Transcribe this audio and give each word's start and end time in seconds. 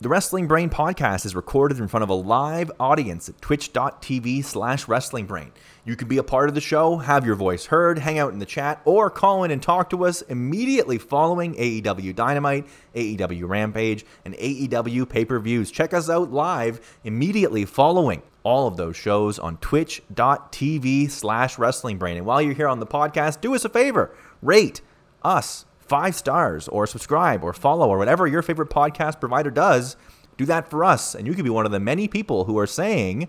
The 0.00 0.08
Wrestling 0.08 0.46
Brain 0.46 0.70
podcast 0.70 1.26
is 1.26 1.34
recorded 1.34 1.80
in 1.80 1.88
front 1.88 2.04
of 2.04 2.08
a 2.08 2.14
live 2.14 2.70
audience 2.78 3.28
at 3.28 3.40
twitch.tv 3.40 4.44
slash 4.44 4.86
wrestlingbrain. 4.86 5.50
You 5.84 5.96
can 5.96 6.06
be 6.06 6.18
a 6.18 6.22
part 6.22 6.48
of 6.48 6.54
the 6.54 6.60
show, 6.60 6.98
have 6.98 7.26
your 7.26 7.34
voice 7.34 7.66
heard, 7.66 7.98
hang 7.98 8.16
out 8.16 8.32
in 8.32 8.38
the 8.38 8.46
chat, 8.46 8.80
or 8.84 9.10
call 9.10 9.42
in 9.42 9.50
and 9.50 9.60
talk 9.60 9.90
to 9.90 10.04
us 10.04 10.22
immediately 10.22 10.98
following 10.98 11.56
AEW 11.56 12.14
Dynamite, 12.14 12.68
AEW 12.94 13.48
Rampage, 13.48 14.06
and 14.24 14.34
AEW 14.34 15.08
pay-per-views. 15.08 15.72
Check 15.72 15.92
us 15.92 16.08
out 16.08 16.30
live 16.30 16.96
immediately 17.02 17.64
following 17.64 18.22
all 18.44 18.68
of 18.68 18.76
those 18.76 18.96
shows 18.96 19.40
on 19.40 19.56
twitch.tv 19.56 21.10
slash 21.10 21.56
wrestlingbrain. 21.56 22.18
And 22.18 22.24
while 22.24 22.40
you're 22.40 22.54
here 22.54 22.68
on 22.68 22.78
the 22.78 22.86
podcast, 22.86 23.40
do 23.40 23.52
us 23.52 23.64
a 23.64 23.68
favor, 23.68 24.14
rate 24.42 24.80
us 25.24 25.64
five 25.88 26.14
stars 26.14 26.68
or 26.68 26.86
subscribe 26.86 27.42
or 27.42 27.52
follow 27.52 27.88
or 27.88 27.98
whatever 27.98 28.26
your 28.26 28.42
favorite 28.42 28.70
podcast 28.70 29.20
provider 29.20 29.50
does. 29.50 29.96
Do 30.36 30.44
that 30.44 30.68
for 30.70 30.84
us, 30.84 31.14
and 31.14 31.26
you 31.26 31.34
could 31.34 31.44
be 31.44 31.50
one 31.50 31.66
of 31.66 31.72
the 31.72 31.80
many 31.80 32.06
people 32.06 32.44
who 32.44 32.58
are 32.58 32.66
saying 32.66 33.28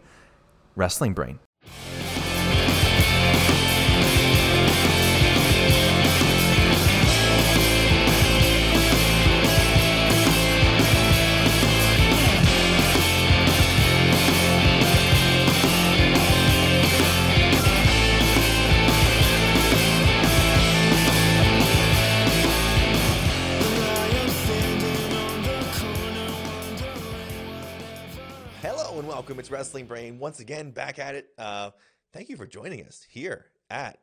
Wrestling 0.75 1.13
Brain. 1.13 1.39
It's 29.39 29.49
Wrestling 29.49 29.85
Brain 29.85 30.19
once 30.19 30.41
again 30.41 30.71
back 30.71 30.99
at 30.99 31.15
it. 31.15 31.29
Uh, 31.37 31.71
thank 32.11 32.27
you 32.27 32.35
for 32.35 32.45
joining 32.45 32.85
us 32.85 33.05
here 33.09 33.45
at 33.69 33.97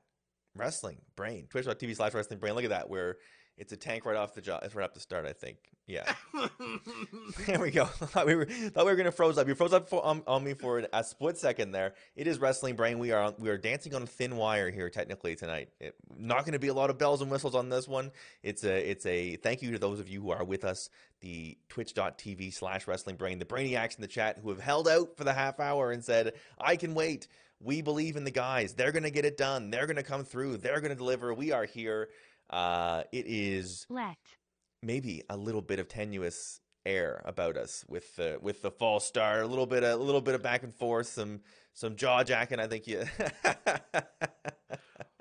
Wrestling 0.54 0.96
Brain, 1.14 1.46
twitch.tv 1.50 1.94
slash 1.94 2.14
Wrestling 2.14 2.38
Brain. 2.38 2.54
Look 2.54 2.64
at 2.64 2.70
that. 2.70 2.88
Where 2.88 3.18
it's 3.58 3.72
a 3.72 3.76
tank 3.76 4.04
right 4.04 4.16
off 4.16 4.34
the 4.34 4.40
job. 4.40 4.62
It's 4.64 4.74
right 4.74 4.84
off 4.84 4.94
the 4.94 5.00
start, 5.00 5.26
I 5.26 5.32
think. 5.32 5.56
Yeah. 5.86 6.12
there 7.46 7.60
we 7.60 7.70
go. 7.70 7.84
thought 7.86 8.26
we 8.26 8.34
were 8.34 8.44
thought 8.44 8.84
we 8.84 8.90
were 8.90 8.96
gonna 8.96 9.12
froze 9.12 9.38
up. 9.38 9.46
You 9.46 9.54
froze 9.54 9.72
up 9.72 9.88
for, 9.88 10.04
on, 10.04 10.44
me 10.44 10.52
for 10.52 10.86
a 10.92 11.04
split 11.04 11.38
second 11.38 11.70
there. 11.70 11.94
It 12.16 12.26
is 12.26 12.40
Wrestling 12.40 12.74
Brain. 12.74 12.98
We 12.98 13.12
are 13.12 13.32
we 13.38 13.48
are 13.50 13.56
dancing 13.56 13.94
on 13.94 14.06
thin 14.06 14.36
wire 14.36 14.68
here 14.70 14.90
technically 14.90 15.36
tonight. 15.36 15.68
It, 15.78 15.94
not 16.18 16.40
going 16.40 16.54
to 16.54 16.58
be 16.58 16.68
a 16.68 16.74
lot 16.74 16.90
of 16.90 16.98
bells 16.98 17.22
and 17.22 17.30
whistles 17.30 17.54
on 17.54 17.68
this 17.68 17.86
one. 17.86 18.10
It's 18.42 18.64
a 18.64 18.90
it's 18.90 19.06
a 19.06 19.36
thank 19.36 19.62
you 19.62 19.72
to 19.72 19.78
those 19.78 20.00
of 20.00 20.08
you 20.08 20.22
who 20.22 20.30
are 20.30 20.44
with 20.44 20.64
us. 20.64 20.90
The 21.20 21.56
twitch.tv 21.68 22.52
slash 22.52 22.86
Wrestling 22.86 23.16
Brain, 23.16 23.38
the 23.38 23.44
brainiacs 23.44 23.96
in 23.96 24.02
the 24.02 24.08
chat 24.08 24.38
who 24.42 24.50
have 24.50 24.60
held 24.60 24.88
out 24.88 25.16
for 25.16 25.24
the 25.24 25.32
half 25.32 25.60
hour 25.60 25.92
and 25.92 26.04
said, 26.04 26.34
"I 26.58 26.76
can 26.76 26.94
wait." 26.94 27.28
We 27.58 27.80
believe 27.80 28.16
in 28.16 28.24
the 28.24 28.30
guys. 28.30 28.74
They're 28.74 28.92
going 28.92 29.04
to 29.04 29.10
get 29.10 29.24
it 29.24 29.38
done. 29.38 29.70
They're 29.70 29.86
going 29.86 29.96
to 29.96 30.02
come 30.02 30.24
through. 30.24 30.58
They're 30.58 30.80
going 30.80 30.90
to 30.90 30.94
deliver. 30.94 31.32
We 31.32 31.52
are 31.52 31.64
here. 31.64 32.10
Uh, 32.50 33.02
it 33.12 33.26
is 33.26 33.86
Let. 33.88 34.16
maybe 34.82 35.22
a 35.28 35.36
little 35.36 35.62
bit 35.62 35.78
of 35.78 35.88
tenuous 35.88 36.60
air 36.84 37.20
about 37.24 37.56
us 37.56 37.84
with 37.88 38.14
the 38.16 38.38
with 38.40 38.62
the 38.62 38.70
false 38.70 39.04
start, 39.04 39.42
a 39.42 39.46
little 39.46 39.66
bit 39.66 39.82
a 39.82 39.96
little 39.96 40.20
bit 40.20 40.34
of 40.34 40.42
back 40.42 40.62
and 40.62 40.74
forth, 40.74 41.08
some 41.08 41.40
some 41.72 41.96
jaw 41.96 42.22
jacking. 42.22 42.60
I 42.60 42.66
think 42.66 42.86
you. 42.86 43.04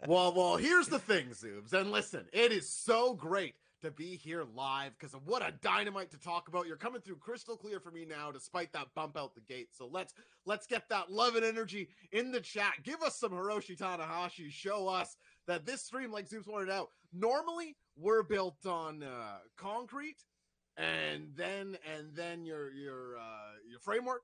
well, 0.07 0.33
well, 0.33 0.57
here's 0.57 0.87
the 0.87 0.99
thing, 0.99 1.27
Zoobs, 1.29 1.73
and 1.73 1.91
listen, 1.91 2.25
it 2.31 2.51
is 2.51 2.69
so 2.69 3.13
great 3.13 3.55
to 3.81 3.91
be 3.91 4.15
here 4.15 4.45
live 4.55 4.93
because 4.97 5.13
of 5.13 5.27
what 5.27 5.41
a 5.41 5.53
dynamite 5.61 6.09
to 6.11 6.19
talk 6.19 6.47
about. 6.47 6.65
You're 6.65 6.77
coming 6.77 7.01
through 7.01 7.17
crystal 7.17 7.57
clear 7.57 7.79
for 7.79 7.91
me 7.91 8.05
now, 8.05 8.31
despite 8.31 8.71
that 8.73 8.87
bump 8.95 9.17
out 9.17 9.35
the 9.35 9.41
gate. 9.41 9.69
So 9.71 9.87
let's 9.91 10.13
let's 10.45 10.65
get 10.65 10.87
that 10.89 11.11
love 11.11 11.35
and 11.35 11.45
energy 11.45 11.89
in 12.11 12.31
the 12.31 12.39
chat. 12.41 12.73
Give 12.83 13.01
us 13.01 13.15
some 13.15 13.31
Hiroshi 13.31 13.77
Tanahashi. 13.77 14.49
Show 14.49 14.87
us 14.87 15.17
that 15.47 15.65
this 15.65 15.81
stream, 15.81 16.11
like 16.11 16.29
Zoobs 16.29 16.45
pointed 16.45 16.69
out, 16.69 16.89
normally 17.13 17.75
we're 17.97 18.23
built 18.23 18.65
on 18.65 19.03
uh, 19.03 19.37
concrete, 19.57 20.17
and 20.77 21.29
then 21.35 21.77
and 21.95 22.15
then 22.15 22.45
your 22.45 22.73
your 22.73 23.17
uh, 23.17 23.53
your 23.69 23.79
framework, 23.79 24.23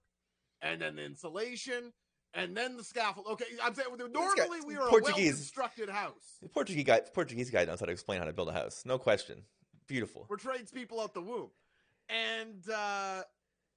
and 0.62 0.82
then 0.82 0.96
the 0.96 1.04
insulation. 1.04 1.94
And 2.34 2.56
then 2.56 2.78
the 2.78 2.84
scaffold. 2.86 3.28
Okay, 3.32 3.44
I'm 3.62 3.76
saying 3.76 3.90
normally 4.14 4.60
we 4.66 4.78
are 4.78 4.88
a 4.88 4.90
Portuguese. 4.90 5.34
well-constructed 5.34 5.90
house. 5.90 6.38
The 6.42 6.48
Portuguese 6.48 6.86
guy, 6.86 7.02
Portuguese 7.14 7.50
guy 7.50 7.66
knows 7.66 7.82
how 7.82 7.88
to 7.88 7.92
explain 7.92 8.20
how 8.20 8.26
to 8.26 8.32
build 8.32 8.48
a 8.48 8.54
house. 8.54 8.84
No 8.86 8.98
question. 8.98 9.44
Beautiful. 9.86 10.28
We're 10.30 10.38
tradespeople 10.38 11.02
out 11.02 11.14
the 11.14 11.22
womb. 11.22 11.50
And 12.08 12.64
uh 12.74 13.24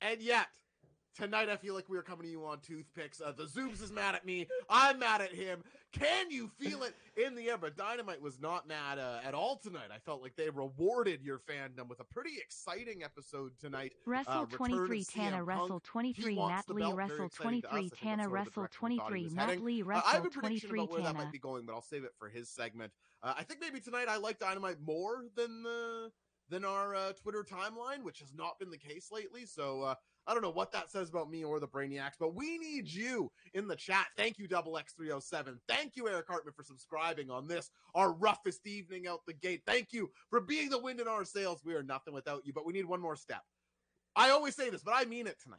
and 0.00 0.22
yet 0.22 0.46
tonight 1.16 1.48
I 1.48 1.56
feel 1.56 1.74
like 1.74 1.88
we 1.88 1.96
are 1.96 2.02
coming 2.02 2.24
to 2.26 2.30
you 2.30 2.44
on 2.44 2.58
toothpicks. 2.60 3.20
Uh, 3.20 3.32
the 3.32 3.44
Zoobs 3.44 3.82
is 3.82 3.92
mad 3.92 4.14
at 4.14 4.24
me. 4.24 4.46
I'm 4.68 4.98
mad 4.98 5.20
at 5.20 5.32
him. 5.32 5.62
Can 5.92 6.30
you 6.30 6.48
feel 6.58 6.82
it 6.82 6.94
in 7.16 7.36
the 7.36 7.48
air? 7.50 7.56
But 7.56 7.76
Dynamite 7.76 8.20
was 8.20 8.40
not 8.40 8.66
mad 8.66 8.98
uh, 8.98 9.20
at 9.24 9.32
all 9.32 9.56
tonight. 9.56 9.90
I 9.94 9.98
felt 9.98 10.22
like 10.22 10.34
they 10.36 10.50
rewarded 10.50 11.22
your 11.22 11.38
fandom 11.38 11.88
with 11.88 12.00
a 12.00 12.04
pretty 12.04 12.32
exciting 12.38 13.04
episode 13.04 13.52
tonight. 13.60 13.92
Wrestle 14.04 14.32
Uh, 14.42 14.46
23 14.46 15.04
Tana, 15.04 15.44
Wrestle 15.44 15.80
23 15.84 16.34
He 16.34 16.38
Matt 16.40 16.68
Lee. 16.68 16.92
Wrestle 16.92 17.26
exciting 17.26 17.62
to 17.62 17.68
us. 17.68 17.72
23 17.72 17.90
Tana, 17.90 18.16
that's 18.22 18.26
sort 18.26 18.26
of 18.26 18.30
the 18.30 18.30
Wrestle 18.30 18.62
direction 18.62 18.88
we 18.88 18.96
thought 18.96 19.12
he 19.12 19.20
23 19.20 19.24
was 19.24 19.34
Matt. 19.34 19.60
Lee, 19.62 19.82
Uh, 19.82 19.86
I 19.86 19.94
have 19.94 20.04
Wrestle 20.04 20.26
a 20.26 20.30
prediction 20.30 20.68
23 20.70 20.78
about 20.80 20.90
where 20.90 21.02
that 21.02 21.06
Tana. 21.12 21.18
might 21.24 21.32
be 21.32 21.38
going, 21.38 21.64
but 21.66 21.74
I'll 21.74 21.82
save 21.82 22.04
it 22.04 22.12
for 22.18 22.28
his 22.28 22.48
segment. 22.48 22.92
Uh, 23.22 23.34
I 23.38 23.44
think 23.44 23.60
maybe 23.60 23.78
tonight 23.80 24.08
I 24.08 24.16
like 24.16 24.38
Dynamite 24.40 24.80
more 24.84 25.24
than 25.36 25.62
the 25.62 26.10
than 26.50 26.62
our 26.64 26.94
uh, 26.94 27.12
Twitter 27.14 27.42
timeline, 27.42 28.02
which 28.02 28.18
has 28.20 28.34
not 28.34 28.58
been 28.58 28.70
the 28.70 28.76
case 28.76 29.10
lately. 29.10 29.46
So 29.46 29.80
uh, 29.80 29.94
I 30.26 30.32
don't 30.32 30.42
know 30.42 30.50
what 30.50 30.72
that 30.72 30.90
says 30.90 31.10
about 31.10 31.30
me 31.30 31.44
or 31.44 31.60
the 31.60 31.68
Brainiacs, 31.68 32.14
but 32.18 32.34
we 32.34 32.58
need 32.58 32.88
you 32.88 33.30
in 33.52 33.68
the 33.68 33.76
chat. 33.76 34.06
Thank 34.16 34.38
you, 34.38 34.48
Double 34.48 34.78
X 34.78 34.94
three 34.94 35.08
hundred 35.10 35.22
seven. 35.22 35.60
Thank 35.68 35.96
you, 35.96 36.08
Eric 36.08 36.26
Hartman, 36.28 36.54
for 36.54 36.62
subscribing 36.62 37.30
on 37.30 37.46
this 37.46 37.70
our 37.94 38.12
roughest 38.12 38.66
evening 38.66 39.06
out 39.06 39.20
the 39.26 39.34
gate. 39.34 39.62
Thank 39.66 39.92
you 39.92 40.10
for 40.30 40.40
being 40.40 40.70
the 40.70 40.78
wind 40.80 41.00
in 41.00 41.08
our 41.08 41.24
sails. 41.24 41.60
We 41.64 41.74
are 41.74 41.82
nothing 41.82 42.14
without 42.14 42.46
you, 42.46 42.52
but 42.52 42.66
we 42.66 42.72
need 42.72 42.86
one 42.86 43.00
more 43.00 43.16
step. 43.16 43.42
I 44.16 44.30
always 44.30 44.54
say 44.54 44.70
this, 44.70 44.82
but 44.82 44.94
I 44.96 45.04
mean 45.04 45.26
it 45.26 45.40
tonight. 45.42 45.58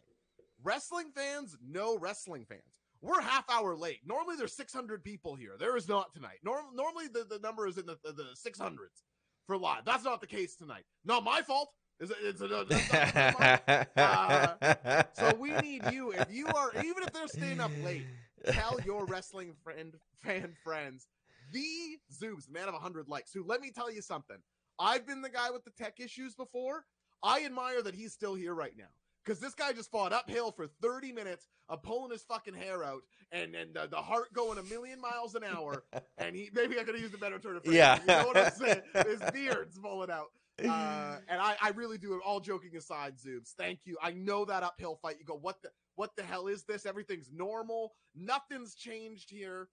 Wrestling 0.64 1.12
fans 1.14 1.58
no 1.66 1.98
wrestling 1.98 2.46
fans. 2.46 2.62
We're 3.02 3.22
half 3.22 3.48
hour 3.52 3.76
late. 3.76 4.00
Normally 4.06 4.36
there's 4.36 4.56
600 4.56 5.04
people 5.04 5.36
here. 5.36 5.52
There 5.60 5.78
is 5.78 5.88
not 5.88 6.14
tonight. 6.14 6.40
Norm- 6.44 6.76
normally 6.76 7.08
the, 7.08 7.26
the 7.30 7.40
number 7.40 7.68
is 7.68 7.78
in 7.78 7.86
the, 7.86 7.98
the, 8.04 8.14
the 8.14 8.24
600s 8.50 9.04
for 9.46 9.58
live. 9.58 9.86
That's 9.86 10.04
not 10.04 10.22
the 10.22 10.28
case 10.28 10.56
tonight. 10.56 10.86
Not 11.04 11.24
my 11.24 11.42
fault. 11.42 11.70
It's, 12.00 12.12
it's, 12.22 12.42
it's, 12.42 12.92
it's 12.92 13.98
Uh, 13.98 15.04
so 15.14 15.34
we 15.40 15.52
need 15.58 15.84
you. 15.92 16.12
If 16.12 16.32
you 16.32 16.48
are, 16.48 16.72
even 16.78 17.04
if 17.04 17.14
they're 17.14 17.28
staying 17.28 17.60
up 17.60 17.72
late, 17.84 18.06
tell 18.52 18.80
your 18.86 19.06
wrestling 19.06 19.54
friend, 19.64 19.96
fan 20.24 20.54
friends, 20.64 21.08
the 21.54 21.98
Zoobs, 22.14 22.50
man 22.50 22.68
of 22.68 22.74
100 22.74 23.08
likes, 23.08 23.32
who 23.34 23.44
let 23.44 23.62
me 23.62 23.72
tell 23.72 23.92
you 23.92 24.02
something. 24.02 24.38
I've 24.78 25.08
been 25.08 25.22
the 25.22 25.30
guy 25.30 25.52
with 25.52 25.64
the 25.64 25.72
tech 25.72 26.00
issues 26.00 26.36
before. 26.36 26.86
I 27.24 27.46
admire 27.46 27.82
that 27.82 27.96
he's 27.96 28.12
still 28.14 28.36
here 28.36 28.54
right 28.54 28.74
now. 28.78 28.90
Because 29.24 29.40
this 29.40 29.56
guy 29.56 29.74
just 29.74 29.90
fought 29.90 30.14
uphill 30.14 30.52
for 30.52 30.68
30 30.84 31.12
minutes 31.12 31.48
of 31.68 31.82
pulling 31.82 32.12
his 32.12 32.22
fucking 32.24 32.54
hair 32.54 32.84
out 32.84 33.02
and 33.32 33.56
and 33.56 33.74
the, 33.74 33.88
the 33.88 33.98
heart 33.98 34.32
going 34.34 34.60
a 34.60 34.64
million 34.64 35.02
miles 35.02 35.34
an 35.34 35.44
hour. 35.44 35.84
And 36.20 36.36
he 36.36 36.52
maybe 36.54 36.78
I 36.80 36.84
could 36.84 36.94
have 36.94 37.02
used 37.02 37.16
a 37.16 37.18
better 37.18 37.40
turn 37.40 37.56
of 37.56 37.64
phrase. 37.64 37.76
Yeah. 37.76 38.00
You 38.02 38.06
know 38.06 38.28
what 38.28 38.38
I'm 38.38 38.52
saying? 38.52 38.82
His 38.94 39.32
beard's 39.32 39.78
falling 39.80 40.12
out. 40.12 40.28
Uh, 40.64 41.18
and 41.28 41.42
I, 41.42 41.56
I 41.62 41.70
really 41.70 41.98
do. 41.98 42.20
All 42.26 42.40
joking 42.40 42.76
aside, 42.76 43.16
Zoobs, 43.18 43.52
thank 43.58 43.80
you. 43.86 43.98
I 44.02 44.12
know 44.12 44.46
that 44.46 44.64
uphill 44.64 44.98
fight. 45.02 45.18
You 45.20 45.26
go, 45.26 45.36
what 45.36 45.62
the 45.62 45.70
what 45.96 46.16
the 46.16 46.24
hell 46.24 46.48
is 46.48 46.64
this? 46.64 46.86
Everything's 46.86 47.30
normal. 47.34 47.94
Nothing's 48.16 48.76
changed 48.76 49.30
here. 49.30 49.70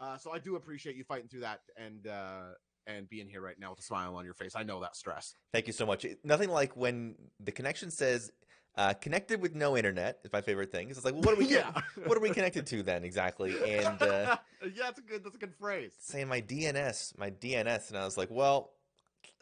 Uh, 0.00 0.18
so 0.18 0.32
I 0.32 0.38
do 0.38 0.56
appreciate 0.56 0.96
you 0.96 1.04
fighting 1.04 1.28
through 1.28 1.40
that 1.40 1.60
and 1.76 2.06
uh, 2.06 2.52
and 2.86 3.08
being 3.08 3.28
here 3.28 3.40
right 3.40 3.58
now 3.58 3.70
with 3.70 3.80
a 3.80 3.82
smile 3.82 4.14
on 4.16 4.24
your 4.24 4.34
face. 4.34 4.54
I 4.54 4.62
know 4.62 4.80
that 4.80 4.96
stress. 4.96 5.34
Thank 5.52 5.66
you 5.66 5.72
so 5.72 5.86
much. 5.86 6.04
Nothing 6.22 6.50
like 6.50 6.76
when 6.76 7.14
the 7.40 7.52
connection 7.52 7.90
says 7.90 8.30
uh, 8.76 8.92
connected 8.94 9.40
with 9.40 9.54
no 9.54 9.76
internet 9.76 10.18
is 10.24 10.32
my 10.32 10.42
favorite 10.42 10.70
thing. 10.70 10.90
It's 10.90 11.02
like, 11.04 11.14
well, 11.14 11.22
what 11.22 11.34
are 11.34 11.38
we 11.38 11.46
Yeah. 11.50 11.72
what 12.04 12.16
are 12.16 12.20
we 12.20 12.30
connected 12.30 12.66
to 12.66 12.82
then 12.82 13.04
exactly? 13.04 13.54
And 13.66 14.00
uh, 14.02 14.36
yeah, 14.62 14.84
that's 14.84 14.98
a 14.98 15.02
good 15.02 15.24
that's 15.24 15.36
a 15.36 15.38
good 15.38 15.54
phrase. 15.54 15.92
saying 15.98 16.28
my 16.28 16.40
DNS, 16.42 17.18
my 17.18 17.30
DNS, 17.30 17.88
and 17.88 17.98
I 17.98 18.04
was 18.04 18.16
like, 18.18 18.30
well, 18.30 18.72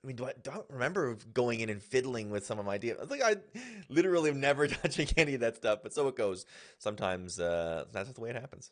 I 0.05 0.07
mean, 0.07 0.17
do 0.17 0.27
I 0.27 0.33
don't 0.43 0.67
remember 0.69 1.17
going 1.33 1.61
in 1.61 1.71
and 1.71 1.83
fiddling 1.83 2.31
with 2.31 2.45
some 2.45 2.59
of 2.59 2.67
my 2.67 2.79
DNS. 2.79 3.01
I 3.01 3.05
like, 3.05 3.23
I 3.23 3.37
literally 3.89 4.29
am 4.31 4.39
never 4.39 4.67
touching 4.69 5.09
any 5.17 5.35
of 5.35 5.41
that 5.41 5.57
stuff, 5.57 5.81
but 5.83 5.95
so 5.95 6.07
it 6.09 6.17
goes. 6.17 6.45
Sometimes 6.79 7.41
uh, 7.41 7.87
that's 7.91 8.09
just 8.09 8.17
the 8.17 8.21
way 8.21 8.31
it 8.31 8.37
happens. 8.37 8.71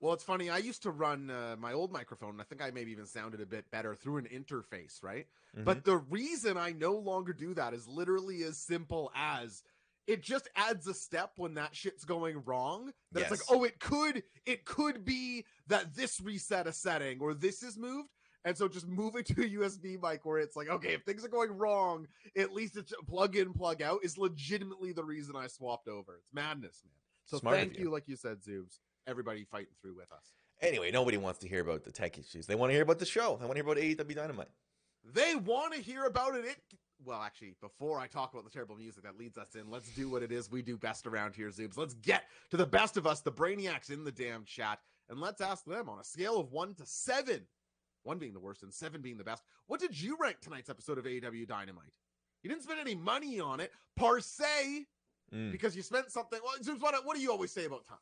Well, 0.00 0.12
it's 0.12 0.22
funny. 0.22 0.48
I 0.48 0.58
used 0.58 0.84
to 0.84 0.92
run 0.92 1.28
uh, 1.28 1.56
my 1.58 1.72
old 1.72 1.92
microphone. 1.92 2.30
and 2.30 2.40
I 2.40 2.44
think 2.44 2.62
I 2.62 2.70
maybe 2.70 2.92
even 2.92 3.06
sounded 3.06 3.40
a 3.40 3.46
bit 3.46 3.68
better 3.72 3.96
through 3.96 4.18
an 4.18 4.26
interface, 4.32 5.02
right? 5.02 5.26
Mhm. 5.56 5.64
But 5.64 5.84
the 5.84 5.96
reason 5.96 6.56
I 6.56 6.70
no 6.70 6.92
longer 6.92 7.32
do 7.32 7.52
that 7.54 7.74
is 7.74 7.88
literally 7.88 8.44
as 8.44 8.58
simple 8.58 9.10
as 9.16 9.64
it 10.06 10.22
just 10.22 10.48
adds 10.54 10.86
a 10.86 10.94
step 10.94 11.32
when 11.36 11.54
that 11.54 11.74
shit's 11.74 12.04
going 12.04 12.42
wrong. 12.44 12.92
That 13.10 13.22
it's 13.22 13.30
Yes. 13.30 13.30
like, 13.50 13.58
oh, 13.58 13.64
it 13.64 13.80
could, 13.80 14.22
it 14.46 14.64
could 14.64 15.04
be 15.04 15.44
that 15.66 15.94
this 15.96 16.20
reset 16.20 16.68
a 16.68 16.72
setting 16.72 17.18
or 17.20 17.34
this 17.34 17.64
is 17.64 17.76
moved. 17.76 18.08
And 18.44 18.56
so 18.56 18.68
just 18.68 18.88
moving 18.88 19.24
to 19.24 19.42
a 19.42 19.48
USB 19.48 20.00
mic 20.02 20.24
where 20.24 20.38
it's 20.38 20.56
like, 20.56 20.68
okay, 20.68 20.94
if 20.94 21.02
things 21.02 21.24
are 21.24 21.28
going 21.28 21.50
wrong, 21.50 22.06
at 22.36 22.52
least 22.52 22.76
it's 22.76 22.92
plug 23.08 23.36
in, 23.36 23.52
plug 23.52 23.82
out 23.82 24.00
is 24.02 24.18
legitimately 24.18 24.92
the 24.92 25.04
reason 25.04 25.34
I 25.36 25.46
swapped 25.46 25.88
over. 25.88 26.14
It's 26.16 26.32
madness, 26.32 26.82
man. 26.84 26.92
So 27.24 27.38
Smart 27.38 27.56
thank 27.56 27.78
you. 27.78 27.84
you. 27.84 27.90
like 27.90 28.08
you 28.08 28.16
said, 28.16 28.38
Zoobs. 28.42 28.78
Everybody 29.06 29.44
fighting 29.44 29.74
through 29.80 29.96
with 29.96 30.12
us. 30.12 30.24
Anyway, 30.60 30.90
nobody 30.90 31.16
wants 31.16 31.38
to 31.40 31.48
hear 31.48 31.60
about 31.60 31.84
the 31.84 31.92
tech 31.92 32.18
issues. 32.18 32.46
They 32.46 32.54
want 32.54 32.70
to 32.70 32.74
hear 32.74 32.82
about 32.82 32.98
the 32.98 33.06
show. 33.06 33.36
They 33.40 33.46
want 33.46 33.56
to 33.56 33.62
hear 33.62 33.96
about 33.96 34.06
AEW 34.06 34.14
Dynamite. 34.14 34.48
They 35.04 35.34
want 35.34 35.74
to 35.74 35.80
hear 35.80 36.04
about 36.04 36.34
it. 36.34 36.44
It 36.44 36.56
well, 37.04 37.22
actually, 37.22 37.54
before 37.60 38.00
I 38.00 38.06
talk 38.06 38.32
about 38.32 38.44
the 38.44 38.50
terrible 38.50 38.76
music 38.76 39.04
that 39.04 39.16
leads 39.16 39.38
us 39.38 39.54
in, 39.54 39.70
let's 39.70 39.88
do 39.90 40.08
what 40.08 40.22
it 40.22 40.32
is 40.32 40.50
we 40.50 40.62
do 40.62 40.76
best 40.76 41.06
around 41.06 41.36
here, 41.36 41.48
Zoobs. 41.48 41.76
Let's 41.76 41.94
get 41.94 42.24
to 42.50 42.56
the 42.56 42.66
best 42.66 42.96
of 42.96 43.06
us, 43.06 43.20
the 43.20 43.32
brainiacs 43.32 43.90
in 43.90 44.04
the 44.04 44.12
damn 44.12 44.44
chat, 44.44 44.80
and 45.08 45.20
let's 45.20 45.40
ask 45.40 45.64
them 45.64 45.88
on 45.88 46.00
a 46.00 46.04
scale 46.04 46.40
of 46.40 46.50
one 46.50 46.74
to 46.74 46.86
seven, 46.86 47.46
one 48.08 48.18
being 48.18 48.32
the 48.32 48.40
worst 48.40 48.62
and 48.62 48.72
seven 48.72 49.02
being 49.02 49.18
the 49.18 49.24
best. 49.24 49.42
What 49.66 49.80
did 49.80 50.00
you 50.00 50.16
rank 50.18 50.40
tonight's 50.40 50.70
episode 50.70 50.96
of 50.96 51.04
AEW 51.04 51.46
Dynamite? 51.46 51.92
You 52.42 52.48
didn't 52.48 52.62
spend 52.62 52.80
any 52.80 52.94
money 52.94 53.38
on 53.38 53.60
it, 53.60 53.70
per 53.96 54.18
se, 54.20 54.86
Mm. 55.34 55.52
because 55.52 55.76
you 55.76 55.82
spent 55.82 56.10
something. 56.10 56.40
Well, 56.42 56.54
Zoobs, 56.62 56.80
what, 56.80 56.94
what 57.04 57.14
do 57.14 57.20
you 57.20 57.30
always 57.30 57.52
say 57.52 57.66
about 57.66 57.86
time? 57.86 57.98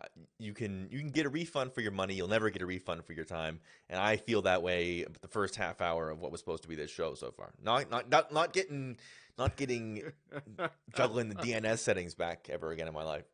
Uh, 0.00 0.06
you 0.38 0.54
can 0.54 0.88
you 0.90 0.98
can 1.00 1.10
get 1.10 1.26
a 1.26 1.28
refund 1.28 1.74
for 1.74 1.82
your 1.82 1.92
money. 1.92 2.14
You'll 2.14 2.28
never 2.28 2.48
get 2.48 2.62
a 2.62 2.66
refund 2.66 3.04
for 3.04 3.12
your 3.12 3.26
time, 3.26 3.60
and 3.90 4.00
I 4.00 4.16
feel 4.16 4.40
that 4.42 4.62
way 4.62 5.04
the 5.20 5.28
first 5.28 5.56
half 5.56 5.82
hour 5.82 6.08
of 6.08 6.20
what 6.22 6.32
was 6.32 6.40
supposed 6.40 6.62
to 6.62 6.68
be 6.70 6.74
this 6.74 6.90
show 6.90 7.14
so 7.14 7.30
far. 7.30 7.52
Not 7.62 7.90
not 7.90 8.08
not, 8.08 8.32
not 8.32 8.54
getting 8.54 8.96
not 9.36 9.56
getting 9.56 10.02
juggling 10.96 11.28
the 11.28 11.34
DNS 11.34 11.78
settings 11.78 12.14
back 12.14 12.48
ever 12.50 12.70
again 12.70 12.88
in 12.88 12.94
my 12.94 13.04
life. 13.04 13.24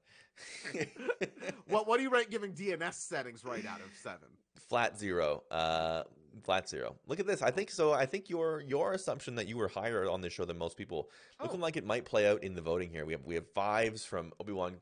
what 1.69 1.87
what 1.87 1.99
do 1.99 2.03
you 2.03 2.11
rank 2.11 2.31
giving 2.31 2.53
DNS 2.55 2.95
settings 2.95 3.45
right 3.45 3.65
out 3.67 3.81
of 3.81 3.91
seven? 4.03 4.29
Flat 4.73 4.99
zero. 4.99 5.43
Uh, 5.51 6.05
flat 6.45 6.67
zero. 6.67 6.97
Look 7.07 7.21
at 7.21 7.27
this. 7.27 7.43
I 7.43 7.51
think 7.51 7.71
so. 7.71 7.93
I 7.93 8.07
think 8.07 8.31
your 8.31 8.63
your 8.63 8.95
assumption 8.95 9.35
that 9.35 9.47
you 9.47 9.59
were 9.59 9.69
higher 9.69 10.09
on 10.09 10.23
this 10.23 10.33
show 10.33 10.47
than 10.47 10.57
most 10.57 10.79
people 10.79 11.11
looking 11.43 11.61
Oh. 11.61 11.63
like 11.63 11.77
it 11.77 11.85
might 11.85 12.07
play 12.07 12.27
out 12.27 12.43
in 12.43 12.55
the 12.55 12.63
voting 12.63 12.89
here. 12.89 13.05
We 13.05 13.13
have 13.13 13.27
we 13.27 13.35
have 13.35 13.47
fives 13.55 14.07
from 14.07 14.33
Obi 14.41 14.53
Wan 14.55 14.77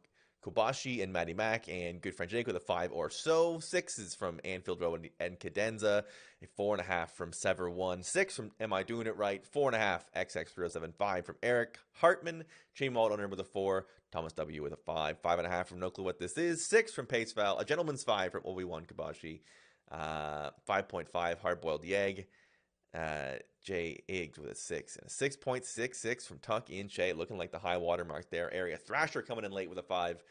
Kobashi 0.44 1.02
and 1.02 1.12
Maddie 1.12 1.34
Mack 1.34 1.69
and 1.69 2.00
good 2.00 2.14
friend 2.14 2.31
Jake 2.31 2.46
with 2.46 2.54
a 2.54 2.60
five 2.60 2.92
or 2.92 3.10
so. 3.10 3.58
Sixes 3.58 4.14
from 4.14 4.38
Anfield 4.44 4.81
Road 4.81 5.00
and, 5.00 5.10
and 5.19 5.40
Cadenza. 5.40 6.04
A 6.40 6.46
four 6.56 6.72
and 6.76 6.81
a 6.81 6.87
half 6.87 7.12
from 7.16 7.32
Sever 7.32 7.69
One. 7.69 8.04
Six 8.04 8.37
from 8.37 8.52
Am 8.60 8.72
I 8.72 8.84
Doing 8.84 9.08
It 9.08 9.16
Right? 9.16 9.44
Four 9.44 9.70
and 9.70 9.76
a 9.76 9.81
half 9.81 10.04
XX3075 10.14 11.25
from 11.25 11.34
Eric 11.42 11.78
Hartman. 11.94 12.44
Shane 12.75 12.92
Waldner 12.92 13.28
with 13.28 13.40
a 13.40 13.44
four. 13.44 13.87
Thomas 14.12 14.32
W 14.34 14.62
with 14.62 14.72
a 14.72 14.76
five. 14.76 15.19
Five 15.19 15.38
and 15.40 15.46
a 15.46 15.50
half 15.50 15.69
from 15.69 15.81
No 15.81 15.90
Clue 15.90 16.04
What 16.04 16.20
This 16.20 16.38
Is. 16.38 16.66
Six 16.69 16.92
from 16.92 17.06
Pace 17.06 17.32
Val. 17.32 17.58
A 17.58 17.64
Gentleman's 17.64 18.04
Five 18.04 18.31
from 18.32 18.42
Obi 18.44 18.64
Wan 18.64 18.84
Kobashi. 18.87 19.40
Uh, 19.90 20.50
5.5 20.69 21.38
Hard 21.40 21.60
Boiled 21.60 21.84
Yegg. 21.84 22.26
Uh, 22.94 23.34
Jay 23.62 24.02
Iggs 24.08 24.38
with 24.38 24.50
a 24.50 24.54
six 24.54 24.96
and 24.96 25.06
a 25.06 25.10
6.66 25.10 26.26
from 26.26 26.38
Tuck 26.38 26.70
in 26.70 26.88
Shay, 26.88 27.12
looking 27.12 27.37
like 27.38 27.52
the 27.52 27.58
high 27.58 27.76
watermark 27.76 28.31
there. 28.31 28.52
Area 28.52 28.76
Thrasher 28.76 29.22
coming 29.22 29.44
in 29.44 29.52
late 29.52 29.69
with 29.69 29.78
a 29.78 29.82
five. 29.82 30.22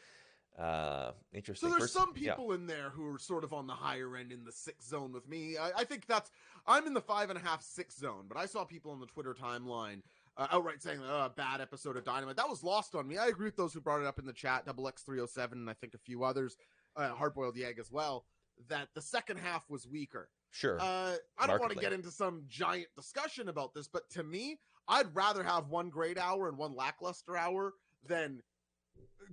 Uh, 0.58 1.12
interesting. 1.32 1.68
So 1.68 1.70
there's 1.70 1.92
First- 1.92 1.94
some 1.94 2.12
yeah. 2.16 2.32
people 2.34 2.52
in 2.52 2.66
there 2.66 2.90
who 2.90 3.06
are 3.14 3.18
sort 3.18 3.44
of 3.44 3.52
on 3.52 3.66
the 3.66 3.72
higher 3.72 4.16
end 4.16 4.32
in 4.32 4.44
the 4.44 4.52
six 4.52 4.86
zone 4.88 5.12
with 5.12 5.26
me. 5.28 5.56
I, 5.56 5.70
I 5.78 5.84
think 5.84 6.06
that's 6.06 6.30
I'm 6.66 6.86
in 6.86 6.92
the 6.92 7.00
five 7.00 7.30
and 7.30 7.38
a 7.38 7.42
half 7.42 7.62
six 7.62 7.96
zone, 7.96 8.24
but 8.28 8.36
I 8.36 8.46
saw 8.46 8.64
people 8.64 8.90
on 8.90 9.00
the 9.00 9.06
Twitter 9.06 9.34
timeline 9.34 10.02
uh, 10.36 10.48
outright 10.50 10.82
saying, 10.82 11.00
"Oh, 11.08 11.30
bad 11.34 11.60
episode 11.60 11.96
of 11.96 12.04
Dynamite." 12.04 12.36
That 12.36 12.50
was 12.50 12.62
lost 12.62 12.94
on 12.94 13.06
me. 13.08 13.16
I 13.16 13.28
agree 13.28 13.46
with 13.46 13.56
those 13.56 13.72
who 13.72 13.80
brought 13.80 14.00
it 14.00 14.06
up 14.06 14.18
in 14.18 14.26
the 14.26 14.32
chat, 14.32 14.66
Double 14.66 14.86
X 14.88 15.02
three 15.02 15.18
hundred 15.18 15.30
seven, 15.30 15.58
and 15.58 15.70
I 15.70 15.74
think 15.74 15.94
a 15.94 15.98
few 15.98 16.24
others, 16.24 16.56
uh, 16.96 17.10
Hard 17.10 17.32
Boiled 17.34 17.56
Egg 17.56 17.78
as 17.78 17.90
well. 17.90 18.26
That 18.68 18.88
the 18.94 19.02
second 19.02 19.38
half 19.38 19.64
was 19.68 19.86
weaker. 19.86 20.28
Sure. 20.50 20.80
Uh, 20.80 21.14
I 21.38 21.46
don't 21.46 21.60
want 21.60 21.72
to 21.72 21.78
get 21.78 21.92
into 21.92 22.10
some 22.10 22.42
giant 22.48 22.88
discussion 22.96 23.48
about 23.48 23.72
this, 23.72 23.88
but 23.88 24.08
to 24.10 24.22
me, 24.22 24.58
I'd 24.88 25.14
rather 25.14 25.44
have 25.44 25.68
one 25.68 25.88
great 25.88 26.18
hour 26.18 26.48
and 26.48 26.58
one 26.58 26.74
lackluster 26.74 27.36
hour 27.36 27.74
than 28.06 28.42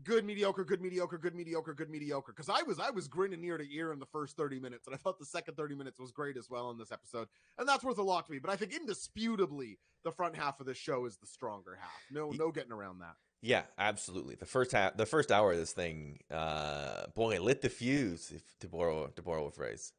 good 0.03 0.25
mediocre, 0.25 0.63
good 0.63 0.81
mediocre, 0.81 1.17
good 1.17 1.33
mediocre, 1.33 1.73
good 1.73 1.89
mediocre. 1.89 2.33
Because 2.35 2.49
I 2.49 2.61
was 2.63 2.79
I 2.79 2.91
was 2.91 3.07
grinning 3.07 3.43
ear 3.43 3.57
to 3.57 3.65
ear 3.73 3.91
in 3.91 3.99
the 3.99 4.05
first 4.05 4.37
thirty 4.37 4.59
minutes, 4.59 4.87
and 4.87 4.93
I 4.95 4.97
thought 4.97 5.19
the 5.19 5.25
second 5.25 5.55
thirty 5.55 5.75
minutes 5.75 5.99
was 5.99 6.11
great 6.11 6.37
as 6.37 6.49
well 6.49 6.69
in 6.69 6.77
this 6.77 6.91
episode, 6.91 7.27
and 7.57 7.67
that's 7.67 7.83
worth 7.83 7.97
a 7.97 8.03
lot 8.03 8.25
to 8.27 8.31
me. 8.31 8.39
But 8.39 8.51
I 8.51 8.55
think 8.55 8.73
indisputably 8.73 9.79
the 10.03 10.11
front 10.11 10.35
half 10.35 10.59
of 10.59 10.65
this 10.65 10.77
show 10.77 11.05
is 11.05 11.17
the 11.17 11.27
stronger 11.27 11.77
half. 11.79 12.01
No, 12.11 12.29
no 12.29 12.51
getting 12.51 12.71
around 12.71 12.99
that. 12.99 13.15
Yeah, 13.41 13.63
absolutely. 13.77 14.35
The 14.35 14.45
first 14.45 14.71
half, 14.71 14.97
the 14.97 15.05
first 15.05 15.31
hour 15.31 15.51
of 15.51 15.57
this 15.57 15.73
thing, 15.73 16.19
uh, 16.31 17.07
boy, 17.15 17.41
lit 17.41 17.61
the 17.61 17.69
fuse. 17.69 18.31
If 18.35 18.41
to 18.59 18.67
borrow 18.67 19.07
to 19.07 19.21
borrow 19.21 19.45
a 19.47 19.51
phrase. 19.51 19.93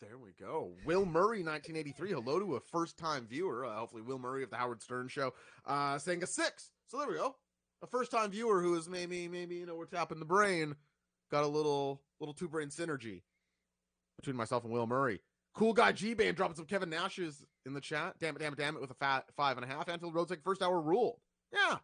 There 0.00 0.16
we 0.16 0.30
go. 0.40 0.72
Will 0.86 1.04
Murray, 1.04 1.42
1983. 1.42 2.12
Hello 2.12 2.38
to 2.38 2.56
a 2.56 2.60
first 2.60 2.96
time 2.96 3.26
viewer. 3.26 3.66
Uh, 3.66 3.74
hopefully, 3.74 4.02
Will 4.02 4.18
Murray 4.18 4.42
of 4.42 4.50
the 4.50 4.56
Howard 4.56 4.80
Stern 4.80 5.08
Show, 5.08 5.34
uh, 5.66 5.98
saying 5.98 6.22
a 6.22 6.26
six. 6.26 6.70
So 6.86 6.98
there 6.98 7.08
we 7.08 7.16
go. 7.16 7.36
A 7.82 7.86
first 7.86 8.10
time 8.10 8.30
viewer 8.30 8.62
who 8.62 8.74
is 8.76 8.88
maybe, 8.88 9.28
maybe, 9.28 9.56
you 9.56 9.66
know, 9.66 9.74
we're 9.74 9.84
tapping 9.84 10.18
the 10.18 10.24
brain. 10.24 10.74
Got 11.30 11.44
a 11.44 11.48
little, 11.48 12.02
little 12.18 12.34
two 12.34 12.48
brain 12.48 12.68
synergy 12.68 13.22
between 14.16 14.36
myself 14.36 14.64
and 14.64 14.72
Will 14.72 14.86
Murray. 14.86 15.20
Cool 15.54 15.74
guy 15.74 15.92
G 15.92 16.14
Band 16.14 16.36
dropping 16.36 16.56
some 16.56 16.64
Kevin 16.64 16.88
Nash's 16.90 17.44
in 17.66 17.74
the 17.74 17.80
chat. 17.80 18.14
Damn 18.18 18.36
it, 18.36 18.38
damn 18.38 18.52
it, 18.54 18.58
damn 18.58 18.76
it, 18.76 18.80
with 18.80 18.90
a 18.90 18.94
fat 18.94 19.24
five 19.36 19.58
and 19.58 19.64
a 19.64 19.68
half. 19.68 19.88
Anfield 19.88 20.14
Road's 20.14 20.30
like 20.30 20.42
first 20.42 20.62
hour 20.62 20.80
rule. 20.80 21.20
Yeah. 21.52 21.76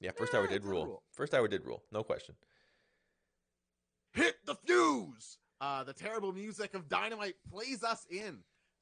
Yeah, 0.00 0.10
first 0.16 0.32
Yeah, 0.32 0.40
hour 0.40 0.46
did 0.46 0.64
rule. 0.64 0.86
rule. 0.86 1.02
First 1.12 1.34
hour 1.34 1.48
did 1.48 1.64
rule. 1.64 1.82
No 1.92 2.02
question. 2.02 2.34
hit 4.12 4.36
the 4.46 4.54
fuse. 4.54 5.38
Uh, 5.60 5.84
the 5.84 5.92
terrible 5.92 6.32
music 6.32 6.74
of 6.74 6.88
Dynamite 6.88 7.34
plays 7.50 7.82
us 7.84 8.06
in 8.10 8.38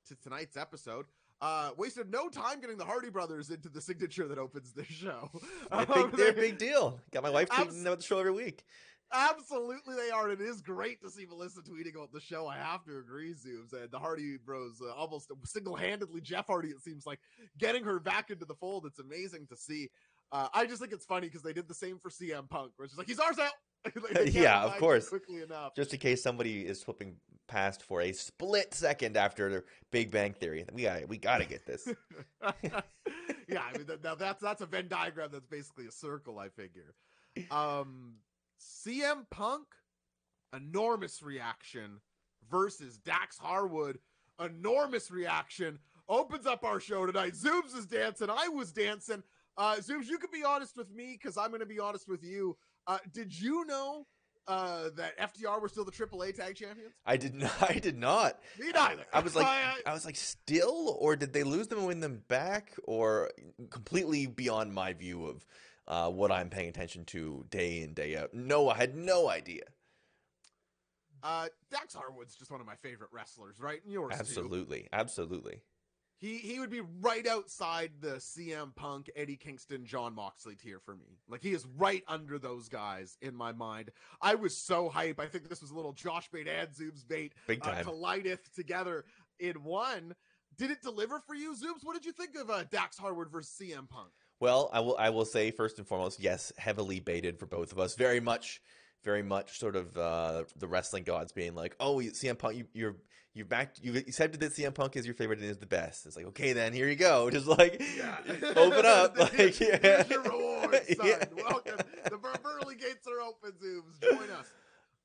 to 0.09 0.15
tonight's 0.17 0.57
episode. 0.57 1.07
Uh, 1.43 1.71
wasted 1.77 2.11
no 2.11 2.29
time 2.29 2.61
getting 2.61 2.79
the 2.79 2.85
Hardy 2.85 3.11
Brothers 3.11 3.51
into 3.51 3.69
the 3.69 3.81
signature 3.81 4.27
that 4.29 4.39
opens 4.39 4.73
this 4.73 4.87
show. 4.87 5.31
Um, 5.71 5.87
big, 5.93 6.11
they're 6.17 6.31
a 6.31 6.35
big 6.35 6.59
deal. 6.59 6.99
Got 7.13 7.23
my 7.23 7.31
wife 7.31 7.49
Abs- 7.51 7.75
tweeting 7.77 7.83
about 7.83 7.99
the 7.99 8.05
show 8.05 8.19
every 8.19 8.33
week. 8.33 8.65
Absolutely, 9.13 9.95
they 9.95 10.11
are. 10.11 10.29
And 10.31 10.41
it 10.41 10.45
is 10.45 10.61
great 10.63 11.01
to 11.03 11.11
see 11.11 11.27
Melissa 11.27 11.61
tweeting 11.61 11.95
about 11.95 12.13
the 12.13 12.21
show. 12.21 12.47
I 12.47 12.57
have 12.57 12.85
to 12.87 12.99
agree, 12.99 13.35
Zoobs. 13.35 13.73
And 13.73 13.91
the 13.91 13.99
Hardy 13.99 14.37
Bros 14.39 14.81
uh, 14.83 14.93
almost 14.95 15.31
single 15.45 15.77
handedly, 15.77 16.21
Jeff 16.21 16.47
Hardy, 16.47 16.69
it 16.71 16.83
seems 16.83 17.07
like, 17.07 17.21
getting 17.59 17.85
her 17.85 18.01
back 18.01 18.31
into 18.31 18.45
the 18.45 18.55
fold. 18.55 18.85
It's 18.87 18.99
amazing 18.99 19.47
to 19.49 19.57
see. 19.57 19.91
Uh, 20.32 20.49
I 20.52 20.67
just 20.67 20.81
think 20.81 20.93
it's 20.93 21.05
funny 21.05 21.28
because 21.28 21.43
they 21.43 21.52
did 21.52 21.69
the 21.69 21.75
same 21.75 21.99
for 21.99 22.11
CM 22.11 22.49
Punk, 22.49 22.73
which 22.76 22.93
is 22.93 22.99
like, 22.99 23.06
he's 23.06 23.19
ours 23.19 23.38
out. 23.38 23.52
Like, 24.14 24.32
Yeah, 24.34 24.64
of 24.64 24.78
course. 24.78 25.08
Quickly 25.08 25.43
enough. 25.43 25.76
Just 25.76 25.93
in 25.94 26.00
case 26.00 26.20
somebody 26.20 26.67
is 26.67 26.82
flipping 26.82 27.17
past 27.46 27.84
for 27.84 28.00
a 28.00 28.11
split 28.11 28.75
second 28.75 29.17
after 29.17 29.49
their 29.49 29.64
Big 29.93 30.11
Bang 30.11 30.32
Theory, 30.32 30.64
we 30.73 30.82
got 30.82 31.08
we 31.08 31.19
got 31.19 31.38
to 31.38 31.44
get 31.44 31.64
this. 31.67 31.87
yeah, 32.43 33.62
I 33.62 33.78
mean 33.78 33.87
now 34.02 34.17
that's 34.17 34.43
that's 34.43 34.61
a 34.61 34.67
Venn 34.67 34.88
diagram 34.88 35.28
that's 35.31 35.46
basically 35.46 35.87
a 35.87 35.93
circle. 35.93 36.40
I 36.40 36.49
figure. 36.49 36.96
Um, 37.52 38.14
CM 38.60 39.31
Punk, 39.31 39.67
enormous 40.53 41.22
reaction 41.22 42.01
versus 42.51 42.98
Dax 42.98 43.39
Harwood, 43.39 44.01
enormous 44.44 45.12
reaction 45.12 45.79
opens 46.08 46.46
up 46.46 46.65
our 46.65 46.81
show 46.81 47.06
tonight. 47.06 47.34
Zoobs 47.34 47.77
is 47.77 47.86
dancing. 47.86 48.31
I 48.31 48.48
was 48.48 48.72
dancing. 48.72 49.22
Uh, 49.58 49.77
Zoobs, 49.77 50.06
you 50.08 50.19
can 50.19 50.31
be 50.32 50.44
honest 50.44 50.77
with 50.77 50.91
me 50.91 51.13
because 51.20 51.36
I'm 51.36 51.48
going 51.48 51.60
to 51.60 51.67
be 51.67 51.79
honest 51.81 52.08
with 52.08 52.22
you. 52.22 52.56
Uh, 52.86 52.98
did 53.13 53.39
you 53.39 53.65
know 53.65 54.06
uh, 54.46 54.91
that 54.96 55.19
FTR 55.19 55.60
were 55.60 55.69
still 55.69 55.84
the 55.84 55.91
AAA 55.93 56.34
Tag 56.36 56.55
Champions? 56.56 56.93
I 57.06 57.17
did 57.17 57.34
not. 57.34 57.53
I 57.70 57.79
did 57.79 57.96
not. 57.98 58.39
Me 58.58 58.70
neither. 58.72 59.05
I 59.13 59.20
was 59.20 59.34
like, 59.34 59.46
I- 59.46 59.81
I 59.86 59.93
was 59.93 60.05
like, 60.05 60.17
still, 60.17 60.96
or 61.01 61.17
did 61.17 61.32
they 61.32 61.43
lose 61.43 61.69
them 61.69 61.79
and 61.79 61.86
win 61.86 62.01
them 62.01 62.22
back, 62.29 62.72
or 62.84 63.31
completely 63.70 64.27
beyond 64.27 64.72
my 64.75 64.93
view 64.93 65.25
of 65.27 65.46
uh, 65.89 66.10
what 66.10 66.31
I'm 66.31 66.51
paying 66.51 66.69
attention 66.69 67.05
to 67.06 67.44
day 67.51 67.81
in 67.82 67.94
day 67.94 68.17
out? 68.17 68.34
No, 68.34 68.69
I 68.69 68.77
had 68.77 68.94
no 68.94 69.29
idea. 69.31 69.63
Uh, 71.22 71.46
Dax 71.70 71.94
Harwood's 71.94 72.36
just 72.36 72.51
one 72.53 72.60
of 72.60 72.67
my 72.67 72.77
favorite 72.77 73.10
wrestlers, 73.13 73.58
right? 73.58 73.82
And 73.82 73.93
yours 73.93 74.10
too. 74.13 74.20
Absolutely, 74.20 74.86
absolutely. 74.93 75.63
He 76.19 76.39
he 76.39 76.58
would 76.61 76.70
be 76.70 76.81
right 77.01 77.27
outside 77.27 77.91
the 78.01 78.17
CM 78.17 78.75
Punk, 78.75 79.11
Eddie 79.15 79.37
Kingston, 79.37 79.85
Jon 79.85 80.15
Moxley 80.15 80.55
tier 80.55 80.81
for 80.81 80.94
me. 80.96 81.19
Like 81.29 81.43
he 81.43 81.53
is 81.53 81.67
right 81.77 82.03
under 82.08 82.39
those 82.39 82.69
guys 82.69 83.19
in 83.20 83.35
my 83.35 83.53
mind. 83.53 83.91
I 84.23 84.35
was 84.35 84.56
so 84.56 84.89
hype. 84.89 85.20
I 85.20 85.27
think 85.27 85.49
this 85.49 85.61
was 85.61 85.70
a 85.70 85.75
little 85.75 85.93
Josh 85.93 86.31
bait 86.31 86.49
and 86.49 86.75
Zoom's 86.75 87.05
bait 87.05 87.35
Big 87.46 87.63
time. 87.63 87.73
uh, 87.73 87.75
time. 87.77 87.85
collideth 87.85 88.55
together 88.55 89.05
in 89.39 89.63
one. 89.63 90.15
Did 90.56 90.70
it 90.70 90.81
deliver 90.82 91.20
for 91.20 91.35
you, 91.35 91.53
Zoobs? 91.53 91.85
What 91.85 91.94
did 91.94 92.06
you 92.06 92.13
think 92.13 92.35
of 92.35 92.49
uh, 92.49 92.65
Dax 92.70 92.96
Harwood 92.96 93.31
versus 93.31 93.55
CM 93.61 93.87
Punk? 93.89 94.08
Well, 94.41 94.70
I 94.73 94.81
will. 94.81 94.96
I 94.99 95.11
will 95.11 95.25
say 95.27 95.51
first 95.51 95.79
and 95.79 95.87
foremost, 95.87 96.19
yes, 96.20 96.51
heavily 96.56 97.01
baited 97.01 97.39
for 97.39 97.46
both 97.46 97.73
of 97.73 97.79
us. 97.79 97.94
Very 97.94 98.20
much, 98.20 98.63
very 99.06 99.22
much, 99.22 99.58
sort 99.58 99.77
of 99.77 99.96
uh, 99.96 100.43
the 100.58 100.67
wrestling 100.69 101.05
gods 101.05 101.32
being 101.32 101.55
like, 101.55 101.75
"Oh, 101.81 102.01
you- 102.01 102.10
CM 102.10 102.36
Punk, 102.36 102.56
you, 102.58 102.65
you're 102.75 102.96
you're 103.32 103.46
back. 103.46 103.75
You 103.81 103.94
accepted 103.96 104.41
that 104.41 104.53
CM 104.53 104.75
Punk 104.75 104.96
is 104.96 105.06
your 105.06 105.15
favorite 105.15 105.39
and 105.39 105.48
is 105.48 105.56
the 105.58 105.67
best." 105.67 106.05
It's 106.05 106.17
like, 106.17 106.27
okay, 106.27 106.53
then 106.53 106.75
here 106.75 106.89
you 106.89 106.96
go. 106.96 107.31
Just 107.36 107.46
like 107.46 107.81
open 108.56 108.84
up. 108.84 109.19
like, 109.19 109.58
yeah. 109.60 109.79
Here's 109.81 110.10
your 110.10 110.22
reward, 110.22 110.75
son. 110.96 111.06
Yeah. 111.06 111.25
Welcome. 111.36 111.77
The 112.05 112.19
Bur- 112.19 112.34
Burley 112.43 112.75
gates 112.75 113.06
are 113.06 113.20
open, 113.22 113.53
Zoobs. 113.53 114.03
Join 114.03 114.31
us. 114.31 114.53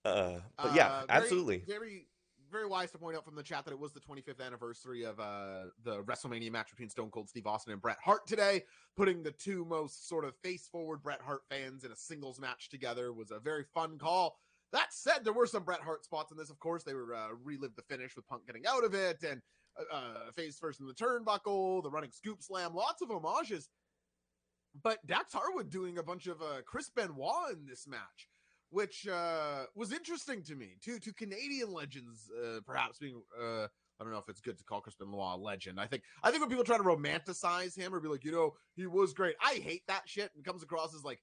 Uh, 0.04 0.40
but 0.58 0.74
yeah, 0.76 0.88
Uh, 0.88 1.04
absolutely. 1.10 1.60
Very, 1.60 1.78
very 1.78 2.06
wise 2.68 2.92
to 2.92 2.98
point 2.98 3.16
out 3.16 3.26
from 3.26 3.36
the 3.36 3.44
chat 3.44 3.66
that 3.66 3.72
it 3.72 3.80
was 3.80 3.94
the 3.94 4.00
25th 4.00 4.46
anniversary 4.46 5.04
of 5.04 5.20
uh, 5.20 5.66
the 5.84 6.04
WrestleMania 6.04 6.52
match 6.52 6.70
between 6.70 6.90
Stone 6.90 7.10
Cold 7.10 7.30
Steve 7.30 7.48
Austin 7.48 7.74
and 7.74 7.82
Bret 7.82 7.98
Hart 8.04 8.28
today. 8.28 8.64
Putting 8.96 9.24
the 9.24 9.32
two 9.32 9.66
most 9.66 10.08
sort 10.08 10.26
of 10.26 10.36
face 10.44 10.68
forward 10.68 11.02
Bret 11.02 11.22
Hart 11.22 11.42
fans 11.50 11.84
in 11.84 11.92
a 11.92 11.96
singles 11.96 12.40
match 12.40 12.70
together 12.70 13.14
was 13.14 13.32
a 13.32 13.40
very 13.40 13.64
fun 13.74 13.98
call. 13.98 14.38
That 14.72 14.88
said, 14.92 15.24
there 15.24 15.34
were 15.34 15.48
some 15.48 15.64
Bret 15.64 15.82
Hart 15.82 16.04
spots 16.04 16.32
in 16.32 16.38
this. 16.38 16.50
Of 16.50 16.60
course, 16.60 16.84
they 16.84 16.94
were 16.94 17.14
uh, 17.14 17.30
relived 17.44 17.76
the 17.76 17.84
finish 17.84 18.16
with 18.16 18.28
Punk 18.28 18.46
getting 18.46 18.66
out 18.68 18.84
of 18.84 18.94
it 18.94 19.24
and 19.24 19.42
uh, 19.80 19.96
uh, 19.96 20.32
face 20.34 20.58
first 20.60 20.80
in 20.80 20.88
the 20.88 20.94
turnbuckle, 20.94 21.84
the 21.84 21.90
running 21.90 22.12
scoop 22.12 22.42
slam, 22.42 22.74
lots 22.74 23.02
of 23.02 23.10
homages. 23.10 23.70
But 24.84 25.06
Dax 25.06 25.34
Harwood 25.34 25.70
doing 25.70 25.98
a 25.98 26.04
bunch 26.04 26.28
of 26.28 26.42
uh, 26.42 26.62
Chris 26.66 26.90
Benoit 26.90 27.54
in 27.54 27.66
this 27.66 27.88
match 27.88 28.30
which 28.72 29.08
uh, 29.08 29.66
was 29.76 29.92
interesting 29.92 30.42
to 30.44 30.56
me. 30.56 30.78
Two 30.82 31.00
two 31.00 31.14
Canadian 31.14 31.72
legends, 31.72 32.30
uh, 32.32 32.60
perhaps 32.66 32.98
being. 32.98 33.22
Uh, 33.40 33.68
I 34.00 34.04
don't 34.04 34.12
know 34.14 34.18
if 34.20 34.30
it's 34.30 34.42
good 34.42 34.58
to 34.58 34.64
call 34.64 34.82
Chris 34.82 34.96
Benoit 34.96 35.36
a 35.36 35.42
legend. 35.42 35.80
I 35.80 35.86
think 35.86 36.02
I 36.24 36.32
think 36.32 36.42
when 36.42 36.50
people 36.50 36.64
try 36.64 36.78
to 36.78 36.84
romanticize 36.84 37.78
him 37.78 37.94
or 37.94 38.00
be 38.00 38.08
like, 38.08 38.26
you 38.26 38.32
know, 38.32 38.56
he 38.76 38.88
was 38.88 39.14
great. 39.14 39.36
I 39.44 39.56
hate 39.56 39.84
that 39.88 40.04
shit 40.10 40.32
and 40.36 40.44
comes 40.44 40.64
across 40.64 40.96
as 40.96 41.04
like 41.04 41.22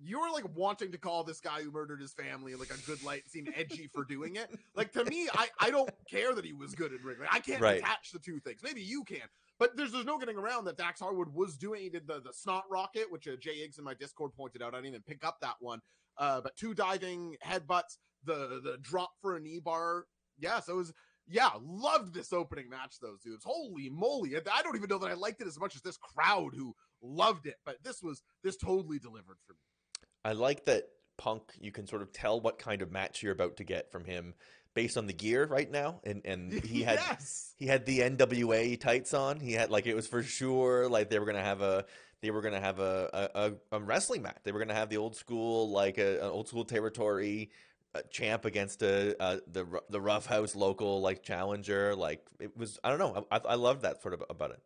you're 0.00 0.32
like 0.32 0.44
wanting 0.56 0.90
to 0.90 0.98
call 0.98 1.22
this 1.22 1.38
guy 1.40 1.62
who 1.62 1.70
murdered 1.70 2.00
his 2.00 2.12
family 2.12 2.56
like 2.56 2.70
a 2.70 2.86
good 2.86 3.00
light 3.04 3.28
seem 3.28 3.46
edgy 3.56 3.88
for 3.92 4.04
doing 4.04 4.34
it. 4.34 4.50
Like 4.74 4.92
to 4.94 5.04
me, 5.04 5.28
I 5.32 5.48
I 5.60 5.70
don't 5.70 5.90
care 6.10 6.34
that 6.34 6.44
he 6.44 6.52
was 6.52 6.74
good 6.74 6.92
in 6.92 7.00
ring. 7.04 7.18
Like, 7.20 7.32
I 7.32 7.38
can't 7.38 7.60
Right. 7.60 7.78
attach 7.78 8.10
the 8.12 8.18
two 8.18 8.40
things. 8.40 8.60
Maybe 8.64 8.80
you 8.82 9.04
can. 9.04 9.28
But 9.60 9.76
there's 9.76 9.92
there's 9.92 10.04
no 10.04 10.18
getting 10.18 10.36
around 10.36 10.64
that 10.64 10.76
Dax 10.76 10.98
Harwood 11.00 11.32
was 11.32 11.56
doing. 11.56 11.82
He 11.82 11.88
did 11.88 12.08
the 12.08 12.20
the 12.20 12.32
snot 12.32 12.64
rocket, 12.68 13.10
which 13.10 13.28
uh, 13.28 13.36
Jay 13.36 13.64
Iggs 13.64 13.78
in 13.78 13.84
my 13.84 13.94
Discord 13.94 14.32
pointed 14.34 14.60
out. 14.62 14.74
I 14.74 14.78
didn't 14.78 14.88
even 14.88 15.02
pick 15.02 15.24
up 15.24 15.38
that 15.42 15.56
one. 15.60 15.80
Uh, 16.18 16.40
but 16.40 16.56
two 16.56 16.74
diving 16.74 17.36
headbutts, 17.44 17.96
the 18.24 18.60
the 18.62 18.78
drop 18.80 19.10
for 19.20 19.36
a 19.36 19.40
knee 19.40 19.60
bar. 19.60 20.04
Yeah, 20.38 20.60
so 20.60 20.74
it 20.74 20.76
was 20.76 20.92
yeah, 21.30 21.50
loved 21.62 22.14
this 22.14 22.32
opening 22.32 22.70
match 22.70 22.96
those 23.00 23.20
dudes. 23.20 23.44
Holy 23.44 23.90
moly. 23.90 24.34
I 24.36 24.62
don't 24.62 24.76
even 24.76 24.88
know 24.88 24.98
that 24.98 25.10
I 25.10 25.14
liked 25.14 25.40
it 25.40 25.46
as 25.46 25.58
much 25.58 25.76
as 25.76 25.82
this 25.82 25.96
crowd 25.96 26.54
who 26.56 26.74
loved 27.02 27.46
it, 27.46 27.56
but 27.64 27.76
this 27.84 28.02
was 28.02 28.22
this 28.42 28.56
totally 28.56 28.98
delivered 28.98 29.36
for 29.46 29.52
me. 29.52 30.08
I 30.24 30.32
like 30.32 30.64
that 30.66 30.84
Punk. 31.18 31.52
You 31.60 31.72
can 31.72 31.86
sort 31.86 32.02
of 32.02 32.12
tell 32.12 32.40
what 32.40 32.58
kind 32.58 32.80
of 32.80 32.90
match 32.90 33.22
you're 33.22 33.32
about 33.32 33.58
to 33.58 33.64
get 33.64 33.92
from 33.92 34.04
him 34.04 34.34
based 34.74 34.96
on 34.96 35.06
the 35.06 35.12
gear 35.12 35.44
right 35.46 35.70
now, 35.70 36.00
and 36.04 36.22
and 36.24 36.52
he 36.64 36.82
had 36.82 36.98
yes. 36.98 37.54
he 37.58 37.66
had 37.66 37.84
the 37.84 38.00
NWA 38.00 38.80
tights 38.80 39.12
on. 39.12 39.40
He 39.40 39.52
had 39.52 39.70
like 39.70 39.86
it 39.86 39.94
was 39.94 40.06
for 40.06 40.22
sure 40.22 40.88
like 40.88 41.10
they 41.10 41.18
were 41.18 41.26
gonna 41.26 41.42
have 41.42 41.60
a 41.60 41.84
they 42.20 42.30
were 42.30 42.42
gonna 42.42 42.60
have 42.60 42.78
a 42.78 43.28
a, 43.34 43.52
a, 43.72 43.76
a 43.76 43.80
wrestling 43.80 44.22
match. 44.22 44.38
They 44.42 44.52
were 44.52 44.58
gonna 44.58 44.74
have 44.74 44.88
the 44.88 44.96
old 44.96 45.16
school 45.16 45.70
like 45.70 45.98
a, 45.98 46.18
an 46.18 46.30
old 46.30 46.48
school 46.48 46.64
territory 46.64 47.50
uh, 47.94 48.02
champ 48.10 48.44
against 48.44 48.82
a, 48.82 49.20
uh 49.22 49.38
the 49.50 49.66
the 49.88 50.00
rough 50.00 50.26
house 50.26 50.54
local 50.54 51.00
like 51.00 51.22
challenger. 51.22 51.94
Like 51.94 52.24
it 52.40 52.56
was 52.56 52.78
I 52.82 52.90
don't 52.90 52.98
know 52.98 53.26
I 53.30 53.38
I 53.38 53.54
loved 53.54 53.82
that 53.82 54.02
sort 54.02 54.14
of 54.14 54.24
about 54.28 54.50
it. 54.50 54.60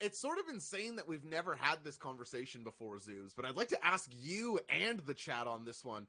It's 0.00 0.18
sort 0.18 0.38
of 0.38 0.52
insane 0.52 0.96
that 0.96 1.08
we've 1.08 1.24
never 1.24 1.54
had 1.54 1.78
this 1.82 1.96
conversation 1.96 2.62
before, 2.62 2.98
Zoos, 3.00 3.32
but 3.34 3.46
I'd 3.46 3.56
like 3.56 3.68
to 3.68 3.86
ask 3.86 4.10
you 4.12 4.60
and 4.68 5.00
the 5.00 5.14
chat 5.14 5.46
on 5.46 5.64
this 5.64 5.84
one. 5.84 6.06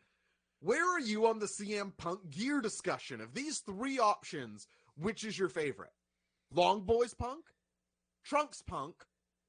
Where 0.59 0.85
are 0.89 0.99
you 0.99 1.27
on 1.27 1.39
the 1.39 1.45
CM 1.45 1.95
Punk 1.95 2.29
gear 2.29 2.59
discussion? 2.59 3.21
Of 3.21 3.33
these 3.33 3.59
three 3.59 3.99
options, 3.99 4.67
which 4.97 5.23
is 5.23 5.37
your 5.37 5.49
favorite? 5.49 5.93
Long 6.51 6.81
boys 6.81 7.13
punk, 7.13 7.45
trunks 8.23 8.61
punk, 8.61 8.95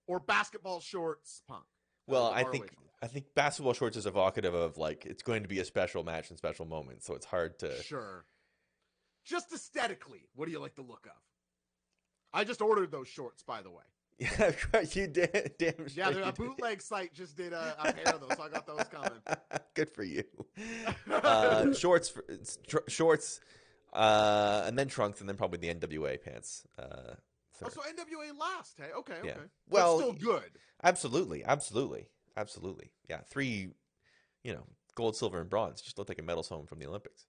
or 0.07 0.21
basketball 0.21 0.81
shorts 0.81 1.43
punk? 1.49 1.65
Well, 2.07 2.31
I 2.35 2.45
think. 2.45 2.73
I 3.03 3.09
think 3.09 3.27
basketball 3.35 3.75
shorts 3.75 3.97
is 3.99 4.07
evocative 4.07 4.55
of 4.55 4.79
like 4.79 5.05
it's 5.05 5.23
going 5.23 5.43
to 5.43 5.49
be 5.49 5.59
a 5.59 5.65
special 5.67 6.03
match 6.03 6.31
and 6.31 6.39
special 6.39 6.65
moment, 6.65 7.03
so 7.05 7.15
it's 7.15 7.27
hard 7.27 7.59
to. 7.59 7.83
Sure. 7.83 8.25
Just 9.25 9.53
aesthetically, 9.53 10.29
what 10.35 10.47
do 10.47 10.53
you 10.53 10.61
like 10.61 10.77
the 10.77 10.83
look 10.83 11.07
of? 11.07 11.21
I 12.33 12.45
just 12.45 12.63
ordered 12.63 12.91
those 12.91 13.07
shorts, 13.09 13.43
by 13.43 13.61
the 13.61 13.71
way. 13.71 13.83
Yeah, 14.19 14.53
you 14.93 15.09
did. 15.09 15.53
Damn 15.59 15.75
Yeah, 15.95 16.05
sure 16.07 16.13
the 16.15 16.19
you 16.21 16.23
a 16.23 16.27
did. 16.27 16.35
bootleg 16.37 16.81
site 16.81 17.13
just 17.13 17.37
did 17.37 17.53
a, 17.53 17.77
a 17.79 17.93
pair 17.93 18.15
of 18.15 18.21
those, 18.21 18.37
so 18.37 18.45
I 18.45 18.49
got 18.49 18.67
those 18.67 18.85
coming. 18.91 19.11
Good 19.75 19.91
for 19.91 20.03
you. 20.05 20.25
Uh, 21.11 21.73
shorts, 21.75 22.09
for, 22.09 22.25
tr- 22.67 22.79
shorts, 22.89 23.41
uh, 23.93 24.63
and 24.67 24.79
then 24.79 24.89
trunks, 24.89 25.21
and 25.21 25.29
then 25.29 25.37
probably 25.37 25.59
the 25.59 25.73
NWA 25.75 26.23
pants. 26.23 26.67
Uh, 26.79 27.15
Oh, 27.65 27.69
so 27.69 27.81
NWA 27.83 28.39
last, 28.39 28.77
hey? 28.79 28.91
Okay, 28.99 29.15
okay. 29.15 29.27
Yeah. 29.27 29.35
But 29.35 29.49
Well, 29.71 29.99
still 29.99 30.13
good. 30.13 30.51
absolutely, 30.83 31.45
absolutely, 31.45 32.09
absolutely. 32.37 32.91
Yeah, 33.09 33.21
three, 33.29 33.71
you 34.45 34.53
know, 34.53 34.65
gold, 34.95 35.17
silver, 35.17 35.41
and 35.41 35.51
bronze. 35.51 35.81
Just 35.81 35.99
looked 35.99 36.11
like 36.11 36.19
a 36.19 36.23
medals 36.23 36.49
home 36.49 36.67
from 36.67 36.79
the 36.79 36.87
Olympics. 36.87 37.27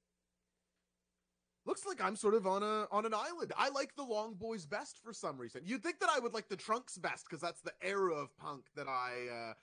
Looks 1.65 1.86
like 1.86 2.01
I'm 2.01 2.15
sort 2.15 2.34
of 2.34 2.48
on 2.48 2.63
a 2.63 2.88
on 2.91 3.05
an 3.05 3.13
island. 3.13 3.51
I 3.57 3.69
like 3.69 3.93
the 3.96 4.03
long 4.03 4.36
boys 4.36 4.65
best 4.65 5.00
for 5.03 5.12
some 5.12 5.38
reason. 5.38 5.62
You'd 5.65 5.84
think 5.84 6.00
that 6.00 6.10
I 6.10 6.19
would 6.19 6.34
like 6.34 6.48
the 6.48 6.55
trunks 6.55 6.98
best 6.98 7.25
because 7.29 7.41
that's 7.41 7.62
the 7.62 7.74
era 7.81 8.13
of 8.13 8.36
punk 8.38 8.65
that 8.75 8.88
I. 8.88 9.53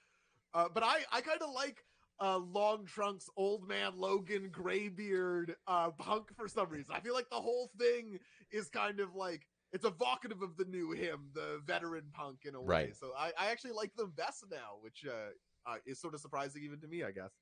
uh 0.54 0.58
uh 0.58 0.68
But 0.72 0.82
I 0.82 0.98
I 1.10 1.22
kind 1.22 1.40
of 1.40 1.50
like 1.54 1.82
uh 2.20 2.36
long 2.38 2.84
trunks, 2.84 3.30
old 3.38 3.66
man 3.66 3.92
Logan, 3.96 4.50
graybeard, 4.52 5.56
uh 5.66 5.92
punk 5.92 6.36
for 6.36 6.46
some 6.46 6.68
reason. 6.68 6.94
I 6.94 7.00
feel 7.00 7.14
like 7.14 7.30
the 7.30 7.40
whole 7.40 7.70
thing 7.78 8.18
is 8.50 8.68
kind 8.68 9.00
of 9.00 9.14
like 9.14 9.46
it's 9.74 9.84
evocative 9.84 10.40
of 10.40 10.56
the 10.56 10.64
new 10.64 10.92
him, 10.92 11.30
the 11.34 11.60
veteran 11.66 12.04
punk 12.12 12.44
in 12.46 12.54
a 12.54 12.60
way. 12.60 12.66
Right. 12.66 12.96
So 12.96 13.10
I 13.18 13.32
I 13.36 13.50
actually 13.50 13.72
like 13.72 13.94
them 13.96 14.12
best 14.16 14.44
now, 14.50 14.78
which 14.80 15.04
uh, 15.06 15.70
uh 15.70 15.76
is 15.84 16.00
sort 16.00 16.14
of 16.14 16.20
surprising 16.20 16.62
even 16.62 16.80
to 16.80 16.86
me, 16.86 17.02
I 17.02 17.10
guess. 17.10 17.32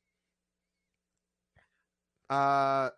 Uh 2.31 2.91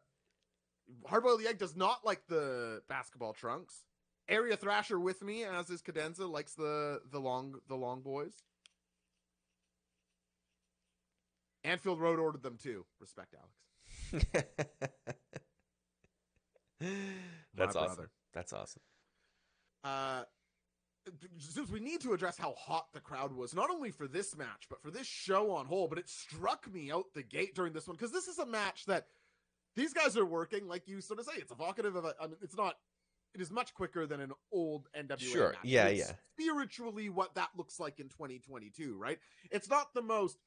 Hardboiled 1.11 1.43
the 1.43 1.49
Egg 1.49 1.59
does 1.59 1.75
not 1.75 2.05
like 2.05 2.23
the 2.29 2.83
basketball 2.88 3.33
trunks. 3.33 3.85
Area 4.29 4.57
Thrasher 4.57 5.00
with 5.00 5.23
me, 5.23 5.45
as 5.45 5.69
is 5.69 5.83
Cadenza, 5.83 6.31
likes 6.31 6.55
the 6.55 7.00
the 7.11 7.19
long 7.19 7.57
the 7.69 7.75
long 7.75 8.03
boys. 8.03 8.45
Anfield 11.64 12.00
Road 12.00 12.21
ordered 12.21 12.43
them 12.43 12.57
too. 12.62 12.87
Respect, 13.00 13.35
Alex. 13.35 14.26
That's 17.55 17.75
My 17.75 17.81
awesome. 17.81 17.97
brother. 17.97 18.11
That's 18.33 18.53
awesome. 18.53 18.83
Uh, 19.85 20.23
since 21.38 21.71
we 21.71 21.81
need 21.81 22.00
to 22.00 22.14
address 22.14 22.38
how 22.38 22.55
hot 22.55 22.87
the 22.95 23.00
crowd 23.00 23.33
was, 23.33 23.55
not 23.55 23.71
only 23.71 23.91
for 23.91 24.09
this 24.09 24.37
match, 24.37 24.67
but 24.71 24.81
for 24.83 24.91
this 24.91 25.07
show 25.07 25.50
on 25.50 25.67
whole. 25.67 25.87
But 25.87 25.99
it 25.99 26.09
struck 26.09 26.73
me 26.73 26.91
out 26.91 27.07
the 27.14 27.23
gate 27.23 27.55
during 27.55 27.73
this 27.73 27.87
one 27.87 27.97
because 27.97 28.12
this 28.12 28.26
is 28.26 28.38
a 28.38 28.47
match 28.47 28.87
that 28.87 29.07
these 29.76 29.93
guys 29.93 30.17
are 30.17 30.25
working, 30.25 30.67
like 30.67 30.88
you 30.88 31.00
sort 31.00 31.21
of 31.21 31.26
say, 31.26 31.33
it's 31.37 31.53
evocative 31.53 31.97
of 31.97 32.05
a. 32.05 32.14
I 32.21 32.26
mean, 32.26 32.37
it's 32.43 32.57
not. 32.57 32.76
It 33.35 33.41
is 33.41 33.50
much 33.50 33.75
quicker 33.75 34.07
than 34.07 34.21
an 34.21 34.33
old 34.53 34.88
NWA. 34.97 35.19
Sure. 35.19 35.50
match. 35.50 35.59
Yeah, 35.64 35.88
It's 35.88 36.09
yeah. 36.09 36.14
Spiritually, 36.38 37.09
what 37.09 37.35
that 37.35 37.49
looks 37.57 37.81
like 37.81 37.99
in 37.99 38.09
2022, 38.09 38.97
right? 38.97 39.19
It's 39.50 39.69
not 39.69 39.93
the 39.93 40.03
most 40.03 40.38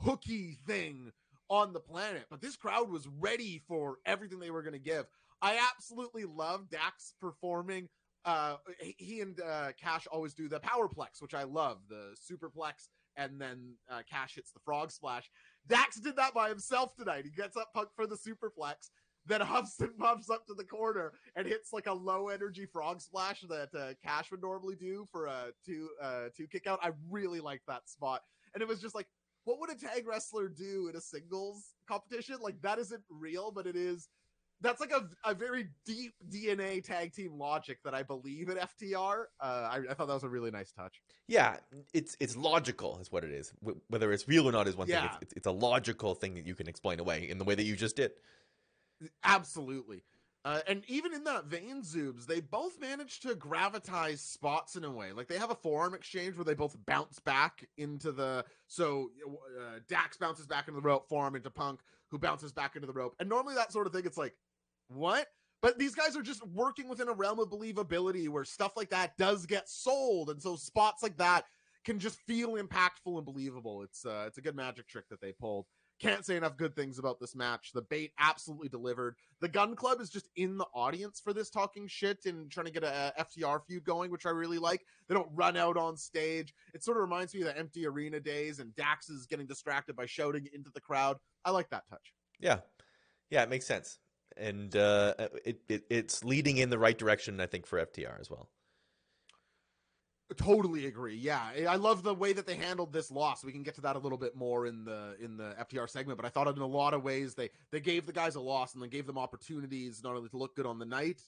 hooky 0.00 0.58
thing 0.66 1.10
on 1.48 1.72
the 1.72 1.80
planet, 1.80 2.26
but 2.30 2.42
this 2.42 2.56
crowd 2.56 2.90
was 2.90 3.08
ready 3.18 3.62
for 3.66 3.96
everything 4.04 4.40
they 4.40 4.50
were 4.50 4.62
going 4.62 4.74
to 4.74 4.78
give. 4.78 5.06
I 5.40 5.58
absolutely 5.72 6.24
love 6.24 6.68
Dax 6.70 7.14
performing. 7.20 7.88
Uh, 8.24 8.56
he- 8.78 9.20
and 9.20 9.40
uh, 9.40 9.72
Cash 9.80 10.06
always 10.10 10.34
do 10.34 10.48
the 10.48 10.60
powerplex, 10.60 11.20
which 11.20 11.34
I 11.34 11.42
love, 11.42 11.78
the 11.88 12.14
superplex, 12.16 12.88
and 13.16 13.40
then 13.40 13.74
uh, 13.90 14.00
Cash 14.10 14.34
hits 14.36 14.50
the 14.52 14.60
frog 14.64 14.90
splash. 14.90 15.30
Dax 15.66 16.00
did 16.00 16.16
that 16.16 16.34
by 16.34 16.48
himself 16.48 16.94
tonight. 16.96 17.24
He 17.24 17.30
gets 17.30 17.56
up 17.56 17.72
Punk 17.74 17.88
for 17.94 18.06
the 18.06 18.16
superplex, 18.16 18.90
then 19.26 19.40
huffs 19.40 19.78
and 19.80 19.96
puffs 19.98 20.30
up 20.30 20.46
to 20.46 20.54
the 20.54 20.64
corner 20.64 21.12
and 21.36 21.46
hits 21.46 21.72
like 21.72 21.86
a 21.86 21.92
low 21.92 22.28
energy 22.28 22.66
frog 22.66 23.00
splash 23.00 23.40
that 23.48 23.68
uh, 23.74 23.94
Cash 24.02 24.30
would 24.30 24.42
normally 24.42 24.76
do 24.76 25.06
for 25.12 25.26
a 25.26 25.46
two 25.64 25.88
uh, 26.02 26.24
two 26.36 26.46
kick 26.46 26.66
out. 26.66 26.80
I 26.82 26.92
really 27.10 27.40
liked 27.40 27.66
that 27.68 27.88
spot, 27.88 28.22
and 28.54 28.62
it 28.62 28.68
was 28.68 28.80
just 28.80 28.94
like, 28.94 29.06
what 29.44 29.60
would 29.60 29.70
a 29.70 29.74
tag 29.74 30.06
wrestler 30.06 30.48
do 30.48 30.88
in 30.88 30.96
a 30.96 31.00
singles 31.00 31.74
competition? 31.86 32.36
Like 32.40 32.60
that 32.62 32.78
isn't 32.78 33.02
real, 33.10 33.50
but 33.50 33.66
it 33.66 33.76
is. 33.76 34.08
That's 34.60 34.80
like 34.80 34.92
a, 34.92 35.08
a 35.28 35.34
very 35.34 35.68
deep 35.84 36.14
DNA 36.30 36.82
tag 36.82 37.12
team 37.12 37.38
logic 37.38 37.78
that 37.84 37.94
I 37.94 38.02
believe 38.02 38.48
in 38.48 38.56
FTR. 38.56 39.24
Uh, 39.38 39.44
I, 39.44 39.80
I 39.90 39.94
thought 39.94 40.06
that 40.06 40.14
was 40.14 40.22
a 40.24 40.28
really 40.28 40.50
nice 40.50 40.72
touch. 40.72 41.02
Yeah, 41.28 41.56
it's 41.92 42.16
it's 42.18 42.36
logical, 42.36 42.98
is 42.98 43.12
what 43.12 43.24
it 43.24 43.30
is. 43.30 43.52
Wh- 43.64 43.72
Whether 43.88 44.12
it's 44.12 44.26
real 44.26 44.48
or 44.48 44.52
not 44.52 44.66
is 44.66 44.76
one 44.76 44.86
thing. 44.86 44.96
It's, 45.04 45.22
it's, 45.22 45.32
it's 45.34 45.46
a 45.46 45.50
logical 45.52 46.14
thing 46.14 46.34
that 46.34 46.46
you 46.46 46.54
can 46.54 46.66
explain 46.68 46.98
away 46.98 47.28
in 47.28 47.38
the 47.38 47.44
way 47.44 47.54
that 47.54 47.64
you 47.64 47.76
just 47.76 47.96
did. 47.96 48.12
Absolutely. 49.24 50.02
Uh, 50.46 50.60
and 50.68 50.82
even 50.88 51.14
in 51.14 51.24
that 51.24 51.46
vein, 51.46 51.80
Zoobs, 51.82 52.26
they 52.26 52.40
both 52.40 52.78
managed 52.78 53.22
to 53.22 53.28
gravitize 53.34 54.18
spots 54.18 54.76
in 54.76 54.84
a 54.84 54.90
way. 54.90 55.12
Like 55.12 55.26
they 55.26 55.38
have 55.38 55.50
a 55.50 55.54
forearm 55.54 55.94
exchange 55.94 56.36
where 56.36 56.44
they 56.44 56.54
both 56.54 56.76
bounce 56.86 57.18
back 57.18 57.66
into 57.78 58.12
the. 58.12 58.44
So 58.66 59.10
uh, 59.26 59.78
Dax 59.88 60.18
bounces 60.18 60.46
back 60.46 60.68
into 60.68 60.80
the 60.80 60.86
rope, 60.86 61.08
forearm 61.08 61.34
into 61.34 61.48
Punk, 61.50 61.80
who 62.10 62.18
bounces 62.18 62.52
back 62.52 62.76
into 62.76 62.86
the 62.86 62.92
rope. 62.92 63.14
And 63.18 63.28
normally 63.28 63.54
that 63.54 63.72
sort 63.72 63.86
of 63.86 63.94
thing, 63.94 64.04
it's 64.04 64.18
like, 64.18 64.34
what? 64.88 65.26
But 65.62 65.78
these 65.78 65.94
guys 65.94 66.16
are 66.16 66.22
just 66.22 66.46
working 66.48 66.88
within 66.88 67.08
a 67.08 67.14
realm 67.14 67.40
of 67.40 67.48
believability 67.48 68.28
where 68.28 68.44
stuff 68.44 68.72
like 68.76 68.90
that 68.90 69.16
does 69.16 69.46
get 69.46 69.68
sold, 69.68 70.30
and 70.30 70.42
so 70.42 70.56
spots 70.56 71.02
like 71.02 71.16
that 71.18 71.44
can 71.84 71.98
just 71.98 72.18
feel 72.26 72.56
impactful 72.56 73.16
and 73.16 73.24
believable. 73.24 73.82
It's 73.82 74.04
uh, 74.04 74.24
it's 74.26 74.38
a 74.38 74.42
good 74.42 74.56
magic 74.56 74.88
trick 74.88 75.08
that 75.10 75.20
they 75.20 75.32
pulled. 75.32 75.66
Can't 76.00 76.26
say 76.26 76.36
enough 76.36 76.56
good 76.56 76.74
things 76.74 76.98
about 76.98 77.20
this 77.20 77.36
match. 77.36 77.70
The 77.72 77.82
bait 77.82 78.12
absolutely 78.18 78.68
delivered. 78.68 79.14
The 79.40 79.48
Gun 79.48 79.76
Club 79.76 80.00
is 80.00 80.10
just 80.10 80.28
in 80.34 80.58
the 80.58 80.66
audience 80.74 81.20
for 81.22 81.32
this 81.32 81.50
talking 81.50 81.86
shit 81.86 82.18
and 82.26 82.50
trying 82.50 82.66
to 82.66 82.72
get 82.72 82.82
a, 82.82 83.14
a 83.16 83.24
FTR 83.24 83.60
feud 83.64 83.84
going, 83.84 84.10
which 84.10 84.26
I 84.26 84.30
really 84.30 84.58
like. 84.58 84.84
They 85.08 85.14
don't 85.14 85.30
run 85.32 85.56
out 85.56 85.76
on 85.76 85.96
stage. 85.96 86.52
It 86.74 86.82
sort 86.82 86.96
of 86.96 87.02
reminds 87.02 87.32
me 87.32 87.42
of 87.42 87.46
the 87.46 87.56
empty 87.56 87.86
arena 87.86 88.18
days 88.18 88.58
and 88.58 88.74
Dax 88.74 89.08
is 89.08 89.26
getting 89.26 89.46
distracted 89.46 89.94
by 89.94 90.06
shouting 90.06 90.48
into 90.52 90.70
the 90.74 90.80
crowd. 90.80 91.16
I 91.44 91.52
like 91.52 91.70
that 91.70 91.84
touch. 91.88 92.12
Yeah, 92.40 92.58
yeah, 93.30 93.44
it 93.44 93.48
makes 93.48 93.66
sense, 93.66 93.98
and 94.36 94.74
uh, 94.76 95.14
it, 95.44 95.60
it 95.68 95.84
it's 95.90 96.24
leading 96.24 96.58
in 96.58 96.70
the 96.70 96.78
right 96.78 96.96
direction, 96.96 97.40
I 97.40 97.46
think, 97.46 97.66
for 97.66 97.84
FTR 97.84 98.20
as 98.20 98.30
well. 98.30 98.48
Totally 100.36 100.86
agree. 100.86 101.16
Yeah, 101.16 101.50
I 101.68 101.76
love 101.76 102.02
the 102.02 102.14
way 102.14 102.32
that 102.32 102.46
they 102.46 102.56
handled 102.56 102.92
this 102.92 103.10
loss. 103.10 103.44
We 103.44 103.52
can 103.52 103.62
get 103.62 103.74
to 103.74 103.82
that 103.82 103.94
a 103.94 103.98
little 103.98 104.18
bit 104.18 104.34
more 104.34 104.66
in 104.66 104.84
the 104.84 105.16
in 105.20 105.36
the 105.36 105.54
FTR 105.60 105.88
segment, 105.88 106.16
but 106.16 106.24
I 106.24 106.30
thought 106.30 106.48
in 106.48 106.58
a 106.58 106.66
lot 106.66 106.94
of 106.94 107.02
ways 107.02 107.34
they 107.34 107.50
they 107.70 107.80
gave 107.80 108.06
the 108.06 108.12
guys 108.12 108.34
a 108.34 108.40
loss 108.40 108.74
and 108.74 108.82
then 108.82 108.88
gave 108.88 109.06
them 109.06 109.18
opportunities 109.18 110.02
not 110.02 110.16
only 110.16 110.30
to 110.30 110.36
look 110.36 110.56
good 110.56 110.66
on 110.66 110.78
the 110.78 110.86
night, 110.86 111.20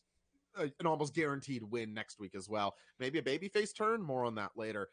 uh, 0.58 0.66
an 0.80 0.86
almost 0.86 1.14
guaranteed 1.14 1.62
win 1.62 1.92
next 1.92 2.18
week 2.18 2.34
as 2.34 2.48
well. 2.48 2.74
Maybe 2.98 3.18
a 3.18 3.22
babyface 3.22 3.76
turn. 3.76 4.02
More 4.02 4.24
on 4.24 4.34
that 4.36 4.52
later. 4.56 4.88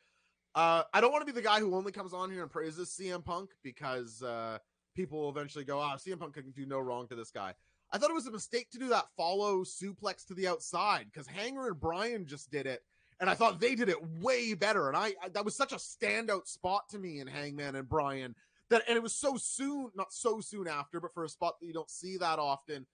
Uh, 0.53 0.83
I 0.93 1.01
don't 1.01 1.11
want 1.11 1.25
to 1.25 1.33
be 1.33 1.35
the 1.35 1.45
guy 1.45 1.59
who 1.59 1.73
only 1.73 1.91
comes 1.91 2.13
on 2.13 2.29
here 2.29 2.43
and 2.43 2.51
praises 2.51 2.89
CM 2.89 3.23
Punk 3.23 3.51
because 3.63 4.21
uh, 4.21 4.59
people 4.95 5.21
will 5.21 5.29
eventually 5.29 5.63
go, 5.63 5.79
"Ah, 5.79 5.93
oh, 5.95 5.97
CM 5.97 6.19
Punk 6.19 6.33
can 6.33 6.51
do 6.51 6.65
no 6.65 6.79
wrong 6.79 7.07
to 7.07 7.15
this 7.15 7.31
guy." 7.31 7.53
I 7.93 7.97
thought 7.97 8.09
it 8.09 8.15
was 8.15 8.27
a 8.27 8.31
mistake 8.31 8.71
to 8.71 8.79
do 8.79 8.89
that 8.89 9.05
follow 9.15 9.63
suplex 9.63 10.25
to 10.27 10.33
the 10.33 10.47
outside 10.47 11.05
because 11.11 11.27
Hanger 11.27 11.67
and 11.67 11.79
Bryan 11.79 12.25
just 12.25 12.51
did 12.51 12.65
it 12.65 12.81
and 13.19 13.29
I 13.29 13.35
thought 13.35 13.59
they 13.61 13.75
did 13.75 13.87
it 13.87 14.05
way 14.19 14.53
better. 14.53 14.89
And 14.89 14.97
I, 14.97 15.13
I, 15.23 15.29
that 15.33 15.45
was 15.45 15.55
such 15.55 15.71
a 15.71 15.77
standout 15.77 16.47
spot 16.47 16.89
to 16.89 16.99
me 16.99 17.19
in 17.19 17.27
Hangman 17.27 17.75
and 17.75 17.87
Bryan 17.87 18.35
that, 18.69 18.83
and 18.87 18.97
it 18.97 19.03
was 19.03 19.15
so 19.15 19.37
soon, 19.37 19.91
not 19.95 20.11
so 20.11 20.41
soon 20.41 20.67
after, 20.67 20.99
but 20.99 21.13
for 21.13 21.23
a 21.23 21.29
spot 21.29 21.59
that 21.59 21.65
you 21.65 21.73
don't 21.73 21.89
see 21.89 22.17
that 22.17 22.39
often, 22.39 22.85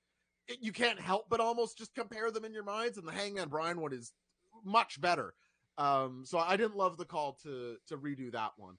it, 0.48 0.60
you 0.62 0.72
can't 0.72 1.00
help 1.00 1.26
but 1.30 1.40
almost 1.40 1.78
just 1.78 1.96
compare 1.96 2.30
them 2.30 2.46
in 2.46 2.54
your 2.54 2.64
minds. 2.64 2.98
And 2.98 3.08
the 3.08 3.12
Hangman 3.12 3.50
Bryan 3.50 3.82
one 3.82 3.94
is 3.94 4.14
much 4.64 5.02
better. 5.02 5.34
Um, 5.78 6.24
so 6.26 6.38
I 6.38 6.58
didn't 6.58 6.76
love 6.76 6.98
the 6.98 7.06
call 7.06 7.38
to 7.44 7.78
to 7.88 7.98
redo 7.98 8.32
that 8.34 8.52
one, 8.58 8.76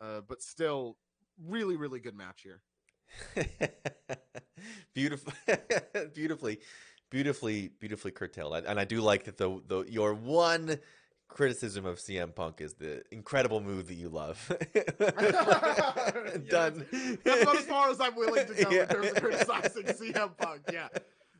uh, 0.00 0.20
but 0.28 0.42
still, 0.42 0.98
really, 1.42 1.76
really 1.76 2.00
good 2.00 2.16
match 2.16 2.42
here. 2.42 2.60
Beautiful, 4.94 5.32
beautifully 6.14 6.60
beautifully, 7.10 7.70
beautifully 7.80 8.12
curtailed. 8.12 8.64
And 8.66 8.80
I 8.80 8.84
do 8.84 9.00
like 9.00 9.24
that 9.24 9.36
the 9.36 9.60
the 9.66 9.84
your 9.88 10.14
one 10.14 10.78
criticism 11.28 11.86
of 11.86 11.98
CM 11.98 12.34
Punk 12.34 12.60
is 12.60 12.74
the 12.74 13.02
incredible 13.10 13.60
move 13.60 13.88
that 13.88 13.94
you 13.94 14.08
love. 14.08 14.48
Done. 16.48 16.86
That's 17.24 17.42
about 17.42 17.56
as 17.56 17.66
far 17.66 17.90
as 17.90 18.00
I'm 18.00 18.16
willing 18.16 18.46
to 18.46 18.64
go 18.64 18.70
yeah. 18.70 18.82
in 18.82 18.88
terms 18.88 19.10
of 19.10 19.16
criticizing 19.16 19.82
CM 19.84 20.36
Punk. 20.36 20.62
Yeah. 20.72 20.88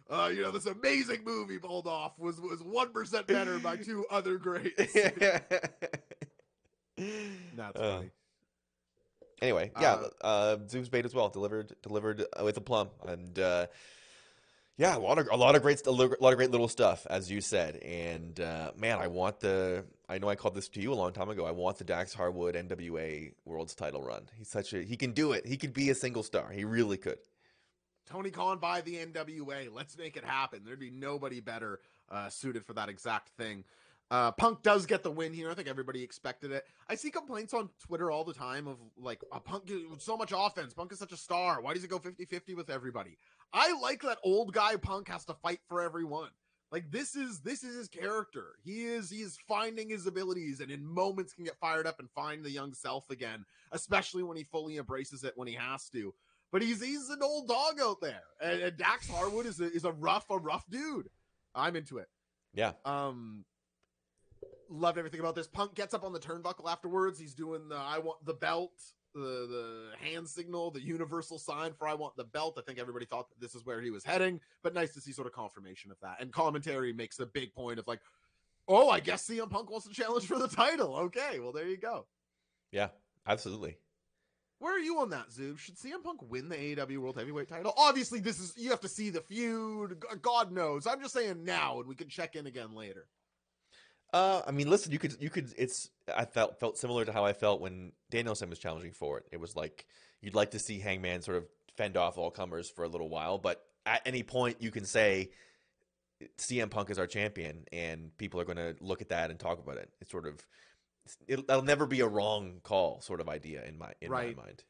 Uh, 0.08 0.30
you 0.34 0.42
know, 0.42 0.50
this 0.50 0.66
amazing 0.66 1.22
movie 1.24 1.58
pulled 1.58 1.86
off 1.86 2.18
was 2.18 2.40
was 2.40 2.62
one 2.62 2.92
percent 2.92 3.28
better 3.28 3.58
by 3.60 3.76
two 3.76 4.04
other 4.10 4.38
greats. 4.38 4.92
That's 4.92 5.44
uh, 7.76 7.96
funny. 7.96 8.10
Anyway, 9.42 9.70
yeah, 9.80 9.94
uh, 9.94 10.26
uh, 10.26 10.56
Zoom's 10.68 10.88
bait 10.88 11.04
as 11.04 11.14
well 11.14 11.28
delivered 11.28 11.74
delivered 11.82 12.24
with 12.42 12.56
a 12.58 12.60
plum, 12.60 12.90
and 13.06 13.38
uh, 13.38 13.66
yeah, 14.76 14.96
a 14.96 14.98
lot 14.98 15.18
of 15.18 15.28
a 15.30 15.36
lot 15.36 15.56
of 15.56 15.62
great 15.62 15.86
a 15.86 15.90
lot 15.90 16.32
of 16.32 16.36
great 16.36 16.50
little 16.50 16.68
stuff, 16.68 17.06
as 17.08 17.30
you 17.30 17.40
said. 17.40 17.76
And 17.76 18.38
uh, 18.38 18.72
man, 18.76 18.98
I 18.98 19.06
want 19.06 19.40
the. 19.40 19.84
I 20.08 20.18
know 20.18 20.28
I 20.28 20.34
called 20.34 20.54
this 20.54 20.68
to 20.70 20.80
you 20.80 20.92
a 20.92 20.94
long 20.94 21.12
time 21.12 21.30
ago. 21.30 21.46
I 21.46 21.52
want 21.52 21.78
the 21.78 21.84
Dax 21.84 22.12
Harwood 22.12 22.54
NWA 22.54 23.32
World's 23.44 23.74
Title 23.74 24.02
run. 24.02 24.28
He's 24.36 24.48
such 24.48 24.72
a 24.72 24.82
he 24.82 24.96
can 24.96 25.12
do 25.12 25.32
it. 25.32 25.46
He 25.46 25.56
could 25.56 25.72
be 25.72 25.90
a 25.90 25.94
single 25.94 26.22
star. 26.22 26.50
He 26.50 26.64
really 26.64 26.96
could. 26.96 27.18
Tony 28.06 28.30
Khan 28.30 28.58
by 28.58 28.80
the 28.80 28.96
NWA. 28.96 29.68
Let's 29.72 29.96
make 29.96 30.16
it 30.16 30.24
happen. 30.24 30.62
There'd 30.64 30.80
be 30.80 30.90
nobody 30.90 31.40
better 31.40 31.80
uh, 32.10 32.28
suited 32.28 32.64
for 32.64 32.72
that 32.72 32.88
exact 32.88 33.28
thing. 33.30 33.64
Uh, 34.10 34.32
Punk 34.32 34.62
does 34.62 34.86
get 34.86 35.04
the 35.04 35.10
win 35.10 35.32
here. 35.32 35.50
I 35.50 35.54
think 35.54 35.68
everybody 35.68 36.02
expected 36.02 36.50
it. 36.50 36.64
I 36.88 36.96
see 36.96 37.10
complaints 37.10 37.54
on 37.54 37.68
Twitter 37.78 38.10
all 38.10 38.24
the 38.24 38.34
time 38.34 38.66
of 38.66 38.78
like, 38.98 39.20
oh, 39.32 39.38
Punk 39.38 39.70
so 39.98 40.16
much 40.16 40.32
offense. 40.36 40.74
Punk 40.74 40.92
is 40.92 40.98
such 40.98 41.12
a 41.12 41.16
star. 41.16 41.60
Why 41.60 41.74
does 41.74 41.84
it 41.84 41.90
go 41.90 41.98
50 41.98 42.24
50 42.24 42.54
with 42.54 42.70
everybody? 42.70 43.16
I 43.52 43.72
like 43.80 44.02
that 44.02 44.18
old 44.24 44.52
guy 44.52 44.76
Punk 44.76 45.08
has 45.08 45.24
to 45.26 45.34
fight 45.34 45.60
for 45.68 45.80
everyone. 45.80 46.30
Like 46.72 46.90
this 46.90 47.16
is 47.16 47.40
this 47.40 47.64
is 47.64 47.76
his 47.76 47.88
character. 47.88 48.54
He 48.62 48.84
is 48.84 49.10
he 49.10 49.18
is 49.18 49.38
finding 49.48 49.90
his 49.90 50.06
abilities 50.06 50.60
and 50.60 50.70
in 50.70 50.84
moments 50.84 51.32
can 51.32 51.44
get 51.44 51.58
fired 51.60 51.86
up 51.86 51.98
and 51.98 52.08
find 52.10 52.44
the 52.44 52.50
young 52.50 52.74
self 52.74 53.10
again, 53.10 53.44
especially 53.72 54.22
when 54.22 54.36
he 54.36 54.44
fully 54.44 54.76
embraces 54.76 55.24
it 55.24 55.32
when 55.36 55.48
he 55.48 55.54
has 55.54 55.88
to. 55.90 56.14
But 56.52 56.62
he's 56.62 56.82
he's 56.82 57.10
an 57.10 57.22
old 57.22 57.48
dog 57.48 57.80
out 57.80 58.00
there. 58.00 58.22
And, 58.40 58.60
and 58.60 58.76
Dax 58.76 59.08
Harwood 59.08 59.46
is 59.46 59.60
a, 59.60 59.72
is 59.72 59.84
a 59.84 59.92
rough 59.92 60.26
a 60.30 60.38
rough 60.38 60.64
dude. 60.70 61.08
I'm 61.54 61.74
into 61.74 61.98
it. 61.98 62.08
Yeah. 62.54 62.72
Um 62.84 63.44
loved 64.70 64.98
everything 64.98 65.20
about 65.20 65.34
this. 65.34 65.46
Punk 65.46 65.74
gets 65.74 65.92
up 65.92 66.04
on 66.04 66.12
the 66.12 66.20
turnbuckle 66.20 66.70
afterwards. 66.70 67.18
He's 67.18 67.34
doing 67.34 67.68
the 67.68 67.76
I 67.76 67.98
want 67.98 68.24
the 68.24 68.34
belt 68.34 68.72
the 69.14 69.20
the 69.20 70.06
hand 70.06 70.28
signal, 70.28 70.70
the 70.70 70.80
universal 70.80 71.38
sign 71.38 71.72
for 71.72 71.88
I 71.88 71.94
want 71.94 72.16
the 72.16 72.24
belt. 72.24 72.56
I 72.58 72.62
think 72.62 72.78
everybody 72.78 73.06
thought 73.06 73.28
that 73.30 73.40
this 73.40 73.54
is 73.54 73.64
where 73.64 73.80
he 73.80 73.90
was 73.90 74.04
heading, 74.04 74.40
but 74.62 74.74
nice 74.74 74.94
to 74.94 75.00
see 75.00 75.12
sort 75.12 75.26
of 75.26 75.32
confirmation 75.32 75.90
of 75.90 75.98
that. 76.02 76.20
And 76.20 76.32
commentary 76.32 76.92
makes 76.92 77.18
a 77.18 77.26
big 77.26 77.54
point 77.54 77.78
of 77.78 77.86
like, 77.86 78.00
oh, 78.68 78.88
I 78.88 79.00
guess 79.00 79.26
CM 79.26 79.50
Punk 79.50 79.70
wants 79.70 79.88
to 79.88 79.94
challenge 79.94 80.26
for 80.26 80.38
the 80.38 80.48
title. 80.48 80.96
Okay, 80.96 81.40
well 81.40 81.52
there 81.52 81.68
you 81.68 81.76
go. 81.76 82.06
Yeah, 82.70 82.88
absolutely. 83.26 83.78
Where 84.58 84.76
are 84.76 84.80
you 84.80 85.00
on 85.00 85.08
that, 85.10 85.30
Zoob? 85.30 85.58
Should 85.58 85.76
CM 85.76 86.04
Punk 86.04 86.20
win 86.30 86.50
the 86.50 86.56
AEW 86.56 86.98
World 86.98 87.16
Heavyweight 87.16 87.48
title? 87.48 87.72
Obviously, 87.78 88.20
this 88.20 88.38
is 88.38 88.52
you 88.56 88.70
have 88.70 88.80
to 88.80 88.88
see 88.88 89.10
the 89.10 89.22
feud. 89.22 90.02
God 90.20 90.52
knows. 90.52 90.86
I'm 90.86 91.00
just 91.00 91.14
saying 91.14 91.44
now, 91.44 91.80
and 91.80 91.88
we 91.88 91.94
can 91.94 92.08
check 92.08 92.36
in 92.36 92.46
again 92.46 92.74
later. 92.74 93.06
Uh, 94.12 94.42
I 94.46 94.50
mean, 94.50 94.68
listen, 94.68 94.92
you 94.92 94.98
could, 94.98 95.16
you 95.20 95.30
could. 95.30 95.52
It's. 95.56 95.90
I 96.14 96.24
felt 96.24 96.58
felt 96.58 96.78
similar 96.78 97.04
to 97.04 97.12
how 97.12 97.24
I 97.24 97.32
felt 97.32 97.60
when 97.60 97.92
Danielson 98.10 98.50
was 98.50 98.58
challenging 98.58 98.92
for 98.92 99.18
it. 99.18 99.26
It 99.30 99.40
was 99.40 99.54
like 99.54 99.86
you'd 100.20 100.34
like 100.34 100.50
to 100.52 100.58
see 100.58 100.80
Hangman 100.80 101.22
sort 101.22 101.36
of 101.36 101.44
fend 101.76 101.96
off 101.96 102.18
all 102.18 102.30
comers 102.30 102.68
for 102.68 102.84
a 102.84 102.88
little 102.88 103.08
while, 103.08 103.38
but 103.38 103.64
at 103.86 104.02
any 104.04 104.22
point 104.22 104.56
you 104.60 104.70
can 104.70 104.84
say 104.84 105.30
CM 106.38 106.70
Punk 106.70 106.90
is 106.90 106.98
our 106.98 107.06
champion, 107.06 107.64
and 107.72 108.16
people 108.18 108.40
are 108.40 108.44
going 108.44 108.56
to 108.56 108.76
look 108.80 109.00
at 109.00 109.08
that 109.10 109.30
and 109.30 109.38
talk 109.38 109.58
about 109.58 109.76
it. 109.76 109.90
It's 110.00 110.10
sort 110.10 110.26
of 110.26 110.44
it'll, 111.26 111.44
will 111.48 111.62
never 111.62 111.86
be 111.86 112.00
a 112.00 112.08
wrong 112.08 112.60
call, 112.62 113.00
sort 113.00 113.20
of 113.20 113.28
idea 113.28 113.64
in 113.64 113.78
my 113.78 113.92
in 114.00 114.10
right. 114.10 114.36
my 114.36 114.42
mind. 114.42 114.64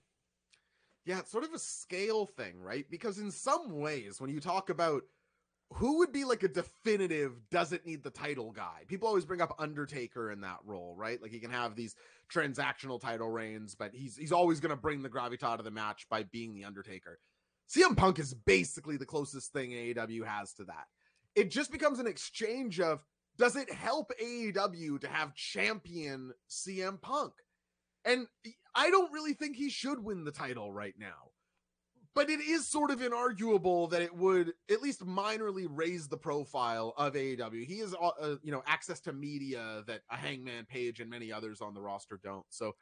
Yeah, 1.04 1.20
it's 1.20 1.30
sort 1.30 1.44
of 1.44 1.54
a 1.54 1.58
scale 1.58 2.26
thing, 2.26 2.60
right? 2.62 2.86
Because 2.88 3.18
in 3.18 3.30
some 3.30 3.80
ways, 3.80 4.20
when 4.20 4.30
you 4.30 4.38
talk 4.38 4.70
about 4.70 5.02
who 5.72 5.98
would 5.98 6.12
be 6.12 6.24
like 6.24 6.42
a 6.42 6.48
definitive 6.48 7.32
doesn't 7.50 7.86
need 7.86 8.02
the 8.02 8.10
title 8.10 8.50
guy? 8.50 8.82
People 8.88 9.08
always 9.08 9.24
bring 9.24 9.40
up 9.40 9.54
Undertaker 9.58 10.32
in 10.32 10.40
that 10.40 10.58
role, 10.64 10.94
right? 10.96 11.22
Like 11.22 11.30
he 11.30 11.38
can 11.38 11.50
have 11.50 11.76
these 11.76 11.94
transactional 12.32 13.00
title 13.00 13.30
reigns, 13.30 13.74
but 13.74 13.94
he's 13.94 14.16
he's 14.16 14.32
always 14.32 14.58
going 14.60 14.70
to 14.70 14.76
bring 14.76 15.02
the 15.02 15.08
gravitas 15.08 15.56
to 15.56 15.62
the 15.62 15.70
match 15.70 16.06
by 16.10 16.24
being 16.24 16.54
the 16.54 16.64
Undertaker. 16.64 17.20
CM 17.68 17.96
Punk 17.96 18.18
is 18.18 18.34
basically 18.34 18.96
the 18.96 19.06
closest 19.06 19.52
thing 19.52 19.70
AEW 19.70 20.24
has 20.26 20.52
to 20.54 20.64
that. 20.64 20.86
It 21.36 21.50
just 21.52 21.70
becomes 21.70 22.00
an 22.00 22.06
exchange 22.08 22.80
of 22.80 23.04
does 23.38 23.54
it 23.54 23.72
help 23.72 24.10
AEW 24.20 25.00
to 25.00 25.08
have 25.08 25.34
champion 25.36 26.32
CM 26.50 27.00
Punk? 27.00 27.32
And 28.04 28.26
I 28.74 28.90
don't 28.90 29.12
really 29.12 29.34
think 29.34 29.56
he 29.56 29.70
should 29.70 30.02
win 30.02 30.24
the 30.24 30.32
title 30.32 30.72
right 30.72 30.94
now 30.98 31.29
but 32.14 32.28
it 32.28 32.40
is 32.40 32.68
sort 32.68 32.90
of 32.90 33.00
inarguable 33.00 33.90
that 33.90 34.02
it 34.02 34.14
would 34.14 34.52
at 34.70 34.82
least 34.82 35.06
minorly 35.06 35.66
raise 35.68 36.08
the 36.08 36.16
profile 36.16 36.92
of 36.96 37.14
AEW. 37.14 37.64
He 37.64 37.78
has, 37.78 37.94
uh, 37.94 38.08
uh, 38.20 38.36
you 38.42 38.50
know, 38.50 38.62
access 38.66 39.00
to 39.00 39.12
media 39.12 39.82
that 39.86 40.00
a 40.10 40.16
Hangman 40.16 40.66
Page 40.66 41.00
and 41.00 41.08
many 41.08 41.32
others 41.32 41.60
on 41.60 41.74
the 41.74 41.80
roster 41.80 42.18
don't. 42.22 42.44
So 42.50 42.74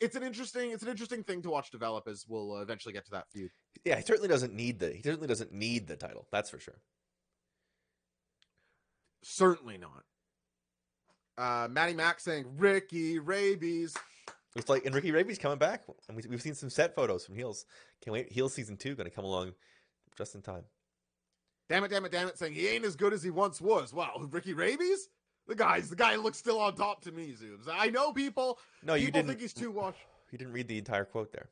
it's 0.00 0.16
an 0.16 0.22
interesting, 0.22 0.70
it's 0.70 0.82
an 0.82 0.88
interesting 0.88 1.22
thing 1.22 1.42
to 1.42 1.50
watch 1.50 1.70
develop 1.70 2.08
as 2.08 2.24
we'll 2.28 2.54
uh, 2.54 2.60
eventually 2.60 2.92
get 2.92 3.04
to 3.06 3.10
that 3.12 3.28
feud. 3.30 3.50
Yeah, 3.84 3.96
he 3.96 4.02
certainly 4.02 4.28
doesn't 4.28 4.54
need 4.54 4.78
the 4.78 4.92
he 4.92 5.02
certainly 5.02 5.28
doesn't 5.28 5.52
need 5.52 5.86
the 5.86 5.96
title. 5.96 6.26
That's 6.32 6.50
for 6.50 6.58
sure. 6.58 6.80
Certainly 9.22 9.78
not. 9.78 10.04
Uh, 11.38 11.68
Maddie 11.68 11.94
Mack 11.94 12.20
saying 12.20 12.46
Ricky 12.56 13.18
Rabies. 13.18 13.94
Looks 14.56 14.70
like 14.70 14.86
and 14.86 14.94
Ricky 14.94 15.12
Raby's 15.12 15.38
coming 15.38 15.58
back, 15.58 15.82
and 16.08 16.16
we, 16.16 16.22
have 16.30 16.40
seen 16.40 16.54
some 16.54 16.70
set 16.70 16.94
photos 16.94 17.26
from 17.26 17.34
Heels. 17.34 17.66
Can't 18.02 18.14
wait. 18.14 18.32
Heels 18.32 18.54
season 18.54 18.78
two 18.78 18.94
going 18.94 19.08
to 19.08 19.14
come 19.14 19.26
along 19.26 19.52
just 20.16 20.34
in 20.34 20.40
time. 20.40 20.64
Damn 21.68 21.84
it! 21.84 21.88
Damn 21.88 22.06
it! 22.06 22.12
Damn 22.12 22.28
it! 22.28 22.38
Saying 22.38 22.54
he 22.54 22.66
ain't 22.68 22.86
as 22.86 22.96
good 22.96 23.12
as 23.12 23.22
he 23.22 23.28
once 23.28 23.60
was. 23.60 23.92
Wow, 23.92 24.26
Ricky 24.30 24.54
Rabies. 24.54 25.10
The 25.46 25.54
guy's 25.54 25.90
the 25.90 25.96
guy 25.96 26.16
looks 26.16 26.38
still 26.38 26.58
on 26.58 26.74
top 26.74 27.02
to 27.02 27.12
me, 27.12 27.34
Zoobs. 27.34 27.68
I 27.70 27.88
know 27.88 28.14
people. 28.14 28.58
No, 28.82 28.94
you 28.94 29.06
people 29.06 29.18
didn't 29.18 29.28
think 29.28 29.40
he's 29.42 29.52
too 29.52 29.70
washed. 29.70 29.98
You 30.32 30.38
didn't 30.38 30.54
read 30.54 30.66
the 30.66 30.78
entire 30.78 31.04
quote 31.04 31.30
there. 31.30 31.50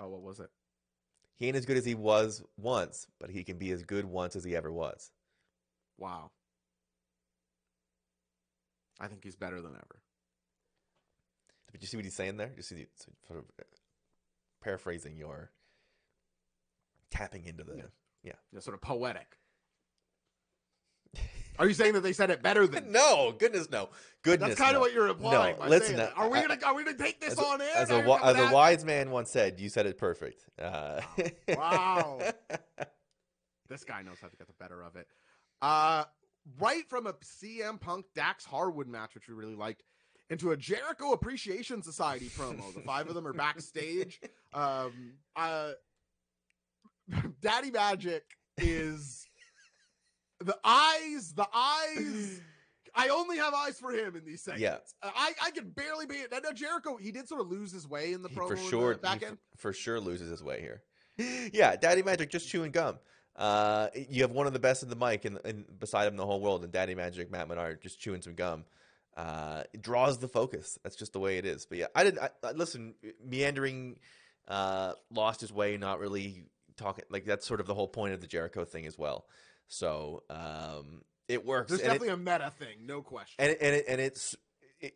Oh, 0.00 0.08
what 0.08 0.22
was 0.22 0.40
it? 0.40 0.50
He 1.36 1.46
ain't 1.46 1.56
as 1.56 1.64
good 1.64 1.76
as 1.76 1.84
he 1.84 1.94
was 1.94 2.42
once, 2.56 3.06
but 3.20 3.30
he 3.30 3.44
can 3.44 3.58
be 3.58 3.70
as 3.70 3.84
good 3.84 4.04
once 4.04 4.34
as 4.34 4.42
he 4.42 4.56
ever 4.56 4.72
was. 4.72 5.12
Wow. 5.98 6.32
I 9.00 9.06
think 9.06 9.22
he's 9.22 9.36
better 9.36 9.62
than 9.62 9.70
ever. 9.74 10.02
Did 11.72 11.82
you 11.82 11.88
see 11.88 11.96
what 11.96 12.04
he's 12.04 12.14
saying 12.14 12.36
there? 12.36 12.52
You 12.56 12.62
see, 12.62 12.86
sort 13.26 13.38
of 13.38 13.44
paraphrasing 14.62 15.16
your 15.16 15.50
tapping 17.10 17.46
into 17.46 17.64
the. 17.64 17.84
Yeah, 18.22 18.32
sort 18.60 18.74
of 18.74 18.80
poetic. 18.82 19.38
Are 21.58 21.66
you 21.68 21.74
saying 21.74 21.92
that 21.94 22.00
they 22.00 22.12
said 22.12 22.30
it 22.30 22.42
better 22.42 22.66
than? 22.66 22.90
no, 22.92 23.34
goodness 23.38 23.68
no, 23.70 23.90
goodness. 24.22 24.50
That's 24.50 24.60
kind 24.60 24.72
no. 24.72 24.78
of 24.78 24.80
what 24.82 24.92
you're 24.92 25.08
implying. 25.08 25.56
No, 25.58 25.68
listen, 25.68 25.96
that. 25.96 26.12
Are 26.16 26.28
we 26.28 26.40
gonna 26.40 26.58
are 26.64 26.74
we 26.74 26.84
gonna 26.84 26.96
take 26.96 27.20
this 27.20 27.38
a, 27.38 27.42
on 27.42 27.60
air? 27.60 27.68
as 27.76 27.90
a 27.90 27.94
you're 27.94 28.02
wi- 28.02 28.20
coming 28.20 28.42
as 28.42 28.50
a 28.50 28.54
wise 28.54 28.84
man 28.84 29.10
once 29.10 29.30
said, 29.30 29.60
you 29.60 29.68
said 29.68 29.86
it 29.86 29.98
perfect. 29.98 30.44
Uh, 30.60 31.00
Wow. 31.48 32.20
This 33.68 33.84
guy 33.84 34.02
knows 34.02 34.18
how 34.20 34.28
to 34.28 34.36
get 34.36 34.46
the 34.48 34.52
better 34.60 34.82
of 34.82 34.96
it. 34.96 35.06
Uh, 35.62 36.04
right 36.60 36.86
from 36.90 37.06
a 37.06 37.14
CM 37.14 37.80
Punk 37.80 38.04
Dax 38.14 38.44
Harwood 38.44 38.86
match, 38.86 39.14
which 39.14 39.28
we 39.28 39.34
really 39.34 39.54
liked, 39.54 39.82
into 40.32 40.50
a 40.52 40.56
Jericho 40.56 41.12
Appreciation 41.12 41.82
Society 41.82 42.30
promo. 42.30 42.72
The 42.74 42.80
five 42.80 43.06
of 43.06 43.14
them 43.14 43.26
are 43.26 43.32
backstage. 43.32 44.20
Um, 44.54 45.14
uh, 45.34 45.70
Daddy 47.40 47.70
Magic 47.70 48.22
is 48.58 49.26
the 50.40 50.58
eyes, 50.62 51.32
the 51.34 51.46
eyes. 51.54 52.38
I 52.94 53.08
only 53.08 53.38
have 53.38 53.54
eyes 53.54 53.80
for 53.80 53.92
him 53.92 54.14
in 54.14 54.26
these 54.26 54.42
segments. 54.42 54.94
Uh, 55.02 55.08
I 55.16 55.32
I 55.42 55.50
can 55.52 55.70
barely 55.70 56.04
be. 56.04 56.16
I 56.30 56.40
know 56.40 56.52
Jericho. 56.52 56.98
He 56.98 57.12
did 57.12 57.28
sort 57.28 57.40
of 57.40 57.48
lose 57.48 57.72
his 57.72 57.88
way 57.88 58.12
in 58.12 58.20
the 58.20 58.28
he 58.28 58.36
promo 58.36 58.48
for 58.48 58.56
in 58.56 58.62
the 58.62 58.68
sure, 58.68 58.94
back 58.96 59.20
he 59.20 59.24
end. 59.24 59.38
for 59.56 59.72
sure 59.72 59.98
loses 59.98 60.28
his 60.28 60.42
way 60.44 60.60
here. 60.60 60.82
Yeah, 61.54 61.76
Daddy 61.76 62.02
Magic 62.02 62.28
just 62.28 62.46
chewing 62.46 62.72
gum. 62.72 62.98
Uh, 63.34 63.88
you 63.94 64.20
have 64.20 64.32
one 64.32 64.46
of 64.46 64.52
the 64.52 64.58
best 64.58 64.82
in 64.82 64.90
the 64.90 64.96
mic, 64.96 65.24
and, 65.24 65.38
and 65.46 65.64
beside 65.80 66.08
him 66.08 66.16
the 66.18 66.26
whole 66.26 66.42
world, 66.42 66.62
and 66.62 66.70
Daddy 66.70 66.94
Magic, 66.94 67.30
Matt 67.30 67.48
Menard, 67.48 67.80
just 67.80 67.98
chewing 67.98 68.20
some 68.20 68.34
gum. 68.34 68.66
Uh, 69.16 69.64
it 69.72 69.82
draws 69.82 70.18
the 70.18 70.28
focus. 70.28 70.78
That's 70.82 70.96
just 70.96 71.12
the 71.12 71.20
way 71.20 71.38
it 71.38 71.44
is. 71.44 71.66
But 71.66 71.78
yeah, 71.78 71.86
I 71.94 72.04
didn't. 72.04 72.20
I, 72.20 72.30
I, 72.42 72.52
listen, 72.52 72.94
meandering, 73.24 73.98
uh, 74.48 74.92
lost 75.10 75.40
his 75.40 75.52
way, 75.52 75.76
not 75.76 76.00
really 76.00 76.44
talking. 76.76 77.04
Like 77.10 77.24
that's 77.24 77.46
sort 77.46 77.60
of 77.60 77.66
the 77.66 77.74
whole 77.74 77.88
point 77.88 78.14
of 78.14 78.20
the 78.20 78.26
Jericho 78.26 78.64
thing 78.64 78.86
as 78.86 78.96
well. 78.96 79.26
So 79.68 80.22
um, 80.30 81.02
it 81.28 81.44
works. 81.44 81.70
There's 81.70 81.80
and 81.80 81.90
it- 81.90 81.92
definitely 81.94 82.14
a 82.14 82.16
meta 82.16 82.52
thing, 82.58 82.86
no 82.86 83.02
question. 83.02 83.34
and 83.38 83.56
and 83.60 83.76
it, 83.76 83.84
and 83.88 84.00
it's 84.00 84.34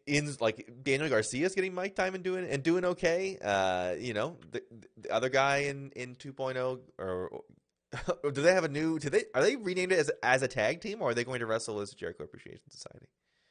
in 0.06 0.34
like 0.40 0.68
Daniel 0.82 1.08
Garcia's 1.08 1.54
getting 1.54 1.74
mic 1.74 1.94
time 1.94 2.14
and 2.14 2.24
doing 2.24 2.46
and 2.48 2.62
doing 2.62 2.84
okay. 2.84 3.38
Uh, 3.42 3.94
you 3.98 4.14
know, 4.14 4.36
the, 4.50 4.62
the 4.96 5.10
other 5.10 5.28
guy 5.28 5.58
in 5.58 5.90
in 5.94 6.16
2.0 6.16 6.80
or, 6.98 7.42
or 8.24 8.30
do 8.32 8.42
they 8.42 8.52
have 8.52 8.64
a 8.64 8.68
new? 8.68 8.98
Do 8.98 9.10
they 9.10 9.24
are 9.34 9.42
they 9.42 9.56
renamed 9.56 9.92
it 9.92 9.98
as 9.98 10.10
as 10.22 10.42
a 10.42 10.48
tag 10.48 10.80
team 10.80 11.02
or 11.02 11.10
are 11.10 11.14
they 11.14 11.24
going 11.24 11.40
to 11.40 11.46
wrestle 11.46 11.80
as 11.80 11.92
Jericho 11.92 12.24
Appreciation 12.24 12.68
Society? 12.70 13.06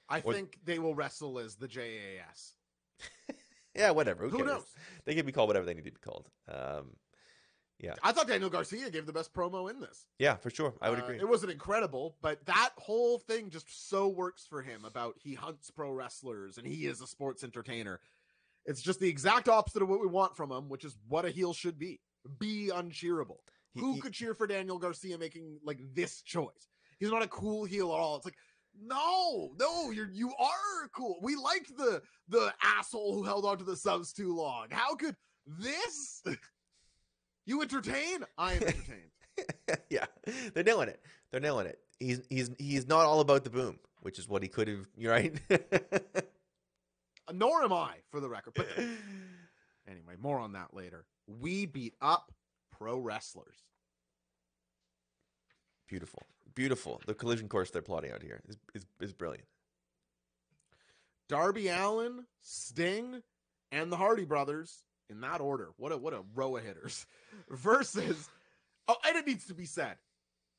I 0.10 0.20
think 0.22 0.60
they 0.64 0.80
will 0.80 0.96
wrestle 0.96 1.40
as 1.40 1.56
the 1.56 1.68
JAS. 1.68 2.54
Yeah, 3.78 3.92
whatever. 3.92 4.24
Who, 4.24 4.30
Who 4.30 4.38
cares? 4.38 4.48
knows? 4.48 4.66
They 5.04 5.16
can 5.16 5.26
be 5.26 5.34
called 5.34 5.50
whatever 5.50 5.66
they 5.66 5.74
need 5.74 5.84
to 5.84 5.92
be 5.92 5.98
called. 6.00 6.30
Um, 6.48 6.96
yeah. 7.78 7.96
I 8.02 8.14
thought 8.14 8.26
Daniel 8.30 8.50
Garcia 8.50 8.90
gave 8.90 9.06
the 9.06 9.12
best 9.12 9.34
promo 9.34 9.70
in 9.70 9.82
this. 9.82 10.06
yeah, 10.18 10.36
for 10.38 10.50
sure. 10.50 10.74
I 10.82 10.90
would 10.90 11.00
Uh, 11.02 11.04
agree. 11.04 11.18
It 11.20 11.28
wasn't 11.28 11.52
incredible, 11.52 12.16
but 12.22 12.46
that 12.46 12.70
whole 12.78 13.20
thing 13.20 13.50
just 13.50 13.90
so 13.90 14.08
works 14.08 14.46
for 14.48 14.62
him 14.62 14.86
about 14.86 15.16
he 15.22 15.34
hunts 15.34 15.72
pro 15.72 15.92
wrestlers 15.92 16.58
and 16.58 16.66
he 16.66 16.86
is 16.86 17.02
a 17.02 17.08
sports 17.08 17.44
entertainer. 17.44 18.00
It's 18.66 18.82
just 18.82 19.02
the 19.02 19.10
exact 19.10 19.50
opposite 19.50 19.82
of 19.82 19.90
what 19.90 20.00
we 20.00 20.08
want 20.08 20.38
from 20.38 20.54
him, 20.54 20.70
which 20.70 20.86
is 20.86 20.96
what 21.10 21.26
a 21.26 21.30
heel 21.30 21.54
should 21.54 21.78
be. 21.78 22.00
Be 22.40 22.72
uncheerable. 22.74 23.40
He- 23.74 23.82
Who 23.82 23.96
he- 23.96 24.00
could 24.00 24.14
cheer 24.14 24.34
for 24.34 24.48
Daniel 24.48 24.80
Garcia 24.80 25.18
making 25.18 25.60
like 25.66 25.82
this 25.94 26.22
choice? 26.22 26.70
He's 26.98 27.12
not 27.12 27.24
a 27.24 27.28
cool 27.28 27.66
heel 27.66 27.92
at 27.92 28.00
all. 28.00 28.16
It's 28.16 28.24
like, 28.26 28.38
no, 28.82 29.52
no, 29.60 29.92
you're 29.92 30.10
you 30.12 30.30
are 30.40 30.90
cool. 30.96 31.18
We 31.22 31.36
liked 31.36 31.76
the 31.78 32.02
the 32.30 32.54
asshole 32.64 33.14
who 33.14 33.24
held 33.24 33.46
on 33.46 33.58
to 33.58 33.64
the 33.64 33.76
subs 33.76 34.14
too 34.14 34.36
long. 34.36 34.68
How 34.72 34.96
could 34.96 35.16
this 35.48 36.24
you 37.46 37.62
entertain? 37.62 38.26
I 38.38 38.54
am 38.54 38.64
entertained. 38.64 39.12
yeah, 39.90 40.06
they're 40.54 40.64
nailing 40.64 40.90
it. 40.90 41.02
They're 41.32 41.42
nailing 41.42 41.68
it. 41.68 41.80
He's 42.00 42.22
he's 42.30 42.50
he's 42.58 42.88
not 42.88 43.06
all 43.06 43.20
about 43.20 43.44
the 43.44 43.50
boom, 43.50 43.80
which 44.02 44.20
is 44.20 44.28
what 44.28 44.44
he 44.44 44.50
could 44.50 44.68
have. 44.68 44.88
You're 44.98 45.12
right. 45.12 45.34
Nor 47.34 47.64
am 47.64 47.74
I, 47.74 47.96
for 48.12 48.20
the 48.20 48.30
record. 48.30 48.54
But 48.56 48.68
anyway, 49.88 50.16
more 50.20 50.40
on 50.40 50.54
that 50.54 50.74
later. 50.74 51.06
We 51.28 51.66
beat 51.66 51.96
up 52.02 52.32
pro 52.72 53.00
wrestlers. 53.00 53.58
Beautiful, 55.88 56.24
beautiful. 56.56 57.02
The 57.06 57.14
collision 57.14 57.48
course 57.48 57.70
they're 57.70 57.82
plotting 57.82 58.12
out 58.12 58.22
here 58.24 58.42
is 58.48 58.58
is, 58.74 58.86
is 59.00 59.14
brilliant. 59.14 59.48
Darby 61.28 61.70
Allin, 61.70 62.26
Sting, 62.42 63.22
and 63.72 63.92
the 63.92 63.98
Hardy 63.98 64.26
Brothers 64.26 64.84
in 65.10 65.22
that 65.22 65.42
order. 65.42 65.70
What 65.78 65.92
a 65.92 65.98
what 65.98 66.14
a 66.14 66.22
row 66.34 66.56
of 66.58 66.64
hitters. 66.64 67.06
Versus 67.50 68.30
Oh, 68.88 68.96
and 69.08 69.18
it 69.18 69.26
needs 69.26 69.46
to 69.48 69.56
be 69.56 69.66
said. 69.66 69.96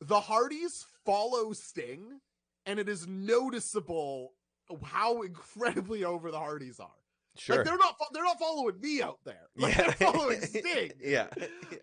The 0.00 0.20
Hardys 0.20 0.85
follow 1.04 1.52
Sting, 1.52 2.20
and 2.66 2.78
it 2.78 2.88
is 2.88 3.06
noticeable 3.06 4.32
how 4.82 5.22
incredibly 5.22 6.04
over 6.04 6.30
the 6.32 6.38
Hardys 6.38 6.80
are. 6.80 6.90
Sure. 7.38 7.56
Like 7.56 7.66
they're 7.66 7.76
not 7.78 7.94
they're 8.12 8.24
not 8.24 8.38
following 8.38 8.80
me 8.80 9.02
out 9.02 9.18
there. 9.24 9.48
Like 9.56 9.76
they're 9.76 9.92
following 9.92 10.40
Sting. 10.42 10.92
yeah. 11.02 11.28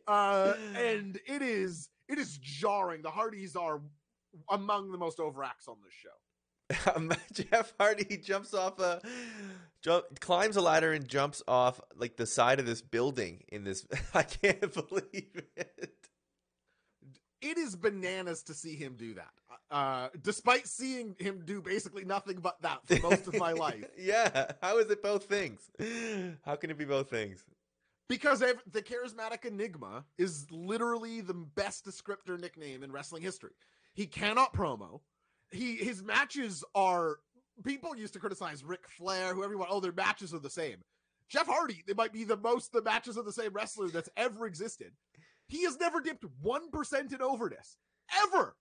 uh, 0.08 0.54
and 0.76 1.20
it 1.28 1.42
is 1.42 1.90
it 2.10 2.18
is 2.18 2.38
jarring. 2.40 3.02
The 3.04 3.12
Hardys 3.12 3.56
are 3.56 3.82
among 4.50 4.92
the 4.92 4.98
most 4.98 5.18
overacts 5.18 5.68
on 5.68 5.78
this 5.84 5.94
show. 5.94 6.10
Jeff 7.34 7.74
Hardy 7.80 8.18
jumps 8.18 8.54
off 8.54 8.80
a 8.80 9.02
jump, 9.82 10.20
climbs 10.20 10.56
a 10.56 10.62
ladder 10.62 10.94
and 10.94 11.08
jumps 11.08 11.44
off 11.48 11.80
like 11.96 12.16
the 12.16 12.26
side 12.26 12.60
of 12.60 12.66
this 12.66 12.82
building 12.82 13.44
in 13.50 13.64
this. 13.64 13.86
I 14.14 14.24
can't 14.24 14.74
believe 14.74 15.44
it. 15.56 15.94
It 17.42 17.58
is 17.58 17.76
bananas 17.76 18.44
to 18.44 18.54
see 18.54 18.76
him 18.76 18.96
do 18.98 19.16
that. 19.16 19.32
Uh, 19.70 20.08
despite 20.22 20.68
seeing 20.68 21.16
him 21.20 21.42
do 21.46 21.62
basically 21.62 22.06
nothing 22.06 22.40
but 22.40 22.62
that 22.62 22.80
for 22.86 23.00
most 23.02 23.28
of 23.28 23.38
my 23.38 23.52
life, 23.54 23.86
yeah. 23.98 24.54
How 24.62 24.78
is 24.78 24.90
it 24.90 25.04
both 25.04 25.26
things? 25.26 25.70
How 26.46 26.56
can 26.56 26.70
it 26.70 26.78
be 26.78 26.86
both 26.86 27.10
things? 27.10 27.44
because 28.10 28.40
the 28.40 28.82
charismatic 28.82 29.46
enigma 29.46 30.06
is 30.18 30.46
literally 30.52 31.22
the 31.22 31.34
best 31.34 31.86
descriptor 31.86 32.40
nickname 32.40 32.84
in 32.84 32.92
wrestling 32.92 33.24
history. 33.24 33.54
He 33.94 34.08
cannot 34.08 34.54
promo. 34.54 35.02
He 35.52 35.76
his 35.76 36.04
matches 36.04 36.64
are 36.74 37.18
people 37.64 37.96
used 37.96 38.14
to 38.14 38.20
criticize 38.20 38.64
Ric 38.64 38.88
Flair, 38.88 39.34
whoever 39.34 39.54
you 39.54 39.60
want. 39.60 39.72
Oh, 39.72 39.80
their 39.80 39.92
matches 39.92 40.34
are 40.34 40.40
the 40.40 40.50
same. 40.50 40.78
Jeff 41.30 41.48
Hardy, 41.48 41.84
they 41.88 41.94
might 41.94 42.14
be 42.14 42.24
the 42.24 42.38
most 42.38 42.72
the 42.72 42.82
matches 42.82 43.18
of 43.18 43.26
the 43.26 43.32
same 43.32 43.54
wrestler 43.54 43.88
that's 43.90 44.10
ever 44.18 44.46
existed. 44.46 44.92
He 45.48 45.64
has 45.64 45.80
never 45.80 46.02
dipped 46.02 46.26
one 46.42 46.70
percent 46.72 47.14
in 47.14 47.22
overness 47.22 47.78
ever. 48.26 48.56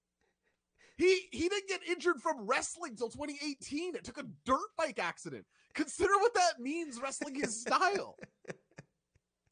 He 0.96 1.28
he 1.32 1.48
didn't 1.48 1.68
get 1.68 1.80
injured 1.88 2.20
from 2.20 2.46
wrestling 2.46 2.96
till 2.96 3.08
2018. 3.08 3.94
It 3.94 4.04
took 4.04 4.18
a 4.18 4.26
dirt 4.44 4.58
bike 4.76 4.98
accident. 4.98 5.46
Consider 5.74 6.12
what 6.18 6.34
that 6.34 6.60
means 6.60 7.00
wrestling 7.00 7.34
his 7.34 7.60
style. 7.62 8.16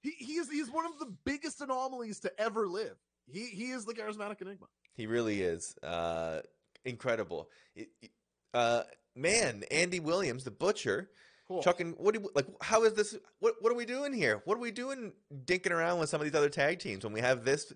He 0.02 0.12
he 0.18 0.34
is 0.34 0.50
he's 0.50 0.70
one 0.70 0.86
of 0.86 0.98
the 0.98 1.12
biggest 1.24 1.60
anomalies 1.60 2.20
to 2.20 2.40
ever 2.40 2.68
live. 2.68 2.96
He 3.26 3.46
he 3.46 3.70
is 3.70 3.84
the 3.84 3.94
charismatic 3.94 4.42
enigma. 4.42 4.66
He 4.94 5.06
really 5.06 5.42
is 5.42 5.76
uh, 5.82 6.40
incredible. 6.84 7.50
It- 7.74 7.90
it- 8.02 8.10
uh, 8.52 8.82
man, 9.14 9.62
Andy 9.70 10.00
Williams, 10.00 10.44
the 10.44 10.50
butcher, 10.50 11.10
Cool. 11.46 11.62
chucking. 11.62 11.92
What 11.92 12.14
do 12.14 12.20
you, 12.20 12.30
like? 12.34 12.46
How 12.60 12.82
is 12.84 12.94
this? 12.94 13.16
What 13.38 13.54
What 13.60 13.70
are 13.72 13.76
we 13.76 13.84
doing 13.86 14.12
here? 14.12 14.42
What 14.44 14.56
are 14.56 14.60
we 14.60 14.70
doing, 14.72 15.12
dinking 15.44 15.70
around 15.70 15.98
with 16.00 16.08
some 16.08 16.20
of 16.20 16.24
these 16.24 16.34
other 16.34 16.48
tag 16.48 16.78
teams 16.80 17.04
when 17.04 17.12
we 17.12 17.20
have 17.20 17.44
this 17.44 17.72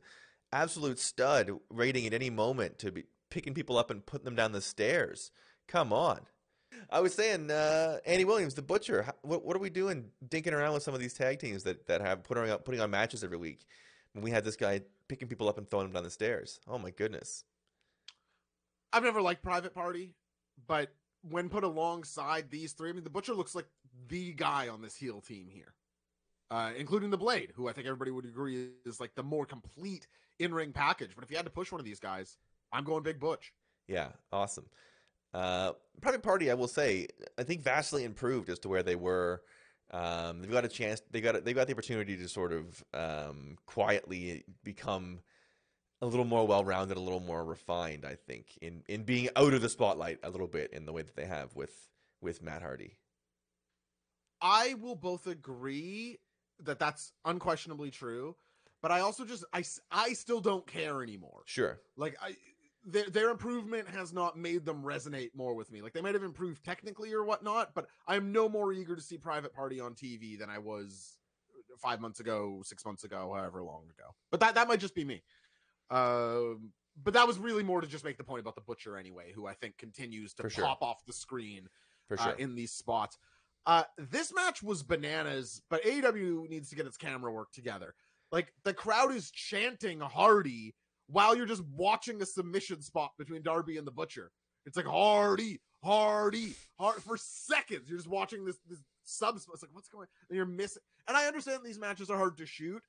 absolute 0.52 0.98
stud 0.98 1.50
rating 1.70 2.06
at 2.06 2.12
any 2.14 2.30
moment 2.30 2.78
to 2.80 2.92
be 2.92 3.04
picking 3.30 3.54
people 3.54 3.76
up 3.78 3.90
and 3.90 4.04
putting 4.06 4.24
them 4.24 4.34
down 4.36 4.52
the 4.52 4.60
stairs? 4.60 5.30
Come 5.68 5.92
on. 5.92 6.20
I 6.90 7.00
was 7.00 7.14
saying, 7.14 7.50
uh, 7.50 7.98
Andy 8.04 8.24
Williams, 8.24 8.54
the 8.54 8.62
butcher. 8.62 9.02
how- 9.02 9.14
What, 9.22 9.44
what 9.44 9.56
are 9.56 9.60
we 9.60 9.70
doing, 9.70 10.10
dinking 10.28 10.52
around 10.52 10.74
with 10.74 10.82
some 10.82 10.94
of 10.94 11.00
these 11.00 11.14
tag 11.14 11.38
teams 11.38 11.62
that, 11.64 11.86
that 11.86 12.00
have 12.00 12.24
putting 12.24 12.50
on, 12.50 12.58
putting 12.58 12.80
on 12.80 12.90
matches 12.90 13.22
every 13.24 13.38
week? 13.38 13.64
We 14.14 14.30
had 14.30 14.44
this 14.44 14.56
guy 14.56 14.82
picking 15.08 15.28
people 15.28 15.48
up 15.48 15.58
and 15.58 15.68
throwing 15.68 15.86
them 15.86 15.94
down 15.94 16.04
the 16.04 16.10
stairs. 16.10 16.60
Oh 16.68 16.78
my 16.78 16.90
goodness. 16.90 17.44
I've 18.92 19.02
never 19.02 19.20
liked 19.20 19.42
Private 19.42 19.74
Party, 19.74 20.14
but 20.66 20.94
when 21.28 21.48
put 21.48 21.64
alongside 21.64 22.50
these 22.50 22.72
three, 22.72 22.90
I 22.90 22.92
mean, 22.92 23.02
the 23.02 23.10
Butcher 23.10 23.34
looks 23.34 23.54
like 23.54 23.66
the 24.08 24.32
guy 24.34 24.68
on 24.68 24.82
this 24.82 24.94
heel 24.94 25.20
team 25.20 25.48
here, 25.48 25.74
uh, 26.50 26.70
including 26.76 27.10
the 27.10 27.18
Blade, 27.18 27.52
who 27.56 27.68
I 27.68 27.72
think 27.72 27.86
everybody 27.86 28.12
would 28.12 28.24
agree 28.24 28.70
is 28.86 29.00
like 29.00 29.14
the 29.14 29.22
more 29.22 29.46
complete 29.46 30.06
in-ring 30.38 30.72
package. 30.72 31.10
But 31.14 31.24
if 31.24 31.30
you 31.30 31.36
had 31.36 31.46
to 31.46 31.50
push 31.50 31.72
one 31.72 31.80
of 31.80 31.84
these 31.84 31.98
guys, 31.98 32.36
I'm 32.72 32.84
going 32.84 33.02
Big 33.02 33.18
Butch. 33.18 33.52
Yeah, 33.88 34.08
awesome. 34.32 34.66
Uh, 35.32 35.72
Private 36.00 36.22
Party, 36.22 36.50
I 36.50 36.54
will 36.54 36.68
say, 36.68 37.08
I 37.36 37.42
think 37.42 37.62
vastly 37.62 38.04
improved 38.04 38.48
as 38.48 38.60
to 38.60 38.68
where 38.68 38.84
they 38.84 38.94
were. 38.94 39.42
Um, 39.90 40.40
they've 40.40 40.50
got 40.50 40.64
a 40.64 40.68
chance. 40.68 41.02
They 41.10 41.20
got 41.20 41.44
they 41.44 41.52
got 41.52 41.66
the 41.66 41.72
opportunity 41.72 42.16
to 42.16 42.28
sort 42.28 42.52
of 42.52 42.84
um, 42.92 43.56
quietly 43.66 44.44
become 44.62 45.20
a 46.00 46.06
little 46.06 46.24
more 46.24 46.46
well-rounded, 46.46 46.96
a 46.96 47.00
little 47.00 47.20
more 47.20 47.44
refined. 47.44 48.04
I 48.04 48.14
think 48.14 48.58
in 48.60 48.82
in 48.88 49.04
being 49.04 49.28
out 49.36 49.54
of 49.54 49.62
the 49.62 49.68
spotlight 49.68 50.18
a 50.22 50.30
little 50.30 50.48
bit 50.48 50.72
in 50.72 50.86
the 50.86 50.92
way 50.92 51.02
that 51.02 51.16
they 51.16 51.26
have 51.26 51.54
with 51.54 51.88
with 52.20 52.42
Matt 52.42 52.62
Hardy. 52.62 52.98
I 54.40 54.74
will 54.74 54.96
both 54.96 55.26
agree 55.26 56.18
that 56.60 56.78
that's 56.78 57.12
unquestionably 57.24 57.90
true, 57.90 58.36
but 58.82 58.90
I 58.90 59.00
also 59.00 59.24
just 59.24 59.44
I 59.52 59.64
I 59.90 60.12
still 60.12 60.40
don't 60.40 60.66
care 60.66 61.02
anymore. 61.02 61.42
Sure. 61.46 61.80
Like 61.96 62.16
I 62.20 62.36
their 62.84 63.08
their 63.08 63.30
improvement 63.30 63.88
has 63.88 64.12
not 64.12 64.36
made 64.36 64.64
them 64.64 64.82
resonate 64.82 65.30
more 65.34 65.54
with 65.54 65.70
me. 65.72 65.82
Like 65.82 65.92
they 65.92 66.00
might 66.00 66.14
have 66.14 66.22
improved 66.22 66.64
technically 66.64 67.12
or 67.12 67.24
whatnot, 67.24 67.74
but 67.74 67.86
I'm 68.06 68.32
no 68.32 68.48
more 68.48 68.72
eager 68.72 68.94
to 68.94 69.02
see 69.02 69.16
Private 69.18 69.54
Party 69.54 69.80
on 69.80 69.94
TV 69.94 70.38
than 70.38 70.50
I 70.50 70.58
was 70.58 71.16
five 71.78 72.00
months 72.00 72.20
ago, 72.20 72.60
six 72.64 72.84
months 72.84 73.04
ago, 73.04 73.32
however 73.34 73.62
long 73.62 73.84
ago. 73.84 74.14
But 74.30 74.40
that 74.40 74.54
that 74.56 74.68
might 74.68 74.80
just 74.80 74.94
be 74.94 75.04
me. 75.04 75.22
Um, 75.90 76.72
but 77.02 77.14
that 77.14 77.26
was 77.26 77.38
really 77.38 77.62
more 77.62 77.80
to 77.80 77.86
just 77.86 78.04
make 78.04 78.18
the 78.18 78.24
point 78.24 78.40
about 78.40 78.54
the 78.54 78.60
butcher 78.60 78.96
anyway, 78.96 79.32
who 79.34 79.46
I 79.46 79.54
think 79.54 79.78
continues 79.78 80.34
to 80.34 80.42
For 80.42 80.50
sure. 80.50 80.64
pop 80.64 80.82
off 80.82 81.04
the 81.06 81.12
screen 81.12 81.68
For 82.08 82.18
uh, 82.20 82.24
sure. 82.24 82.32
in 82.34 82.54
these 82.54 82.72
spots. 82.72 83.18
Uh, 83.66 83.84
this 83.96 84.32
match 84.32 84.62
was 84.62 84.82
bananas, 84.82 85.62
but 85.70 85.82
AEW 85.84 86.48
needs 86.48 86.68
to 86.68 86.76
get 86.76 86.86
its 86.86 86.98
camera 86.98 87.32
work 87.32 87.50
together. 87.52 87.94
Like 88.30 88.52
the 88.64 88.74
crowd 88.74 89.14
is 89.14 89.30
chanting 89.30 90.00
Hardy 90.00 90.74
while 91.06 91.36
you're 91.36 91.46
just 91.46 91.64
watching 91.74 92.20
a 92.22 92.26
submission 92.26 92.80
spot 92.82 93.12
between 93.18 93.42
Darby 93.42 93.76
and 93.76 93.86
the 93.86 93.90
Butcher. 93.92 94.30
It's 94.66 94.76
like 94.76 94.86
Hardy, 94.86 95.60
Hardy, 95.82 96.54
hard 96.78 97.02
for 97.02 97.16
seconds. 97.18 97.88
You're 97.88 97.98
just 97.98 98.08
watching 98.08 98.44
this 98.44 98.58
this 98.68 98.80
sub. 99.04 99.36
It's 99.36 99.46
like 99.48 99.70
what's 99.72 99.88
going? 99.88 100.02
on? 100.02 100.08
And 100.30 100.36
you're 100.36 100.46
missing. 100.46 100.82
And 101.06 101.16
I 101.16 101.26
understand 101.26 101.60
these 101.64 101.78
matches 101.78 102.08
are 102.10 102.16
hard 102.16 102.38
to 102.38 102.46
shoot, 102.46 102.82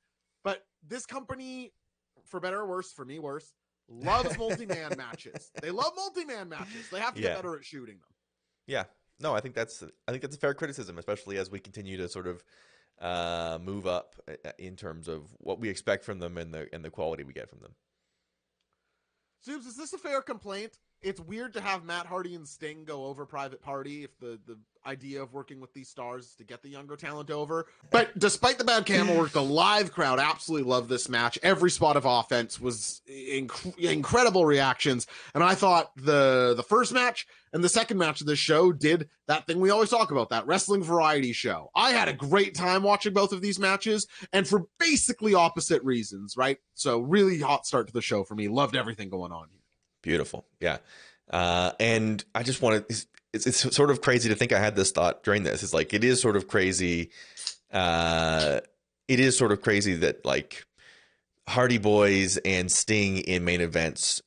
but 0.44 0.66
this 0.88 1.06
company, 1.06 1.74
for 2.26 2.40
better 2.40 2.60
or 2.62 2.68
worse, 2.68 2.94
for 2.94 3.04
me 3.04 3.20
worse, 3.20 3.52
loves 3.90 4.38
multi-man 4.40 4.94
matches. 4.98 5.52
They 5.62 5.70
love 5.72 5.92
multi-man 5.98 6.48
matches. 6.48 6.90
They 6.90 7.00
have 7.00 7.14
to 7.16 7.22
Yeah. 7.22 7.30
get 7.30 7.36
better 7.44 7.58
at 7.58 7.66
shooting 7.66 7.96
them. 7.96 8.10
Yeah. 8.68 8.86
No, 9.20 9.34
I 9.36 9.42
think 9.42 9.54
that's 9.56 9.84
I 10.08 10.12
think 10.12 10.22
that's 10.22 10.36
a 10.38 10.40
fair 10.40 10.54
criticism, 10.54 10.98
especially 10.98 11.38
as 11.38 11.52
we 11.52 11.60
continue 11.60 11.98
to 11.98 12.08
sort 12.08 12.28
of 12.28 12.44
uh, 13.02 13.60
move 13.62 13.86
up 13.86 14.16
uh, 14.30 14.52
in 14.58 14.78
terms 14.78 15.10
of 15.10 15.28
what 15.40 15.60
we 15.60 15.68
expect 15.68 16.06
from 16.06 16.20
them 16.20 16.38
and 16.38 16.54
the 16.54 16.70
and 16.74 16.84
the 16.86 16.90
quality 16.90 17.24
we 17.24 17.34
get 17.34 17.50
from 17.50 17.60
them. 17.60 17.76
Zoobs, 19.44 19.68
is 19.68 19.78
this 19.78 19.94
a 19.94 19.98
fair 19.98 20.22
complaint? 20.22 20.78
It's 21.02 21.20
weird 21.20 21.54
to 21.54 21.62
have 21.62 21.84
Matt 21.84 22.08
Hardy 22.08 22.34
and 22.36 22.48
Sting 22.48 22.84
go 22.84 23.06
over 23.06 23.26
Private 23.26 23.62
Party 23.62 24.04
if 24.04 24.18
the, 24.20 24.40
the 24.48 24.58
idea 24.88 25.22
of 25.22 25.34
working 25.34 25.60
with 25.60 25.74
these 25.74 25.90
stars 25.90 26.26
is 26.26 26.36
to 26.36 26.44
get 26.44 26.62
the 26.62 26.70
younger 26.70 26.96
talent 26.96 27.30
over. 27.30 27.68
But 27.92 28.18
despite 28.18 28.58
the 28.58 28.64
bad 28.64 28.86
camera 28.86 29.18
work, 29.18 29.32
the 29.32 29.42
live 29.44 29.92
crowd 29.92 30.20
absolutely 30.20 30.70
loved 30.70 30.90
this 30.90 31.10
match. 31.10 31.38
Every 31.44 31.70
spot 31.70 31.96
of 31.96 32.06
offense 32.06 32.60
was 32.60 33.02
inc- 33.10 33.78
incredible 33.78 34.46
reactions. 34.46 35.08
And 35.34 35.44
I 35.44 35.56
thought 35.56 35.92
the 35.96 36.54
the 36.56 36.64
first 36.64 36.92
match 36.92 37.28
and 37.54 37.64
the 37.64 37.70
second 37.70 37.98
match 37.98 38.22
of 38.22 38.28
this 38.28 38.40
show 38.40 38.72
did 38.72 39.10
that 39.28 39.48
thing 39.48 39.60
we 39.60 39.70
always 39.70 39.90
talk 39.90 40.12
about, 40.12 40.30
that 40.30 40.46
wrestling 40.48 40.84
variety 40.84 41.34
show. 41.34 41.70
I 41.76 41.92
had 41.92 42.08
a 42.08 42.14
great 42.14 42.56
time 42.56 42.84
watching 42.84 43.14
both 43.14 43.32
of 43.32 43.42
these 43.42 43.60
matches 43.60 44.08
and 44.34 44.48
for 44.48 44.66
basically 44.80 45.34
opposite 45.34 45.84
reasons, 45.84 46.36
right? 46.36 46.58
So 46.74 47.00
really 47.00 47.40
hot 47.40 47.66
start 47.66 47.88
to 47.88 47.94
the 47.94 48.02
show 48.02 48.24
for 48.24 48.36
me. 48.36 48.48
Loved 48.48 48.76
everything 48.76 49.10
going 49.10 49.32
on 49.32 49.48
here. 49.52 49.55
Beautiful. 50.06 50.46
Yeah. 50.60 50.78
Uh, 51.32 51.72
and 51.80 52.24
I 52.36 52.44
just 52.44 52.62
wanted, 52.62 52.86
it's, 52.90 53.08
it's, 53.34 53.48
it's 53.48 53.76
sort 53.76 53.90
of 53.90 54.02
crazy 54.02 54.30
to 54.30 54.36
think 54.36 54.54
I 54.54 54.60
had 54.60 54.76
this 54.76 54.92
thought 54.92 55.24
during 55.24 55.42
this. 55.42 55.64
It's 55.64 55.74
like, 55.74 55.96
it 55.96 56.04
is 56.04 56.22
sort 56.22 56.36
of 56.36 56.48
crazy. 56.48 57.10
Uh, 57.74 58.60
it 59.08 59.20
is 59.20 59.36
sort 59.36 59.52
of 59.52 59.62
crazy 59.64 59.96
that 59.96 60.24
like 60.24 60.64
Hardy 61.48 61.80
Boys 61.80 62.38
and 62.38 62.72
Sting 62.72 63.18
in 63.18 63.44
main 63.44 63.62
events 63.62 64.22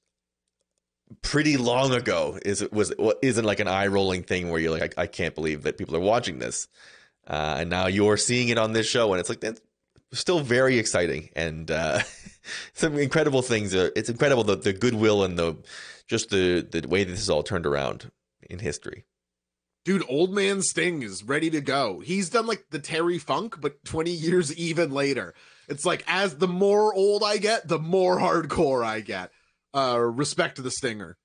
pretty 1.23 1.57
long 1.57 1.95
ago 1.95 2.39
is 2.45 2.61
it 2.61 2.73
was 2.73 2.93
isn't 3.23 3.45
like 3.45 3.61
an 3.61 3.69
eye 3.69 3.87
rolling 3.87 4.25
thing 4.25 4.51
where 4.51 4.61
you're 4.61 4.77
like 4.77 4.99
I, 4.99 5.03
I 5.03 5.07
can't 5.07 5.35
believe 5.35 5.63
that 5.63 5.79
people 5.79 5.97
are 5.97 6.01
watching 6.01 6.39
this 6.39 6.69
uh, 7.27 7.57
and 7.61 7.71
now 7.71 7.87
you're 7.87 8.19
seeing 8.19 8.51
it 8.51 8.59
on 8.59 8.73
this 8.73 8.87
show 8.87 9.13
and 9.13 9.21
it's 9.21 9.31
like 9.31 9.41
that's 9.41 9.61
still 10.13 10.41
very 10.41 10.79
exciting 10.79 11.29
and 11.37 11.71
uh, 11.71 12.01
some 12.73 12.99
incredible 12.99 13.43
things 13.43 13.75
it's 13.75 14.09
incredible 14.09 14.45
the, 14.45 14.57
the 14.57 14.73
goodwill 14.73 15.23
and 15.25 15.39
the 15.39 15.57
just 16.07 16.31
the 16.31 16.67
the 16.71 16.87
way 16.89 17.05
this 17.05 17.21
is 17.21 17.29
all 17.31 17.43
turned 17.43 17.67
around 17.67 18.11
in 18.49 18.59
history 18.59 19.05
Dude, 19.85 20.05
old 20.07 20.35
man 20.35 20.61
Sting 20.61 21.03
is 21.03 21.25
ready 21.25 21.49
to 21.49 21.63
go. 21.63 22.01
He's 22.01 22.29
done 22.29 22.47
like 22.47 22.67
the 22.71 22.79
Terry 22.79 23.19
Funk, 23.19 23.59
but 23.59 23.83
20 23.87 24.11
years 24.11 24.55
even 24.55 24.91
later. 24.91 25.33
It's 25.67 25.87
like 25.87 26.05
as 26.07 26.37
the 26.37 26.49
more 26.49 26.93
old 26.93 27.23
I 27.25 27.39
get, 27.39 27.69
the 27.69 27.79
more 27.79 28.19
hardcore 28.19 28.85
I 28.85 29.01
get. 29.01 29.31
Uh 29.73 29.99
respect 29.99 30.57
to 30.57 30.63
the 30.63 30.71
Stinger. 30.71 31.17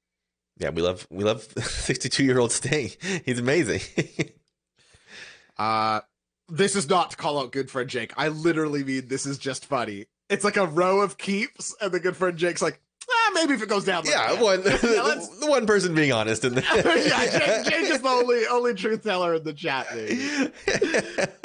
yeah 0.59 0.69
we 0.69 0.81
love 0.81 1.05
we 1.09 1.25
love 1.25 1.41
62 1.57 2.23
year 2.23 2.39
old 2.39 2.53
Sting 2.53 2.91
he's 3.25 3.39
amazing 3.39 3.81
Uh 5.57 6.01
this 6.49 6.75
is 6.75 6.89
not 6.89 7.11
to 7.11 7.17
call 7.17 7.39
out 7.39 7.51
good 7.51 7.69
friend 7.71 7.89
Jake. 7.89 8.13
I 8.17 8.27
literally 8.29 8.83
mean 8.83 9.07
this 9.07 9.25
is 9.25 9.37
just 9.37 9.65
funny. 9.65 10.05
It's 10.29 10.43
like 10.43 10.57
a 10.57 10.65
row 10.65 11.01
of 11.01 11.17
keeps, 11.17 11.75
and 11.81 11.91
the 11.91 11.99
good 11.99 12.15
friend 12.15 12.37
Jake's 12.37 12.61
like, 12.61 12.79
ah, 13.09 13.31
maybe 13.33 13.53
if 13.53 13.61
it 13.61 13.69
goes 13.69 13.85
down. 13.85 14.03
yeah 14.05 14.31
like 14.31 14.41
one 14.41 14.63
that." 14.63 14.81
Yeah, 14.83 15.25
the 15.39 15.47
one 15.47 15.65
person 15.67 15.93
being 15.93 16.11
honest 16.11 16.43
in 16.43 16.55
the 16.55 16.61
yeah, 17.07 17.63
Jake, 17.63 17.65
Jake 17.65 17.89
is 17.91 18.01
the 18.01 18.07
only 18.09 18.47
only 18.47 18.73
truth 18.73 19.03
teller 19.03 19.35
in 19.35 19.43
the 19.43 19.53
chat. 19.53 19.87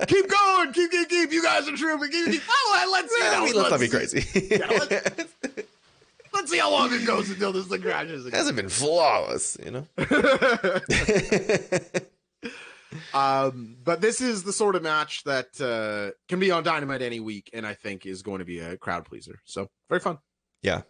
Keep 0.09 0.29
going, 0.29 0.73
keep, 0.73 0.91
keep, 0.91 1.09
keep. 1.09 1.33
You 1.33 1.43
guys 1.43 1.69
are 1.69 1.77
true, 1.77 1.99
but 1.99 2.11
keep, 2.11 2.27
keep. 2.31 2.43
Oh, 2.49 2.89
let's 2.93 3.15
see. 3.15 3.23
How- 3.25 3.45
mean, 3.45 3.55
let's 3.55 3.71
not 3.71 3.81
be 3.81 3.89
crazy. 3.89 4.25
Yeah, 4.51 4.67
let's- 4.69 5.35
Let's 6.31 6.51
see 6.53 6.59
how 6.59 6.71
long 6.71 6.93
it 6.93 7.05
goes 7.07 7.31
until 7.31 7.53
this 7.53 7.67
thing 7.67 7.81
crashes. 7.81 8.27
It 8.27 8.35
hasn't 8.35 8.55
been 8.55 8.69
flawless, 8.69 9.57
you 9.65 9.71
know. 9.73 9.87
Um, 13.15 13.77
but 13.83 14.01
this 14.01 14.21
is 14.21 14.45
the 14.45 14.53
sort 14.53 14.77
of 14.77 14.83
match 14.83 15.25
that 15.25 15.61
uh, 15.61 16.13
can 16.29 16.41
be 16.41 16.51
on 16.51 16.63
Dynamite 16.63 17.03
any 17.03 17.21
week, 17.21 17.51
and 17.53 17.67
I 17.67 17.75
think 17.75 18.07
is 18.07 18.23
going 18.23 18.39
to 18.41 18.45
be 18.45 18.59
a 18.61 18.77
crowd 18.77 19.05
pleaser. 19.05 19.39
So 19.45 19.69
very 19.89 20.01
fun. 20.01 20.19
Yeah. 20.63 20.83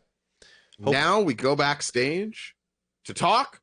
Hope- 0.83 0.93
Now 0.93 1.21
we 1.21 1.35
go 1.35 1.57
backstage 1.57 2.55
to 3.05 3.15
talk 3.15 3.61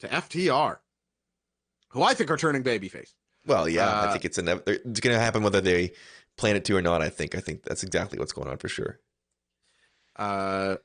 to 0.00 0.08
FTR, 0.08 0.78
who 1.90 2.02
I 2.02 2.14
think 2.14 2.30
are 2.30 2.36
turning 2.36 2.62
babyface. 2.62 3.10
well, 3.46 3.68
yeah, 3.68 3.88
I 3.88 4.06
Uh, 4.06 4.12
think 4.12 4.24
it's 4.24 4.38
inev- 4.38 4.66
it's 4.66 5.00
going 5.00 5.14
to 5.14 5.20
happen 5.20 5.42
whether 5.42 5.60
they 5.60 5.92
plan 6.36 6.56
it 6.56 6.64
to 6.66 6.76
or 6.76 6.82
not. 6.82 7.02
I 7.02 7.08
think. 7.10 7.34
I 7.34 7.40
think 7.40 7.64
that's 7.64 7.82
exactly 7.82 8.18
what's 8.18 8.32
going 8.32 8.48
on 8.48 8.56
for 8.58 8.68
sure. 8.68 9.00
Uh, 10.16 10.76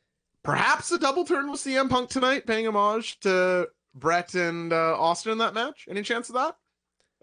perhaps 0.43 0.91
a 0.91 0.97
double 0.99 1.25
turn 1.25 1.49
with 1.51 1.59
CM 1.61 1.89
Punk 1.89 2.09
tonight, 2.09 2.45
paying 2.45 2.67
homage 2.67 3.19
to 3.21 3.67
Bret 3.95 4.35
and 4.35 4.73
uh, 4.73 4.99
Austin 4.99 5.31
in 5.31 5.37
that 5.39 5.53
match. 5.53 5.85
Any 5.89 6.01
chance 6.01 6.29
of 6.29 6.35
that? 6.35 6.55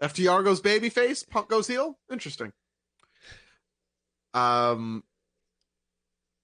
FTR 0.01 0.43
goes 0.43 0.59
babyface, 0.59 1.27
Punk 1.29 1.47
goes 1.47 1.67
heel. 1.67 1.97
Interesting. 2.11 2.51
Um, 4.33 5.03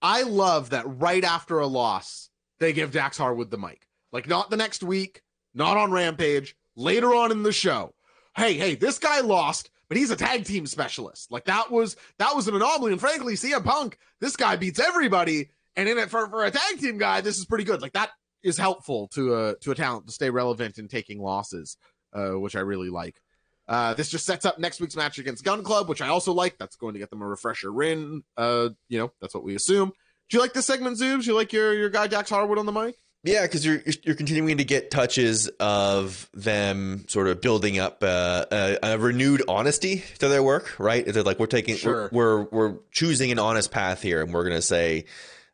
I 0.02 0.24
love 0.24 0.70
that 0.70 0.86
right 0.86 1.24
after 1.24 1.60
a 1.60 1.68
loss, 1.68 2.30
they 2.60 2.72
give 2.72 2.92
Dax 2.92 3.18
Harwood 3.18 3.50
the 3.52 3.58
mic. 3.58 3.88
Like 4.12 4.28
not 4.28 4.50
the 4.50 4.58
next 4.58 4.84
week, 4.84 5.24
not 5.54 5.78
on 5.78 5.92
Rampage, 5.92 6.56
later 6.76 7.14
on 7.14 7.32
in 7.32 7.44
the 7.44 7.52
show. 7.52 7.94
Hey, 8.36 8.54
hey, 8.54 8.76
this 8.76 9.00
guy 9.00 9.22
lost, 9.22 9.72
but 9.88 9.98
he's 9.98 10.12
a 10.12 10.16
tag 10.16 10.46
team 10.46 10.66
specialist. 10.66 11.32
Like 11.32 11.46
that 11.46 11.72
was 11.72 11.96
that 12.20 12.36
was 12.36 12.48
an 12.48 12.56
anomaly. 12.56 12.92
And 12.92 13.02
frankly, 13.02 13.34
CM 13.34 13.64
Punk, 13.64 13.98
this 14.22 14.36
guy 14.36 14.56
beats 14.56 14.80
everybody. 14.80 15.50
And 15.76 15.88
in 15.88 15.98
it 15.98 16.10
for, 16.10 16.28
for 16.28 16.46
a 16.46 16.52
tag 16.52 16.80
team 16.80 16.98
guy, 16.98 17.22
this 17.22 17.38
is 17.38 17.46
pretty 17.46 17.64
good. 17.64 17.82
Like 17.82 17.94
that 17.94 18.12
is 18.44 18.58
helpful 18.58 19.08
to 19.10 19.36
a 19.36 19.56
to 19.62 19.72
a 19.72 19.76
talent 19.76 20.08
to 20.08 20.14
stay 20.14 20.30
relevant 20.30 20.78
in 20.78 20.88
taking 20.88 21.22
losses, 21.22 21.78
uh, 22.14 22.32
which 22.32 22.56
I 22.56 22.62
really 22.62 22.90
like. 22.90 23.22
Uh, 23.68 23.94
this 23.94 24.10
just 24.10 24.26
sets 24.26 24.46
up 24.46 24.58
next 24.58 24.82
week's 24.82 24.96
match 24.96 25.20
against 25.20 25.44
Gun 25.44 25.64
Club, 25.64 25.88
which 25.90 26.02
I 26.02 26.08
also 26.08 26.34
like. 26.34 26.58
That's 26.58 26.76
going 26.76 26.94
to 26.94 27.00
get 27.00 27.12
them 27.12 27.22
a 27.22 27.28
refresher 27.28 27.72
win. 27.72 28.24
Uh, 28.36 28.70
you 28.88 28.98
know, 28.98 29.12
that's 29.22 29.36
what 29.36 29.44
we 29.44 29.54
assume. 29.56 29.92
Do 30.30 30.38
you 30.38 30.42
like 30.42 30.54
this 30.54 30.66
segment, 30.66 30.98
Zoobs? 30.98 31.28
You 31.28 31.36
like 31.36 31.54
your 31.54 31.74
your 31.74 31.90
guy 31.90 32.08
Dax 32.08 32.30
Harwood 32.32 32.58
on 32.58 32.66
the 32.66 32.72
mic? 32.72 32.96
Yeah, 33.24 33.42
because 33.44 33.66
you're 33.66 33.82
you're 34.04 34.16
continuing 34.16 34.58
to 34.60 34.64
get 34.64 34.90
touches 34.92 35.50
of 35.60 36.30
them 36.34 37.06
sort 37.10 37.28
of 37.28 37.42
building 37.42 37.78
up 37.78 38.02
uh, 38.02 38.46
a, 38.52 38.78
a 38.82 38.98
renewed 38.98 39.44
honesty 39.48 40.04
to 40.20 40.30
their 40.30 40.42
work, 40.42 40.80
right? 40.80 41.06
They're 41.06 41.22
like 41.22 41.38
we're 41.38 41.46
taking 41.48 41.76
Sure. 41.76 42.10
we're, 42.12 42.44
we're 42.44 42.48
we're 42.52 42.76
choosing 42.92 43.32
an 43.32 43.38
honest 43.38 43.72
path 43.72 44.02
here, 44.02 44.22
and 44.24 44.34
we're 44.34 44.46
gonna 44.46 44.62
say. 44.62 45.06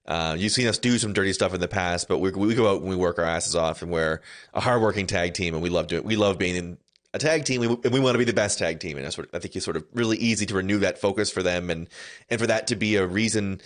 Uh, 0.07 0.35
you've 0.37 0.51
seen 0.51 0.67
us 0.67 0.77
do 0.77 0.97
some 0.97 1.13
dirty 1.13 1.33
stuff 1.33 1.53
in 1.53 1.59
the 1.59 1.67
past, 1.67 2.07
but 2.07 2.19
we, 2.19 2.31
we 2.31 2.53
go 2.55 2.71
out 2.71 2.81
and 2.81 2.89
we 2.89 2.95
work 2.95 3.17
our 3.17 3.25
asses 3.25 3.55
off, 3.55 3.81
and 3.81 3.91
we're 3.91 4.21
a 4.53 4.59
hardworking 4.59 5.07
tag 5.07 5.33
team, 5.33 5.53
and 5.53 5.63
we 5.63 5.69
love 5.69 5.87
doing. 5.87 6.03
We 6.03 6.15
love 6.15 6.37
being 6.37 6.55
in 6.55 6.77
a 7.13 7.19
tag 7.19 7.45
team, 7.45 7.63
and 7.63 7.91
we 7.91 7.99
want 7.99 8.13
to 8.13 8.19
be 8.19 8.25
the 8.25 8.33
best 8.33 8.59
tag 8.59 8.79
team, 8.79 8.97
and 8.97 9.05
that's 9.05 9.17
what 9.17 9.29
I 9.33 9.39
think 9.39 9.55
it's 9.55 9.65
sort 9.65 9.77
of 9.77 9.85
really 9.93 10.17
easy 10.17 10.45
to 10.45 10.53
renew 10.53 10.79
that 10.79 10.99
focus 10.99 11.31
for 11.31 11.41
them, 11.41 11.69
and 11.69 11.87
and 12.29 12.39
for 12.39 12.47
that 12.47 12.67
to 12.67 12.75
be 12.75 12.97
a 12.97 13.05
reason 13.05 13.61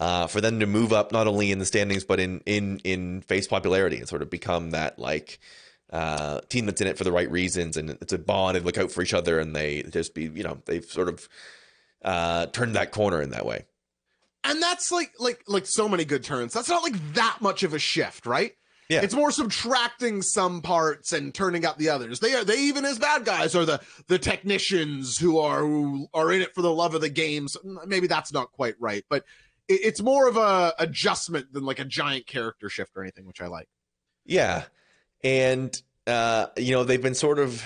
uh, 0.00 0.26
for 0.26 0.40
them 0.40 0.60
to 0.60 0.66
move 0.66 0.92
up 0.92 1.12
not 1.12 1.26
only 1.26 1.52
in 1.52 1.58
the 1.58 1.66
standings 1.66 2.04
but 2.04 2.18
in 2.18 2.40
in 2.46 2.80
in 2.84 3.20
face 3.20 3.46
popularity 3.46 3.98
and 3.98 4.08
sort 4.08 4.22
of 4.22 4.30
become 4.30 4.70
that 4.70 4.98
like 4.98 5.38
uh, 5.92 6.40
team 6.48 6.66
that's 6.66 6.80
in 6.80 6.86
it 6.86 6.96
for 6.96 7.04
the 7.04 7.12
right 7.12 7.30
reasons 7.30 7.76
and 7.76 7.90
it's 7.90 8.12
a 8.12 8.18
bond 8.18 8.56
and 8.56 8.64
look 8.64 8.78
out 8.78 8.90
for 8.90 9.02
each 9.02 9.12
other 9.12 9.38
and 9.38 9.54
they 9.54 9.82
just 9.82 10.14
be 10.14 10.22
you 10.22 10.42
know 10.42 10.58
they've 10.64 10.86
sort 10.86 11.08
of 11.08 11.28
uh, 12.02 12.46
turned 12.46 12.76
that 12.76 12.92
corner 12.92 13.20
in 13.20 13.30
that 13.30 13.44
way. 13.44 13.66
And 14.44 14.62
that's 14.62 14.90
like 14.90 15.12
like 15.18 15.42
like 15.46 15.66
so 15.66 15.88
many 15.88 16.04
good 16.04 16.24
turns 16.24 16.52
that's 16.52 16.68
not 16.68 16.82
like 16.82 16.96
that 17.14 17.38
much 17.40 17.62
of 17.62 17.74
a 17.74 17.78
shift 17.78 18.26
right 18.26 18.52
Yeah. 18.88 19.02
It's 19.02 19.14
more 19.14 19.30
subtracting 19.30 20.20
some 20.22 20.62
parts 20.62 21.12
and 21.12 21.32
turning 21.32 21.64
out 21.64 21.78
the 21.78 21.90
others. 21.90 22.18
They 22.18 22.34
are 22.34 22.44
they 22.44 22.58
even 22.62 22.84
as 22.84 22.98
bad 22.98 23.24
guys 23.24 23.54
are 23.54 23.64
the 23.64 23.80
the 24.08 24.18
technicians 24.18 25.16
who 25.16 25.38
are 25.38 25.60
who 25.60 26.08
are 26.12 26.32
in 26.32 26.42
it 26.42 26.54
for 26.56 26.62
the 26.62 26.72
love 26.72 26.96
of 26.96 27.00
the 27.00 27.08
games. 27.08 27.56
Maybe 27.86 28.08
that's 28.08 28.32
not 28.32 28.50
quite 28.50 28.74
right, 28.80 29.04
but 29.08 29.24
it, 29.68 29.80
it's 29.84 30.02
more 30.02 30.26
of 30.26 30.36
a 30.36 30.74
adjustment 30.80 31.52
than 31.52 31.64
like 31.64 31.78
a 31.78 31.84
giant 31.84 32.26
character 32.26 32.68
shift 32.68 32.90
or 32.96 33.02
anything, 33.02 33.26
which 33.26 33.40
I 33.40 33.46
like. 33.46 33.68
Yeah. 34.26 34.64
And 35.22 35.80
uh, 36.08 36.46
you 36.56 36.72
know, 36.72 36.82
they've 36.82 37.00
been 37.00 37.14
sort 37.14 37.38
of 37.38 37.62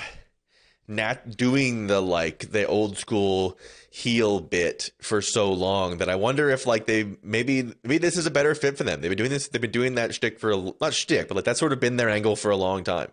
not 0.87 1.37
doing 1.37 1.87
the 1.87 2.01
like 2.01 2.51
the 2.51 2.67
old 2.67 2.99
school 2.99 3.59
heel 3.91 4.41
bit 4.41 4.91
for 5.01 5.23
so 5.23 5.53
long 5.53 5.99
that 5.99 6.09
I 6.09 6.17
wonder 6.17 6.51
if 6.51 6.67
like 6.67 6.87
they 6.87 7.17
maybe 7.23 7.73
maybe 7.83 7.99
this 7.99 8.17
is 8.17 8.27
a 8.27 8.31
better 8.31 8.55
fit 8.55 8.77
for 8.77 8.85
them. 8.85 9.01
They've 9.01 9.11
been 9.11 9.19
doing 9.19 9.31
this. 9.31 9.49
They've 9.49 9.63
been 9.63 9.71
doing 9.71 9.95
that 9.95 10.15
shtick 10.15 10.39
for 10.39 10.53
a, 10.53 10.73
not 10.81 10.95
shtick, 10.95 11.29
but 11.29 11.37
like 11.37 11.45
that's 11.45 11.61
sort 11.61 11.73
of 11.73 11.81
been 11.81 11.97
their 11.97 12.11
angle 12.11 12.37
for 12.37 12.51
a 12.51 12.57
long 12.57 12.85
time. 12.85 13.09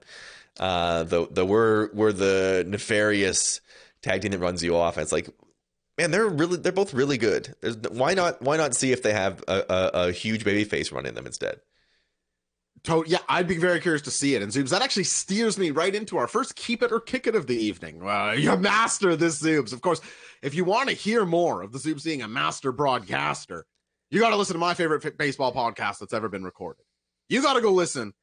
Uh, 0.60 1.04
the 1.04 1.28
the 1.32 1.46
we're 1.46 1.92
we're 1.94 2.12
the 2.12 2.66
nefarious 2.68 3.62
tag 4.02 4.22
team 4.22 4.32
that 4.32 4.40
runs 4.40 4.64
you 4.64 4.76
off. 4.76 4.98
It's 4.98 5.12
like, 5.12 5.30
man, 5.98 6.12
they're 6.12 6.28
really 6.28 6.58
they're 6.58 6.72
both 6.72 6.94
really 6.94 7.18
good. 7.18 7.56
There's, 7.62 7.78
why 7.78 8.14
not 8.14 8.42
why 8.42 8.58
not 8.58 8.76
see 8.76 8.92
if 8.92 9.04
they 9.04 9.14
have 9.14 9.44
a, 9.48 9.64
a, 9.70 9.92
a 10.08 10.12
huge 10.12 10.44
baby 10.44 10.64
face 10.64 10.92
running 10.92 11.14
them 11.14 11.26
instead? 11.26 11.62
To- 12.86 13.04
yeah, 13.06 13.20
I'd 13.30 13.48
be 13.48 13.58
very 13.58 13.80
curious 13.80 14.02
to 14.04 14.12
see 14.12 14.34
it. 14.36 14.42
And 14.42 14.52
Zoobs, 14.52 14.70
that 14.70 14.82
actually 14.82 15.04
steers 15.04 15.58
me 15.58 15.70
right 15.70 15.94
into 15.94 16.18
our 16.18 16.28
first 16.28 16.56
keep 16.56 16.82
it 16.82 16.92
or 16.92 17.00
kick 17.00 17.28
it 17.28 17.36
of 17.36 17.46
the 17.46 17.56
evening. 17.56 18.02
Uh, 18.08 18.32
you 18.38 18.56
master 18.58 19.16
this 19.16 19.42
Zoobs. 19.42 19.72
Of 19.74 19.82
course, 19.82 20.02
if 20.42 20.56
you 20.56 20.66
want 20.66 20.90
to 20.90 20.96
hear 20.96 21.26
more 21.26 21.62
of 21.62 21.72
the 21.72 21.80
Zoobs 21.80 22.04
being 22.04 22.22
a 22.24 22.28
master 22.28 22.72
broadcaster, 22.72 23.66
you 24.10 24.20
got 24.20 24.32
to 24.32 24.36
listen 24.36 24.56
to 24.56 24.60
my 24.60 24.74
favorite 24.74 25.06
f- 25.06 25.16
baseball 25.18 25.54
podcast 25.54 26.00
that's 26.00 26.14
ever 26.14 26.28
been 26.28 26.44
recorded. 26.44 26.84
You 27.30 27.42
got 27.44 27.54
to 27.54 27.62
go 27.62 27.72
listen 27.72 28.14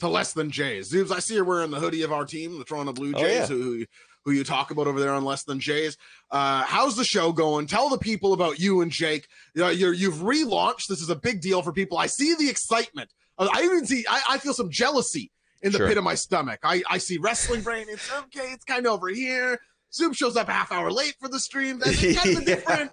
to 0.00 0.08
Less 0.08 0.34
Than 0.34 0.50
Jays. 0.50 0.92
Zoobs, 0.92 1.10
I 1.10 1.18
see 1.20 1.34
you're 1.34 1.44
wearing 1.44 1.70
the 1.70 1.80
hoodie 1.80 2.02
of 2.02 2.12
our 2.12 2.24
team, 2.26 2.58
the 2.58 2.64
Toronto 2.64 2.92
Blue 2.92 3.12
Oh, 3.16 3.18
Jays, 3.18 3.38
yeah. 3.40 3.46
who, 3.46 3.86
who 4.24 4.32
you 4.32 4.44
talk 4.44 4.70
about 4.70 4.86
over 4.88 5.00
there 5.00 5.14
on 5.14 5.24
Less 5.24 5.44
Than 5.44 5.58
Jays. 5.58 5.96
Uh, 6.30 6.62
how's 6.64 6.96
the 6.96 7.04
show 7.04 7.32
going? 7.32 7.66
Tell 7.66 7.88
the 7.88 7.98
people 7.98 8.34
about 8.34 8.60
you 8.60 8.82
and 8.82 8.90
Jake. 8.92 9.26
You 9.54 9.62
know, 9.62 9.68
you're, 9.70 9.92
you've 9.94 10.16
relaunched. 10.16 10.86
This 10.88 11.00
is 11.00 11.08
a 11.10 11.16
big 11.16 11.40
deal 11.40 11.62
for 11.62 11.72
people. 11.72 11.96
I 11.98 12.06
see 12.08 12.34
the 12.34 12.50
excitement. 12.50 13.10
Uh, 13.38 13.48
I 13.52 13.62
even 13.62 13.86
see, 13.86 14.04
I, 14.08 14.22
I 14.30 14.38
feel 14.38 14.54
some 14.54 14.70
jealousy 14.70 15.30
in 15.62 15.72
the 15.72 15.78
Sure. 15.78 15.88
pit 15.88 15.98
of 15.98 16.04
my 16.04 16.14
stomach. 16.14 16.60
I, 16.62 16.82
I 16.88 16.98
see 16.98 17.18
wrestling 17.18 17.62
brain. 17.62 17.86
It's 17.88 18.10
okay. 18.12 18.52
It's 18.52 18.64
kind 18.64 18.86
of 18.86 18.92
over 18.92 19.08
here. 19.08 19.58
Zoobs 19.92 20.16
shows 20.16 20.36
up 20.38 20.48
a 20.48 20.52
half 20.52 20.72
hour 20.72 20.90
late 20.90 21.14
for 21.20 21.28
the 21.28 21.38
stream. 21.38 21.78
That's 21.78 22.00
kind 22.22 22.36
of 22.36 22.42
a 22.42 22.44
different. 22.46 22.92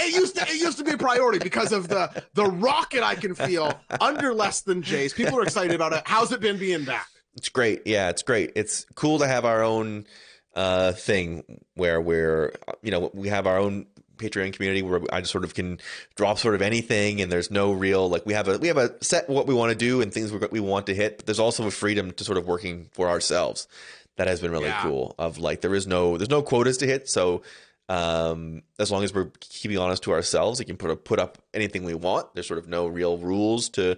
It 0.00 0.14
used 0.14 0.34
to 0.36 0.42
it 0.42 0.60
used 0.60 0.76
to 0.78 0.84
be 0.84 0.90
a 0.90 0.98
priority 0.98 1.38
because 1.38 1.70
of 1.72 1.88
the 1.88 2.24
the 2.34 2.44
rocket 2.44 3.04
I 3.04 3.14
can 3.14 3.34
feel 3.36 3.72
under 4.00 4.34
less 4.34 4.62
than 4.62 4.82
Jays. 4.82 5.12
People 5.14 5.38
are 5.38 5.42
excited 5.42 5.74
about 5.76 5.92
it. 5.92 6.02
How's 6.06 6.32
it 6.32 6.40
been 6.40 6.58
being 6.58 6.84
back? 6.84 7.06
It's 7.36 7.48
great. 7.48 7.82
Yeah, 7.86 8.08
it's 8.08 8.22
great. 8.22 8.50
It's 8.56 8.84
cool 8.96 9.20
to 9.20 9.28
have 9.28 9.44
our 9.44 9.62
own 9.62 10.06
uh, 10.56 10.90
thing 10.90 11.44
where 11.74 12.00
we're, 12.00 12.52
you 12.82 12.90
know, 12.90 13.12
we 13.14 13.28
have 13.28 13.46
our 13.46 13.58
own 13.58 13.86
Patreon 14.18 14.52
community 14.52 14.82
where 14.82 15.00
I 15.12 15.20
just 15.20 15.32
sort 15.32 15.44
of 15.44 15.54
can 15.54 15.78
drop 16.16 16.38
sort 16.38 16.54
of 16.54 16.62
anything, 16.62 17.20
and 17.20 17.30
there's 17.32 17.50
no 17.50 17.72
real 17.72 18.08
like 18.10 18.26
we 18.26 18.34
have 18.34 18.48
a 18.48 18.58
we 18.58 18.68
have 18.68 18.76
a 18.76 18.92
set 19.02 19.28
what 19.28 19.46
we 19.46 19.54
want 19.54 19.70
to 19.70 19.76
do 19.78 20.00
and 20.02 20.12
things 20.12 20.32
we 20.32 20.38
we 20.50 20.60
want 20.60 20.86
to 20.86 20.94
hit, 20.94 21.18
but 21.18 21.26
there's 21.26 21.38
also 21.38 21.66
a 21.66 21.70
freedom 21.70 22.12
to 22.12 22.24
sort 22.24 22.38
of 22.38 22.46
working 22.46 22.88
for 22.92 23.08
ourselves. 23.08 23.66
That 24.16 24.26
has 24.26 24.40
been 24.40 24.50
really 24.50 24.66
Yeah. 24.66 24.82
cool. 24.82 25.14
Of 25.18 25.38
like 25.38 25.60
there 25.60 25.74
is 25.74 25.86
no 25.86 26.16
there's 26.18 26.28
no 26.30 26.42
quotas 26.42 26.76
to 26.78 26.86
hit, 26.86 27.08
so 27.08 27.42
um, 27.88 28.62
as 28.78 28.90
long 28.90 29.02
as 29.04 29.14
we're 29.14 29.30
keeping 29.40 29.78
honest 29.78 30.02
to 30.02 30.12
ourselves, 30.12 30.58
we 30.58 30.66
can 30.66 30.76
put 30.76 30.90
a, 30.90 30.96
put 30.96 31.18
up 31.18 31.38
anything 31.54 31.84
we 31.84 31.94
want. 31.94 32.34
There's 32.34 32.46
sort 32.46 32.58
of 32.58 32.68
no 32.68 32.86
real 32.86 33.16
rules 33.16 33.70
to 33.70 33.96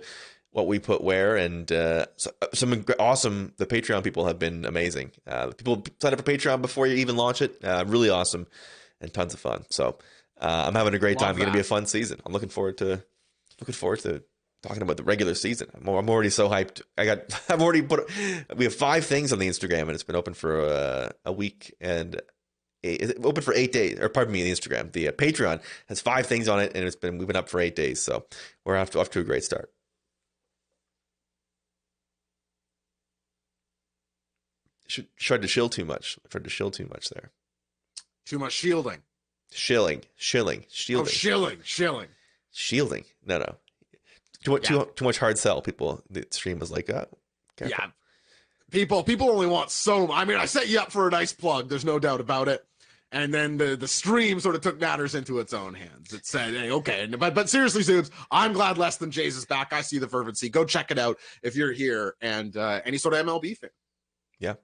what 0.53 0.67
we 0.67 0.79
put 0.79 1.03
where, 1.03 1.37
and 1.37 1.71
uh, 1.73 2.07
so, 2.17 2.31
some 2.55 2.85
awesome. 2.99 3.53
The 3.57 3.67
Patreon 3.67 4.05
people 4.05 4.27
have 4.27 4.39
been 4.39 4.65
amazing. 4.65 5.13
Uh, 5.27 5.49
people 5.57 5.83
sign 6.01 6.13
up 6.13 6.19
for 6.21 6.31
Patreon 6.31 6.61
before 6.61 6.87
you 6.87 6.97
even 6.97 7.17
launch 7.17 7.41
it. 7.43 7.57
Uh, 7.65 7.85
really 7.87 8.11
awesome 8.11 8.47
and 9.01 9.13
tons 9.13 9.35
of 9.35 9.41
fun. 9.41 9.65
So 9.71 9.99
uh, 10.41 10.65
I'm 10.67 10.75
having 10.75 10.95
a 10.95 10.99
great 10.99 11.19
Love 11.21 11.29
time. 11.29 11.37
It's 11.37 11.41
gonna 11.41 11.53
be 11.53 11.61
a 11.61 11.65
fun 11.65 11.87
season. 11.87 12.21
I'm 12.25 12.33
looking 12.33 12.49
forward 12.49 12.79
to 12.79 13.03
looking 13.61 13.75
forward 13.75 14.01
to 14.01 14.23
talking 14.63 14.83
about 14.83 14.97
the 14.97 15.03
regular 15.03 15.35
season. 15.35 15.69
I'm, 15.75 15.89
I'm 15.89 16.09
already 16.09 16.31
so 16.31 16.49
hyped. 16.49 16.83
I 16.97 17.05
got 17.05 17.43
I've 17.49 17.63
already 17.63 17.83
put 17.83 18.11
we 18.57 18.65
have 18.65 18.75
five 18.75 19.05
things 19.05 19.33
on 19.33 19.39
the 19.39 19.49
Instagram 19.49 19.83
and 19.83 19.93
it's 19.93 20.03
been 20.03 20.17
open 20.17 20.35
for 20.35 20.61
uh, 20.61 21.11
a 21.25 21.33
week 21.33 21.75
and 21.81 22.21
eight, 22.85 23.13
open 23.23 23.43
for 23.43 23.55
eight 23.55 23.73
days 23.73 23.99
or 23.99 24.09
pardon 24.09 24.33
me 24.33 24.43
the 24.43 24.53
Instagram 24.53 24.93
the 24.93 25.09
uh, 25.09 25.13
Patreon 25.13 25.61
has 25.89 26.01
five 26.01 26.27
things 26.27 26.49
on 26.49 26.61
it 26.61 26.73
and 26.75 26.85
it's 26.85 26.97
been 26.97 27.19
we've 27.19 27.27
been 27.27 27.37
up 27.37 27.49
for 27.49 27.61
eight 27.61 27.77
days 27.77 28.01
so 28.01 28.27
we're 28.65 28.77
off 28.77 28.91
to, 28.91 29.01
off 29.01 29.11
to 29.11 29.21
a 29.21 29.25
great 29.25 29.45
start. 29.45 29.71
Should 34.87 35.07
tried 35.17 35.43
to 35.43 35.49
shill 35.49 35.69
too 35.69 35.85
much. 35.85 36.19
Tried 36.31 36.45
to 36.45 36.51
shill 36.51 36.73
too 36.73 36.89
much 36.91 37.11
there. 37.11 37.31
Too 38.31 38.39
much 38.39 38.53
shielding. 38.53 39.03
Shilling, 39.51 40.03
shilling, 40.15 40.65
shielding. 40.71 41.05
Oh, 41.05 41.11
shielding, 41.11 41.59
shilling, 41.65 41.65
shilling. 41.65 42.09
shielding. 42.53 43.05
No, 43.27 43.39
no. 43.39 43.57
Too 44.45 44.53
much, 44.53 44.71
Yeah. 44.71 44.85
too, 44.85 44.91
too 44.95 45.05
much 45.05 45.19
hard 45.19 45.37
sell. 45.37 45.61
People, 45.61 46.05
the 46.09 46.25
stream 46.31 46.61
was 46.61 46.71
like, 46.71 46.89
oh, 46.91 47.09
careful. 47.57 47.77
Yeah. 47.77 47.91
People 48.71 49.03
people 49.03 49.29
only 49.31 49.49
want 49.49 49.73
so 49.73 50.13
I 50.13 50.25
mean, 50.25 50.37
I 50.37 50.45
set 50.45 50.69
you 50.69 50.79
up 50.79 50.93
for 50.93 51.09
a 51.09 51.11
nice 51.11 51.33
plug, 51.33 51.69
there's 51.69 51.85
no 51.85 51.99
doubt 51.99 52.21
about 52.21 52.47
it. 52.47 52.65
And 53.11 53.35
then 53.35 53.57
the, 53.57 53.75
the 53.75 53.89
stream 53.89 54.39
sort 54.39 54.55
of 54.55 54.61
took 54.61 54.81
matters 54.81 55.17
into 55.17 55.41
its 55.41 55.53
own 55.53 55.75
hands. 55.75 56.13
It 56.13 56.25
said, 56.25 56.55
hey, 56.55 56.71
okay. 56.71 57.07
But 57.07 57.35
but 57.35 57.51
seriously, 57.51 57.83
Zoobs, 57.83 58.11
I'm 58.31 58.53
glad 58.53 58.79
Less 58.79 58.97
Than 58.99 59.11
Jays 59.11 59.37
is 59.37 59.45
back. 59.45 59.73
I 59.73 59.81
see 59.81 59.99
the 59.99 60.07
fervency. 60.07 60.49
Go 60.49 60.65
check 60.65 60.93
it 60.93 61.01
out 61.01 61.19
if 61.43 61.57
you're 61.57 61.73
here 61.73 62.15
and 62.21 62.57
uh, 62.57 62.81
any 62.85 62.97
sort 62.97 63.15
of 63.15 63.27
MLB 63.27 63.57
fan. 63.57 63.71
Yeah. 64.39 64.55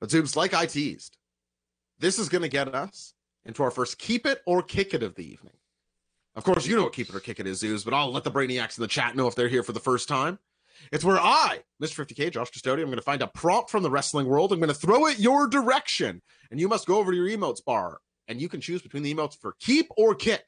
But 0.00 0.08
Zoobs, 0.08 0.34
like 0.34 0.54
I 0.54 0.66
teased, 0.66 1.16
this 2.00 2.18
is 2.18 2.28
going 2.28 2.42
to 2.42 2.48
get 2.48 2.74
us 2.74 3.14
into 3.44 3.62
our 3.62 3.70
first 3.70 3.98
keep 3.98 4.26
it 4.26 4.40
or 4.46 4.62
kick 4.62 4.94
it 4.94 5.02
of 5.02 5.14
the 5.14 5.30
evening. 5.30 5.54
Of 6.34 6.44
course, 6.44 6.66
you 6.66 6.76
know 6.76 6.84
what 6.84 6.92
keep 6.92 7.08
it 7.08 7.14
or 7.14 7.20
kick 7.20 7.40
it 7.40 7.46
is, 7.46 7.62
Zoobs, 7.62 7.84
but 7.84 7.94
I'll 7.94 8.12
let 8.12 8.24
the 8.24 8.30
Brainiacs 8.30 8.78
in 8.78 8.82
the 8.82 8.88
chat 8.88 9.16
know 9.16 9.26
if 9.26 9.34
they're 9.34 9.48
here 9.48 9.62
for 9.62 9.72
the 9.72 9.80
first 9.80 10.08
time. 10.08 10.38
It's 10.92 11.04
where 11.04 11.18
I, 11.18 11.60
Mr. 11.82 12.06
50K, 12.06 12.32
Josh 12.32 12.50
Custodian, 12.50 12.86
I'm 12.86 12.90
going 12.90 12.98
to 12.98 13.02
find 13.02 13.20
a 13.20 13.26
prompt 13.26 13.70
from 13.70 13.82
the 13.82 13.90
wrestling 13.90 14.26
world. 14.26 14.52
I'm 14.52 14.60
going 14.60 14.68
to 14.68 14.74
throw 14.74 15.06
it 15.06 15.18
your 15.18 15.46
direction, 15.46 16.22
and 16.50 16.58
you 16.58 16.68
must 16.68 16.86
go 16.86 16.98
over 16.98 17.10
to 17.10 17.16
your 17.16 17.28
emotes 17.28 17.62
bar, 17.62 17.98
and 18.28 18.40
you 18.40 18.48
can 18.48 18.60
choose 18.60 18.80
between 18.80 19.02
the 19.02 19.14
emotes 19.14 19.38
for 19.38 19.56
keep 19.60 19.88
or 19.96 20.14
kick. 20.14 20.44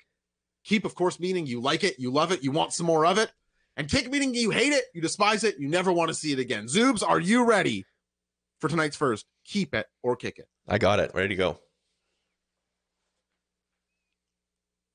Keep, 0.65 0.85
of 0.85 0.95
course, 0.95 1.21
meaning 1.21 1.47
you 1.47 1.61
like 1.61 1.85
it, 1.85 1.99
you 1.99 2.11
love 2.11 2.33
it, 2.33 2.43
you 2.43 2.53
want 2.53 2.73
some 2.73 2.87
more 2.87 3.05
of 3.05 3.19
it. 3.19 3.31
And 3.77 3.91
kick 3.91 4.11
meaning 4.11 4.35
you 4.35 4.51
hate 4.51 4.73
it, 4.73 4.85
you 4.95 5.03
despise 5.03 5.45
it, 5.45 5.59
you 5.59 5.69
never 5.69 5.93
want 5.93 6.09
to 6.09 6.15
see 6.15 6.33
it 6.33 6.39
again. 6.39 6.67
Zoobs, 6.67 7.03
are 7.07 7.21
you 7.21 7.45
ready 7.45 7.85
for 8.63 8.69
tonight's 8.69 8.97
first 8.97 9.27
keep 9.45 9.75
it 9.75 9.87
or 10.03 10.17
kick 10.17 10.39
it? 10.39 10.47
I 10.67 10.79
got 10.79 11.01
it. 11.01 11.11
Ready 11.15 11.31
to 11.31 11.35
go. 11.35 11.59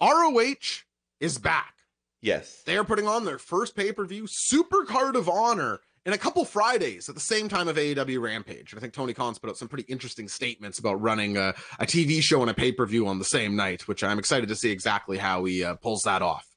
ROH 0.01 0.83
is 1.19 1.37
back. 1.37 1.73
Yes. 2.21 2.63
They 2.65 2.77
are 2.77 2.85
putting 2.85 3.07
on 3.07 3.25
their 3.25 3.37
first 3.37 3.75
pay 3.75 3.91
per 3.91 4.05
view, 4.05 4.25
Super 4.27 4.85
Card 4.85 5.15
of 5.17 5.27
Honor, 5.27 5.81
in 6.05 6.13
a 6.13 6.17
couple 6.17 6.45
Fridays 6.45 7.09
at 7.09 7.15
the 7.15 7.21
same 7.21 7.49
time 7.49 7.67
of 7.67 7.75
AEW 7.75 8.21
Rampage. 8.21 8.71
And 8.71 8.79
I 8.79 8.81
think 8.81 8.93
Tony 8.93 9.13
Khan's 9.13 9.37
put 9.37 9.49
out 9.49 9.57
some 9.57 9.67
pretty 9.67 9.85
interesting 9.91 10.29
statements 10.29 10.79
about 10.79 11.01
running 11.01 11.35
a, 11.35 11.53
a 11.77 11.85
TV 11.85 12.21
show 12.21 12.41
and 12.41 12.49
a 12.49 12.53
pay 12.53 12.71
per 12.71 12.85
view 12.85 13.05
on 13.07 13.19
the 13.19 13.25
same 13.25 13.57
night, 13.57 13.87
which 13.87 14.01
I'm 14.03 14.17
excited 14.17 14.47
to 14.47 14.55
see 14.55 14.71
exactly 14.71 15.17
how 15.17 15.43
he 15.43 15.65
uh, 15.65 15.75
pulls 15.75 16.03
that 16.03 16.21
off. 16.21 16.47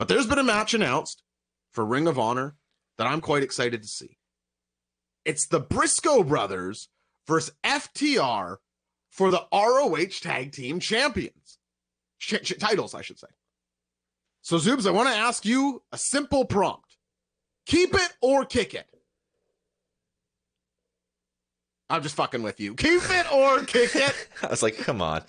But 0.00 0.08
there's 0.08 0.26
been 0.26 0.40
a 0.40 0.44
match 0.44 0.74
announced 0.74 1.22
for 1.70 1.84
Ring 1.84 2.08
of 2.08 2.18
Honor 2.18 2.56
that 2.98 3.06
I'm 3.06 3.20
quite 3.20 3.44
excited 3.44 3.82
to 3.82 3.88
see. 3.88 4.18
It's 5.24 5.46
the 5.46 5.60
Briscoe 5.60 6.22
brothers 6.22 6.88
versus 7.26 7.54
FTR 7.64 8.58
for 9.10 9.30
the 9.30 9.46
ROH 9.52 10.20
Tag 10.20 10.52
Team 10.52 10.80
Champions. 10.80 11.58
Ch- 12.18 12.42
ch- 12.42 12.58
titles, 12.58 12.94
I 12.94 13.02
should 13.02 13.18
say. 13.18 13.28
So, 14.42 14.56
Zoobs, 14.56 14.86
I 14.86 14.90
want 14.90 15.08
to 15.08 15.14
ask 15.14 15.44
you 15.46 15.82
a 15.92 15.98
simple 15.98 16.44
prompt 16.44 16.96
keep 17.66 17.94
it 17.94 18.12
or 18.20 18.44
kick 18.44 18.74
it? 18.74 18.86
I'm 21.88 22.02
just 22.02 22.16
fucking 22.16 22.42
with 22.42 22.60
you. 22.60 22.74
Keep 22.74 23.02
it 23.10 23.32
or 23.32 23.60
kick 23.60 23.94
it? 23.94 24.28
I 24.42 24.48
was 24.48 24.62
like, 24.62 24.76
come 24.78 25.00
on. 25.00 25.22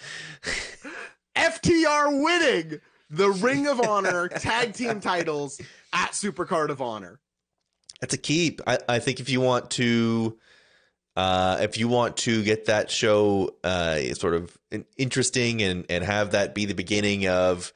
FTR 1.35 2.23
winning 2.23 2.79
the 3.09 3.29
Ring 3.29 3.67
of 3.67 3.81
Honor 3.81 4.29
tag 4.29 4.73
team 4.73 4.99
titles 4.99 5.61
at 5.93 6.11
Supercard 6.11 6.69
of 6.69 6.81
Honor. 6.81 7.19
That's 8.01 8.13
a 8.13 8.17
keep. 8.17 8.61
I, 8.67 8.79
I 8.87 8.99
think 8.99 9.19
if 9.19 9.29
you 9.29 9.41
want 9.41 9.71
to, 9.71 10.37
uh, 11.15 11.57
if 11.61 11.77
you 11.77 11.87
want 11.87 12.17
to 12.17 12.43
get 12.43 12.65
that 12.65 12.91
show 12.91 13.55
uh, 13.63 13.99
sort 14.13 14.33
of 14.35 14.57
interesting 14.97 15.61
and 15.61 15.85
and 15.89 16.03
have 16.03 16.31
that 16.31 16.53
be 16.53 16.65
the 16.65 16.73
beginning 16.73 17.27
of 17.27 17.71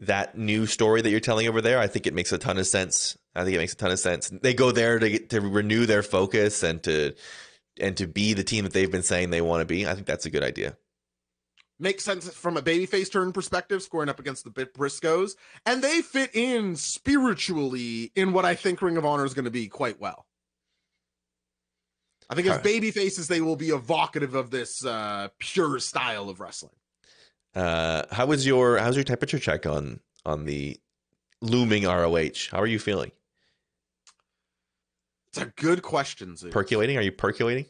that 0.00 0.36
new 0.36 0.66
story 0.66 1.00
that 1.00 1.10
you're 1.10 1.20
telling 1.20 1.48
over 1.48 1.60
there, 1.60 1.78
I 1.78 1.86
think 1.86 2.06
it 2.06 2.14
makes 2.14 2.32
a 2.32 2.38
ton 2.38 2.58
of 2.58 2.66
sense. 2.66 3.16
I 3.34 3.44
think 3.44 3.54
it 3.54 3.58
makes 3.58 3.72
a 3.72 3.76
ton 3.76 3.90
of 3.90 3.98
sense. 3.98 4.30
They 4.30 4.54
go 4.54 4.70
there 4.70 4.98
to 4.98 5.18
to 5.18 5.40
renew 5.40 5.86
their 5.86 6.02
focus 6.02 6.62
and 6.62 6.82
to 6.84 7.14
and 7.80 7.96
to 7.96 8.06
be 8.06 8.34
the 8.34 8.44
team 8.44 8.64
that 8.64 8.72
they've 8.72 8.90
been 8.90 9.02
saying 9.02 9.30
they 9.30 9.40
want 9.40 9.60
to 9.60 9.66
be. 9.66 9.86
I 9.86 9.94
think 9.94 10.06
that's 10.06 10.26
a 10.26 10.30
good 10.30 10.42
idea. 10.42 10.76
Makes 11.78 12.04
sense 12.04 12.28
from 12.32 12.56
a 12.56 12.62
babyface 12.62 13.10
turn 13.10 13.32
perspective, 13.32 13.82
scoring 13.82 14.08
up 14.08 14.18
against 14.18 14.44
the 14.44 14.50
Bit 14.50 14.74
Briscoes, 14.74 15.36
and 15.66 15.82
they 15.82 16.02
fit 16.02 16.34
in 16.34 16.76
spiritually 16.76 18.12
in 18.14 18.32
what 18.32 18.44
I 18.44 18.54
think 18.54 18.82
Ring 18.82 18.96
of 18.96 19.04
Honor 19.04 19.24
is 19.24 19.34
going 19.34 19.44
to 19.44 19.50
be 19.50 19.68
quite 19.68 20.00
well. 20.00 20.26
I 22.30 22.34
think 22.34 22.46
as 22.48 22.58
baby 22.58 22.90
faces, 22.90 23.28
they 23.28 23.40
will 23.40 23.56
be 23.56 23.70
evocative 23.70 24.34
of 24.34 24.50
this 24.50 24.84
uh, 24.84 25.28
pure 25.38 25.78
style 25.78 26.28
of 26.28 26.40
wrestling. 26.40 26.74
Uh, 27.54 28.02
how 28.10 28.26
was 28.26 28.46
your 28.46 28.78
how's 28.78 28.96
your 28.96 29.04
temperature 29.04 29.38
check 29.38 29.64
on 29.64 30.00
on 30.26 30.44
the 30.44 30.76
looming 31.40 31.84
ROH? 31.84 32.50
How 32.50 32.60
are 32.60 32.66
you 32.66 32.78
feeling? 32.78 33.12
It's 35.28 35.40
a 35.40 35.46
good 35.56 35.82
question, 35.82 36.36
Zeus. 36.36 36.52
Percolating? 36.52 36.98
Are 36.98 37.02
you 37.02 37.12
percolating? 37.12 37.66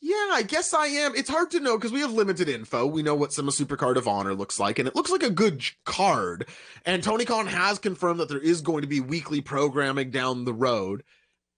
Yeah, 0.00 0.28
I 0.32 0.42
guess 0.46 0.74
I 0.74 0.86
am. 0.86 1.14
It's 1.16 1.30
hard 1.30 1.50
to 1.52 1.60
know 1.60 1.76
because 1.76 1.90
we 1.92 2.00
have 2.00 2.12
limited 2.12 2.48
info. 2.48 2.86
We 2.86 3.02
know 3.02 3.14
what 3.14 3.30
Sima 3.30 3.50
Supercard 3.50 3.96
of 3.96 4.06
Honor 4.06 4.34
looks 4.34 4.60
like, 4.60 4.78
and 4.78 4.86
it 4.86 4.94
looks 4.94 5.10
like 5.10 5.22
a 5.22 5.30
good 5.30 5.64
card. 5.84 6.48
And 6.84 7.02
Tony 7.02 7.24
Khan 7.24 7.46
has 7.46 7.78
confirmed 7.78 8.20
that 8.20 8.28
there 8.28 8.38
is 8.38 8.60
going 8.60 8.82
to 8.82 8.88
be 8.88 9.00
weekly 9.00 9.40
programming 9.40 10.10
down 10.10 10.44
the 10.44 10.52
road. 10.52 11.02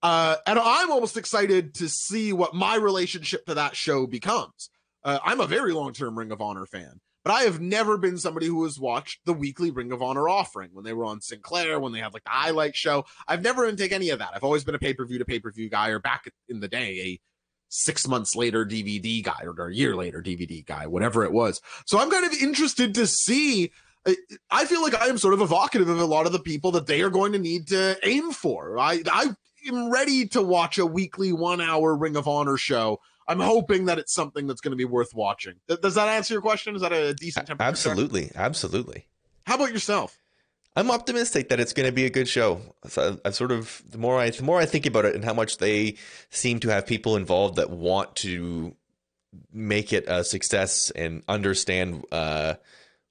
Uh, 0.03 0.37
and 0.47 0.59
I'm 0.59 0.93
almost 0.93 1.17
excited 1.17 1.75
to 1.75 1.89
see 1.89 2.33
what 2.33 2.55
my 2.55 2.77
relationship 2.77 3.45
to 3.47 3.55
that 3.55 3.75
show 3.75 4.07
becomes. 4.07 4.71
Uh, 5.03 5.19
I'm 5.25 5.41
a 5.41 5.47
very 5.47 5.73
long 5.73 5.93
term 5.93 6.17
Ring 6.17 6.31
of 6.31 6.41
Honor 6.41 6.67
fan, 6.67 7.01
but 7.25 7.33
I 7.33 7.43
have 7.43 7.61
never 7.61 7.99
been 7.99 8.19
somebody 8.19 8.47
who 8.47 8.63
has 8.63 8.79
watched 8.79 9.21
the 9.25 9.33
weekly 9.33 9.73
Ring 9.73 9.91
of 9.91 10.01
Honor 10.01 10.29
offering 10.29 10.71
when 10.73 10.85
they 10.85 10.93
were 10.93 11.05
on 11.05 11.21
Sinclair, 11.21 11.81
when 11.81 11.93
they 11.93 11.99
had 12.01 12.15
like 12.15 12.25
the 12.25 12.31
highlight 12.31 12.77
show. 12.77 13.05
I've 13.27 13.43
never 13.43 13.67
been 13.67 13.77
take 13.77 13.93
any 13.93 14.11
of 14.11 14.21
that. 14.21 14.31
I've 14.35 14.45
always 14.45 14.63
been 14.63 14.77
a 14.77 14.79
pay 14.79 14.95
per 14.95 15.05
view 15.05 15.19
to 15.19 15.25
pay 15.25 15.41
per 15.41 15.51
view 15.51 15.69
guy, 15.69 15.89
or 15.89 15.99
back 15.99 16.33
in 16.49 16.61
the 16.61 16.69
day, 16.69 17.01
a 17.01 17.21
six 17.69 18.07
months 18.09 18.35
later 18.35 18.65
DVD 18.65 19.23
guy 19.23 19.43
or, 19.45 19.69
a 19.69 19.75
year 19.75 19.95
later 19.97 20.23
DVD 20.23 20.65
guy, 20.65 20.87
whatever 20.87 21.25
it 21.25 21.33
was. 21.33 21.61
So 21.87 21.99
I'm 21.99 22.11
kind 22.11 22.25
of 22.25 22.33
interested 22.33 22.95
to 22.95 23.07
see. 23.07 23.71
I- 24.07 24.17
I 24.51 24.65
feel 24.65 24.81
like 24.83 24.95
I 24.95 25.07
am 25.09 25.19
sort 25.19 25.35
of 25.35 25.41
evocative 25.41 25.89
of 25.89 25.99
a 26.01 26.05
lot 26.07 26.27
of 26.27 26.33
the 26.33 26.39
people 26.39 26.71
that 26.73 26.87
they 26.87 27.03
are 27.03 27.11
going 27.11 27.33
to 27.33 27.39
need 27.39 27.69
to 27.69 27.99
aim 28.03 28.31
for. 28.33 28.79
I 28.79 29.03
I 29.11 29.31
am 29.67 29.91
ready 29.93 30.27
to 30.29 30.43
watch 30.43 30.79
a 30.79 30.87
weekly 30.87 31.33
one 31.33 31.61
hour 31.61 31.95
Ring 31.97 32.17
of 32.17 32.27
Honor 32.29 32.57
show. 32.57 33.01
I'm 33.27 33.41
hoping 33.41 33.85
that 33.87 33.99
it's 33.99 34.15
something 34.15 34.47
that's 34.47 34.63
going 34.63 34.71
to 34.73 34.77
be 34.77 34.87
worth 34.87 35.13
watching. 35.15 35.55
Does 35.83 35.97
that 35.97 36.09
answer 36.09 36.33
your 36.33 36.41
question? 36.41 36.75
Is 36.75 36.81
that 36.81 36.93
a 36.95 37.13
decent 37.13 37.47
temperature? 37.47 37.67
check? 37.67 37.69
Absolutely, 37.91 38.31
absolutely. 38.35 39.07
How 39.45 39.57
about 39.57 39.71
yourself? 39.73 40.19
I'm 40.79 40.93
optimistic 40.93 41.49
that 41.49 41.59
it's 41.59 41.73
going 41.73 41.87
to 41.89 41.93
be 41.93 42.07
a 42.07 42.11
good 42.11 42.29
show. 42.29 42.61
So 42.87 43.19
I 43.25 43.31
sort 43.31 43.51
of 43.51 43.83
the 43.91 43.99
more 43.99 44.17
I 44.19 44.31
the 44.31 44.45
more 44.45 44.61
I 44.61 44.67
think 44.67 44.87
about 44.87 45.05
it 45.07 45.15
and 45.17 45.25
how 45.25 45.35
much 45.35 45.59
they 45.59 45.97
seem 46.31 46.61
to 46.61 46.69
have 46.69 46.87
people 46.87 47.17
involved 47.17 47.57
that 47.57 47.71
want 47.71 48.15
to 48.17 48.77
make 49.53 49.93
it 49.93 50.05
a 50.07 50.23
success 50.23 50.91
and 50.95 51.23
understand 51.29 52.05
uh, 52.13 52.55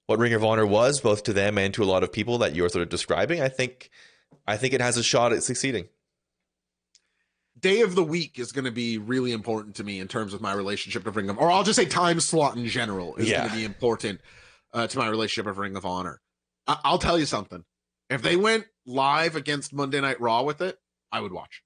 what 0.06 0.18
Ring 0.18 0.34
of 0.34 0.46
Honor 0.46 0.66
was, 0.66 1.02
both 1.02 1.24
to 1.24 1.34
them 1.34 1.58
and 1.58 1.74
to 1.74 1.84
a 1.84 1.86
lot 1.86 2.04
of 2.04 2.12
people 2.12 2.38
that 2.38 2.56
you're 2.56 2.70
sort 2.70 2.84
of 2.84 2.90
describing. 2.90 3.42
I 3.42 3.50
think 3.50 3.90
I 4.48 4.56
think 4.56 4.74
it 4.74 4.80
has 4.80 4.96
a 4.96 5.04
shot 5.04 5.34
at 5.34 5.44
succeeding. 5.44 5.90
day 7.60 7.82
of 7.82 7.96
the 7.96 8.04
week 8.04 8.40
is 8.40 8.54
going 8.54 8.66
to 8.66 8.72
be 8.72 8.98
really 8.98 9.34
important 9.34 9.76
to 9.76 9.84
me 9.84 10.00
in 10.00 10.08
terms 10.08 10.34
of 10.34 10.40
my 10.42 10.54
relationship 10.54 11.04
to 11.04 11.12
Ring 11.12 11.30
of, 11.30 11.38
Honor, 11.38 11.48
or 11.48 11.52
I'll 11.52 11.64
just 11.64 11.76
say 11.76 11.86
time 11.86 12.22
slot 12.22 12.56
in 12.56 12.66
general 12.68 13.16
is 13.18 13.28
Yeah. 13.28 13.40
going 13.40 13.50
to 13.50 13.56
be 13.58 13.66
important 13.66 14.22
uh, 14.74 14.88
to 14.88 14.98
my 14.98 15.10
relationship 15.10 15.50
of 15.50 15.58
Ring 15.58 15.76
of 15.76 15.86
Honor. 15.86 16.22
I- 16.68 16.80
I'll 16.84 17.00
tell 17.00 17.18
you 17.20 17.26
something. 17.26 17.64
If 18.10 18.22
they 18.22 18.36
went 18.36 18.66
live 18.86 19.36
against 19.36 19.74
Monday 19.74 20.00
Night 20.02 20.20
Raw 20.22 20.44
with 20.44 20.62
it, 20.62 20.78
I 21.12 21.20
would 21.22 21.32
watch. 21.32 21.64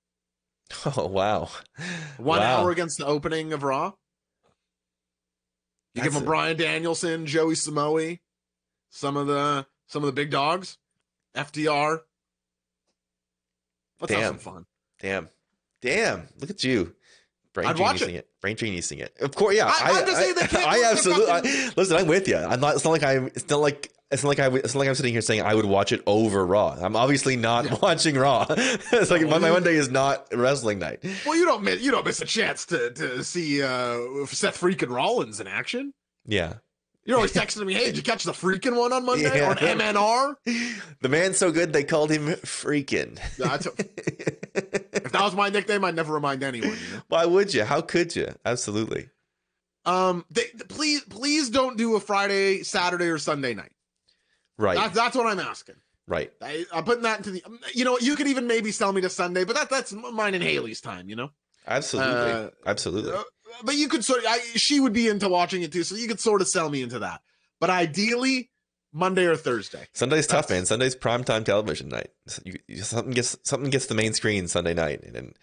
Oh 0.98 1.08
wow, 1.08 1.50
One 2.18 2.40
Wow. 2.40 2.62
hour 2.62 2.72
against 2.72 2.98
the 2.98 3.06
opening 3.06 3.52
of 3.54 3.62
Raw. 3.64 3.92
You 5.94 6.02
give 6.04 6.14
them 6.14 6.24
a- 6.24 6.26
Bryan 6.26 6.56
Danielson, 6.58 7.26
Joey 7.26 7.56
Samoe, 7.56 8.18
some 8.90 9.18
of 9.18 9.28
the 9.28 9.66
some 9.88 10.02
of 10.04 10.08
the 10.08 10.14
big 10.14 10.32
dogs, 10.32 10.78
FTR. 11.36 12.00
Let's 14.00 14.14
have 14.14 14.22
Damn. 14.22 14.30
some 14.40 14.54
fun. 14.54 14.66
Damn. 15.02 15.30
Damn. 15.82 16.28
Look 16.40 16.50
at 16.50 16.64
you. 16.64 16.96
Brain 17.54 17.68
I'd 17.68 17.76
geniusing 17.76 18.14
it. 18.14 18.30
Brain 18.40 18.56
geniusing 18.56 19.00
it. 19.02 19.16
Of 19.20 19.36
course, 19.36 19.56
yeah. 19.56 19.68
I- 19.68 20.00
I'm 20.00 20.06
just 20.06 20.18
saying 20.18 20.36
I, 20.66 20.84
absolutely. 20.92 21.30
I- 21.32 21.72
listen, 21.76 21.98
I'm 21.98 22.08
with 22.08 22.28
you. 22.28 22.38
I'm 22.38 22.62
not. 22.62 22.76
It's 22.76 22.86
not 22.86 22.92
like 22.92 23.04
I'm. 23.04 23.28
It's 23.28 23.50
not 23.50 23.60
like. 23.60 23.92
It's 24.12 24.24
not 24.24 24.30
like 24.30 24.40
I. 24.40 24.48
would- 24.48 24.64
It's 24.66 24.74
not 24.74 24.80
like 24.82 24.90
I'm 24.90 24.96
sitting 24.96 25.14
here 25.14 25.22
saying 25.22 25.42
I 25.42 25.56
would 25.56 25.66
watch 25.66 25.92
it 25.92 26.02
over 26.06 26.46
Raw. 26.46 26.78
I'm 26.82 26.96
obviously 26.96 27.36
not 27.38 27.66
Yeah. 27.66 27.78
watching 27.82 28.16
Raw. 28.16 28.46
it's 28.50 29.10
like 29.12 29.22
my, 29.28 29.38
my 29.38 29.50
Monday 29.52 29.76
is 29.76 29.90
not 29.90 30.28
wrestling 30.34 30.80
night. 30.80 31.04
Well, 31.26 31.36
you 31.36 31.46
don't 31.46 31.64
miss 31.64 31.82
you 31.82 31.92
don't 31.92 32.06
miss 32.06 32.22
a 32.22 32.26
chance 32.26 32.66
to 32.68 32.92
to 32.92 33.24
see 33.24 33.62
uh 33.64 33.98
Seth 34.28 34.60
freaking 34.60 34.90
Rollins 34.94 35.40
in 35.40 35.48
action. 35.48 35.94
Yeah. 36.26 36.56
You're 37.04 37.16
always 37.18 37.34
texting 37.42 37.66
me, 37.66 37.74
"Hey, 37.74 37.86
did 37.86 37.98
you 37.98 38.04
catch 38.04 38.24
the 38.26 38.32
freaking 38.32 38.78
one 38.78 38.94
on 38.94 39.06
Monday 39.06 39.36
Yeah. 39.40 39.50
on 39.50 39.56
MNR?" 39.58 40.36
The 41.02 41.10
man's 41.10 41.38
so 41.38 41.52
good 41.52 41.74
they 41.74 41.84
called 41.84 42.12
him 42.12 42.28
freaking. 42.28 43.18
That's 43.38 43.66
if 43.66 45.12
that 45.12 45.22
was 45.24 45.34
my 45.36 45.50
nickname, 45.50 45.84
I'd 45.86 45.96
never 45.96 46.14
remind 46.14 46.44
anyone. 46.44 46.70
You 46.70 46.76
know? 46.96 47.02
Why 47.08 47.26
would 47.26 47.54
you? 47.54 47.64
How 47.64 47.82
could 47.82 48.16
you? 48.16 48.28
Absolutely. 48.46 49.10
Um, 49.86 50.26
they, 50.30 50.44
please, 50.70 51.02
please 51.06 51.50
don't 51.50 51.76
do 51.76 51.96
a 51.96 52.00
Friday, 52.00 52.62
Saturday, 52.62 53.08
or 53.08 53.18
Sunday 53.18 53.56
night. 53.56 53.72
Right. 54.62 54.78
That's 54.78 54.96
that's 54.96 55.16
what 55.16 55.26
I'm 55.26 55.40
asking. 55.40 55.76
right. 56.08 56.32
I, 56.42 56.66
I'm 56.72 56.84
putting 56.84 57.04
that 57.04 57.18
into 57.18 57.32
the. 57.32 57.44
You 57.74 57.84
know, 57.84 57.98
you 58.00 58.16
could 58.16 58.28
even 58.28 58.48
maybe 58.48 58.72
sell 58.72 58.94
me 58.94 59.02
to 59.02 59.10
Sunday, 59.10 59.44
but 59.44 59.56
that 59.56 59.70
that's 59.70 59.92
mine 59.92 60.36
and 60.36 60.44
Haley's 60.44 60.82
time. 60.82 61.10
You 61.10 61.16
know. 61.16 61.32
Absolutely. 61.68 62.32
Uh, 62.32 62.50
Absolutely. 62.66 63.14
Uh, 63.14 63.24
but 63.64 63.76
you 63.76 63.88
could 63.88 64.04
sort 64.04 64.20
of, 64.20 64.26
I, 64.28 64.40
she 64.56 64.80
would 64.80 64.94
be 64.94 65.08
into 65.08 65.30
watching 65.30 65.62
it 65.62 65.72
too, 65.72 65.84
so 65.84 65.96
you 65.96 66.08
could 66.08 66.20
sort 66.20 66.42
of 66.42 66.48
sell 66.48 66.70
me 66.70 66.82
into 66.82 67.00
that. 67.00 67.22
But 67.60 67.70
ideally, 67.70 68.50
Monday 68.94 69.26
or 69.26 69.36
Thursday. 69.36 69.88
Sunday's 69.94 70.28
tough, 70.28 70.50
man. 70.50 70.66
Sunday's 70.66 70.96
primetime 70.96 71.46
television 71.46 71.90
night. 71.90 72.10
You, 72.44 72.54
you, 72.68 72.78
something 72.84 73.14
gets 73.14 73.38
something 73.44 73.70
gets 73.70 73.86
the 73.88 73.96
main 73.96 74.14
screen 74.14 74.48
Sunday 74.48 74.74
night, 74.74 75.04
and 75.04 75.14
then 75.14 75.34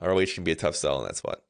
ROH 0.00 0.26
can 0.34 0.44
be 0.44 0.52
a 0.52 0.56
tough 0.56 0.76
sell, 0.76 0.98
and 0.98 1.06
that's 1.06 1.22
what. 1.22 1.44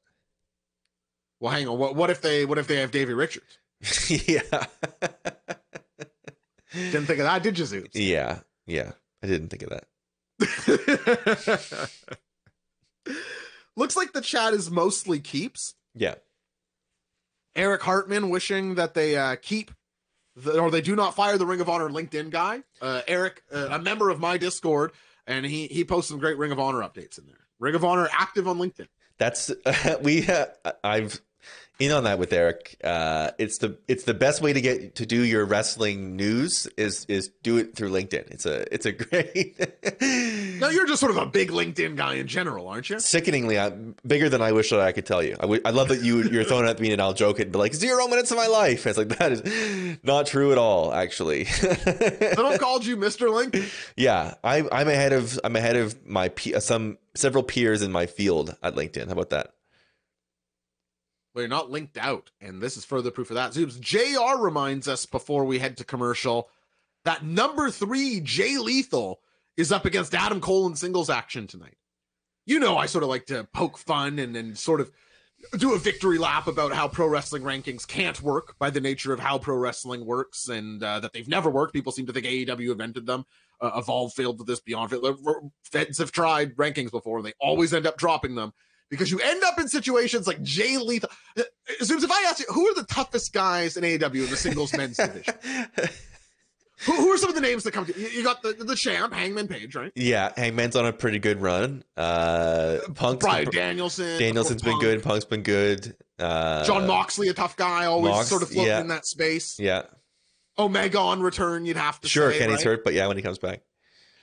Well, 1.41 1.53
hang 1.53 1.69
on. 1.69 1.79
What 1.79 1.95
what 1.95 2.11
if 2.11 2.21
they 2.21 2.45
what 2.45 2.59
if 2.59 2.67
they 2.67 2.77
have 2.77 2.91
Davey 2.91 3.15
Richards? 3.15 3.59
yeah, 4.09 4.67
Didn't 6.93 7.07
think 7.07 7.19
of 7.21 7.25
that, 7.25 7.43
did 7.43 7.59
you, 7.59 7.65
Zeus? 7.65 7.89
yeah, 7.95 8.41
yeah. 8.67 8.93
I 9.23 9.27
didn't 9.27 9.49
think 9.49 9.63
of 9.65 9.71
that. 9.71 9.85
Looks 13.77 13.97
like 13.97 14.13
the 14.13 14.21
chat 14.21 14.53
is 14.55 14.71
mostly 14.71 15.21
keeps. 15.21 15.75
Yeah, 15.95 16.15
Eric 17.57 17.83
Hartman 17.83 18.29
wishing 18.31 18.75
that 18.77 18.95
they 18.95 19.17
uh, 19.17 19.37
keep 19.41 19.71
the, 20.37 20.59
or 20.61 20.71
they 20.71 20.81
do 20.81 20.95
not 20.95 21.15
fire 21.17 21.39
the 21.39 21.47
Ring 21.47 21.61
of 21.61 21.69
Honor 21.69 21.89
LinkedIn 21.89 22.31
guy. 22.31 22.63
Uh, 22.81 23.03
Eric, 23.09 23.43
uh, 23.53 23.69
a 23.73 23.79
member 23.79 24.11
of 24.11 24.21
my 24.21 24.37
Discord, 24.37 24.93
and 25.27 25.45
he 25.47 25.67
he 25.67 25.85
posts 25.85 26.11
some 26.11 26.19
great 26.19 26.39
Ring 26.39 26.53
of 26.53 26.59
Honor 26.61 26.81
updates 26.83 27.19
in 27.19 27.27
there. 27.27 27.47
Ring 27.59 27.75
of 27.75 27.85
Honor 27.85 28.09
active 28.13 28.47
on 28.47 28.59
LinkedIn. 28.59 28.89
that's 29.19 29.51
we. 30.03 30.27
Uh, 30.29 30.47
I've 30.85 31.21
in 31.79 31.93
on 31.93 32.05
that 32.05 32.19
with 32.19 32.33
Eric. 32.33 32.77
Uh, 32.83 33.31
it's 33.39 33.59
the 33.59 33.79
it's 33.87 34.05
the 34.05 34.15
best 34.15 34.43
way 34.43 34.53
to 34.53 34.61
get 34.61 34.97
to 34.97 35.07
do 35.07 35.23
your 35.23 35.45
wrestling 35.45 36.17
news 36.17 36.67
is 36.77 37.05
is 37.07 37.29
do 37.43 37.57
it 37.57 37.77
through 37.77 37.91
LinkedIn. 37.91 38.31
It's 38.31 38.47
a 38.47 38.73
it's 38.75 38.85
a 38.87 38.93
great. 39.05 39.59
Now 40.61 40.69
you're 40.69 40.87
just 40.87 41.01
sort 41.01 41.11
of 41.13 41.19
a 41.19 41.27
big 41.27 41.51
LinkedIn 41.51 41.97
guy 41.97 42.15
in 42.15 42.27
general, 42.27 42.69
aren't 42.69 42.91
you? 42.91 42.99
Sickeningly, 42.99 43.59
I'm 43.59 43.95
bigger 44.07 44.29
than 44.29 44.43
I 44.43 44.53
wish 44.53 44.71
that 44.71 44.81
I 44.81 44.93
could 44.93 45.07
tell 45.07 45.23
you. 45.23 45.37
I 45.41 45.61
I 45.65 45.71
love 45.71 45.89
that 45.89 46.03
you 46.03 46.23
you're 46.25 46.45
throwing 46.45 46.67
at 46.67 46.81
me 46.81 46.93
and 46.93 47.01
I'll 47.01 47.15
joke 47.15 47.39
it 47.39 47.45
and 47.45 47.53
be 47.53 47.59
like 47.59 47.75
zero 47.75 48.09
minutes 48.09 48.31
of 48.33 48.37
my 48.37 48.49
life. 48.49 48.87
It's 48.87 48.99
like 48.99 49.09
that 49.19 49.33
is 49.33 49.99
not 50.03 50.27
true 50.27 50.51
at 50.53 50.59
all, 50.59 50.93
actually. 50.93 51.45
Someone 52.35 52.59
called 52.59 52.85
you 52.87 52.97
Mr. 52.97 53.33
Link. 53.33 53.57
yeah, 53.97 54.35
I, 54.43 54.65
I'm 54.73 54.89
ahead 54.89 55.13
of 55.13 55.39
I'm 55.45 55.55
ahead 55.57 55.77
of 55.77 56.05
my 56.07 56.29
pe- 56.31 56.59
some 56.59 56.99
several 57.15 57.45
peers 57.45 57.83
in 57.83 57.93
my 57.93 58.07
field 58.07 58.57
at 58.63 58.75
LinkedIn. 58.75 59.07
How 59.07 59.13
about 59.13 59.31
that? 59.31 59.53
You're 61.41 61.49
not 61.49 61.71
linked 61.71 61.99
out, 61.99 62.31
and 62.41 62.61
this 62.61 62.77
is 62.77 62.85
further 62.85 63.11
proof 63.11 63.31
of 63.31 63.35
that. 63.35 63.53
Zoobs, 63.53 63.81
JR 63.81 64.43
reminds 64.43 64.89
us 64.89 65.07
before 65.07 65.45
we 65.45 65.59
head 65.59 65.77
to 65.79 65.85
commercial 65.85 66.49
that 67.05 67.25
number 67.25 67.71
three, 67.71 68.21
Jay 68.21 68.59
Lethal, 68.59 69.21
is 69.57 69.73
up 69.73 69.85
against 69.85 70.15
Adam 70.15 70.41
Cole 70.41 70.67
in 70.67 70.77
singles 70.77 71.11
action 71.11 71.47
tonight. 71.47 71.77
You 72.45 72.59
know, 72.59 72.77
I 72.77 72.87
sort 72.87 73.05
of 73.05 73.11
like 73.11 73.27
to 73.27 73.49
poke 73.53 73.79
fun 73.79 74.19
and 74.19 74.35
then 74.35 74.55
sort 74.55 74.81
of 74.81 74.91
do 75.57 75.75
a 75.75 75.79
victory 75.79 76.19
lap 76.19 76.47
about 76.47 76.73
how 76.73 76.89
pro 76.89 77.07
wrestling 77.07 77.43
rankings 77.43 77.87
can't 77.87 78.21
work 78.23 78.59
by 78.59 78.71
the 78.71 78.81
nature 78.81 79.13
of 79.13 79.21
how 79.21 79.39
pro 79.39 79.57
wrestling 79.57 80.05
works 80.05 80.49
and 80.49 80.83
uh, 80.83 81.01
that 81.01 81.13
they've 81.13 81.29
never 81.29 81.49
worked. 81.51 81.73
People 81.73 81.93
seem 81.93 82.07
to 82.07 82.13
think 82.13 82.27
AEW 82.27 82.73
invented 82.73 83.07
them. 83.07 83.25
Uh, 83.61 83.73
Evolve 83.77 84.13
failed 84.13 84.39
with 84.39 84.47
this, 84.47 84.61
Beyond. 84.61 84.93
Feds 85.65 85.99
have 85.99 86.13
tried 86.13 86.57
rankings 86.57 86.91
before, 86.91 87.19
and 87.19 87.27
they 87.27 87.35
always 87.41 87.75
end 87.75 87.87
up 87.87 87.97
dropping 87.97 88.35
them 88.35 88.53
because 88.91 89.11
you 89.11 89.21
end 89.21 89.43
up 89.45 89.59
in 89.59 89.69
situations 89.69 90.27
like 90.27 90.43
Jay 90.43 90.79
Lethal. 90.79 91.11
Zoobs, 91.83 92.03
if 92.03 92.11
I 92.11 92.25
ask 92.29 92.41
you, 92.41 92.47
who 92.53 92.67
are 92.69 92.75
the 92.75 92.85
toughest 92.85 93.33
guys 93.33 93.77
in 93.77 93.85
AEW 93.85 94.25
in 94.25 94.31
the 94.31 94.37
singles 94.37 94.75
men's 94.75 94.97
division? 94.99 95.35
Who, 96.87 96.93
who 96.93 97.09
are 97.13 97.19
some 97.19 97.29
of 97.29 97.35
the 97.35 97.41
names 97.41 97.65
that 97.65 97.73
come 97.73 97.87
to 97.87 98.01
you? 98.01 98.07
You 98.09 98.23
got 98.23 98.43
the 98.43 98.53
the 98.53 98.77
champ, 98.77 99.13
Hangman 99.13 99.49
Page, 99.49 99.75
right? 99.75 99.91
Yeah, 99.97 100.33
Hangman's 100.37 100.77
on 100.77 100.87
a 100.87 100.93
pretty 100.93 101.19
good 101.19 101.43
run. 101.43 101.83
Uh, 101.97 102.79
Punk's 102.95 103.25
Bryan 103.25 103.51
Danielson. 103.51 104.19
Danielson's 104.19 104.63
been 104.63 104.73
Punk, 104.73 104.83
good. 104.83 105.03
Punk's 105.03 105.25
been 105.25 105.43
good. 105.43 105.97
Uh, 106.21 106.65
Jon 106.65 106.87
Moxley, 106.87 107.29
a 107.29 107.35
tough 107.35 107.57
guy, 107.57 107.87
always 107.87 108.13
Mox, 108.13 108.29
sort 108.29 108.43
of 108.43 108.51
floating 108.51 108.69
yeah. 108.69 108.81
in 108.81 108.89
that 108.89 109.07
space. 109.07 109.59
Yeah, 109.59 109.83
Omega 110.57 111.01
on 111.01 111.21
return, 111.21 111.65
you'd 111.65 111.77
have 111.77 112.01
to 112.01 112.09
sure. 112.09 112.33
say, 112.33 112.39
Kenny's 112.39 112.59
right? 112.59 112.65
hurt, 112.65 112.85
but 112.85 112.95
yeah, 112.95 113.09
when 113.09 113.17
he 113.17 113.23
comes 113.25 113.39
back, 113.39 113.63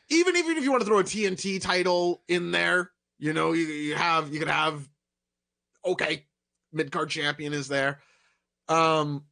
Even 0.09 0.37
even 0.37 0.55
if 0.57 0.63
you 0.63 0.71
want 0.71 0.81
to 0.81 0.87
throw 0.87 0.99
a 0.99 1.03
TNT 1.03 1.61
title 1.61 2.23
in 2.29 2.51
there, 2.51 2.91
you 3.19 3.33
know, 3.33 3.53
you, 3.53 3.65
you 3.65 3.95
have 3.95 4.33
you 4.33 4.39
could 4.39 4.47
have 4.47 4.87
okay, 5.85 6.25
mid 6.73 6.91
card 6.91 7.09
champion 7.09 7.53
is 7.53 7.67
there. 7.67 7.99
Um, 8.67 9.25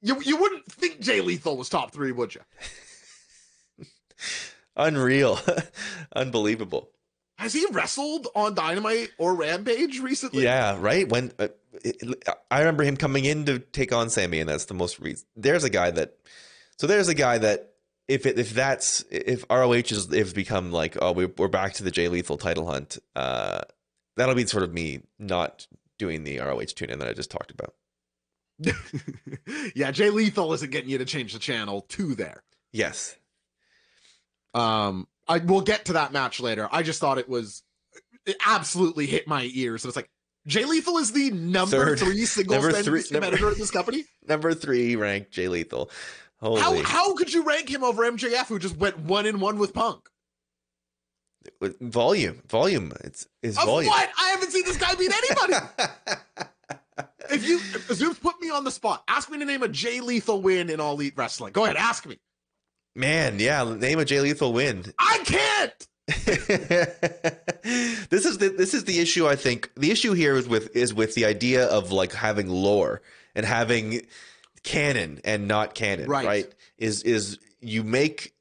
you 0.00 0.20
you 0.22 0.36
wouldn't 0.36 0.70
think 0.70 1.00
Jay 1.00 1.20
Lethal 1.20 1.56
was 1.56 1.68
top 1.68 1.92
three, 1.92 2.12
would 2.12 2.34
you? 2.34 2.40
unreal, 4.76 5.38
unbelievable. 6.14 6.90
Has 7.38 7.52
he 7.52 7.66
wrestled 7.72 8.28
on 8.34 8.54
Dynamite 8.54 9.10
or 9.18 9.34
Rampage 9.34 9.98
recently? 10.00 10.44
Yeah, 10.44 10.76
right. 10.78 11.08
When 11.08 11.32
uh, 11.38 11.48
it, 11.84 12.24
I 12.50 12.60
remember 12.60 12.84
him 12.84 12.96
coming 12.96 13.24
in 13.24 13.46
to 13.46 13.58
take 13.58 13.92
on 13.92 14.10
Sammy, 14.10 14.40
and 14.40 14.48
that's 14.48 14.66
the 14.66 14.74
most 14.74 15.00
reason. 15.00 15.26
There's 15.36 15.64
a 15.64 15.70
guy 15.70 15.90
that. 15.92 16.16
So 16.78 16.86
there's 16.86 17.08
a 17.08 17.14
guy 17.14 17.38
that 17.38 17.71
if 18.08 18.26
it, 18.26 18.38
if 18.38 18.50
that's 18.54 19.04
if 19.10 19.44
ROH 19.50 19.72
is 19.72 20.12
if 20.12 20.34
become 20.34 20.72
like 20.72 20.96
oh 21.00 21.12
we, 21.12 21.26
we're 21.26 21.48
back 21.48 21.74
to 21.74 21.84
the 21.84 21.90
Jay 21.90 22.08
Lethal 22.08 22.36
title 22.36 22.66
hunt, 22.66 22.98
uh, 23.16 23.62
that'll 24.16 24.34
be 24.34 24.46
sort 24.46 24.64
of 24.64 24.72
me 24.72 25.00
not 25.18 25.66
doing 25.98 26.24
the 26.24 26.38
ROH 26.38 26.64
tune 26.74 26.90
in 26.90 26.98
that 26.98 27.08
I 27.08 27.12
just 27.12 27.30
talked 27.30 27.50
about. 27.50 27.74
yeah, 29.74 29.90
Jay 29.90 30.10
Lethal 30.10 30.52
isn't 30.52 30.70
getting 30.70 30.90
you 30.90 30.98
to 30.98 31.04
change 31.04 31.32
the 31.32 31.38
channel 31.38 31.82
to 31.90 32.14
there. 32.14 32.42
Yes, 32.72 33.16
Um, 34.54 35.06
I 35.28 35.38
will 35.38 35.60
get 35.60 35.86
to 35.86 35.94
that 35.94 36.12
match 36.12 36.40
later. 36.40 36.68
I 36.70 36.82
just 36.82 37.00
thought 37.00 37.18
it 37.18 37.28
was 37.28 37.62
it 38.26 38.36
absolutely 38.46 39.06
hit 39.06 39.26
my 39.26 39.48
ears. 39.54 39.84
And 39.84 39.90
it's 39.90 39.96
like 39.96 40.10
Jay 40.46 40.64
Lethal 40.64 40.98
is 40.98 41.12
the 41.12 41.30
number 41.30 41.96
Third- 41.96 41.98
three 41.98 42.24
singles 42.24 42.62
number 42.62 42.82
three- 42.82 43.04
number- 43.10 43.26
competitor 43.30 43.54
this 43.54 43.70
company. 43.70 44.04
number 44.28 44.54
three 44.54 44.96
ranked 44.96 45.30
Jay 45.32 45.48
Lethal. 45.48 45.90
Holy, 46.42 46.60
How 46.60 46.82
how 46.82 47.14
could 47.14 47.32
you 47.32 47.44
rank 47.44 47.68
him 47.70 47.84
over 47.84 48.02
MJF, 48.02 48.46
who 48.48 48.58
just 48.58 48.76
went 48.76 48.98
one 48.98 49.26
in 49.26 49.38
one 49.40 49.58
with 49.58 49.72
Punk? 49.72 50.08
volume, 51.80 52.42
volume. 52.48 52.92
It's 53.02 53.26
Of 53.44 53.64
volume. 53.64 53.88
what? 53.90 54.10
I 54.18 54.28
haven't 54.30 54.50
seen 54.50 54.64
this 54.64 54.76
guy 54.76 54.94
beat 54.94 55.12
anybody. 55.12 55.66
if 57.30 57.48
you 57.48 57.58
Zeus 57.94 58.18
put 58.18 58.40
me 58.40 58.50
on 58.50 58.64
the 58.64 58.70
spot, 58.70 59.02
ask 59.08 59.30
me 59.30 59.38
to 59.38 59.44
name 59.44 59.62
a 59.62 59.68
Jay 59.68 60.00
Lethal 60.00 60.40
win 60.42 60.70
in 60.70 60.80
All 60.80 60.94
Elite 60.94 61.14
Wrestling. 61.16 61.52
Go 61.52 61.64
ahead, 61.64 61.76
ask 61.76 62.06
me. 62.06 62.18
Man, 62.94 63.38
yeah, 63.38 63.64
name 63.76 63.98
a 63.98 64.04
Jay 64.04 64.20
Lethal 64.20 64.52
win. 64.52 64.84
I 64.98 65.18
can't. 65.24 65.88
this 68.10 68.24
is 68.26 68.38
the 68.38 68.48
this 68.56 68.74
is 68.74 68.84
the 68.84 68.98
issue 68.98 69.26
I 69.26 69.36
think. 69.36 69.70
The 69.76 69.90
issue 69.92 70.12
here 70.12 70.36
is 70.36 70.48
with 70.48 70.74
is 70.76 70.92
with 70.92 71.14
the 71.14 71.24
idea 71.24 71.66
of 71.66 71.92
like 71.92 72.12
having 72.12 72.48
lore 72.48 73.00
and 73.34 73.46
having 73.46 74.02
canon 74.62 75.20
and 75.24 75.48
not 75.48 75.74
canon, 75.74 76.08
Right. 76.08 76.26
right? 76.26 76.54
Is 76.78 77.02
is 77.02 77.38
you 77.60 77.82
make 77.82 78.34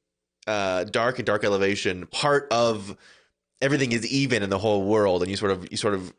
uh 0.47 0.84
dark 0.86 1.19
and 1.19 1.26
dark 1.26 1.43
elevation 1.43 2.07
part 2.07 2.47
of 2.51 2.95
everything 3.61 3.91
is 3.91 4.05
even 4.11 4.41
in 4.43 4.49
the 4.49 4.57
whole 4.57 4.84
world 4.84 5.22
and 5.22 5.30
you 5.30 5.38
sort 5.38 5.51
of 5.51 5.67
you 5.72 5.78
sort 5.78 5.93
of 5.93 6.13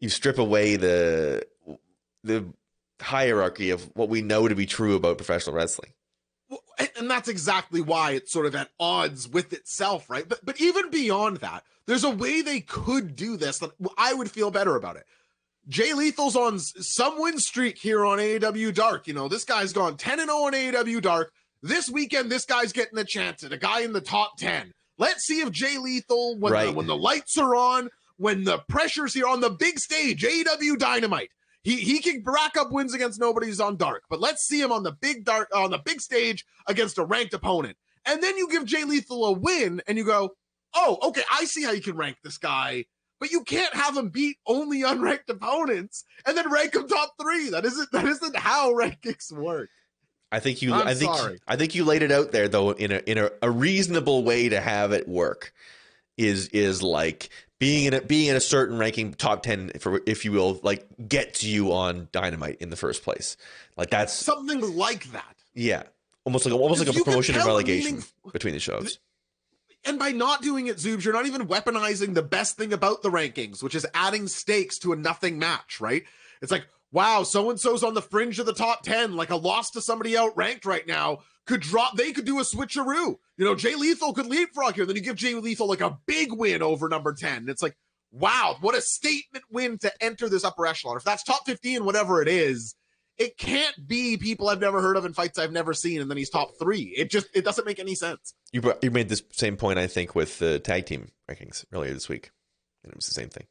you 0.00 0.08
strip 0.08 0.38
away 0.38 0.76
the 0.76 1.46
the 2.24 2.44
hierarchy 3.00 3.70
of 3.70 3.82
what 3.94 4.08
we 4.08 4.20
know 4.22 4.48
to 4.48 4.54
be 4.54 4.66
true 4.66 4.96
about 4.96 5.16
professional 5.18 5.54
wrestling. 5.54 5.92
Well, 6.50 6.62
and- 6.78 6.90
and 6.96 7.10
that's 7.10 7.28
exactly 7.28 7.80
why 7.80 8.12
it's 8.12 8.32
sort 8.32 8.46
of 8.46 8.54
at 8.54 8.70
odds 8.80 9.28
with 9.28 9.52
itself, 9.52 10.08
right? 10.10 10.28
But 10.28 10.44
but 10.44 10.60
even 10.60 10.90
beyond 10.90 11.38
that, 11.38 11.64
there's 11.86 12.04
a 12.04 12.10
way 12.10 12.42
they 12.42 12.60
could 12.60 13.16
do 13.16 13.36
this 13.36 13.58
that 13.58 13.70
I 13.96 14.14
would 14.14 14.30
feel 14.30 14.50
better 14.50 14.74
about 14.76 14.96
it. 14.96 15.06
Jay 15.68 15.92
Lethal's 15.92 16.34
on 16.34 16.58
some 16.58 17.20
win 17.20 17.38
streak 17.38 17.78
here 17.78 18.04
on 18.04 18.18
AEW 18.18 18.72
Dark. 18.74 19.06
You 19.06 19.14
know, 19.14 19.28
this 19.28 19.44
guy's 19.44 19.72
gone 19.72 19.96
10 19.96 20.20
and 20.20 20.28
0 20.28 20.38
on 20.44 20.52
AEW 20.54 21.02
Dark. 21.02 21.32
This 21.62 21.90
weekend, 21.90 22.30
this 22.30 22.44
guy's 22.44 22.72
getting 22.72 22.98
a 22.98 23.04
chance 23.04 23.44
at 23.44 23.52
a 23.52 23.58
guy 23.58 23.80
in 23.80 23.92
the 23.92 24.00
top 24.00 24.38
10. 24.38 24.72
Let's 24.96 25.24
see 25.26 25.40
if 25.40 25.50
Jay 25.50 25.76
Lethal, 25.78 26.38
when, 26.38 26.52
the, 26.66 26.72
when 26.72 26.86
the 26.86 26.96
lights 26.96 27.36
are 27.36 27.54
on, 27.54 27.90
when 28.16 28.44
the 28.44 28.58
pressure's 28.68 29.14
here 29.14 29.26
on 29.26 29.40
the 29.40 29.50
big 29.50 29.78
stage, 29.78 30.22
AEW 30.22 30.78
Dynamite, 30.78 31.30
he 31.62 31.76
he 31.76 32.00
can 32.00 32.22
rack 32.24 32.56
up 32.56 32.70
wins 32.70 32.94
against 32.94 33.20
nobody's 33.20 33.60
on 33.60 33.76
dark, 33.76 34.04
but 34.08 34.20
let's 34.20 34.46
see 34.46 34.60
him 34.60 34.72
on 34.72 34.84
the 34.84 34.92
big 34.92 35.24
dark 35.24 35.48
on 35.54 35.70
the 35.70 35.78
big 35.78 36.00
stage 36.00 36.44
against 36.66 36.98
a 36.98 37.04
ranked 37.04 37.34
opponent. 37.34 37.76
And 38.06 38.22
then 38.22 38.36
you 38.38 38.48
give 38.48 38.64
Jay 38.64 38.84
Lethal 38.84 39.26
a 39.26 39.32
win 39.32 39.82
and 39.86 39.98
you 39.98 40.04
go, 40.04 40.30
"Oh, 40.74 40.98
okay, 41.02 41.22
I 41.30 41.44
see 41.44 41.64
how 41.64 41.72
you 41.72 41.82
can 41.82 41.96
rank 41.96 42.18
this 42.22 42.38
guy." 42.38 42.86
But 43.20 43.30
you 43.30 43.42
can't 43.42 43.74
have 43.74 43.96
him 43.96 44.10
beat 44.10 44.36
only 44.46 44.82
unranked 44.82 45.28
opponents 45.28 46.04
and 46.26 46.36
then 46.36 46.50
rank 46.50 46.74
him 46.74 46.86
top 46.86 47.14
3. 47.20 47.50
That 47.50 47.64
isn't 47.64 47.90
that 47.92 48.04
isn't 48.04 48.36
how 48.36 48.72
rankings 48.74 49.32
work. 49.32 49.70
I 50.30 50.40
think 50.40 50.60
you. 50.62 50.72
I'm 50.74 50.86
I 50.86 50.94
think. 50.94 51.14
sorry. 51.14 51.38
I 51.48 51.56
think 51.56 51.74
you 51.74 51.84
laid 51.84 52.02
it 52.02 52.12
out 52.12 52.32
there 52.32 52.48
though 52.48 52.70
in 52.72 52.92
a 52.92 52.98
in 53.06 53.18
a, 53.18 53.30
a 53.42 53.50
reasonable 53.50 54.24
way 54.24 54.48
to 54.50 54.60
have 54.60 54.92
it 54.92 55.08
work. 55.08 55.52
Is 56.16 56.48
is 56.48 56.82
like 56.82 57.30
being 57.60 57.86
in 57.86 57.94
a 57.94 58.00
being 58.00 58.26
in 58.28 58.36
a 58.36 58.40
certain 58.40 58.76
ranking 58.78 59.14
top 59.14 59.42
ten 59.44 59.70
for 59.80 60.00
if 60.06 60.24
you 60.24 60.32
will 60.32 60.58
like 60.62 60.84
gets 61.08 61.44
you 61.44 61.72
on 61.72 62.08
dynamite 62.12 62.58
in 62.60 62.70
the 62.70 62.76
first 62.76 63.02
place. 63.04 63.36
Like 63.76 63.90
that's 63.90 64.12
Something 64.12 64.76
like 64.76 65.04
that. 65.12 65.36
yeah, 65.54 65.84
almost 66.24 66.44
like 66.44 66.54
almost 66.54 66.84
like 66.84 66.94
a 66.94 67.04
promotion 67.04 67.36
and 67.36 67.44
relegation 67.46 67.92
meaning- 67.94 68.04
between 68.32 68.54
the 68.54 68.60
shows. 68.60 68.98
And 69.88 69.98
by 69.98 70.10
not 70.10 70.42
doing 70.42 70.66
it, 70.66 70.76
Zoobs, 70.76 71.04
you're 71.04 71.14
not 71.14 71.26
even 71.26 71.48
weaponizing 71.48 72.14
the 72.14 72.22
best 72.22 72.56
thing 72.56 72.74
about 72.74 73.02
the 73.02 73.10
rankings, 73.10 73.62
which 73.62 73.74
is 73.74 73.86
adding 73.94 74.28
stakes 74.28 74.78
to 74.80 74.92
a 74.92 74.96
nothing 74.96 75.38
match, 75.38 75.80
right? 75.80 76.04
It's 76.42 76.52
like, 76.52 76.66
wow, 76.92 77.22
so 77.22 77.48
and 77.48 77.58
so's 77.58 77.82
on 77.82 77.94
the 77.94 78.02
fringe 78.02 78.38
of 78.38 78.46
the 78.46 78.52
top 78.52 78.82
10, 78.82 79.16
like 79.16 79.30
a 79.30 79.36
loss 79.36 79.70
to 79.70 79.80
somebody 79.80 80.16
outranked 80.16 80.66
right 80.66 80.86
now 80.86 81.20
could 81.46 81.60
drop, 81.60 81.96
they 81.96 82.12
could 82.12 82.26
do 82.26 82.38
a 82.38 82.42
switcheroo. 82.42 83.16
You 83.38 83.44
know, 83.44 83.54
Jay 83.54 83.74
Lethal 83.74 84.12
could 84.12 84.26
leapfrog 84.26 84.74
here. 84.74 84.84
Then 84.84 84.96
you 84.96 85.02
give 85.02 85.16
Jay 85.16 85.34
Lethal 85.34 85.66
like 85.66 85.80
a 85.80 85.98
big 86.06 86.30
win 86.30 86.62
over 86.62 86.90
number 86.90 87.14
10. 87.14 87.38
And 87.38 87.48
it's 87.48 87.62
like, 87.62 87.74
wow, 88.12 88.56
what 88.60 88.76
a 88.76 88.82
statement 88.82 89.46
win 89.50 89.78
to 89.78 89.90
enter 90.02 90.28
this 90.28 90.44
upper 90.44 90.66
echelon. 90.66 90.98
If 90.98 91.04
that's 91.04 91.24
top 91.24 91.46
15, 91.46 91.86
whatever 91.86 92.20
it 92.20 92.28
is, 92.28 92.74
it 93.18 93.36
can't 93.36 93.74
be 93.86 94.16
people 94.16 94.48
I've 94.48 94.60
never 94.60 94.80
heard 94.80 94.96
of 94.96 95.04
in 95.04 95.12
fights 95.12 95.38
I've 95.38 95.52
never 95.52 95.74
seen, 95.74 96.00
and 96.00 96.10
then 96.10 96.16
he's 96.16 96.30
top 96.30 96.52
three. 96.58 96.94
It 96.96 97.10
just, 97.10 97.26
it 97.34 97.44
doesn't 97.44 97.66
make 97.66 97.78
any 97.78 97.94
sense. 97.94 98.34
You 98.52 98.60
brought, 98.60 98.82
you 98.84 98.90
made 98.90 99.08
this 99.08 99.22
same 99.32 99.56
point 99.56 99.78
I 99.78 99.86
think 99.86 100.14
with 100.14 100.38
the 100.38 100.58
tag 100.58 100.86
team 100.86 101.10
rankings 101.30 101.64
earlier 101.72 101.92
this 101.94 102.08
week, 102.08 102.30
and 102.84 102.92
it 102.92 102.96
was 102.96 103.06
the 103.06 103.14
same 103.14 103.28
thing. 103.28 103.46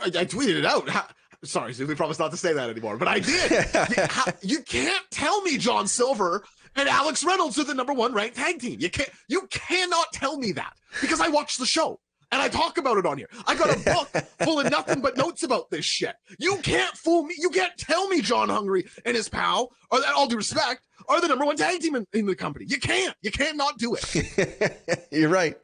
I, 0.00 0.06
I 0.06 0.24
tweeted 0.24 0.58
it 0.58 0.64
out. 0.66 0.88
Ha- 0.88 1.08
Sorry, 1.44 1.72
we 1.78 1.94
promised 1.94 2.18
not 2.18 2.32
to 2.32 2.36
say 2.36 2.52
that 2.52 2.68
anymore, 2.68 2.96
but 2.96 3.06
I 3.06 3.20
did. 3.20 3.50
You- 3.96 4.02
how- 4.08 4.24
you 4.42 4.62
can't 4.62 5.04
tell 5.10 5.40
me 5.42 5.56
John 5.56 5.86
Silver 5.86 6.42
and 6.74 6.88
Alex 6.88 7.24
Reynolds 7.24 7.58
are 7.58 7.64
the 7.64 7.74
number 7.74 7.92
one 7.92 8.12
ranked 8.12 8.36
tag 8.36 8.58
team. 8.60 8.80
You 8.80 8.90
can't. 8.90 9.08
You 9.28 9.42
cannot 9.48 10.12
tell 10.12 10.36
me 10.36 10.52
that 10.52 10.74
because 11.00 11.20
I 11.20 11.28
watched 11.28 11.58
the 11.60 11.66
show 11.66 12.00
and 12.30 12.42
I 12.42 12.48
talk 12.48 12.78
about 12.78 12.98
it 12.98 13.06
on 13.06 13.18
here. 13.18 13.28
I 13.46 13.54
got 13.54 13.74
a 13.74 13.78
book 13.80 14.08
full 14.42 14.60
of 14.60 14.70
nothing 14.70 15.00
but 15.00 15.16
notes 15.16 15.42
about 15.42 15.70
this 15.70 15.84
shit. 15.84 16.14
You 16.38 16.58
can't 16.58 16.96
fool 16.96 17.24
me. 17.24 17.34
You 17.38 17.50
can't 17.50 17.76
tell 17.78 18.08
me 18.08 18.20
Johnny 18.20 18.52
Hungee 18.52 18.88
and 19.04 19.16
his 19.16 19.28
pal, 19.28 19.72
or 19.90 20.00
that 20.00 20.14
all 20.14 20.26
due 20.26 20.36
respect, 20.36 20.82
are 21.08 21.20
the 21.20 21.28
number 21.28 21.44
one 21.44 21.56
tag 21.56 21.80
team 21.80 21.96
in, 21.96 22.06
in 22.12 22.26
the 22.26 22.36
company. 22.36 22.66
You 22.68 22.78
can't. 22.78 23.14
You 23.22 23.30
can't 23.30 23.56
not 23.56 23.78
do 23.78 23.96
it. 23.98 25.08
You're 25.12 25.30
right. 25.30 25.56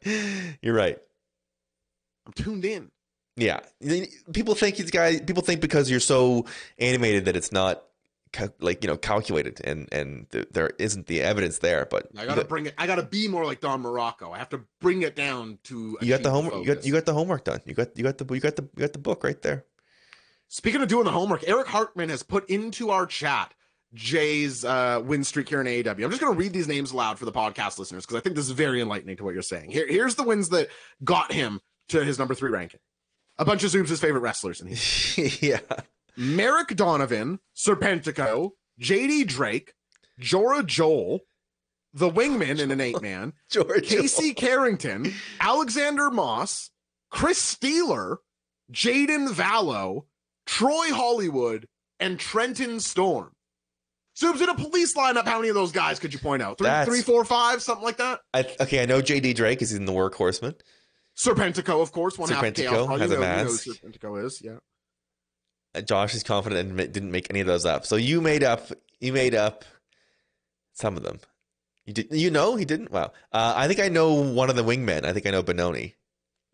You're 0.62 0.74
right. 0.74 0.98
I'm 2.26 2.32
tuned 2.32 2.64
in. 2.64 2.90
Yeah, 3.36 3.60
people 4.32 4.54
think 4.54 4.76
these 4.76 4.92
guys. 4.92 5.20
People 5.20 5.42
think 5.42 5.60
because 5.60 5.90
you're 5.90 5.98
so 5.98 6.46
animated 6.78 7.24
that 7.24 7.36
it's 7.36 7.50
not 7.50 7.82
like 8.60 8.82
you 8.82 8.88
know 8.88 8.96
calculated, 8.96 9.60
and 9.64 9.88
and 9.92 10.30
th- 10.30 10.48
there 10.52 10.70
isn't 10.78 11.06
the 11.06 11.22
evidence 11.22 11.58
there. 11.58 11.86
But 11.90 12.08
I 12.16 12.26
gotta 12.26 12.42
got, 12.42 12.48
bring 12.48 12.66
it. 12.66 12.74
I 12.78 12.86
gotta 12.86 13.02
be 13.02 13.28
more 13.28 13.44
like 13.44 13.60
Don 13.60 13.80
Morocco. 13.80 14.32
I 14.32 14.38
have 14.38 14.50
to 14.50 14.60
bring 14.80 15.02
it 15.02 15.16
down 15.16 15.58
to. 15.64 15.98
you 16.00 16.08
got 16.08 16.22
the 16.22 16.30
homework. 16.30 16.54
You 16.54 16.74
got 16.74 16.86
you 16.86 16.92
got 16.92 17.06
the 17.06 17.14
homework 17.14 17.44
done. 17.44 17.60
You 17.64 17.74
got 17.74 17.96
you 17.96 18.04
got 18.04 18.18
the 18.18 18.34
you 18.34 18.40
got 18.40 18.56
the 18.56 18.62
you 18.76 18.80
got 18.80 18.92
the 18.92 18.98
book 18.98 19.24
right 19.24 19.40
there. 19.42 19.64
Speaking 20.48 20.82
of 20.82 20.88
doing 20.88 21.04
the 21.04 21.10
homework, 21.10 21.48
Eric 21.48 21.66
Hartman 21.66 22.10
has 22.10 22.22
put 22.22 22.48
into 22.48 22.90
our 22.90 23.06
chat 23.06 23.54
Jay's 23.94 24.64
uh, 24.64 25.00
win 25.04 25.24
streak 25.24 25.48
here 25.48 25.60
in 25.60 25.66
AEW. 25.66 26.04
I'm 26.04 26.10
just 26.10 26.20
to 26.20 26.30
read 26.30 26.52
these 26.52 26.68
names 26.68 26.90
aloud 26.90 27.18
for 27.18 27.24
the 27.24 27.32
podcast 27.32 27.78
listeners 27.78 28.04
because 28.04 28.16
I 28.16 28.20
think 28.20 28.36
this 28.36 28.46
is 28.46 28.50
very 28.50 28.80
enlightening 28.80 29.16
to 29.16 29.24
what 29.24 29.34
you're 29.34 29.42
saying. 29.42 29.70
Here, 29.70 29.86
here's 29.88 30.16
the 30.16 30.24
wins 30.24 30.48
that 30.50 30.68
got 31.02 31.32
him 31.32 31.60
to 31.88 32.04
his 32.04 32.18
number 32.18 32.34
three 32.34 32.50
ranking. 32.50 32.80
A 33.38 33.44
bunch 33.44 33.64
of 33.64 33.70
Zoobs' 33.70 33.98
favorite 34.00 34.20
wrestlers 34.20 34.60
in 34.60 34.68
here. 34.68 35.30
yeah, 35.40 35.80
Merrick 36.16 36.68
Donovan, 36.76 37.38
Serpentico, 37.56 38.50
JD 38.80 39.26
Drake, 39.28 39.72
Jora 40.20 40.64
Joel, 40.64 41.20
the 41.92 42.10
Wingman 42.10 42.58
in 42.60 42.70
an 42.70 42.80
eight 42.80 43.00
man, 43.02 43.32
Casey 43.82 44.34
Carrington, 44.34 45.12
Alexander 45.40 46.10
Moss, 46.10 46.70
Chris 47.10 47.54
Steeler, 47.54 48.16
Jaden 48.72 49.28
Vallow, 49.30 50.02
Troy 50.46 50.92
Hollywood, 50.92 51.66
and 52.00 52.18
Trenton 52.18 52.80
Storm. 52.80 53.30
Zoobs 54.16 54.40
in 54.42 54.48
a 54.48 54.54
police 54.54 54.94
lineup. 54.96 55.24
How 55.26 55.38
many 55.38 55.48
of 55.48 55.54
those 55.56 55.72
guys 55.72 55.98
could 55.98 56.12
you 56.12 56.20
point 56.20 56.40
out? 56.42 56.58
Three, 56.58 56.66
That's- 56.66 56.86
three, 56.86 57.02
four, 57.02 57.24
five, 57.24 57.62
something 57.62 57.84
like 57.84 57.96
that. 57.96 58.20
I, 58.32 58.44
okay, 58.60 58.80
I 58.82 58.86
know 58.86 59.00
JD 59.02 59.34
Drake 59.34 59.60
is 59.62 59.72
in 59.72 59.86
the 59.86 59.92
Workhorsemen. 59.92 60.54
Serpentico, 61.16 61.80
of 61.82 61.92
course, 61.92 62.18
one 62.18 62.28
half 62.28 62.42
of 62.44 62.52
Serpentico 62.54 62.56
Chaos 62.70 62.86
Paul. 62.86 62.96
has 62.98 63.10
you 63.10 63.16
a 63.16 63.20
know, 63.20 63.26
you 63.26 63.36
know 63.36 63.44
mask. 63.44 63.66
Serpentico 63.66 64.24
is, 64.24 64.42
yeah. 64.42 64.56
Josh 65.82 66.14
is 66.14 66.22
confident 66.22 66.68
and 66.70 66.92
didn't 66.92 67.10
make 67.10 67.28
any 67.30 67.40
of 67.40 67.46
those 67.46 67.64
up. 67.66 67.86
So 67.86 67.96
you 67.96 68.20
made 68.20 68.42
up. 68.42 68.68
You 69.00 69.12
made 69.12 69.34
up 69.34 69.64
some 70.72 70.96
of 70.96 71.02
them. 71.02 71.20
You 71.86 71.92
did. 71.92 72.08
You 72.10 72.30
know 72.30 72.56
he 72.56 72.64
didn't. 72.64 72.90
Wow. 72.90 73.12
Uh, 73.32 73.52
I 73.56 73.68
think 73.68 73.80
I 73.80 73.88
know 73.88 74.14
one 74.14 74.48
of 74.50 74.56
the 74.56 74.64
wingmen. 74.64 75.04
I 75.04 75.12
think 75.12 75.26
I 75.26 75.30
know 75.30 75.42
Bononi. 75.42 75.94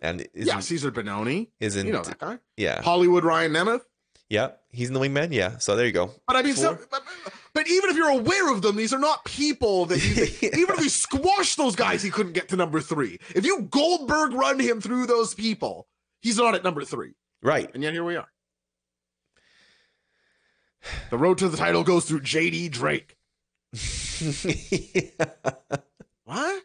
And 0.00 0.26
yeah, 0.34 0.56
Cezar 0.56 0.90
Bononi. 0.90 1.48
isn't 1.60 1.86
You 1.86 1.92
know 1.92 2.02
that 2.02 2.18
guy. 2.18 2.38
yeah 2.56 2.80
Hollywood 2.80 3.22
Ryan 3.22 3.52
Nemeth. 3.52 3.82
yeah 4.30 4.52
he's 4.70 4.88
in 4.88 4.94
the 4.94 5.00
wingman 5.00 5.28
yeah 5.30 5.58
so 5.58 5.76
there 5.76 5.84
you 5.84 5.92
go 5.92 6.10
But 6.26 6.36
I 6.36 6.42
mean, 6.42 6.54
so, 6.54 6.78
but, 6.90 7.02
but 7.52 7.68
even 7.68 7.90
if 7.90 7.96
you're 7.96 8.08
aware 8.08 8.50
of 8.50 8.62
them, 8.62 8.76
these 8.76 8.94
are 8.94 8.98
not 8.98 9.26
people 9.26 9.84
that 9.86 9.98
you. 9.98 10.22
even 10.58 10.74
if 10.74 10.80
we 10.80 10.88
squash 10.88 11.54
those 11.56 11.76
guys, 11.76 12.02
he 12.02 12.08
couldn't 12.10 12.32
get 12.32 12.48
to 12.48 12.56
number 12.56 12.80
three. 12.80 13.18
If 13.34 13.44
you 13.44 13.68
Goldberg 13.70 14.32
run 14.32 14.58
him 14.58 14.80
through 14.80 15.04
those 15.06 15.34
people, 15.34 15.86
he's 16.22 16.38
not 16.38 16.54
at 16.54 16.64
number 16.64 16.82
three. 16.84 17.12
right 17.42 17.70
And 17.74 17.82
yet 17.82 17.92
here 17.92 18.02
we 18.04 18.16
are. 18.16 18.28
The 21.10 21.18
road 21.18 21.38
to 21.38 21.48
the 21.48 21.56
title 21.56 21.84
goes 21.84 22.04
through 22.06 22.20
JD 22.20 22.70
Drake. 22.70 23.16
What? 26.24 26.62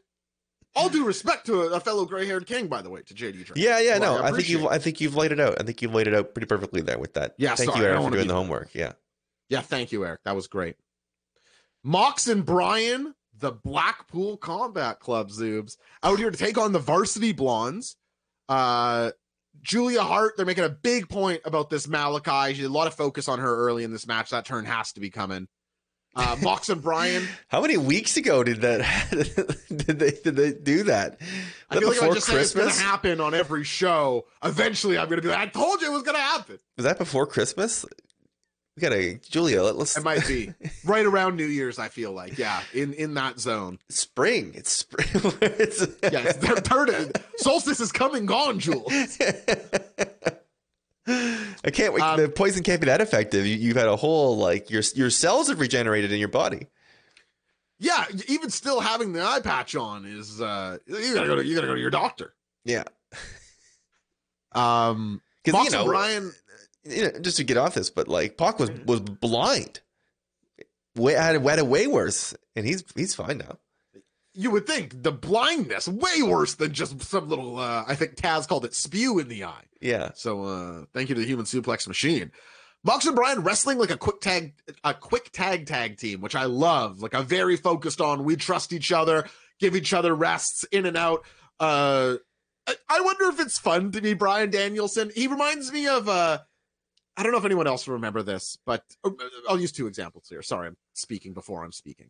All 0.76 0.90
due 0.90 1.06
respect 1.06 1.46
to 1.48 1.62
a, 1.64 1.70
a 1.78 1.80
fellow 1.80 2.06
gray-haired 2.06 2.46
king, 2.46 2.68
by 2.68 2.82
the 2.82 2.90
way, 2.90 3.02
to 3.04 3.14
JD 3.14 3.46
Drake. 3.46 3.52
yeah 3.64 3.80
yeah 3.80 3.98
Well, 3.98 4.18
no 4.20 4.24
I 4.24 4.28
I 4.28 4.32
think 4.32 4.50
you've 4.50 4.66
I 4.68 4.78
think 4.78 5.02
you've 5.02 5.16
laid 5.16 5.32
it 5.32 5.40
out 5.40 5.56
I 5.60 5.64
think 5.64 5.82
you've 5.82 5.94
laid 5.96 6.08
it 6.08 6.14
out 6.14 6.34
pretty 6.36 6.46
perfectly 6.48 6.82
there 6.82 7.00
with 7.00 7.14
that 7.16 7.34
Yeah, 7.38 7.56
thank 7.56 7.72
sorry, 7.72 7.82
you 7.86 7.92
Eric 7.92 8.04
for 8.04 8.12
doing 8.12 8.28
the 8.28 8.34
homework 8.36 8.76
yeah 8.76 8.94
Yeah, 9.50 9.62
thank 9.62 9.92
you, 9.92 10.06
Eric. 10.06 10.20
That 10.26 10.36
was 10.36 10.48
great. 10.48 10.76
Mox 11.84 12.28
and 12.28 12.46
Bryan, 12.46 13.16
the 13.38 13.52
Blackpool 13.54 14.38
Combat 14.38 15.00
Club 15.00 15.30
Zoobs, 15.30 15.78
out 16.04 16.20
here 16.20 16.30
to 16.32 16.38
take 16.38 16.58
on 16.58 16.74
the 16.74 16.80
Varsity 16.80 17.32
Blondes. 17.32 17.96
Uh, 18.50 19.12
Julia 19.62 20.02
Hart, 20.02 20.38
they're 20.38 20.46
making 20.46 20.64
a 20.64 20.70
big 20.70 21.10
point 21.10 21.42
about 21.46 21.70
this 21.70 21.88
Malakai. 21.88 22.54
She 22.56 22.62
had 22.62 22.70
a 22.70 22.74
lot 22.74 22.88
of 22.88 22.94
focus 22.94 23.28
on 23.28 23.40
her 23.40 23.56
early 23.56 23.84
in 23.84 23.92
this 23.92 24.08
match. 24.08 24.30
That 24.30 24.46
turn 24.46 24.66
has 24.66 24.94
to 24.94 25.00
be 25.00 25.10
coming. 25.10 25.48
Uh, 26.16 26.38
Mox 26.42 26.70
and 26.70 26.82
Bryan, 26.82 27.28
how 27.50 27.62
many 27.62 27.76
weeks 27.76 28.16
ago 28.16 28.44
did 28.44 28.62
that 28.62 28.80
did 29.70 30.00
they 30.00 30.12
did 30.12 30.36
they 30.36 30.54
do 30.54 30.84
that 30.84 31.18
I 31.70 31.76
that 31.76 31.80
feel 31.82 31.90
like 31.90 32.02
I 32.02 32.14
just 32.14 32.28
say 32.28 32.36
it's 32.38 32.54
going 32.54 32.70
to 32.70 32.80
happen 32.80 33.20
on 33.20 33.34
every 33.34 33.66
show, 33.66 34.26
eventually 34.44 34.98
I'm 34.98 35.10
going 35.10 35.22
to 35.22 35.22
be 35.22 35.28
like, 35.28 35.40
I 35.40 35.48
told 35.48 35.82
you 35.82 35.88
it 35.90 35.94
was 35.94 36.04
going 36.04 36.16
to 36.16 36.22
happen. 36.22 36.60
was 36.78 36.86
that 36.86 36.98
before 36.98 37.28
Christmas 37.28 37.86
we 38.76 38.82
gotta 38.82 39.16
Julia 39.30 39.64
let, 39.64 39.78
let's 39.78 39.96
It 39.98 40.04
might 40.04 40.28
be 40.28 40.54
right 40.86 41.06
around 41.06 41.38
New 41.38 41.46
Year's. 41.46 41.80
I 41.80 41.88
feel 41.88 42.12
like, 42.12 42.38
yeah, 42.38 42.62
in 42.74 42.94
in 42.94 43.14
that 43.14 43.40
zone. 43.40 43.80
spring 43.90 44.52
it's 44.56 44.72
spring 44.72 45.08
it's, 45.42 45.88
Yes, 46.04 46.36
they're 46.38 46.56
turning. 46.56 47.12
Solstice 47.38 47.80
is 47.80 47.92
coming, 47.92 48.26
gone, 48.26 48.60
Jules. 48.60 48.92
I 51.08 51.72
can't 51.72 51.94
wait. 51.94 52.02
Um, 52.02 52.20
the 52.20 52.30
poison 52.30 52.64
can't 52.64 52.82
be 52.82 52.88
that 52.88 53.00
effective. 53.00 53.46
You, 53.46 53.56
you've 53.56 53.78
had 53.78 53.88
a 53.88 53.96
whole 53.96 54.38
like 54.38 54.70
your 54.70 54.84
your 54.94 55.10
cells 55.10 55.48
have 55.48 55.60
regenerated 55.60 56.12
in 56.12 56.20
your 56.20 56.28
body. 56.30 56.68
Yeah, 57.80 58.06
even 58.28 58.50
still 58.50 58.80
having 58.80 59.14
the 59.14 59.22
eye 59.24 59.42
patch 59.42 59.76
on 59.76 60.06
is 60.06 60.42
uh 60.42 60.78
you 60.86 61.14
gotta 61.14 61.28
go 61.28 61.36
to 61.36 61.46
you 61.46 61.56
gotta 61.56 61.68
go 61.68 61.76
to 61.76 61.82
your 61.82 61.90
doctor. 61.92 62.34
Yeah, 62.64 62.84
Um 64.54 65.22
because 65.44 65.66
you 65.66 65.72
know, 65.72 65.86
Brian 65.86 66.32
you 66.86 67.04
know, 67.04 67.20
just 67.20 67.38
to 67.38 67.44
get 67.44 67.58
off 67.58 67.74
this, 67.76 67.90
but 67.90 68.08
like 68.08 68.38
Pac 68.38 68.60
was 68.60 68.70
Mhm. 68.70 68.86
was 68.86 69.02
blind. 69.02 69.82
Way 70.96 71.14
had 71.14 71.42
had 71.44 71.60
it 71.60 71.68
way 71.68 71.88
worse, 71.88 72.34
and 72.56 72.66
he's 72.66 72.84
he's 72.96 73.14
fine 73.16 73.38
now. 73.40 73.58
you 74.38 74.52
would 74.52 74.68
think 74.68 75.02
the 75.02 75.14
blindness 75.14 75.88
way 75.88 76.22
worse 76.22 76.56
than 76.56 76.74
just 76.74 77.02
some 77.04 77.30
little 77.30 77.58
uh 77.58 77.86
I 77.88 77.96
think 77.96 78.16
Taz 78.16 78.46
called 78.48 78.66
it 78.66 78.74
spew 78.74 79.18
in 79.20 79.30
the 79.30 79.46
eye. 79.46 79.64
Yeah, 79.82 80.12
So 80.16 80.44
uh 80.44 80.86
thank 80.94 81.08
you 81.10 81.16
to 81.16 81.22
the 81.22 81.28
human 81.28 81.46
suplex 81.46 81.88
machine. 81.88 82.32
Mox 82.84 83.06
and 83.06 83.16
Bryan 83.16 83.44
wrestling 83.44 83.78
like 83.78 83.92
a 83.92 83.98
quick 83.98 84.20
tag 84.22 84.54
a 84.84 84.94
quick 84.94 85.32
tag 85.32 85.66
tag 85.68 85.98
team, 85.98 86.20
which 86.22 86.36
I 86.36 86.46
love. 86.46 87.02
Like 87.02 87.14
a 87.14 87.24
very 87.24 87.56
focused 87.56 88.02
on 88.02 88.24
we 88.26 88.36
trust 88.36 88.74
each 88.74 88.92
other, 88.92 89.26
give 89.60 89.74
each 89.76 89.94
other 89.94 90.14
rests 90.14 90.66
in 90.66 90.86
and 90.86 90.98
out. 90.98 91.24
Uh 91.60 92.16
I- 92.68 92.76
I 92.90 93.02
wonder 93.02 93.26
if 93.30 93.40
it's 93.40 93.58
fun 93.60 93.92
to 93.94 94.02
be 94.02 94.14
Bryan 94.16 94.50
Danielson. 94.50 95.12
He 95.16 95.28
reminds 95.28 95.72
me 95.72 95.88
of 95.88 96.10
uh 96.10 96.40
I 97.18 97.24
don't 97.24 97.32
know 97.32 97.38
if 97.38 97.46
anyone 97.46 97.68
else 97.68 97.88
will 97.88 97.96
remember 97.96 98.24
this, 98.24 98.58
but 98.66 98.84
uh, 99.04 99.12
I'll 99.48 99.60
use 99.60 99.72
two 99.72 99.88
examples 99.88 100.28
here. 100.30 100.42
Sorry, 100.42 100.68
I'm 100.68 100.78
speaking 100.94 101.34
before 101.34 101.64
I'm 101.64 101.72
speaking. 101.72 102.10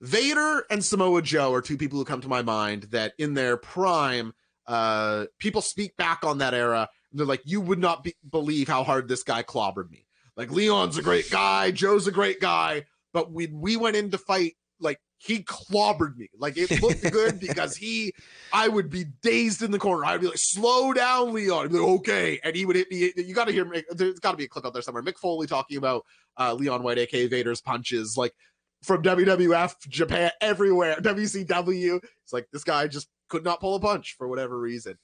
Vader 0.00 0.64
and 0.70 0.84
Samoa 0.84 1.22
Joe 1.22 1.52
are 1.54 1.62
two 1.62 1.76
people 1.76 1.98
who 1.98 2.04
come 2.04 2.20
to 2.20 2.28
my 2.28 2.42
mind 2.42 2.84
that 2.84 3.14
in 3.18 3.34
their 3.34 3.56
prime, 3.56 4.34
uh, 4.66 5.26
people 5.38 5.62
speak 5.62 5.96
back 5.96 6.24
on 6.24 6.38
that 6.38 6.54
era. 6.54 6.88
They're 7.12 7.26
like, 7.26 7.42
you 7.44 7.60
would 7.60 7.78
not 7.78 8.04
be- 8.04 8.16
believe 8.28 8.68
how 8.68 8.84
hard 8.84 9.08
this 9.08 9.22
guy 9.22 9.42
clobbered 9.42 9.90
me. 9.90 10.06
Like 10.36 10.50
Leon's 10.50 10.98
a 10.98 11.02
great 11.02 11.30
guy, 11.30 11.70
Joe's 11.70 12.06
a 12.06 12.12
great 12.12 12.40
guy, 12.40 12.84
but 13.14 13.32
when 13.32 13.58
we 13.58 13.76
went 13.76 13.96
in 13.96 14.10
to 14.10 14.18
fight, 14.18 14.54
like 14.80 15.00
he 15.18 15.42
clobbered 15.42 16.16
me. 16.16 16.28
Like 16.38 16.56
it 16.56 16.82
looked 16.82 17.10
good 17.10 17.40
because 17.46 17.76
he, 17.76 18.12
I 18.52 18.68
would 18.68 18.90
be 18.90 19.04
dazed 19.22 19.62
in 19.62 19.70
the 19.70 19.78
corner. 19.78 20.04
I'd 20.04 20.20
be 20.20 20.26
like, 20.28 20.38
slow 20.38 20.92
down, 20.92 21.32
Leon. 21.32 21.72
Like, 21.72 21.82
okay. 21.82 22.40
And 22.44 22.54
he 22.54 22.66
would 22.66 22.76
hit 22.76 22.90
me. 22.90 23.12
You 23.16 23.34
got 23.34 23.46
to 23.46 23.52
hear, 23.52 23.70
there's 23.90 24.20
got 24.20 24.32
to 24.32 24.36
be 24.36 24.44
a 24.44 24.48
clip 24.48 24.66
out 24.66 24.72
there 24.72 24.82
somewhere. 24.82 25.02
Mick 25.02 25.18
Foley 25.18 25.46
talking 25.46 25.78
about 25.78 26.04
uh, 26.38 26.54
Leon 26.54 26.82
White, 26.82 26.98
aka 26.98 27.26
Vader's 27.26 27.60
punches, 27.60 28.16
like 28.16 28.34
from 28.82 29.02
WWF, 29.02 29.88
Japan, 29.88 30.30
everywhere, 30.40 30.96
WCW. 31.00 32.00
It's 32.22 32.32
like 32.32 32.48
this 32.52 32.64
guy 32.64 32.86
just 32.86 33.08
could 33.28 33.44
not 33.44 33.60
pull 33.60 33.74
a 33.74 33.80
punch 33.80 34.14
for 34.18 34.28
whatever 34.28 34.58
reason. 34.58 34.98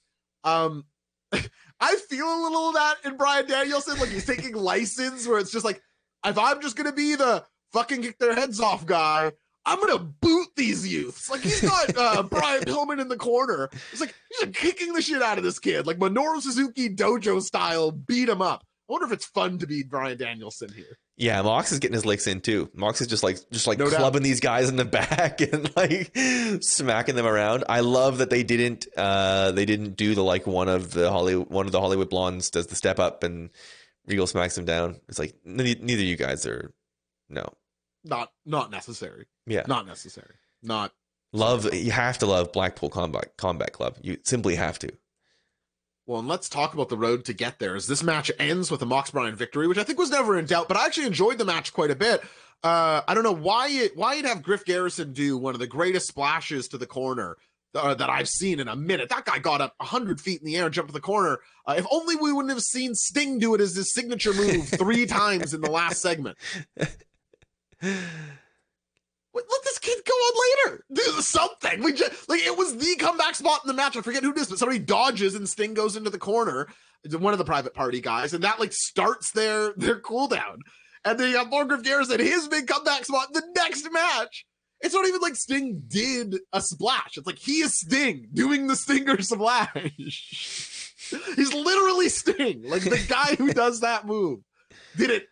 Um, 0.44 0.84
I 1.80 1.96
feel 2.08 2.26
a 2.26 2.42
little 2.42 2.68
of 2.68 2.74
that 2.74 2.96
in 3.04 3.16
Bryan 3.16 3.46
Danielson. 3.46 3.98
Like 3.98 4.10
he's 4.10 4.26
taking 4.26 4.54
license 4.54 5.26
where 5.26 5.38
it's 5.38 5.50
just 5.50 5.64
like, 5.64 5.82
if 6.24 6.38
I'm 6.38 6.60
just 6.60 6.76
gonna 6.76 6.92
be 6.92 7.16
the 7.16 7.44
fucking 7.72 8.02
kick 8.02 8.18
their 8.18 8.34
heads 8.34 8.60
off 8.60 8.86
guy, 8.86 9.32
I'm 9.64 9.78
gonna 9.80 9.98
boot 9.98 10.48
these 10.56 10.86
youths. 10.90 11.30
Like 11.30 11.42
he's 11.42 11.60
got 11.60 11.96
uh, 11.96 12.22
Brian 12.30 12.62
Pillman 12.62 13.00
in 13.00 13.08
the 13.08 13.16
corner. 13.16 13.68
It's 13.92 14.00
like 14.00 14.14
he's 14.40 14.50
kicking 14.56 14.92
the 14.92 15.02
shit 15.02 15.22
out 15.22 15.38
of 15.38 15.44
this 15.44 15.58
kid, 15.58 15.86
like 15.86 15.98
Minoru 15.98 16.40
Suzuki 16.40 16.88
dojo 16.88 17.40
style, 17.40 17.90
beat 17.92 18.28
him 18.28 18.42
up. 18.42 18.64
I 18.88 18.92
wonder 18.92 19.06
if 19.06 19.12
it's 19.12 19.24
fun 19.26 19.58
to 19.60 19.66
be 19.66 19.84
Bryan 19.84 20.18
Danielson 20.18 20.70
here. 20.74 20.98
yeah. 21.16 21.40
Mox 21.40 21.70
is 21.72 21.78
getting 21.78 21.94
his 21.94 22.04
licks 22.04 22.26
in 22.26 22.40
too. 22.40 22.68
Mox 22.74 23.00
is 23.00 23.06
just 23.06 23.22
like 23.22 23.38
just 23.52 23.66
like 23.68 23.78
No 23.78 23.88
doubt. 23.88 24.00
clubbing 24.00 24.22
these 24.24 24.40
guys 24.40 24.68
in 24.68 24.76
the 24.76 24.84
back 25.00 25.40
and 25.40 25.74
like 25.76 26.10
smacking 26.62 27.14
them 27.14 27.24
around. 27.26 27.64
I 27.68 27.80
love 27.80 28.18
that 28.18 28.28
they 28.30 28.42
didn't 28.42 28.86
uh 28.96 29.52
they 29.52 29.64
didn't 29.64 29.96
do 29.96 30.14
the 30.14 30.24
like 30.24 30.46
one 30.46 30.68
of 30.68 30.90
the 30.92 31.10
Holly 31.10 31.36
one 31.36 31.66
of 31.66 31.72
the 31.72 31.80
Hollywood 31.80 32.10
blondes 32.10 32.50
does 32.50 32.66
the 32.66 32.74
step 32.74 32.98
up 32.98 33.22
and 33.22 33.50
Regal 34.06 34.26
smacks 34.26 34.58
him 34.58 34.64
down. 34.64 35.00
It's 35.08 35.18
like 35.18 35.34
neither, 35.44 35.80
neither 35.80 36.02
you 36.02 36.16
guys 36.16 36.44
are 36.44 36.72
no. 37.30 37.46
Not 38.04 38.32
not 38.44 38.70
necessary. 38.70 39.26
Yeah. 39.46 39.64
Not 39.66 39.86
necessary. 39.86 40.34
Not 40.62 40.92
Love 41.32 41.72
you 41.72 41.90
have 41.92 42.18
to 42.18 42.26
love 42.26 42.52
Blackpool 42.52 42.90
Combat 42.90 43.36
Combat 43.38 43.72
Club. 43.72 43.96
You 44.02 44.18
simply 44.22 44.56
have 44.56 44.78
to. 44.80 44.90
Well, 46.06 46.18
and 46.18 46.28
let's 46.28 46.48
talk 46.48 46.74
about 46.74 46.88
the 46.88 46.96
road 46.98 47.24
to 47.26 47.32
get 47.32 47.58
there. 47.58 47.74
As 47.74 47.86
this 47.86 48.02
match 48.02 48.30
ends 48.38 48.70
with 48.70 48.82
a 48.82 48.86
Mox 48.86 49.10
Bryan 49.10 49.34
victory, 49.34 49.66
which 49.66 49.78
I 49.78 49.84
think 49.84 49.98
was 49.98 50.10
never 50.10 50.36
in 50.38 50.44
doubt, 50.44 50.68
but 50.68 50.76
I 50.76 50.84
actually 50.84 51.06
enjoyed 51.06 51.38
the 51.38 51.44
match 51.44 51.72
quite 51.72 51.90
a 51.90 51.96
bit. 51.96 52.22
Uh, 52.62 53.00
I 53.08 53.14
don't 53.14 53.24
know 53.24 53.34
why 53.34 53.68
it 53.68 53.96
why 53.96 54.14
you'd 54.14 54.26
have 54.26 54.42
Griff 54.42 54.64
Garrison 54.64 55.12
do 55.14 55.38
one 55.38 55.54
of 55.54 55.60
the 55.60 55.66
greatest 55.66 56.08
splashes 56.08 56.68
to 56.68 56.78
the 56.78 56.86
corner 56.86 57.38
uh, 57.74 57.94
that 57.94 58.10
I've 58.10 58.28
seen 58.28 58.60
in 58.60 58.68
a 58.68 58.76
minute. 58.76 59.08
That 59.08 59.24
guy 59.24 59.38
got 59.38 59.62
up 59.62 59.74
hundred 59.80 60.20
feet 60.20 60.40
in 60.40 60.46
the 60.46 60.56
air 60.56 60.66
and 60.66 60.74
jumped 60.74 60.90
to 60.90 60.92
the 60.92 61.00
corner. 61.00 61.38
Uh, 61.66 61.76
if 61.78 61.86
only 61.90 62.16
we 62.16 62.30
wouldn't 62.32 62.52
have 62.52 62.62
seen 62.62 62.94
Sting 62.94 63.38
do 63.38 63.54
it 63.54 63.60
as 63.62 63.74
his 63.74 63.94
signature 63.94 64.34
move 64.34 64.68
three 64.78 65.06
times 65.06 65.54
in 65.54 65.62
the 65.62 65.70
last 65.70 66.02
segment. 66.02 66.36
Let 67.82 69.64
this 69.64 69.78
kid 69.78 69.98
go 70.04 70.12
on 70.12 70.66
later. 70.66 70.84
Do 70.92 71.02
something. 71.20 71.82
We 71.82 71.92
just 71.92 72.28
like 72.28 72.40
it 72.44 72.56
was 72.56 72.76
the 72.76 72.96
comeback 72.96 73.34
spot 73.34 73.60
in 73.64 73.68
the 73.68 73.74
match. 73.74 73.96
I 73.96 74.02
forget 74.02 74.22
who 74.22 74.32
it 74.32 74.38
is, 74.38 74.48
but 74.48 74.58
somebody 74.58 74.78
dodges 74.78 75.34
and 75.34 75.48
Sting 75.48 75.74
goes 75.74 75.96
into 75.96 76.10
the 76.10 76.18
corner. 76.18 76.68
One 77.18 77.32
of 77.32 77.38
the 77.38 77.44
private 77.44 77.74
party 77.74 78.00
guys, 78.00 78.32
and 78.32 78.44
that 78.44 78.60
like 78.60 78.72
starts 78.72 79.32
their 79.32 79.72
their 79.76 80.00
cooldown. 80.00 80.58
And 81.04 81.18
then 81.18 81.30
you 81.30 81.34
got 81.34 81.68
Griff 81.68 81.82
Garrison, 81.82 82.20
his 82.20 82.46
big 82.46 82.68
comeback 82.68 83.04
spot 83.04 83.32
the 83.32 83.42
next 83.56 83.90
match. 83.90 84.46
It's 84.80 84.94
not 84.94 85.06
even 85.06 85.20
like 85.20 85.36
Sting 85.36 85.82
did 85.86 86.36
a 86.52 86.60
splash. 86.60 87.16
It's 87.16 87.26
like 87.26 87.38
he 87.38 87.60
is 87.60 87.78
Sting 87.78 88.28
doing 88.32 88.66
the 88.66 88.76
Stinger 88.76 89.20
splash. 89.22 89.74
He's 91.36 91.52
literally 91.52 92.08
Sting, 92.08 92.62
like 92.64 92.82
the 92.82 93.04
guy 93.08 93.34
who 93.36 93.52
does 93.52 93.80
that 93.80 94.06
move. 94.06 94.40
Did 94.96 95.10
it 95.10 95.26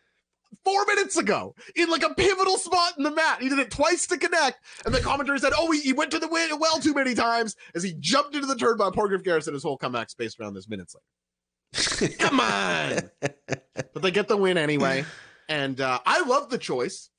four 0.65 0.85
minutes 0.87 1.17
ago 1.17 1.55
in 1.75 1.91
like 1.91 2.03
a 2.03 2.15
pivotal 2.15 2.57
spot 2.57 2.95
in 2.99 3.05
the 3.05 3.11
mat. 3.11 3.41
He 3.41 3.49
did 3.49 3.59
it 3.59 3.71
twice 3.71 4.07
to 4.09 4.19
connect, 4.19 4.59
and 4.85 4.95
the 4.95 5.01
commentary 5.01 5.39
said, 5.39 5.53
"Oh, 5.57 5.71
he, 5.71 5.81
he 5.81 5.93
went 5.93 6.11
to 6.13 6.19
the 6.19 6.29
win 6.29 6.51
well 6.59 6.79
too 6.81 6.95
many 6.95 7.15
times 7.15 7.57
as 7.75 7.83
he 7.83 7.95
jumped 7.99 8.35
into 8.35 8.47
the 8.47 8.57
turn 8.57 8.77
by 8.77 8.91
poor 8.91 9.09
Griff 9.09 9.23
Garrison. 9.23 9.55
His 9.55 9.63
whole 9.63 9.77
comeback 9.77 10.11
spaced 10.11 10.41
around 10.41 10.55
this 10.55 10.69
minutes 10.69 10.95
later. 10.95 12.15
Come 12.19 12.41
on, 12.41 13.11
but 13.21 14.03
they 14.03 14.11
get 14.11 14.29
the 14.29 14.37
win 14.37 14.59
anyway, 14.59 15.05
and 15.49 15.81
uh, 15.81 16.01
I 16.05 16.23
love 16.23 16.51
the 16.51 16.59
choice 16.59 17.11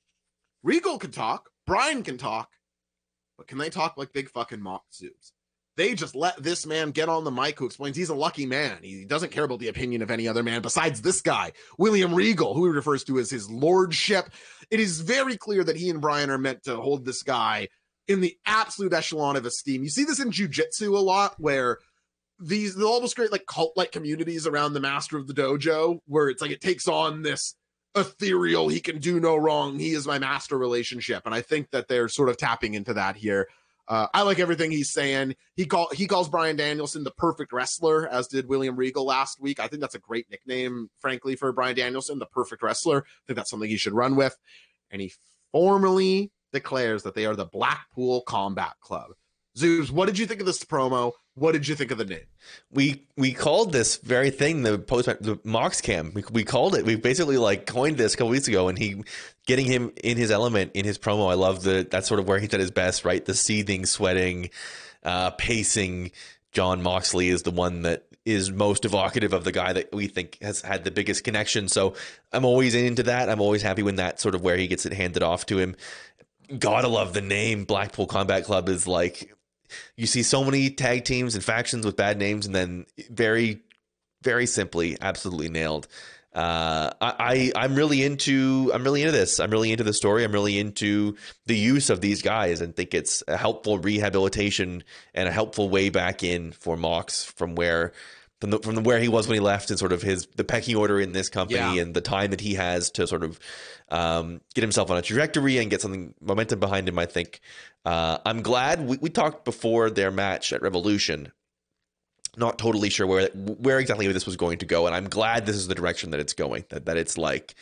Regal 0.62 0.98
can 0.98 1.10
talk, 1.10 1.48
Brian 1.66 2.02
can 2.02 2.18
talk, 2.18 2.48
but 3.36 3.48
can 3.48 3.58
they 3.58 3.70
talk 3.70 3.96
like 3.96 4.12
big 4.12 4.28
fucking 4.28 4.62
Mox 4.62 4.84
zoobs? 5.02 5.32
They 5.76 5.94
just 5.94 6.14
let 6.14 6.42
this 6.42 6.66
man 6.66 6.90
get 6.90 7.08
on 7.08 7.24
the 7.24 7.30
mic 7.30 7.58
who 7.58 7.66
explains 7.66 7.96
he's 7.96 8.10
a 8.10 8.14
lucky 8.14 8.44
man. 8.44 8.78
He 8.82 9.04
doesn't 9.04 9.32
care 9.32 9.44
about 9.44 9.58
the 9.58 9.68
opinion 9.68 10.02
of 10.02 10.10
any 10.10 10.28
other 10.28 10.42
man 10.42 10.60
besides 10.60 11.00
this 11.00 11.22
guy, 11.22 11.52
William 11.78 12.14
Regal, 12.14 12.54
who 12.54 12.66
he 12.66 12.72
refers 12.72 13.04
to 13.04 13.18
as 13.18 13.30
his 13.30 13.50
lordship. 13.50 14.30
It 14.70 14.80
is 14.80 15.00
very 15.00 15.36
clear 15.36 15.64
that 15.64 15.76
he 15.76 15.88
and 15.88 16.00
Bryan 16.00 16.30
are 16.30 16.38
meant 16.38 16.64
to 16.64 16.76
hold 16.76 17.04
this 17.04 17.22
guy 17.22 17.68
in 18.06 18.20
the 18.20 18.36
absolute 18.44 18.92
echelon 18.92 19.36
of 19.36 19.46
esteem. 19.46 19.82
You 19.82 19.88
see 19.88 20.04
this 20.04 20.20
in 20.20 20.30
jujitsu 20.30 20.94
a 20.94 21.00
lot 21.00 21.36
where 21.38 21.78
these 22.42 22.74
they 22.74 22.84
almost 22.84 23.16
create 23.16 23.32
like 23.32 23.46
cult 23.46 23.72
like 23.76 23.92
communities 23.92 24.46
around 24.46 24.72
the 24.72 24.80
master 24.80 25.16
of 25.16 25.26
the 25.26 25.34
dojo 25.34 25.98
where 26.06 26.28
it's 26.28 26.42
like 26.42 26.50
it 26.50 26.60
takes 26.60 26.88
on 26.88 27.22
this 27.22 27.54
ethereal 27.94 28.68
he 28.68 28.80
can 28.80 28.98
do 28.98 29.20
no 29.20 29.36
wrong 29.36 29.78
he 29.78 29.92
is 29.92 30.06
my 30.06 30.18
master 30.18 30.56
relationship 30.58 31.22
and 31.24 31.34
i 31.34 31.40
think 31.40 31.70
that 31.70 31.88
they're 31.88 32.08
sort 32.08 32.28
of 32.28 32.36
tapping 32.36 32.74
into 32.74 32.94
that 32.94 33.16
here 33.16 33.48
uh, 33.92 34.06
I 34.14 34.22
like 34.22 34.38
everything 34.38 34.70
he's 34.70 34.90
saying. 34.90 35.36
He 35.54 35.66
call 35.66 35.90
he 35.92 36.06
calls 36.06 36.26
Bryan 36.26 36.56
Danielson 36.56 37.04
the 37.04 37.10
perfect 37.10 37.52
wrestler, 37.52 38.08
as 38.08 38.26
did 38.26 38.48
William 38.48 38.74
Regal 38.74 39.04
last 39.04 39.38
week. 39.38 39.60
I 39.60 39.66
think 39.68 39.82
that's 39.82 39.94
a 39.94 39.98
great 39.98 40.30
nickname, 40.30 40.88
frankly, 41.00 41.36
for 41.36 41.52
Bryan 41.52 41.76
Danielson, 41.76 42.18
the 42.18 42.24
perfect 42.24 42.62
wrestler. 42.62 43.04
I 43.04 43.20
think 43.26 43.36
that's 43.36 43.50
something 43.50 43.68
he 43.68 43.76
should 43.76 43.92
run 43.92 44.16
with. 44.16 44.34
And 44.90 45.02
he 45.02 45.12
formally 45.52 46.32
declares 46.54 47.02
that 47.02 47.14
they 47.14 47.26
are 47.26 47.36
the 47.36 47.44
Blackpool 47.44 48.22
Combat 48.22 48.72
Club. 48.80 49.10
Zoobs, 49.58 49.90
what 49.90 50.06
did 50.06 50.18
you 50.18 50.24
think 50.24 50.40
of 50.40 50.46
this 50.46 50.64
promo? 50.64 51.12
What 51.34 51.52
did 51.52 51.66
you 51.66 51.74
think 51.74 51.90
of 51.90 51.98
the 51.98 52.04
name? 52.04 52.26
We 52.70 53.06
we 53.16 53.32
called 53.32 53.72
this 53.72 53.96
very 53.96 54.30
thing 54.30 54.62
the 54.62 54.78
post 54.78 55.06
the 55.06 55.38
Mox 55.44 55.80
Cam. 55.80 56.12
We, 56.14 56.24
we 56.30 56.44
called 56.44 56.74
it. 56.74 56.84
We 56.84 56.96
basically 56.96 57.38
like 57.38 57.64
coined 57.64 57.96
this 57.96 58.12
a 58.12 58.16
couple 58.18 58.30
weeks 58.30 58.48
ago, 58.48 58.68
and 58.68 58.78
he 58.78 59.02
getting 59.46 59.64
him 59.64 59.92
in 60.04 60.18
his 60.18 60.30
element 60.30 60.72
in 60.74 60.84
his 60.84 60.98
promo. 60.98 61.30
I 61.30 61.34
love 61.34 61.62
the 61.62 61.86
that's 61.90 62.06
sort 62.06 62.20
of 62.20 62.28
where 62.28 62.38
he's 62.38 62.52
at 62.52 62.60
his 62.60 62.70
best, 62.70 63.06
right? 63.06 63.24
The 63.24 63.34
seething, 63.34 63.86
sweating, 63.86 64.50
uh, 65.04 65.30
pacing. 65.30 66.12
Jon 66.52 66.82
Moxley 66.82 67.30
is 67.30 67.44
the 67.44 67.50
one 67.50 67.80
that 67.82 68.04
is 68.26 68.50
most 68.52 68.84
evocative 68.84 69.32
of 69.32 69.44
the 69.44 69.52
guy 69.52 69.72
that 69.72 69.92
we 69.92 70.06
think 70.06 70.36
has 70.42 70.60
had 70.60 70.84
the 70.84 70.90
biggest 70.90 71.24
connection. 71.24 71.66
So 71.66 71.94
I'm 72.30 72.44
always 72.44 72.74
into 72.74 73.04
that. 73.04 73.30
I'm 73.30 73.40
always 73.40 73.62
happy 73.62 73.82
when 73.82 73.96
that 73.96 74.20
sort 74.20 74.34
of 74.34 74.42
where 74.42 74.58
he 74.58 74.68
gets 74.68 74.84
it 74.84 74.92
handed 74.92 75.22
off 75.22 75.46
to 75.46 75.58
him. 75.58 75.76
Gotta 76.58 76.88
love 76.88 77.14
the 77.14 77.22
name 77.22 77.64
Blackpool 77.64 78.06
Combat 78.06 78.44
Club 78.44 78.68
is 78.68 78.86
like 78.86 79.32
you 79.96 80.06
see 80.06 80.22
so 80.22 80.44
many 80.44 80.70
tag 80.70 81.04
teams 81.04 81.34
and 81.34 81.44
factions 81.44 81.84
with 81.84 81.96
bad 81.96 82.18
names, 82.18 82.46
and 82.46 82.54
then 82.54 82.86
very, 83.10 83.60
very 84.22 84.46
simply, 84.46 84.96
absolutely 85.00 85.48
nailed. 85.48 85.88
Uh, 86.34 86.90
I, 87.00 87.52
I 87.54 87.64
am 87.66 87.74
really 87.74 88.02
into 88.02 88.70
I'm 88.72 88.84
really 88.84 89.02
into 89.02 89.12
this. 89.12 89.38
I'm 89.38 89.50
really 89.50 89.70
into 89.70 89.84
the 89.84 89.92
story. 89.92 90.24
I'm 90.24 90.32
really 90.32 90.58
into 90.58 91.16
the 91.44 91.56
use 91.56 91.90
of 91.90 92.00
these 92.00 92.22
guys, 92.22 92.62
and 92.62 92.74
think 92.74 92.94
it's 92.94 93.22
a 93.28 93.36
helpful 93.36 93.78
rehabilitation 93.78 94.82
and 95.12 95.28
a 95.28 95.32
helpful 95.32 95.68
way 95.68 95.90
back 95.90 96.22
in 96.22 96.52
for 96.52 96.76
Mox 96.76 97.22
from 97.24 97.54
where 97.54 97.92
from 98.40 98.50
the, 98.50 98.58
from 98.58 98.74
the, 98.74 98.80
where 98.80 98.98
he 98.98 99.08
was 99.08 99.28
when 99.28 99.34
he 99.34 99.40
left 99.40 99.70
and 99.70 99.78
sort 99.78 99.92
of 99.92 100.00
his 100.00 100.26
the 100.34 100.42
pecking 100.42 100.74
order 100.74 100.98
in 100.98 101.12
this 101.12 101.28
company 101.28 101.58
yeah. 101.58 101.82
and 101.82 101.94
the 101.94 102.00
time 102.00 102.30
that 102.30 102.40
he 102.40 102.54
has 102.54 102.90
to 102.92 103.06
sort 103.06 103.22
of 103.24 103.38
um, 103.92 104.40
get 104.54 104.62
himself 104.62 104.90
on 104.90 104.96
a 104.96 105.02
trajectory 105.02 105.58
and 105.58 105.70
get 105.70 105.82
something 105.82 106.14
momentum 106.20 106.58
behind 106.58 106.88
him. 106.88 106.98
I 106.98 107.04
think 107.04 107.40
uh, 107.84 108.18
I'm 108.24 108.40
glad 108.40 108.86
we, 108.86 108.96
we 108.96 109.10
talked 109.10 109.44
before 109.44 109.90
their 109.90 110.10
match 110.10 110.52
at 110.52 110.62
Revolution. 110.62 111.30
Not 112.34 112.58
totally 112.58 112.88
sure 112.88 113.06
where 113.06 113.28
where 113.34 113.78
exactly 113.78 114.10
this 114.10 114.24
was 114.24 114.36
going 114.36 114.58
to 114.58 114.66
go, 114.66 114.86
and 114.86 114.96
I'm 114.96 115.10
glad 115.10 115.44
this 115.44 115.56
is 115.56 115.68
the 115.68 115.74
direction 115.74 116.12
that 116.12 116.20
it's 116.20 116.32
going. 116.32 116.64
That 116.70 116.86
that 116.86 116.96
it's 116.96 117.18
like 117.18 117.54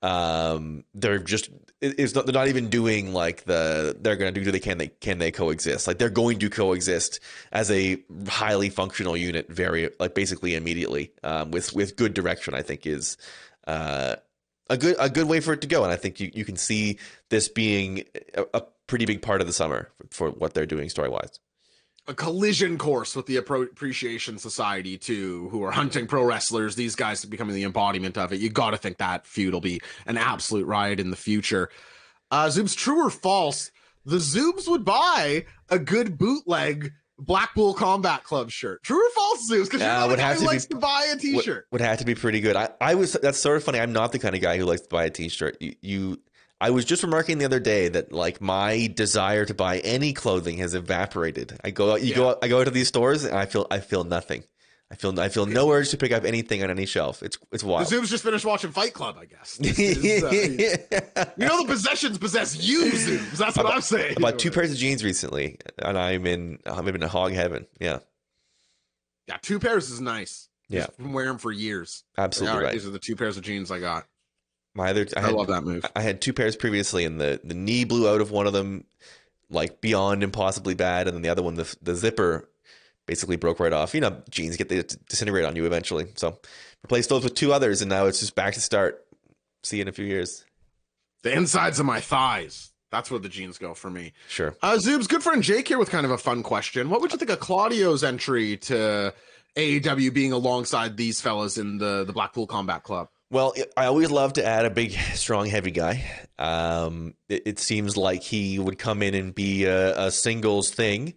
um, 0.00 0.84
they're 0.94 1.18
just 1.18 1.50
it's 1.82 2.14
not, 2.14 2.24
they're 2.24 2.32
not 2.32 2.48
even 2.48 2.70
doing 2.70 3.12
like 3.12 3.44
the 3.44 3.94
they're 4.00 4.16
going 4.16 4.32
to 4.32 4.40
do 4.40 4.46
do 4.46 4.50
they 4.50 4.60
can 4.60 4.78
they 4.78 4.88
can 4.88 5.18
they 5.18 5.30
coexist 5.30 5.86
like 5.86 5.98
they're 5.98 6.08
going 6.08 6.38
to 6.38 6.48
coexist 6.48 7.20
as 7.52 7.70
a 7.70 8.02
highly 8.26 8.70
functional 8.70 9.18
unit 9.18 9.50
very 9.50 9.90
like 10.00 10.14
basically 10.14 10.54
immediately 10.54 11.12
um, 11.22 11.50
with 11.50 11.74
with 11.74 11.96
good 11.96 12.14
direction 12.14 12.54
I 12.54 12.62
think 12.62 12.86
is 12.86 13.18
uh, 13.66 14.16
a 14.70 14.76
good 14.76 14.96
a 14.98 15.10
good 15.10 15.28
way 15.28 15.40
for 15.40 15.52
it 15.52 15.60
to 15.60 15.66
go 15.66 15.84
and 15.84 15.92
I 15.92 15.96
think 15.96 16.20
you, 16.20 16.30
you 16.34 16.44
can 16.44 16.56
see 16.56 16.98
this 17.28 17.48
being 17.48 18.04
a, 18.34 18.44
a 18.54 18.62
pretty 18.86 19.04
big 19.04 19.22
part 19.22 19.40
of 19.40 19.46
the 19.46 19.52
summer 19.52 19.90
for, 19.98 20.06
for 20.10 20.30
what 20.30 20.54
they're 20.54 20.66
doing 20.66 20.88
story 20.88 21.08
wise. 21.08 21.38
A 22.06 22.12
collision 22.12 22.76
course 22.76 23.16
with 23.16 23.24
the 23.24 23.36
Appreciation 23.36 24.36
Society 24.36 24.98
too, 24.98 25.48
who 25.50 25.64
are 25.64 25.70
hunting 25.70 26.06
pro 26.06 26.22
wrestlers. 26.22 26.76
These 26.76 26.96
guys 26.96 27.24
becoming 27.24 27.54
the 27.54 27.64
embodiment 27.64 28.18
of 28.18 28.30
it. 28.30 28.40
You 28.40 28.50
got 28.50 28.70
to 28.70 28.76
think 28.76 28.98
that 28.98 29.26
feud 29.26 29.54
will 29.54 29.62
be 29.62 29.80
an 30.04 30.18
absolute 30.18 30.66
riot 30.66 31.00
in 31.00 31.08
the 31.08 31.16
future. 31.16 31.70
Uh, 32.30 32.48
Zoob's 32.48 32.74
true 32.74 33.06
or 33.06 33.10
false? 33.10 33.70
The 34.04 34.16
Zoobs 34.16 34.68
would 34.68 34.84
buy 34.84 35.46
a 35.70 35.78
good 35.78 36.18
bootleg 36.18 36.92
Blackpool 37.18 37.74
Combat 37.74 38.24
Club 38.24 38.50
shirt. 38.50 38.82
True 38.82 39.04
or 39.04 39.10
false, 39.10 39.46
Zeus? 39.46 39.68
Because 39.68 39.80
you're 39.80 39.90
not 39.90 40.08
would 40.08 40.18
have 40.18 40.38
to 40.38 40.44
likes 40.44 40.66
be, 40.66 40.74
to 40.74 40.80
buy 40.80 41.08
a 41.12 41.16
T-shirt. 41.16 41.66
Would, 41.70 41.80
would, 41.80 41.86
have 41.86 41.98
to 41.98 42.04
be 42.04 42.14
pretty 42.14 42.40
good. 42.40 42.56
I, 42.56 42.70
I 42.80 42.94
was. 42.94 43.12
That's 43.12 43.38
sort 43.38 43.56
of 43.56 43.64
funny. 43.64 43.80
I'm 43.80 43.92
not 43.92 44.12
the 44.12 44.18
kind 44.18 44.34
of 44.34 44.40
guy 44.40 44.56
who 44.56 44.64
likes 44.64 44.82
to 44.82 44.88
buy 44.88 45.04
a 45.04 45.10
T-shirt. 45.10 45.56
You, 45.60 45.74
you 45.80 46.20
I 46.60 46.70
was 46.70 46.84
just 46.84 47.02
remarking 47.02 47.38
the 47.38 47.44
other 47.44 47.60
day 47.60 47.88
that 47.88 48.12
like 48.12 48.40
my 48.40 48.90
desire 48.94 49.44
to 49.44 49.54
buy 49.54 49.78
any 49.80 50.12
clothing 50.12 50.58
has 50.58 50.74
evaporated. 50.74 51.58
I 51.62 51.70
go 51.70 51.92
out, 51.92 52.02
you 52.02 52.10
yeah. 52.10 52.16
go, 52.16 52.28
out, 52.30 52.38
I 52.42 52.48
go 52.48 52.62
to 52.62 52.70
these 52.70 52.88
stores 52.88 53.24
and 53.24 53.36
I 53.36 53.46
feel, 53.46 53.66
I 53.70 53.80
feel 53.80 54.04
nothing. 54.04 54.44
I 54.94 54.96
feel, 54.96 55.18
I 55.18 55.28
feel 55.28 55.44
no 55.44 55.72
urge 55.72 55.90
to 55.90 55.96
pick 55.96 56.12
up 56.12 56.22
anything 56.24 56.62
on 56.62 56.70
any 56.70 56.86
shelf. 56.86 57.20
It's, 57.20 57.36
it's 57.50 57.64
wild. 57.64 57.88
The 57.88 57.96
Zoobs 57.96 58.10
just 58.10 58.22
finished 58.22 58.44
watching 58.44 58.70
Fight 58.70 58.94
Club, 58.94 59.16
I 59.20 59.24
guess. 59.24 59.58
Is, 59.60 60.22
uh, 60.22 60.30
you 61.36 61.46
know, 61.48 61.62
the 61.62 61.66
possessions 61.66 62.16
possess 62.16 62.56
you, 62.56 62.92
Zoobs. 62.92 63.32
That's 63.32 63.56
what 63.56 63.66
I 63.66 63.74
am 63.74 63.80
saying. 63.80 64.14
I 64.16 64.20
bought 64.20 64.38
two 64.38 64.52
pairs 64.52 64.70
of 64.70 64.76
jeans 64.76 65.02
recently, 65.02 65.58
and 65.78 65.98
I'm 65.98 66.24
in, 66.28 66.60
I'm 66.64 66.86
in 66.86 67.02
a 67.02 67.08
hog 67.08 67.32
heaven. 67.32 67.66
Yeah. 67.80 67.98
Yeah, 69.26 69.38
two 69.42 69.58
pairs 69.58 69.90
is 69.90 70.00
nice. 70.00 70.48
Yeah, 70.68 70.86
been 70.96 71.12
wearing 71.12 71.30
them 71.30 71.38
for 71.38 71.50
years. 71.50 72.04
Absolutely 72.16 72.62
right. 72.62 72.72
These 72.72 72.86
are 72.86 72.90
the 72.90 73.00
two 73.00 73.16
pairs 73.16 73.36
of 73.36 73.42
jeans 73.42 73.72
I 73.72 73.80
got. 73.80 74.06
My 74.74 74.90
other, 74.90 75.08
I, 75.16 75.20
I 75.20 75.22
had, 75.24 75.32
love 75.32 75.48
that 75.48 75.64
move. 75.64 75.84
I 75.96 76.02
had 76.02 76.20
two 76.20 76.32
pairs 76.32 76.56
previously, 76.56 77.04
and 77.04 77.20
the 77.20 77.40
the 77.42 77.54
knee 77.54 77.84
blew 77.84 78.08
out 78.08 78.20
of 78.20 78.30
one 78.30 78.46
of 78.46 78.52
them, 78.52 78.84
like 79.50 79.80
beyond 79.80 80.22
impossibly 80.22 80.74
bad, 80.74 81.08
and 81.08 81.16
then 81.16 81.22
the 81.22 81.28
other 81.30 81.42
one, 81.42 81.54
the 81.54 81.76
the 81.82 81.96
zipper, 81.96 82.48
basically 83.06 83.36
broke 83.36 83.60
right 83.60 83.72
off. 83.72 83.94
You 83.94 84.00
know, 84.00 84.22
jeans 84.30 84.56
get 84.56 84.68
they 84.68 84.82
disintegrate 85.08 85.44
on 85.44 85.56
you 85.56 85.66
eventually. 85.66 86.06
So 86.16 86.38
replaced 86.82 87.08
those 87.08 87.24
with 87.24 87.34
two 87.34 87.52
others, 87.52 87.82
and 87.82 87.88
now 87.88 88.06
it's 88.06 88.20
just 88.20 88.34
back 88.34 88.54
to 88.54 88.60
start. 88.60 89.04
See 89.62 89.76
you 89.76 89.82
in 89.82 89.88
a 89.88 89.92
few 89.92 90.04
years. 90.04 90.44
The 91.22 91.32
insides 91.32 91.80
of 91.80 91.86
my 91.86 92.00
thighs. 92.00 92.70
That's 92.90 93.10
where 93.10 93.18
the 93.18 93.28
jeans 93.28 93.58
go 93.58 93.74
for 93.74 93.90
me. 93.90 94.12
Sure. 94.28 94.54
Uh, 94.62 94.74
Zoob's 94.74 95.08
good 95.08 95.22
friend 95.22 95.42
Jake 95.42 95.66
here 95.66 95.78
with 95.78 95.90
kind 95.90 96.04
of 96.04 96.12
a 96.12 96.18
fun 96.18 96.44
question. 96.44 96.90
What 96.90 97.00
would 97.00 97.10
you 97.10 97.18
think 97.18 97.30
of 97.30 97.40
Claudio's 97.40 98.04
entry 98.04 98.56
to 98.58 99.12
AEW 99.56 100.14
being 100.14 100.32
alongside 100.32 100.96
these 100.96 101.20
fellas 101.20 101.58
in 101.58 101.78
the 101.78 102.04
the 102.04 102.12
Blackpool 102.12 102.46
Combat 102.46 102.82
Club? 102.82 103.08
Well, 103.30 103.54
I 103.76 103.86
always 103.86 104.12
love 104.12 104.34
to 104.34 104.44
add 104.46 104.64
a 104.64 104.70
big, 104.70 104.92
strong, 105.14 105.46
heavy 105.46 105.72
guy. 105.72 106.04
Um, 106.38 107.14
it, 107.28 107.42
it, 107.46 107.58
seems 107.58 107.96
like 107.96 108.22
he 108.22 108.60
would 108.60 108.78
come 108.78 109.02
in 109.02 109.14
and 109.14 109.34
be 109.34 109.64
a, 109.64 110.06
a 110.06 110.10
singles 110.12 110.70
thing 110.70 111.14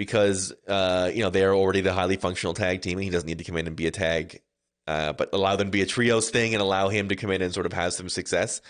because 0.00 0.50
uh, 0.66 1.10
you 1.12 1.22
know 1.22 1.28
they're 1.28 1.54
already 1.54 1.82
the 1.82 1.92
highly 1.92 2.16
functional 2.16 2.54
tag 2.54 2.80
team. 2.80 2.96
And 2.96 3.04
he 3.04 3.10
doesn't 3.10 3.26
need 3.26 3.36
to 3.36 3.44
come 3.44 3.58
in 3.58 3.66
and 3.66 3.76
be 3.76 3.86
a 3.86 3.90
tag, 3.90 4.40
uh, 4.86 5.12
but 5.12 5.28
allow 5.34 5.56
them 5.56 5.66
to 5.66 5.70
be 5.70 5.82
a 5.82 5.86
trios 5.86 6.30
thing 6.30 6.54
and 6.54 6.62
allow 6.62 6.88
him 6.88 7.08
to 7.08 7.16
come 7.16 7.30
in 7.30 7.42
and 7.42 7.52
sort 7.52 7.66
of 7.66 7.74
have 7.74 7.92
some 7.92 8.08
success. 8.08 8.62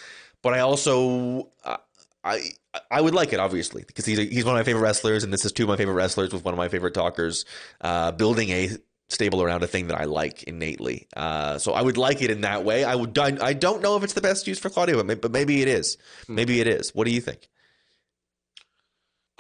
But 0.43 0.55
I 0.55 0.59
also 0.59 1.53
uh, 1.64 1.76
I 2.24 2.51
I 2.91 3.01
would 3.01 3.14
like 3.14 3.33
it 3.33 3.39
obviously 3.39 3.85
because 3.87 4.07
he's 4.07 4.18
a, 4.18 4.24
he's 4.24 4.45
one 4.45 4.57
of 4.57 4.59
my 4.59 4.64
favorite 4.64 4.83
wrestlers, 4.83 5.22
and 5.22 5.33
this 5.33 5.45
is 5.45 5.53
two 5.53 5.62
of 5.62 5.68
my 5.68 5.76
favorite 5.76 5.95
wrestlers 5.95 6.33
with 6.33 6.45
one 6.45 6.53
of 6.53 6.59
my 6.59 6.68
favorite 6.68 6.95
talkers. 6.95 7.45
Uh, 7.81 8.11
building 8.11 8.51
a 8.51 8.70
stable 9.07 9.41
around 9.41 9.62
a 9.62 9.68
thing 9.68 9.87
that 9.87 10.01
I 10.01 10.07
like 10.07 10.43
innately. 10.43 11.07
Uh, 11.16 11.59
so 11.59 11.74
I 11.74 11.83
would 11.83 11.97
like 11.97 12.22
it 12.22 12.33
in 12.33 12.41
that 12.41 12.64
way. 12.64 12.83
I 12.83 12.97
would. 12.97 13.16
I, 13.16 13.37
I, 13.41 13.53
don't 13.53 13.83
know 13.83 13.97
if 13.97 14.03
it's 14.03 14.14
the 14.14 14.20
best 14.20 14.49
use 14.49 14.59
for 14.59 14.68
Claudio, 14.68 15.01
but 15.05 15.31
maybe 15.31 15.62
it 15.62 15.68
is. 15.68 15.97
Hmm. 16.26 16.35
Maybe 16.35 16.61
it 16.61 16.66
is. 16.66 16.93
What 16.93 17.07
do 17.07 17.12
you 17.12 17.20
think? 17.20 17.49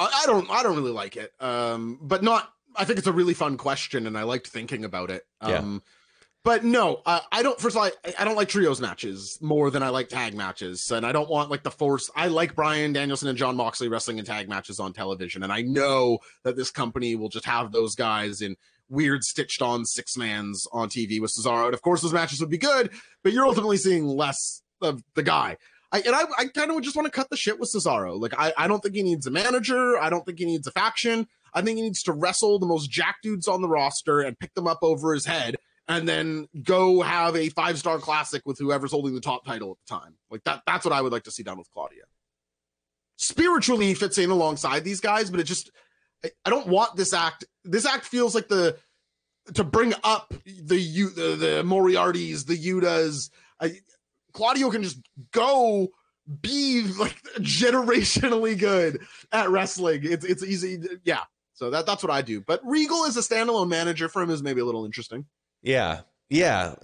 I, 0.00 0.22
I 0.22 0.26
don't. 0.26 0.50
I 0.50 0.62
don't 0.62 0.76
really 0.76 0.92
like 0.92 1.16
it. 1.16 1.32
Um, 1.40 1.98
but 2.00 2.22
not. 2.22 2.52
I 2.74 2.84
think 2.84 2.98
it's 2.98 3.08
a 3.08 3.12
really 3.12 3.34
fun 3.34 3.56
question, 3.56 4.06
and 4.06 4.16
I 4.16 4.22
liked 4.22 4.48
thinking 4.48 4.84
about 4.84 5.10
it. 5.10 5.26
Um, 5.40 5.50
yeah. 5.50 5.78
But 6.42 6.64
no, 6.64 7.02
uh, 7.04 7.20
I 7.30 7.42
don't. 7.42 7.60
First 7.60 7.76
of 7.76 7.82
all, 7.82 7.90
I, 8.04 8.14
I, 8.18 8.24
don't 8.24 8.36
like 8.36 8.48
trios 8.48 8.80
matches 8.80 9.38
more 9.42 9.70
than 9.70 9.82
I 9.82 9.90
like 9.90 10.08
tag 10.08 10.34
matches, 10.34 10.90
and 10.90 11.04
I 11.04 11.12
don't 11.12 11.28
want 11.28 11.50
like 11.50 11.62
the 11.62 11.70
force. 11.70 12.10
I 12.16 12.28
like 12.28 12.54
Bryan 12.54 12.94
Danielson 12.94 13.28
and 13.28 13.36
Jon 13.36 13.56
Moxley 13.56 13.88
wrestling 13.88 14.18
in 14.18 14.24
tag 14.24 14.48
matches 14.48 14.80
on 14.80 14.94
television, 14.94 15.42
and 15.42 15.52
I 15.52 15.60
know 15.60 16.18
that 16.44 16.56
this 16.56 16.70
company 16.70 17.14
will 17.14 17.28
just 17.28 17.44
have 17.44 17.72
those 17.72 17.94
guys 17.94 18.40
in 18.40 18.56
weird 18.88 19.22
stitched 19.22 19.60
on 19.60 19.84
six 19.84 20.16
mans 20.16 20.66
on 20.72 20.88
TV 20.88 21.20
with 21.20 21.30
Cesaro. 21.30 21.66
And 21.66 21.74
of 21.74 21.82
course, 21.82 22.00
those 22.00 22.14
matches 22.14 22.40
would 22.40 22.50
be 22.50 22.58
good, 22.58 22.90
but 23.22 23.32
you're 23.32 23.46
ultimately 23.46 23.76
seeing 23.76 24.06
less 24.06 24.62
of 24.80 25.02
the 25.14 25.22
guy. 25.22 25.58
I, 25.92 26.00
and 26.00 26.14
I, 26.14 26.22
I 26.38 26.46
kind 26.46 26.70
of 26.70 26.80
just 26.82 26.96
want 26.96 27.06
to 27.06 27.10
cut 27.10 27.30
the 27.30 27.36
shit 27.36 27.58
with 27.58 27.72
Cesaro. 27.72 28.20
Like, 28.20 28.34
I, 28.38 28.52
I 28.56 28.68
don't 28.68 28.80
think 28.80 28.94
he 28.94 29.02
needs 29.02 29.26
a 29.26 29.30
manager. 29.30 29.98
I 29.98 30.08
don't 30.08 30.24
think 30.24 30.38
he 30.38 30.44
needs 30.44 30.66
a 30.66 30.70
faction. 30.70 31.26
I 31.52 31.62
think 31.62 31.78
he 31.78 31.82
needs 31.82 32.02
to 32.04 32.12
wrestle 32.12 32.58
the 32.60 32.66
most 32.66 32.90
jack 32.90 33.16
dudes 33.22 33.48
on 33.48 33.60
the 33.60 33.68
roster 33.68 34.20
and 34.20 34.38
pick 34.38 34.54
them 34.54 34.68
up 34.68 34.78
over 34.82 35.12
his 35.12 35.26
head 35.26 35.56
and 35.88 36.08
then 36.08 36.46
go 36.62 37.00
have 37.02 37.34
a 37.34 37.48
five 37.48 37.76
star 37.76 37.98
classic 37.98 38.42
with 38.44 38.58
whoever's 38.58 38.92
holding 38.92 39.14
the 39.14 39.20
top 39.20 39.44
title 39.44 39.72
at 39.72 39.76
the 39.88 40.00
time. 40.00 40.14
Like 40.30 40.44
that, 40.44 40.62
that's 40.64 40.84
what 40.84 40.94
I 40.94 41.00
would 41.02 41.10
like 41.12 41.24
to 41.24 41.32
see 41.32 41.42
done 41.42 41.58
with 41.58 41.70
Claudio. 41.72 42.04
spiritually 43.16 43.86
he 43.86 43.94
fits 43.94 44.16
in 44.18 44.30
alongside 44.30 44.84
these 44.84 45.00
guys, 45.00 45.30
but 45.30 45.40
it 45.40 45.44
just 45.44 45.70
I, 46.24 46.30
I 46.44 46.50
don't 46.50 46.68
want 46.68 46.96
this 46.96 47.12
act. 47.12 47.44
This 47.64 47.86
act 47.86 48.04
feels 48.04 48.34
like 48.34 48.48
the 48.48 48.76
to 49.54 49.64
bring 49.64 49.94
up 50.04 50.32
the 50.44 50.78
the, 51.16 51.36
the 51.36 51.62
Moriartys, 51.64 52.46
the 52.46 52.56
Yudas. 52.56 53.30
I, 53.60 53.72
Claudio 54.32 54.70
can 54.70 54.82
just 54.82 55.00
go 55.32 55.88
be 56.40 56.82
like 56.98 57.20
generationally 57.38 58.58
good 58.58 59.00
at 59.32 59.50
wrestling. 59.50 60.00
It's 60.04 60.24
it's 60.24 60.42
easy. 60.42 60.80
Yeah. 61.04 61.20
So 61.54 61.70
that 61.70 61.86
that's 61.86 62.02
what 62.02 62.12
I 62.12 62.22
do. 62.22 62.40
But 62.40 62.60
Regal 62.64 63.04
as 63.04 63.16
a 63.16 63.20
standalone 63.20 63.68
manager 63.68 64.08
for 64.08 64.22
him 64.22 64.30
is 64.30 64.42
maybe 64.42 64.60
a 64.60 64.64
little 64.64 64.84
interesting. 64.84 65.26
Yeah. 65.62 66.00
Yeah, 66.32 66.76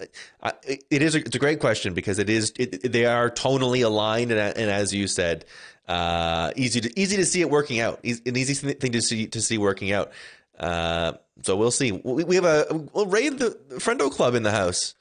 it 0.67 1.03
is. 1.03 1.15
A, 1.15 1.19
it's 1.19 1.37
a 1.37 1.39
great 1.39 1.61
question 1.61 1.95
because 1.95 2.19
it 2.19 2.29
is. 2.29 2.53
It, 2.59 2.93
they 2.93 3.07
are 3.07 3.31
tonally 3.31 3.85
aligned, 3.85 4.33
and, 4.33 4.41
and 4.41 4.69
as 4.69 4.93
you 4.93 5.07
said, 5.07 5.45
uh, 5.87 6.51
easy 6.57 6.81
to 6.81 7.01
easy 7.01 7.17
to 7.17 7.25
see 7.25 7.43
it 7.43 7.49
working 7.49 7.79
out. 7.79 8.01
An 8.03 8.37
easy 8.37 8.55
thing 8.55 8.91
to 8.91 9.01
see 9.01 9.29
to 9.29 9.41
see 9.41 9.57
working 9.57 9.93
out. 9.93 10.11
Uh, 10.59 11.13
so 11.43 11.55
we'll 11.55 11.71
see. 11.71 11.93
We, 11.93 12.25
we 12.25 12.35
have 12.35 12.45
a 12.45 12.89
we'll 12.93 13.07
raid 13.07 13.39
the 13.39 13.51
Friendo 13.75 14.11
Club 14.11 14.35
in 14.35 14.43
the 14.43 14.51
house. 14.51 14.96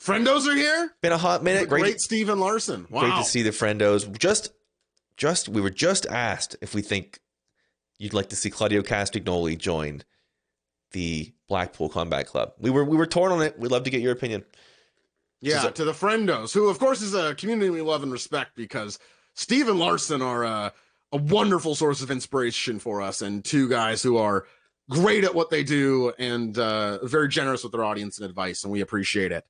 Friendos 0.00 0.46
are 0.46 0.54
here. 0.54 0.94
Been 1.00 1.12
a 1.12 1.18
hot 1.18 1.42
minute. 1.42 1.68
Great, 1.68 1.80
great 1.80 2.00
Stephen 2.00 2.38
Larson. 2.38 2.86
Wow. 2.88 3.00
Great 3.00 3.16
to 3.16 3.24
see 3.24 3.42
the 3.42 3.50
Friendos. 3.50 4.16
Just, 4.18 4.52
just 5.16 5.48
we 5.48 5.60
were 5.60 5.70
just 5.70 6.06
asked 6.06 6.56
if 6.60 6.74
we 6.74 6.82
think 6.82 7.20
you'd 7.98 8.14
like 8.14 8.28
to 8.28 8.36
see 8.36 8.50
Claudio 8.50 8.82
Castagnoli 8.82 9.58
join 9.58 10.02
the 10.92 11.32
Blackpool 11.48 11.88
Combat 11.88 12.26
Club. 12.26 12.52
We 12.58 12.70
were 12.70 12.84
we 12.84 12.96
were 12.96 13.06
torn 13.06 13.32
on 13.32 13.42
it. 13.42 13.58
We'd 13.58 13.70
love 13.70 13.84
to 13.84 13.90
get 13.90 14.00
your 14.00 14.12
opinion. 14.12 14.44
Yeah, 15.40 15.62
so, 15.62 15.70
to 15.70 15.84
the 15.84 15.92
Friendos, 15.92 16.52
who 16.52 16.68
of 16.68 16.78
course 16.78 17.02
is 17.02 17.14
a 17.14 17.34
community 17.34 17.70
we 17.70 17.80
love 17.80 18.02
and 18.02 18.10
respect 18.10 18.52
because 18.56 18.98
Stephen 19.34 19.78
Larson 19.78 20.20
are 20.20 20.44
a, 20.44 20.72
a 21.12 21.16
wonderful 21.16 21.74
source 21.74 22.02
of 22.02 22.10
inspiration 22.10 22.78
for 22.78 23.02
us, 23.02 23.22
and 23.22 23.44
two 23.44 23.68
guys 23.68 24.02
who 24.02 24.16
are 24.16 24.46
great 24.90 25.24
at 25.24 25.34
what 25.34 25.50
they 25.50 25.62
do 25.62 26.12
and 26.18 26.58
uh, 26.58 27.04
very 27.04 27.28
generous 27.28 27.62
with 27.62 27.72
their 27.72 27.84
audience 27.84 28.18
and 28.18 28.28
advice, 28.28 28.64
and 28.64 28.72
we 28.72 28.80
appreciate 28.80 29.32
it. 29.32 29.44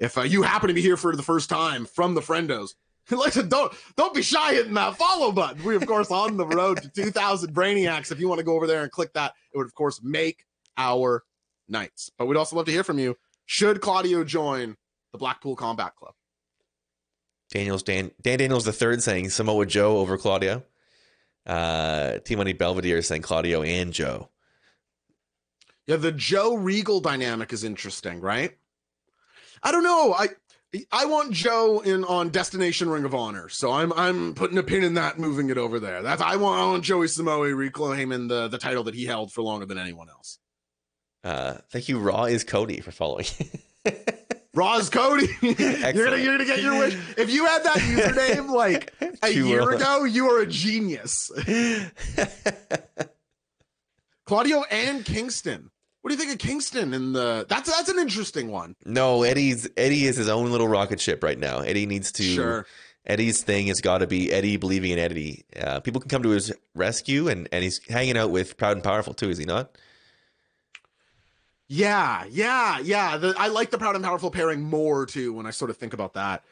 If 0.00 0.16
uh, 0.16 0.22
you 0.22 0.42
happen 0.42 0.68
to 0.68 0.74
be 0.74 0.80
here 0.80 0.96
for 0.96 1.14
the 1.14 1.22
first 1.22 1.50
time 1.50 1.84
from 1.84 2.14
the 2.14 2.22
Friendos, 2.22 2.70
listen, 3.10 3.48
don't 3.48 3.72
don't 3.96 4.14
be 4.14 4.22
shy 4.22 4.54
hitting 4.54 4.74
that 4.74 4.96
follow 4.96 5.30
button. 5.30 5.62
We 5.62 5.76
of 5.76 5.86
course 5.86 6.10
on 6.10 6.38
the 6.38 6.46
road 6.46 6.82
to 6.82 6.88
2,000 6.88 7.54
Brainiacs. 7.54 8.10
If 8.10 8.18
you 8.18 8.28
want 8.28 8.38
to 8.38 8.44
go 8.44 8.56
over 8.56 8.66
there 8.66 8.82
and 8.82 8.90
click 8.90 9.12
that, 9.12 9.34
it 9.52 9.58
would 9.58 9.66
of 9.66 9.74
course 9.74 10.00
make 10.02 10.46
our 10.76 11.22
nights. 11.68 12.10
But 12.18 12.26
we'd 12.26 12.38
also 12.38 12.56
love 12.56 12.66
to 12.66 12.72
hear 12.72 12.82
from 12.84 12.98
you. 12.98 13.16
Should 13.44 13.80
Claudio 13.80 14.24
join 14.24 14.76
the 15.12 15.18
Blackpool 15.18 15.54
Combat 15.54 15.94
Club? 15.96 16.14
Daniels 17.50 17.82
Dan 17.82 18.10
Dan 18.22 18.38
Daniels 18.38 18.64
the 18.64 18.72
third 18.72 19.02
saying 19.02 19.28
Samoa 19.28 19.66
Joe 19.66 19.98
over 19.98 20.16
Claudio. 20.16 20.62
Uh, 21.44 22.18
T 22.24 22.36
Money 22.36 22.54
Belvedere 22.54 23.02
saying 23.02 23.22
Claudio 23.22 23.62
and 23.62 23.92
Joe. 23.92 24.30
Yeah, 25.86 25.96
the 25.96 26.12
Joe 26.12 26.54
Regal 26.54 27.00
dynamic 27.00 27.52
is 27.52 27.64
interesting, 27.64 28.20
right? 28.20 28.56
I 29.62 29.72
don't 29.72 29.84
know. 29.84 30.14
I 30.14 30.28
I 30.92 31.06
want 31.06 31.32
Joe 31.32 31.80
in 31.80 32.04
on 32.04 32.30
Destination 32.30 32.88
Ring 32.88 33.04
of 33.04 33.14
Honor, 33.14 33.48
so 33.48 33.72
I'm 33.72 33.92
I'm 33.92 34.34
putting 34.34 34.56
a 34.58 34.62
pin 34.62 34.84
in 34.84 34.94
that, 34.94 35.18
moving 35.18 35.50
it 35.50 35.58
over 35.58 35.80
there. 35.80 36.02
That's 36.02 36.22
I 36.22 36.36
want 36.36 36.60
I 36.60 36.64
want 36.66 36.84
Joey 36.84 37.08
Samoa 37.08 37.54
reclaiming 37.54 38.28
the 38.28 38.48
the 38.48 38.58
title 38.58 38.84
that 38.84 38.94
he 38.94 39.04
held 39.06 39.32
for 39.32 39.42
longer 39.42 39.66
than 39.66 39.78
anyone 39.78 40.08
else. 40.08 40.38
Uh, 41.24 41.54
thank 41.70 41.88
you, 41.88 41.98
Raw 41.98 42.24
is 42.24 42.44
Cody 42.44 42.80
for 42.80 42.92
following. 42.92 43.26
Raw 44.54 44.78
is 44.78 44.88
Cody. 44.90 45.26
you're 45.42 45.54
gonna 45.54 46.16
you're 46.16 46.36
gonna 46.38 46.44
get 46.44 46.62
your 46.62 46.78
wish. 46.78 46.96
If 47.16 47.30
you 47.30 47.46
had 47.46 47.64
that 47.64 47.78
username 47.78 48.50
like 48.50 48.92
a 49.22 49.32
Too 49.32 49.48
year 49.48 49.70
ago, 49.70 50.04
you 50.04 50.28
are 50.30 50.40
a 50.40 50.46
genius. 50.46 51.30
Claudio 54.24 54.62
and 54.70 55.04
Kingston. 55.04 55.70
What 56.02 56.10
do 56.10 56.14
you 56.14 56.20
think 56.20 56.32
of 56.32 56.38
Kingston 56.38 56.94
and 56.94 57.14
the? 57.14 57.46
That's 57.48 57.70
that's 57.70 57.88
an 57.90 57.98
interesting 57.98 58.50
one. 58.50 58.74
No, 58.86 59.22
Eddie's 59.22 59.68
Eddie 59.76 60.06
is 60.06 60.16
his 60.16 60.28
own 60.28 60.50
little 60.50 60.68
rocket 60.68 61.00
ship 61.00 61.22
right 61.22 61.38
now. 61.38 61.60
Eddie 61.60 61.86
needs 61.86 62.10
to. 62.12 62.22
Sure. 62.22 62.66
Eddie's 63.06 63.42
thing 63.42 63.66
has 63.68 63.80
got 63.80 63.98
to 63.98 64.06
be 64.06 64.30
Eddie 64.30 64.56
believing 64.56 64.92
in 64.92 64.98
Eddie. 64.98 65.44
Uh, 65.58 65.80
people 65.80 66.00
can 66.00 66.10
come 66.10 66.22
to 66.22 66.30
his 66.30 66.52
rescue, 66.74 67.28
and 67.28 67.48
and 67.52 67.64
he's 67.64 67.84
hanging 67.88 68.16
out 68.16 68.30
with 68.30 68.56
Proud 68.56 68.76
and 68.76 68.84
Powerful 68.84 69.14
too, 69.14 69.30
is 69.30 69.38
he 69.38 69.44
not? 69.44 69.76
Yeah, 71.68 72.24
yeah, 72.30 72.78
yeah. 72.80 73.16
The, 73.16 73.34
I 73.38 73.46
like 73.46 73.70
the 73.70 73.78
Proud 73.78 73.94
and 73.94 74.04
Powerful 74.04 74.30
pairing 74.30 74.62
more 74.62 75.06
too 75.06 75.32
when 75.32 75.46
I 75.46 75.50
sort 75.50 75.70
of 75.70 75.76
think 75.76 75.92
about 75.92 76.14
that. 76.14 76.44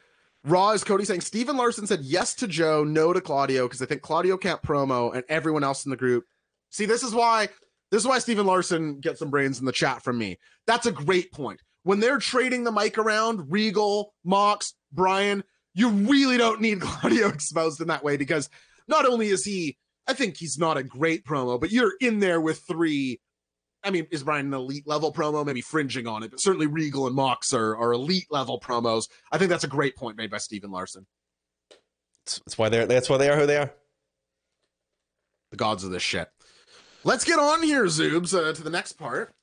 Raw 0.45 0.71
is 0.71 0.83
Cody 0.83 1.03
saying 1.03 1.21
Stephen 1.21 1.57
Larson 1.57 1.87
said 1.87 2.01
yes 2.01 2.33
to 2.35 2.47
Joe, 2.47 2.83
no 2.83 3.11
to 3.11 3.19
Claudio 3.19 3.67
because 3.67 3.81
I 3.81 3.85
think 3.85 4.01
Claudio 4.01 4.37
can't 4.37 4.61
promo 4.61 5.13
and 5.13 5.23
everyone 5.27 5.63
else 5.63 5.85
in 5.85 5.89
the 5.89 5.97
group. 5.97 6.25
See, 6.69 6.85
this 6.85 7.03
is 7.03 7.13
why 7.13 7.49
this 7.91 8.01
is 8.01 8.07
why 8.07 8.19
Stephen 8.19 8.45
Larson 8.45 8.99
gets 8.99 9.19
some 9.19 9.29
brains 9.29 9.59
in 9.59 9.65
the 9.65 9.71
chat 9.71 10.03
from 10.03 10.17
me. 10.17 10.37
That's 10.67 10.85
a 10.85 10.91
great 10.91 11.31
point. 11.31 11.61
When 11.83 11.99
they're 11.99 12.19
trading 12.19 12.63
the 12.63 12.71
mic 12.71 12.97
around, 12.97 13.51
Regal, 13.51 14.13
Mox, 14.23 14.73
Bryan, 14.91 15.43
you 15.73 15.89
really 15.89 16.37
don't 16.37 16.61
need 16.61 16.81
Claudio 16.81 17.29
exposed 17.29 17.81
in 17.81 17.87
that 17.87 18.03
way 18.03 18.17
because 18.17 18.49
not 18.87 19.05
only 19.05 19.29
is 19.29 19.43
he, 19.43 19.77
I 20.07 20.13
think 20.13 20.37
he's 20.37 20.57
not 20.57 20.77
a 20.77 20.83
great 20.83 21.25
promo, 21.25 21.59
but 21.59 21.71
you're 21.71 21.93
in 22.01 22.19
there 22.19 22.41
with 22.41 22.61
three 22.67 23.19
I 23.83 23.91
mean, 23.91 24.07
is 24.11 24.23
Bryan 24.23 24.47
an 24.47 24.53
elite 24.53 24.87
level 24.87 25.13
promo? 25.13 25.45
Maybe 25.45 25.61
fringing 25.61 26.05
on 26.05 26.23
it, 26.23 26.31
but 26.31 26.41
certainly 26.41 26.67
Regal 26.67 27.07
and 27.07 27.15
Mox 27.15 27.53
are, 27.53 27.77
are 27.77 27.93
elite 27.93 28.27
level 28.29 28.59
promos. 28.59 29.05
I 29.31 29.37
think 29.37 29.49
that's 29.49 29.63
a 29.63 29.69
great 29.69 29.95
point 29.95 30.17
made 30.17 30.29
by 30.29 30.37
Stephen 30.37 30.71
Larson. 30.71 31.05
That's 32.25 32.57
why 32.57 32.69
they're 32.69 32.85
that's 32.85 33.09
why 33.09 33.17
they 33.17 33.29
are 33.29 33.37
who 33.37 33.45
they 33.45 33.57
are. 33.57 33.71
The 35.51 35.57
gods 35.57 35.83
of 35.83 35.91
this 35.91 36.03
shit. 36.03 36.27
Let's 37.03 37.23
get 37.23 37.39
on 37.39 37.63
here, 37.63 37.85
Zoobs, 37.85 38.33
uh, 38.33 38.53
to 38.53 38.63
the 38.63 38.69
next 38.69 38.93
part. 38.93 39.33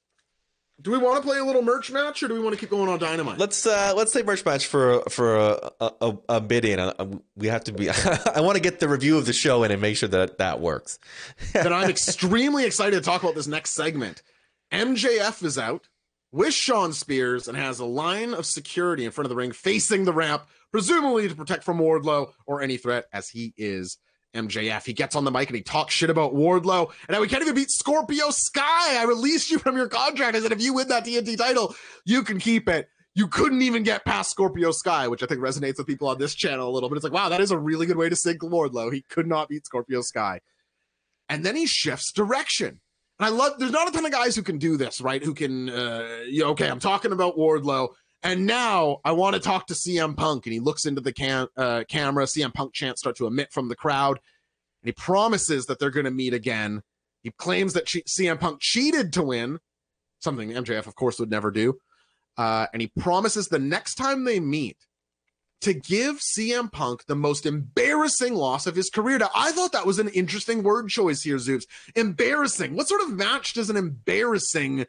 Do 0.80 0.90
we 0.90 0.98
want 0.98 1.16
to 1.16 1.26
play 1.26 1.38
a 1.38 1.44
little 1.44 1.62
merch 1.62 1.90
match, 1.90 2.22
or 2.22 2.28
do 2.28 2.34
we 2.34 2.40
want 2.40 2.54
to 2.54 2.60
keep 2.60 2.68
going 2.68 2.90
on 2.90 2.98
Dynamite? 2.98 3.38
Let's 3.38 3.64
uh, 3.64 3.94
let's 3.96 4.12
say 4.12 4.22
merch 4.22 4.44
match 4.44 4.66
for 4.66 5.00
for 5.08 5.36
a 5.36 5.70
a, 5.80 6.18
a 6.28 6.40
bit 6.40 6.66
in. 6.66 6.78
Uh, 6.78 6.92
we 7.34 7.46
have 7.46 7.64
to 7.64 7.72
be. 7.72 7.88
I 8.34 8.42
want 8.42 8.56
to 8.56 8.62
get 8.62 8.78
the 8.78 8.88
review 8.88 9.16
of 9.16 9.24
the 9.24 9.32
show 9.32 9.62
in 9.62 9.70
and 9.70 9.80
make 9.80 9.96
sure 9.96 10.10
that 10.10 10.36
that 10.36 10.60
works. 10.60 10.98
then 11.54 11.72
I'm 11.72 11.88
extremely 11.88 12.66
excited 12.66 12.96
to 12.96 13.02
talk 13.02 13.22
about 13.22 13.34
this 13.34 13.46
next 13.46 13.70
segment. 13.70 14.22
MJF 14.70 15.42
is 15.42 15.56
out 15.56 15.88
with 16.30 16.52
Shawn 16.52 16.92
Spears 16.92 17.48
and 17.48 17.56
has 17.56 17.78
a 17.78 17.86
line 17.86 18.34
of 18.34 18.44
security 18.44 19.06
in 19.06 19.12
front 19.12 19.24
of 19.24 19.30
the 19.30 19.36
ring 19.36 19.52
facing 19.52 20.04
the 20.04 20.12
ramp, 20.12 20.42
presumably 20.72 21.26
to 21.26 21.34
protect 21.34 21.64
from 21.64 21.78
Wardlow 21.78 22.32
or 22.44 22.60
any 22.60 22.76
threat, 22.76 23.06
as 23.14 23.30
he 23.30 23.54
is 23.56 23.96
MJF. 24.36 24.84
He 24.84 24.92
gets 24.92 25.16
on 25.16 25.24
the 25.24 25.30
mic 25.30 25.48
and 25.48 25.56
he 25.56 25.62
talks 25.62 25.94
shit 25.94 26.10
about 26.10 26.34
Wardlow. 26.34 26.90
And 27.08 27.14
now 27.14 27.20
we 27.20 27.28
can't 27.28 27.42
even 27.42 27.54
beat 27.54 27.70
Scorpio 27.70 28.30
Sky. 28.30 29.00
I 29.00 29.04
released 29.04 29.50
you 29.50 29.58
from 29.58 29.76
your 29.76 29.88
contract. 29.88 30.36
I 30.36 30.40
said, 30.40 30.52
if 30.52 30.62
you 30.62 30.74
win 30.74 30.88
that 30.88 31.04
TNT 31.04 31.36
title, 31.36 31.74
you 32.04 32.22
can 32.22 32.38
keep 32.38 32.68
it. 32.68 32.88
You 33.14 33.28
couldn't 33.28 33.62
even 33.62 33.82
get 33.82 34.04
past 34.04 34.30
Scorpio 34.30 34.72
Sky, 34.72 35.08
which 35.08 35.22
I 35.22 35.26
think 35.26 35.40
resonates 35.40 35.78
with 35.78 35.86
people 35.86 36.08
on 36.08 36.18
this 36.18 36.34
channel 36.34 36.68
a 36.68 36.72
little 36.72 36.90
bit. 36.90 36.96
It's 36.96 37.04
like, 37.04 37.14
wow, 37.14 37.30
that 37.30 37.40
is 37.40 37.50
a 37.50 37.58
really 37.58 37.86
good 37.86 37.96
way 37.96 38.10
to 38.10 38.16
sink 38.16 38.42
Wardlow. 38.42 38.92
He 38.92 39.02
could 39.08 39.26
not 39.26 39.48
beat 39.48 39.64
Scorpio 39.64 40.02
Sky. 40.02 40.40
And 41.28 41.44
then 41.44 41.56
he 41.56 41.66
shifts 41.66 42.12
direction. 42.12 42.80
And 43.18 43.26
I 43.26 43.30
love, 43.30 43.58
there's 43.58 43.72
not 43.72 43.88
a 43.88 43.90
ton 43.90 44.04
of 44.04 44.12
guys 44.12 44.36
who 44.36 44.42
can 44.42 44.58
do 44.58 44.76
this, 44.76 45.00
right? 45.00 45.24
Who 45.24 45.32
can, 45.32 45.70
uh, 45.70 46.06
you 46.28 46.42
know, 46.42 46.50
okay, 46.50 46.68
I'm 46.68 46.78
talking 46.78 47.12
about 47.12 47.38
Wardlow. 47.38 47.88
And 48.22 48.46
now 48.46 48.98
I 49.04 49.12
want 49.12 49.34
to 49.34 49.40
talk 49.40 49.66
to 49.68 49.74
CM 49.74 50.16
Punk. 50.16 50.46
And 50.46 50.52
he 50.52 50.60
looks 50.60 50.86
into 50.86 51.00
the 51.00 51.12
cam- 51.12 51.48
uh, 51.56 51.84
camera. 51.88 52.24
CM 52.24 52.52
Punk 52.52 52.74
chants 52.74 53.00
start 53.00 53.16
to 53.16 53.26
emit 53.26 53.52
from 53.52 53.68
the 53.68 53.76
crowd. 53.76 54.18
And 54.82 54.88
he 54.88 54.92
promises 54.92 55.66
that 55.66 55.78
they're 55.78 55.90
going 55.90 56.04
to 56.04 56.10
meet 56.10 56.34
again. 56.34 56.82
He 57.22 57.30
claims 57.30 57.72
that 57.74 57.86
che- 57.86 58.02
CM 58.02 58.40
Punk 58.40 58.60
cheated 58.60 59.12
to 59.14 59.22
win, 59.22 59.58
something 60.20 60.50
MJF, 60.50 60.86
of 60.86 60.94
course, 60.94 61.18
would 61.18 61.30
never 61.30 61.50
do. 61.50 61.78
Uh, 62.36 62.66
and 62.72 62.82
he 62.82 62.92
promises 62.98 63.48
the 63.48 63.58
next 63.58 63.94
time 63.94 64.24
they 64.24 64.40
meet 64.40 64.76
to 65.62 65.72
give 65.72 66.20
CM 66.20 66.70
Punk 66.70 67.06
the 67.06 67.16
most 67.16 67.46
embarrassing 67.46 68.34
loss 68.34 68.66
of 68.66 68.76
his 68.76 68.90
career. 68.90 69.18
Now, 69.18 69.30
I 69.34 69.52
thought 69.52 69.72
that 69.72 69.86
was 69.86 69.98
an 69.98 70.08
interesting 70.08 70.62
word 70.62 70.88
choice 70.88 71.22
here, 71.22 71.38
Zeus. 71.38 71.66
Embarrassing. 71.94 72.76
What 72.76 72.88
sort 72.88 73.02
of 73.02 73.12
match 73.12 73.54
does 73.54 73.70
an 73.70 73.76
embarrassing 73.76 74.86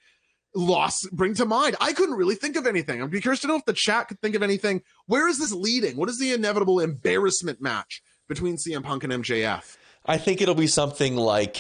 loss 0.56 1.06
bring 1.12 1.34
to 1.36 1.46
mind? 1.46 1.76
I 1.80 1.94
couldn't 1.94 2.16
really 2.16 2.36
think 2.36 2.56
of 2.56 2.66
anything. 2.66 3.02
I'd 3.02 3.12
be 3.12 3.22
curious 3.22 3.42
to 3.42 3.48
know 3.48 3.56
if 3.56 3.66
the 3.66 3.74
chat 3.74 4.08
could 4.08 4.22
think 4.22 4.36
of 4.36 4.44
anything. 4.44 4.82
Where 5.06 5.28
is 5.28 5.40
this 5.40 5.52
leading? 5.52 5.98
What 5.98 6.10
is 6.10 6.20
the 6.20 6.34
inevitable 6.34 6.80
embarrassment 6.80 7.62
match 7.62 8.02
between 8.28 8.58
CM 8.58 8.84
Punk 8.84 9.04
and 9.04 9.14
MJF? 9.14 9.78
I 10.06 10.18
think 10.18 10.42
it'll 10.42 10.56
be 10.56 10.68
something 10.68 11.16
like 11.16 11.58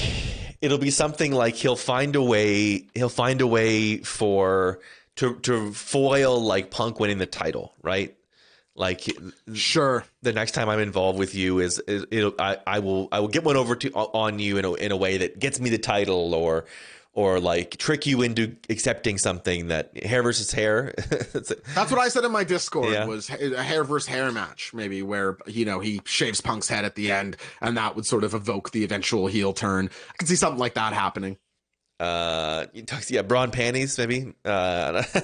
it'll 0.62 0.78
be 0.78 0.92
something 0.92 1.32
like 1.32 1.56
he'll 1.56 1.76
find 1.76 2.16
a 2.16 2.24
way 2.24 2.88
he'll 2.94 3.10
find 3.10 3.42
a 3.42 3.48
way 3.48 3.98
for 3.98 4.80
to 5.18 5.36
to 5.40 5.74
foil 5.74 6.40
like 6.40 6.72
Punk 6.72 7.00
winning 7.00 7.18
the 7.18 7.26
title, 7.26 7.74
right? 7.82 8.16
Like 8.76 9.02
sure, 9.54 10.06
the 10.22 10.34
next 10.34 10.52
time 10.52 10.70
I'm 10.70 10.80
involved 10.80 11.18
with 11.18 11.34
you 11.34 11.60
is, 11.60 11.80
is 11.80 12.06
I, 12.38 12.58
I 12.68 12.80
will 12.80 13.10
I 13.12 13.20
will 13.20 13.28
get 13.28 13.44
one 13.44 13.58
over 13.58 13.76
to 13.76 13.92
on 13.92 14.38
you 14.38 14.58
in 14.58 14.66
a, 14.66 14.74
in 14.76 14.92
a 14.92 14.98
way 14.98 15.18
that 15.18 15.40
gets 15.40 15.60
me 15.60 15.72
the 15.72 15.80
title 15.80 16.36
or 16.36 16.66
or 17.18 17.40
like 17.40 17.78
trick 17.78 18.06
you 18.06 18.22
into 18.22 18.56
accepting 18.70 19.18
something 19.18 19.70
that 19.70 20.04
hair 20.06 20.22
versus 20.22 20.52
hair. 20.52 20.94
That's 21.34 21.52
what 21.92 21.98
I 22.00 22.10
said 22.10 22.24
in 22.26 22.32
my 22.32 22.44
Discord 22.44 22.94
Yeah. 22.94 23.06
was 23.08 23.28
a 23.32 23.64
hair 23.64 23.84
versus 23.84 24.08
hair 24.08 24.32
match, 24.32 24.72
maybe 24.72 25.02
where 25.02 25.36
you 25.48 25.66
know 25.66 25.80
he 25.80 26.00
shaves 26.06 26.42
Punk's 26.42 26.68
head 26.68 26.86
at 26.86 26.94
the 26.94 27.12
end, 27.12 27.36
and 27.60 27.76
that 27.76 27.96
would 27.96 28.06
sort 28.06 28.24
of 28.24 28.36
evoke 28.36 28.70
the 28.72 28.84
eventual 28.84 29.26
heel 29.26 29.52
turn. 29.52 29.90
I 30.10 30.14
can 30.18 30.28
see 30.28 30.36
something 30.36 30.60
like 30.60 30.76
that 30.76 30.94
happening. 30.94 31.38
uh, 32.00 32.68
yeah, 33.10 33.24
brawn 33.24 33.50
panties 33.50 33.98
maybe. 33.98 34.32
Uh, 34.46 35.02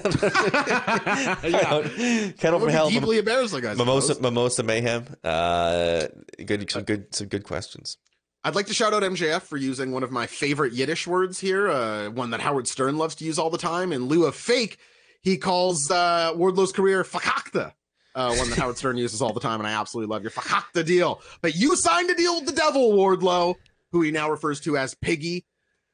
yeah, 1.44 2.32
Kettle 2.38 2.58
from 2.58 2.68
hell, 2.70 2.90
deeply 2.90 3.18
embarrassing, 3.18 3.60
guys. 3.60 3.78
mimosa, 3.78 4.20
mimosa 4.20 4.64
mayhem. 4.64 5.06
Uh, 5.22 6.06
good, 6.44 6.68
some 6.70 6.82
good, 6.82 7.14
some 7.14 7.28
good 7.28 7.44
questions. 7.44 7.98
I'd 8.46 8.54
like 8.54 8.66
to 8.66 8.74
shout 8.74 8.92
out 8.92 9.02
MJF 9.02 9.40
for 9.40 9.56
using 9.56 9.90
one 9.90 10.02
of 10.02 10.12
my 10.12 10.26
favorite 10.26 10.74
Yiddish 10.74 11.06
words 11.06 11.40
here, 11.40 11.70
uh, 11.70 12.10
one 12.10 12.28
that 12.30 12.40
Howard 12.40 12.68
Stern 12.68 12.98
loves 12.98 13.14
to 13.16 13.24
use 13.24 13.38
all 13.38 13.48
the 13.48 13.56
time. 13.56 13.90
In 13.90 14.04
lieu 14.04 14.26
of 14.26 14.34
fake, 14.34 14.76
he 15.22 15.38
calls 15.38 15.90
uh, 15.90 16.32
Wardlow's 16.34 16.70
career 16.70 17.04
fakakta, 17.04 17.72
uh, 18.14 18.34
one 18.34 18.50
that 18.50 18.58
Howard 18.58 18.76
Stern 18.76 18.98
uses 18.98 19.22
all 19.22 19.32
the 19.32 19.40
time, 19.40 19.60
and 19.60 19.66
I 19.66 19.72
absolutely 19.72 20.12
love 20.12 20.22
your 20.22 20.30
fakakta 20.30 20.84
deal. 20.84 21.22
But 21.40 21.56
you 21.56 21.74
signed 21.74 22.10
a 22.10 22.14
deal 22.14 22.34
with 22.36 22.44
the 22.44 22.52
devil, 22.52 22.92
Wardlow, 22.92 23.54
who 23.92 24.02
he 24.02 24.10
now 24.10 24.30
refers 24.30 24.60
to 24.60 24.76
as 24.76 24.94
Piggy. 24.94 25.46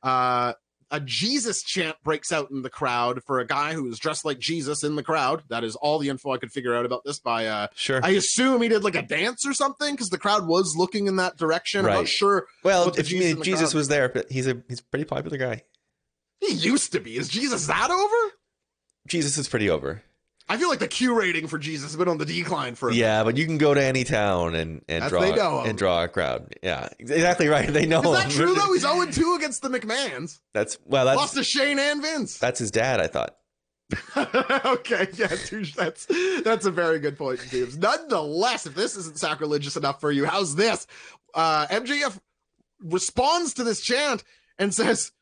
Uh, 0.03 0.55
a 0.91 1.01
Jesus 1.01 1.62
chant 1.62 1.97
breaks 2.03 2.32
out 2.32 2.51
in 2.51 2.62
the 2.62 2.70
crowd 2.70 3.22
for 3.24 3.38
a 3.38 3.47
guy 3.47 3.74
who 3.74 3.88
is 3.88 3.99
dressed 3.99 4.24
like 4.24 4.38
Jesus 4.38 4.82
in 4.82 4.97
the 4.97 5.03
crowd. 5.03 5.43
That 5.49 5.62
is 5.64 5.76
all 5.76 5.99
the 5.99 6.09
info 6.09 6.32
I 6.32 6.38
could 6.38 6.51
figure 6.53 6.74
out 6.74 6.84
about 6.84 7.03
this 7.05 7.18
by 7.20 7.47
uh, 7.47 7.68
Sure. 7.74 8.01
I 8.03 8.11
assume 8.11 8.62
he 8.62 8.68
did 8.68 8.82
like 8.84 8.97
a 8.97 9.03
dance 9.03 9.47
or 9.47 9.53
something 9.55 9.95
because 9.95 10.11
the 10.11 10.18
crowd 10.18 10.47
was 10.47 10.74
looking 10.76 11.07
in 11.07 11.16
that 11.16 11.36
direction. 11.36 11.80
I'm 11.80 11.93
not 11.93 11.99
Right. 11.99 12.09
sure 12.09 12.47
well, 12.64 12.88
if 12.88 13.09
Jesus 13.09 13.34
mean 13.36 13.43
Jesus 13.45 13.72
was 13.74 13.88
there, 13.88 14.09
but 14.09 14.30
he's 14.30 14.47
a 14.47 14.62
he's 14.68 14.80
a 14.80 14.84
pretty 14.84 15.05
popular 15.05 15.36
guy. 15.38 15.62
he 16.41 16.55
used 16.55 16.93
to 16.93 17.01
be. 17.01 17.16
Is 17.16 17.28
Jesus 17.28 17.66
that 17.66 17.91
over? 17.91 18.34
Jesus 19.07 19.38
is 19.38 19.49
pretty 19.49 19.70
over. 19.70 20.03
I 20.49 20.57
feel 20.57 20.68
like 20.68 20.80
the 20.80 20.88
Q 20.88 21.14
rating 21.16 21.47
for 21.47 21.59
Jesus 21.59 21.91
has 21.93 21.97
been 21.97 22.09
on 22.09 22.18
the 22.18 22.24
decline 22.24 22.74
for 22.74 22.88
a 22.91 22.95
Yeah, 22.95 23.22
but 23.22 23.36
you 23.36 23.47
can 23.47 23.57
go 23.59 23.72
to 23.72 23.82
any 23.82 24.03
town 24.05 24.55
and 24.57 24.82
and 24.88 25.03
That's- 25.05 25.11
draw 25.11 25.20
they 25.20 25.34
know 25.34 25.61
and 25.61 25.78
draw 25.78 26.03
a 26.05 26.09
crowd. 26.09 26.55
Yeah, 26.62 26.88
exactly 26.99 27.47
right. 27.49 27.72
They 27.72 27.86
know 27.86 28.01
Is 28.01 28.18
that 28.18 28.24
him. 28.24 28.30
true 28.32 28.55
though? 28.55 28.72
He's 28.72 28.82
0 28.82 29.07
2 29.07 29.34
against 29.36 29.62
the 29.62 29.68
McMahons. 29.68 30.41
That's 30.53 30.76
well, 30.84 31.05
that's 31.05 31.16
Lost 31.18 31.34
to 31.34 31.45
Shane 31.45 31.78
and 31.78 32.03
Vince. 32.03 32.38
that's 32.38 32.59
his 32.59 32.70
dad. 32.70 33.01
I 33.01 33.07
thought. 33.07 33.36
okay, 34.16 35.09
yeah, 35.14 35.26
touche. 35.28 35.74
that's 35.74 36.07
that's 36.45 36.64
a 36.66 36.70
very 36.70 36.99
good 37.01 37.18
point, 37.18 37.41
James. 37.51 37.76
Nonetheless, 37.76 38.66
if 38.66 38.74
this 38.74 38.97
isn't 38.97 39.18
sacrilegious 39.18 39.76
enough 39.76 40.01
for 40.01 40.11
you, 40.12 40.24
how's 40.26 40.55
this? 40.57 40.86
Uh, 41.34 41.66
MJF 41.68 42.18
responds 42.82 43.55
to 43.55 43.64
this 43.64 43.80
chant 43.80 44.22
and 44.59 44.72
says, 44.74 45.12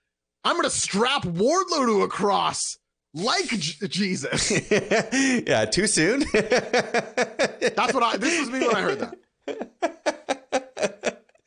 "I'm 0.44 0.52
going 0.56 0.64
to 0.64 0.70
strap 0.70 1.22
Wardlow 1.22 1.86
to 1.86 2.02
a 2.02 2.08
cross 2.08 2.78
like 3.22 3.48
J- 3.48 3.86
Jesus." 3.88 4.50
yeah, 5.46 5.64
too 5.66 5.86
soon. 5.86 6.20
That's 6.32 7.92
what 7.94 8.02
I. 8.02 8.16
This 8.16 8.38
was 8.40 8.50
me 8.50 8.66
when 8.66 8.76
I 8.76 8.80
heard 8.80 8.98
that. 9.00 9.14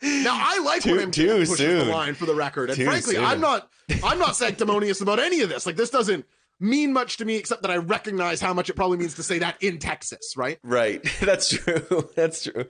Now 0.04 0.38
I 0.40 0.60
like 0.66 0.82
Too- 0.82 0.96
when 0.98 1.12
MJF 1.12 1.14
too 1.14 1.40
pushes 1.40 1.58
soon. 1.58 1.86
the 1.88 1.94
line 1.94 2.16
for 2.16 2.26
the 2.26 2.34
record, 2.36 2.70
and 2.70 2.78
Too 2.78 2.86
frankly, 2.86 3.16
soon. 3.16 3.24
I'm 3.24 3.40
not. 3.40 3.70
I'm 4.04 4.18
not 4.20 4.36
sanctimonious 4.36 5.02
about 5.02 5.20
any 5.20 5.42
of 5.42 5.50
this. 5.50 5.66
Like 5.66 5.76
this 5.76 5.90
doesn't 5.90 6.26
mean 6.60 6.94
much 6.94 7.18
to 7.18 7.26
me, 7.26 7.36
except 7.36 7.62
that 7.64 7.72
I 7.72 7.78
recognize 7.78 8.40
how 8.42 8.54
much 8.54 8.70
it 8.70 8.74
probably 8.76 8.98
means 8.98 9.16
to 9.16 9.24
say 9.24 9.40
that 9.40 9.62
in 9.62 9.80
Texas, 9.80 10.34
right? 10.38 10.60
right. 10.64 11.02
That's 11.22 11.50
true. 11.50 12.10
That's 12.16 12.44
true. 12.44 12.66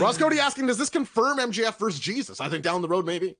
Ross 0.00 0.16
Cody 0.16 0.40
asking, 0.40 0.66
does 0.66 0.78
this 0.78 0.88
confirm 0.88 1.38
MJF 1.38 1.78
versus 1.78 2.00
Jesus? 2.00 2.40
I 2.40 2.48
think 2.48 2.64
down 2.64 2.80
the 2.80 2.88
road, 2.88 3.04
maybe. 3.04 3.36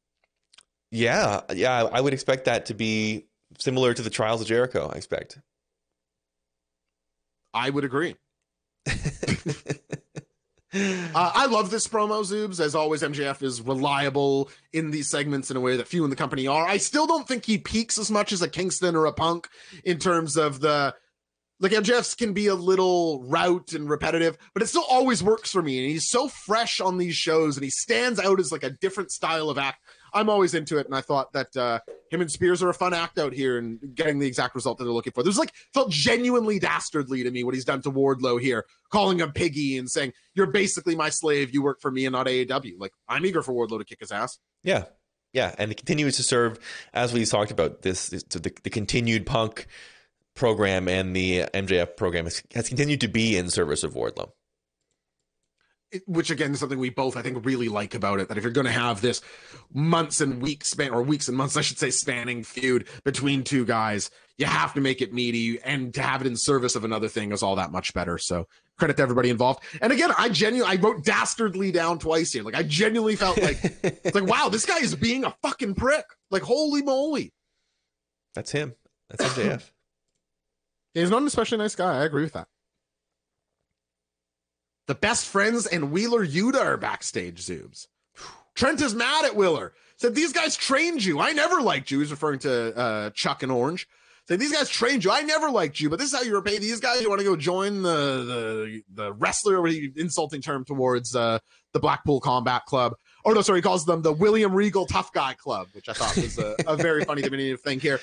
Yeah, 0.91 1.41
yeah. 1.55 1.85
I 1.91 2.01
would 2.03 2.13
expect 2.13 2.45
that 2.45 2.67
to 2.67 2.75
be 2.75 3.27
similar 3.59 3.95
to 3.95 4.03
the 4.03 4.11
trials 4.11 4.41
of 4.41 4.47
Jericho. 4.47 4.91
I 4.93 4.97
expect. 4.97 5.39
I 7.53 7.71
would 7.71 7.85
agree. 7.85 8.17
Uh, 10.75 11.33
I 11.35 11.47
love 11.47 11.71
this 11.71 11.89
promo, 11.89 12.21
Zoobs. 12.23 12.61
As 12.61 12.75
always, 12.75 13.03
MJF 13.03 13.43
is 13.43 13.63
reliable 13.63 14.51
in 14.73 14.91
these 14.91 15.09
segments 15.09 15.51
in 15.51 15.57
a 15.57 15.61
way 15.61 15.77
that 15.77 15.89
few 15.89 16.05
in 16.05 16.11
the 16.11 16.17
company 16.17 16.47
are. 16.47 16.67
I 16.67 16.77
still 16.77 17.07
don't 17.07 17.27
think 17.27 17.47
he 17.47 17.57
peaks 17.57 17.99
as 17.99 18.11
much 18.11 18.33
as 18.33 18.43
a 18.43 18.49
Kingston 18.49 18.95
or 18.95 19.07
a 19.07 19.13
Punk 19.13 19.49
in 19.85 19.99
terms 19.99 20.37
of 20.37 20.61
the. 20.61 20.95
Like 21.61 21.73
MJF's 21.73 22.15
can 22.15 22.35
be 22.35 22.47
a 22.47 22.55
little 22.55 23.25
route 23.25 23.73
and 23.73 23.91
repetitive, 23.91 24.39
but 24.55 24.63
it 24.63 24.67
still 24.67 24.85
always 24.89 25.25
works 25.25 25.51
for 25.51 25.61
me. 25.61 25.79
And 25.79 25.91
he's 25.91 26.09
so 26.09 26.29
fresh 26.29 26.81
on 26.81 26.99
these 26.99 27.17
shows, 27.17 27.57
and 27.57 27.65
he 27.65 27.71
stands 27.71 28.21
out 28.21 28.39
as 28.39 28.53
like 28.53 28.63
a 28.63 28.71
different 28.71 29.11
style 29.11 29.51
of 29.51 29.59
act. 29.59 29.83
I'm 30.13 30.29
always 30.31 30.55
into 30.55 30.79
it, 30.79 30.87
and 30.87 30.95
I 30.95 31.01
thought 31.01 31.33
that 31.33 31.57
uh, 31.57 31.81
him 32.11 32.21
and 32.21 32.31
Spears 32.31 32.63
are 32.63 32.69
a 32.69 32.75
fun 32.75 32.95
act 32.95 33.19
out 33.19 33.33
here 33.33 33.59
and 33.59 33.79
getting 33.95 34.19
the 34.19 34.27
exact 34.27 34.55
result 34.55 34.79
that 34.79 34.85
they're 34.85 34.93
looking 34.93 35.13
for. 35.13 35.23
There's 35.23 35.39
like 35.39 35.53
felt 35.75 35.91
genuinely 35.91 36.59
dastardly 36.59 37.23
to 37.23 37.31
me 37.31 37.45
what 37.45 37.55
he's 37.55 37.65
done 37.65 37.83
to 37.83 37.91
Wardlow 37.91 38.41
here, 38.41 38.67
calling 38.91 39.21
him 39.21 39.33
piggy 39.33 39.79
and 39.79 39.91
saying, 39.91 40.13
You're 40.35 40.47
basically 40.47 40.97
my 40.97 41.11
slave, 41.11 41.53
you 41.53 41.63
work 41.63 41.81
for 41.81 41.91
me 41.91 42.07
and 42.07 42.13
not 42.13 42.27
AEW. 42.27 42.75
Like, 42.79 42.93
I'm 43.09 43.25
eager 43.27 43.43
for 43.43 43.53
Wardlow 43.53 43.79
to 43.79 43.85
kick 43.85 44.01
his 44.01 44.13
ass. 44.13 44.39
Yeah, 44.63 44.85
yeah, 45.33 45.55
and 45.59 45.71
it 45.71 45.77
continues 45.77 46.17
to 46.17 46.23
serve 46.23 46.59
as 46.93 47.13
we 47.13 47.25
talked 47.25 47.51
about 47.51 47.83
this. 47.83 48.09
the, 48.09 48.53
the 48.63 48.71
continued 48.71 49.27
Punk 49.27 49.67
program 50.35 50.89
and 50.89 51.15
the 51.15 51.41
MJF 51.53 51.97
program 51.97 52.25
has, 52.25 52.43
has 52.55 52.69
continued 52.69 53.01
to 53.01 53.09
be 53.09 53.37
in 53.37 53.51
service 53.51 53.83
of 53.83 53.95
Wardlow. 53.95 54.31
Which 56.07 56.31
again 56.31 56.53
is 56.53 56.61
something 56.61 56.79
we 56.79 56.91
both 56.91 57.17
I 57.17 57.23
think 57.23 57.47
really 57.47 57.69
like 57.69 57.95
about 57.95 58.21
it. 58.21 58.29
That 58.29 58.37
if 58.37 58.45
you're 58.45 58.53
going 58.53 58.67
to 58.67 58.71
have 58.73 59.01
this 59.01 59.23
months 59.73 60.21
and 60.21 60.43
weeks 60.43 60.69
span, 60.71 60.91
or 60.91 61.03
weeks 61.03 61.29
and 61.29 61.37
months, 61.37 61.57
I 61.59 61.63
should 61.63 61.79
say, 61.79 61.91
spanning 61.91 62.43
feud 62.43 62.87
between 63.05 63.43
two 63.43 63.65
guys, 63.65 64.11
you 64.37 64.47
have 64.47 64.75
to 64.75 64.81
make 64.81 65.01
it 65.01 65.13
meaty, 65.13 65.61
and 65.61 65.93
to 65.95 66.03
have 66.03 66.21
it 66.21 66.27
in 66.27 66.37
service 66.37 66.77
of 66.77 66.85
another 66.85 67.09
thing 67.09 67.33
is 67.33 67.43
all 67.43 67.57
that 67.57 67.73
much 67.73 67.95
better. 67.95 68.19
So 68.19 68.47
credit 68.79 68.97
to 68.97 69.03
everybody 69.03 69.31
involved. 69.31 69.63
And 69.83 69.93
again, 69.93 70.11
I 70.17 70.29
genuinely 70.29 70.79
I 70.79 70.81
wrote 70.81 71.05
dastardly 71.05 71.73
down 71.73 71.99
twice 71.99 72.33
here. 72.33 72.43
Like 72.43 72.55
I 72.55 72.63
genuinely 72.63 73.17
felt 73.17 73.41
like 73.41 73.59
it's 73.83 74.15
like 74.15 74.27
wow, 74.27 74.49
this 74.49 74.67
guy 74.67 74.79
is 74.79 74.95
being 74.95 75.25
a 75.25 75.35
fucking 75.43 75.75
prick. 75.75 76.05
Like 76.31 76.43
holy 76.43 76.83
moly, 76.83 77.33
That's 78.35 78.53
him. 78.53 78.75
That's 79.09 79.25
MJF. 79.35 79.71
he's 80.95 81.11
not 81.11 81.23
an 81.23 81.27
especially 81.27 81.59
nice 81.59 81.75
guy. 81.75 82.01
I 82.01 82.05
agree 82.05 82.23
with 82.23 82.35
that. 82.35 82.49
The 84.89 84.95
best 84.95 85.27
friends 85.27 85.67
and 85.67 85.93
Wheeler 85.93 86.27
Yuta 86.27 86.61
are 86.65 86.79
backstage, 86.79 87.45
Zoobs. 87.45 87.87
Trent 88.55 88.81
is 88.81 88.95
mad 88.95 89.27
at 89.27 89.37
Wheeler. 89.37 89.75
Said, 89.99 90.15
These 90.15 90.33
guys 90.33 90.57
trained 90.57 91.05
you. 91.05 91.21
I 91.21 91.33
never 91.33 91.61
liked 91.61 91.91
you. 91.91 92.01
He's 92.01 92.11
referring 92.11 92.39
to 92.41 92.75
uh, 92.75 93.11
Chuck 93.11 93.43
and 93.43 93.53
Orange. 93.53 93.87
Said, 94.27 94.41
These 94.41 94.53
guys 94.53 94.71
trained 94.71 95.05
you. 95.05 95.11
I 95.11 95.21
never 95.21 95.51
liked 95.51 95.79
you, 95.79 95.91
but 95.91 95.99
this 95.99 96.11
is 96.11 96.19
how 96.19 96.25
you 96.25 96.35
repay 96.35 96.59
these 96.59 96.81
guys. 96.81 97.03
You 97.03 97.11
want 97.11 97.21
to 97.21 97.27
go 97.27 97.37
join 97.37 97.83
the 97.83 97.91
the, 97.91 98.83
the 98.95 99.13
wrestler, 99.13 99.67
insulting 99.69 100.41
term 100.41 100.65
towards 100.65 101.15
uh, 101.15 101.39
the 101.75 101.81
Blackpool 101.81 102.21
Combat 102.21 102.65
Club. 102.65 102.95
Or 103.27 103.35
no, 103.35 103.43
sorry, 103.43 103.59
he 103.59 103.63
calls 103.63 103.85
them 103.85 104.01
the 104.01 104.13
William 104.13 104.55
Regal 104.55 104.87
Tough 104.87 105.13
Guy 105.13 105.35
Club, 105.35 105.69
which 105.73 105.91
I 105.91 105.93
thought 105.93 106.17
was 106.17 106.39
a, 106.39 106.57
a 106.67 106.77
very 106.77 107.05
funny 107.05 107.21
diminutive 107.21 107.61
thing 107.61 107.79
here. 107.79 108.01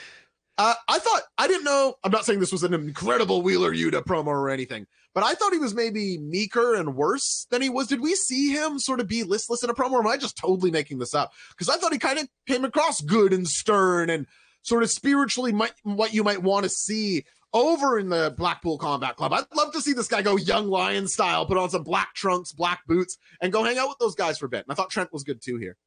Uh, 0.57 0.73
I 0.87 0.99
thought 0.99 1.21
I 1.37 1.47
didn't 1.47 1.63
know. 1.65 1.95
I'm 2.03 2.11
not 2.11 2.25
saying 2.25 2.39
this 2.39 2.51
was 2.51 2.63
an 2.63 2.73
incredible 2.73 3.41
Wheeler 3.41 3.73
Yuta 3.73 4.03
promo 4.03 4.27
or 4.27 4.49
anything, 4.49 4.85
but 5.15 5.23
I 5.23 5.33
thought 5.33 5.53
he 5.53 5.59
was 5.59 5.73
maybe 5.73 6.19
meeker 6.19 6.75
and 6.75 6.95
worse 6.95 7.47
than 7.49 7.61
he 7.61 7.69
was. 7.69 7.87
Did 7.87 8.01
we 8.01 8.13
see 8.13 8.51
him 8.51 8.77
sort 8.77 8.99
of 8.99 9.07
be 9.07 9.23
listless 9.23 9.63
in 9.63 9.69
a 9.71 9.73
promo, 9.73 9.93
or 9.93 10.01
am 10.01 10.07
I 10.07 10.17
just 10.17 10.37
totally 10.37 10.69
making 10.69 10.99
this 10.99 11.15
up? 11.15 11.31
Because 11.49 11.69
I 11.69 11.77
thought 11.77 11.93
he 11.93 11.99
kind 11.99 12.19
of 12.19 12.27
came 12.47 12.65
across 12.65 13.01
good 13.01 13.33
and 13.33 13.47
stern 13.47 14.11
and 14.11 14.27
sort 14.61 14.83
of 14.83 14.91
spiritually 14.91 15.53
might, 15.53 15.71
what 15.83 16.13
you 16.13 16.23
might 16.23 16.43
want 16.43 16.63
to 16.63 16.69
see 16.69 17.23
over 17.53 17.97
in 17.97 18.09
the 18.09 18.35
Blackpool 18.37 18.77
Combat 18.77 19.15
Club. 19.15 19.31
I'd 19.31 19.45
love 19.55 19.71
to 19.73 19.81
see 19.81 19.93
this 19.93 20.09
guy 20.09 20.21
go 20.21 20.35
young 20.35 20.67
lion 20.67 21.07
style, 21.07 21.45
put 21.45 21.57
on 21.57 21.69
some 21.69 21.83
black 21.83 22.13
trunks, 22.13 22.51
black 22.51 22.81
boots, 22.85 23.17
and 23.41 23.53
go 23.53 23.63
hang 23.63 23.77
out 23.77 23.87
with 23.87 23.97
those 23.99 24.15
guys 24.15 24.37
for 24.37 24.47
a 24.47 24.49
bit. 24.49 24.65
And 24.65 24.71
I 24.71 24.75
thought 24.75 24.89
Trent 24.89 25.13
was 25.13 25.23
good 25.23 25.41
too 25.41 25.55
here. 25.55 25.77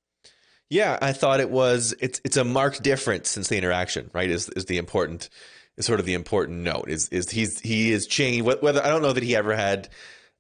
Yeah, 0.70 0.98
I 1.00 1.12
thought 1.12 1.40
it 1.40 1.50
was. 1.50 1.94
It's 2.00 2.20
it's 2.24 2.36
a 2.36 2.44
marked 2.44 2.82
difference 2.82 3.28
since 3.28 3.48
the 3.48 3.56
interaction, 3.56 4.10
right? 4.12 4.30
Is 4.30 4.48
is 4.50 4.66
the 4.66 4.78
important, 4.78 5.28
is 5.78 5.86
sort 5.86 6.00
of 6.00 6.06
the 6.06 6.14
important 6.14 6.58
note. 6.60 6.86
Is 6.88 7.08
is 7.08 7.30
he's 7.30 7.58
he 7.60 7.90
is 7.92 8.06
changed. 8.06 8.44
Whether 8.44 8.84
I 8.84 8.88
don't 8.88 9.02
know 9.02 9.12
that 9.12 9.22
he 9.22 9.34
ever 9.36 9.54
had 9.56 9.88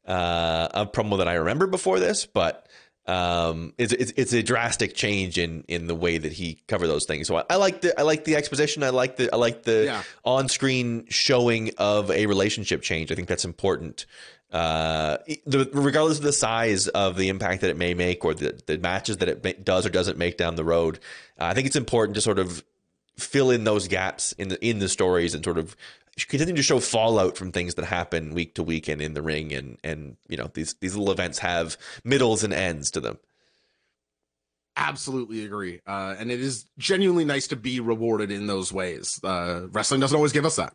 uh, 0.06 0.68
a 0.74 0.86
promo 0.86 1.18
that 1.18 1.28
I 1.28 1.34
remember 1.34 1.66
before 1.66 1.98
this, 1.98 2.26
but 2.26 2.66
um, 3.06 3.72
it's, 3.78 3.92
it's 3.94 4.12
it's 4.16 4.32
a 4.34 4.42
drastic 4.42 4.94
change 4.94 5.38
in 5.38 5.64
in 5.68 5.86
the 5.86 5.94
way 5.94 6.18
that 6.18 6.32
he 6.32 6.62
covered 6.68 6.88
those 6.88 7.06
things. 7.06 7.26
So 7.26 7.36
I, 7.36 7.44
I 7.48 7.56
like 7.56 7.80
the 7.80 7.98
I 7.98 8.02
like 8.02 8.24
the 8.24 8.36
exposition. 8.36 8.82
I 8.82 8.90
like 8.90 9.16
the 9.16 9.32
I 9.32 9.36
like 9.36 9.62
the 9.62 9.84
Yeah. 9.86 10.02
on 10.24 10.48
screen 10.48 11.06
showing 11.08 11.70
of 11.78 12.10
a 12.10 12.26
relationship 12.26 12.82
change. 12.82 13.10
I 13.10 13.14
think 13.14 13.28
that's 13.28 13.46
important. 13.46 14.04
Uh, 14.50 15.18
the, 15.46 15.68
regardless 15.74 16.16
of 16.18 16.24
the 16.24 16.32
size 16.32 16.88
of 16.88 17.16
the 17.16 17.28
impact 17.28 17.60
that 17.60 17.68
it 17.68 17.76
may 17.76 17.92
make 17.92 18.24
or 18.24 18.32
the, 18.32 18.58
the 18.66 18.78
matches 18.78 19.18
that 19.18 19.28
it 19.28 19.44
ma- 19.44 19.50
does 19.62 19.84
or 19.84 19.90
doesn't 19.90 20.16
make 20.16 20.38
down 20.38 20.56
the 20.56 20.64
road, 20.64 20.98
uh, 21.38 21.44
I 21.44 21.52
think 21.54 21.66
it's 21.66 21.76
important 21.76 22.14
to 22.14 22.22
sort 22.22 22.38
of 22.38 22.64
fill 23.18 23.50
in 23.50 23.64
those 23.64 23.88
gaps 23.88 24.32
in 24.32 24.48
the 24.48 24.64
in 24.66 24.78
the 24.78 24.88
stories 24.88 25.34
and 25.34 25.44
sort 25.44 25.58
of 25.58 25.76
continue 26.28 26.56
to 26.56 26.62
show 26.62 26.80
fallout 26.80 27.36
from 27.36 27.52
things 27.52 27.74
that 27.74 27.84
happen 27.84 28.34
week 28.34 28.54
to 28.54 28.62
week 28.62 28.88
and 28.88 29.00
in 29.02 29.14
the 29.14 29.22
ring 29.22 29.52
and 29.52 29.78
and 29.84 30.16
you 30.28 30.36
know 30.36 30.50
these 30.54 30.74
these 30.80 30.96
little 30.96 31.12
events 31.12 31.38
have 31.38 31.76
middles 32.04 32.42
and 32.42 32.52
ends 32.52 32.90
to 32.90 33.00
them. 33.00 33.18
absolutely 34.76 35.44
agree. 35.44 35.80
Uh, 35.86 36.14
and 36.18 36.30
it 36.30 36.40
is 36.40 36.66
genuinely 36.78 37.24
nice 37.24 37.48
to 37.48 37.56
be 37.56 37.80
rewarded 37.80 38.30
in 38.30 38.46
those 38.46 38.72
ways. 38.72 39.20
Uh, 39.22 39.66
wrestling 39.72 40.00
doesn't 40.00 40.16
always 40.16 40.32
give 40.32 40.46
us 40.46 40.56
that. 40.56 40.72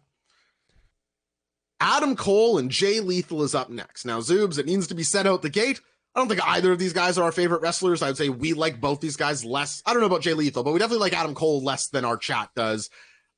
Adam 1.80 2.16
Cole 2.16 2.58
and 2.58 2.70
Jay 2.70 3.00
Lethal 3.00 3.44
is 3.44 3.56
up 3.56 3.70
next. 3.70 4.06
Now, 4.06 4.20
Zoobs, 4.20 4.58
it 4.58 4.66
needs 4.66 4.88
to 4.88 4.96
be 4.96 5.04
said 5.04 5.28
out 5.28 5.42
the 5.42 5.50
gate. 5.50 5.82
I 6.16 6.20
don't 6.20 6.28
think 6.28 6.48
either 6.48 6.72
of 6.72 6.80
these 6.80 6.94
guys 6.94 7.18
are 7.18 7.24
our 7.24 7.32
favorite 7.32 7.62
wrestlers. 7.62 8.02
I 8.02 8.08
would 8.08 8.18
say 8.18 8.30
we 8.30 8.54
like 8.54 8.80
both 8.80 9.02
these 9.02 9.18
guys 9.18 9.44
less. 9.44 9.82
I 9.86 9.94
don't 9.94 10.00
know 10.02 10.06
about 10.08 10.22
Jay 10.22 10.34
Lethal, 10.34 10.64
but 10.64 10.72
we 10.72 10.80
definitely 10.80 11.02
like 11.02 11.20
Adam 11.20 11.34
Cole 11.34 11.64
less 11.64 11.88
than 11.88 12.06
our 12.06 12.18
chat 12.18 12.50
does. 12.56 12.90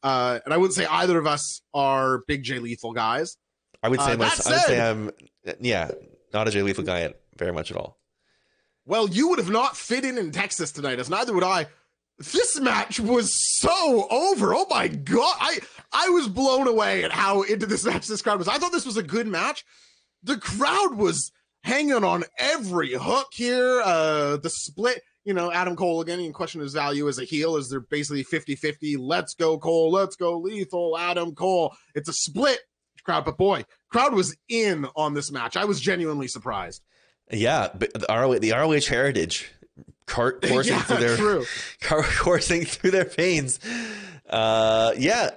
Uh, 0.03 0.39
and 0.43 0.53
I 0.53 0.57
wouldn't 0.57 0.76
say 0.76 0.86
either 0.86 1.17
of 1.17 1.26
us 1.26 1.61
are 1.73 2.23
big 2.28 2.43
Jay 2.43 2.59
Lethal 2.59 2.91
guys. 2.93 3.38
I 3.82 3.89
would 3.89 4.01
say 4.01 4.13
Uh, 4.13 4.17
my, 4.17 4.26
I 4.26 4.30
would 4.30 4.61
say 4.61 4.82
I'm 4.82 5.11
yeah, 5.61 5.91
not 6.34 6.47
a 6.47 6.51
Jay 6.51 6.63
Lethal 6.63 6.84
guy 6.84 7.13
very 7.38 7.53
much 7.53 7.71
at 7.71 7.78
all. 7.78 7.97
Well, 8.86 9.09
you 9.09 9.30
would 9.30 9.39
have 9.39 9.49
not 9.49 9.78
fit 9.78 10.03
in 10.05 10.17
in 10.17 10.32
Texas 10.32 10.71
tonight, 10.71 10.99
as 10.99 11.09
neither 11.09 11.34
would 11.34 11.43
I. 11.43 11.67
This 12.17 12.59
match 12.59 12.99
was 12.99 13.34
so 13.59 14.07
over. 14.09 14.53
Oh 14.53 14.65
my 14.69 14.88
god, 14.88 15.36
I 15.39 15.59
I 15.91 16.09
was 16.09 16.28
blown 16.28 16.67
away 16.67 17.03
at 17.03 17.11
how 17.11 17.41
into 17.41 17.65
this 17.65 17.84
match 17.86 18.07
this 18.07 18.21
crowd 18.21 18.38
was. 18.38 18.47
I 18.47 18.57
thought 18.57 18.71
this 18.71 18.86
was 18.86 18.97
a 18.97 19.03
good 19.03 19.28
match. 19.28 19.65
The 20.23 20.38
crowd 20.38 20.95
was 20.95 21.32
hanging 21.66 22.03
on 22.03 22.24
every 22.38 22.93
hook 22.93 23.28
here. 23.34 23.82
Uh, 23.84 24.38
the 24.38 24.49
split, 24.49 25.01
you 25.24 25.34
know, 25.34 25.51
Adam 25.51 25.76
Cole 25.76 25.99
again, 26.01 26.20
you 26.22 26.32
question 26.32 26.61
his 26.61 26.74
value 26.74 27.09
as 27.09 27.18
a 27.18 27.26
heel, 27.26 27.57
as 27.57 27.70
they're 27.70 27.80
basically 27.80 28.24
50-50. 28.24 28.95
Let's 28.99 29.34
go 29.34 29.57
Cole, 29.57 29.91
let's 29.91 30.16
go 30.16 30.38
lethal, 30.38 30.97
Adam 30.97 31.34
Cole. 31.34 31.76
It's 31.95 32.07
a 32.07 32.13
split 32.13 32.59
crowd, 33.03 33.26
but 33.26 33.38
boy, 33.38 33.66
crowd 33.89 34.13
was 34.13 34.36
in 34.47 34.88
on 34.95 35.13
this 35.16 35.32
match. 35.32 35.57
I 35.57 35.66
was 35.66 35.82
genuinely 35.82 36.28
surprised. 36.28 36.84
Yeah, 37.32 37.70
but 37.74 37.93
the 37.93 38.05
ROH, 38.07 38.39
the 38.39 38.51
ROH 38.51 38.88
heritage 38.88 39.51
car- 40.05 40.34
coursing 40.43 40.74
yeah, 40.76 40.82
through 40.84 40.97
their 40.97 41.18
true. 41.18 41.45
coursing 41.82 42.66
through 42.66 42.91
their 42.91 43.05
veins. 43.05 43.59
Uh, 44.30 44.93
yeah, 44.97 45.32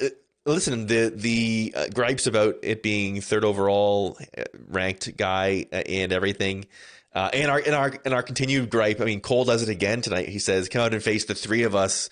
listen, 0.54 0.86
the 0.86 1.12
the 1.14 1.72
uh, 1.76 1.86
gripes 1.88 2.26
about 2.26 2.56
it 2.62 2.82
being 2.82 3.20
third 3.20 3.44
overall 3.44 4.18
uh, 4.36 4.44
ranked 4.68 5.16
guy 5.16 5.66
uh, 5.72 5.76
and 5.76 6.12
everything. 6.12 6.66
Uh, 7.14 7.30
and 7.32 7.50
our 7.50 7.58
and 7.58 7.74
our 7.74 7.92
and 8.04 8.14
our 8.14 8.22
continued 8.22 8.70
gripe. 8.70 9.00
I 9.00 9.04
mean, 9.04 9.20
Cole 9.20 9.44
does 9.44 9.62
it 9.62 9.68
again 9.68 10.02
tonight. 10.02 10.28
He 10.28 10.38
says, 10.38 10.68
"Come 10.68 10.82
out 10.82 10.94
and 10.94 11.02
face 11.02 11.24
the 11.24 11.34
three 11.34 11.62
of 11.62 11.74
us, 11.74 12.10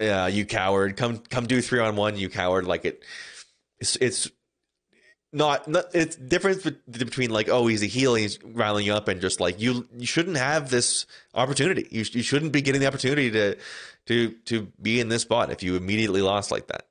uh, 0.00 0.30
you 0.32 0.46
coward. 0.46 0.96
Come 0.96 1.18
come 1.18 1.46
do 1.46 1.60
three 1.60 1.80
on 1.80 1.96
one, 1.96 2.16
you 2.16 2.28
coward." 2.28 2.66
Like 2.66 2.84
it, 2.84 3.02
it's 3.80 3.96
it's 3.96 4.30
not, 5.32 5.68
not 5.68 5.86
it's 5.92 6.16
difference 6.16 6.62
between 6.90 7.30
like 7.30 7.48
oh 7.48 7.66
he's 7.66 7.82
a 7.82 7.86
heel 7.86 8.14
he's 8.14 8.42
riling 8.42 8.86
you 8.86 8.94
up 8.94 9.08
and 9.08 9.20
just 9.20 9.40
like 9.40 9.60
you 9.60 9.86
you 9.96 10.06
shouldn't 10.06 10.38
have 10.38 10.70
this 10.70 11.04
opportunity 11.34 11.86
you, 11.90 12.04
you 12.12 12.22
shouldn't 12.22 12.52
be 12.52 12.62
getting 12.62 12.80
the 12.80 12.86
opportunity 12.86 13.30
to 13.30 13.56
to 14.06 14.30
to 14.46 14.72
be 14.80 15.00
in 15.00 15.10
this 15.10 15.22
spot 15.22 15.50
if 15.50 15.62
you 15.62 15.76
immediately 15.76 16.22
lost 16.22 16.50
like 16.50 16.68
that 16.68 16.86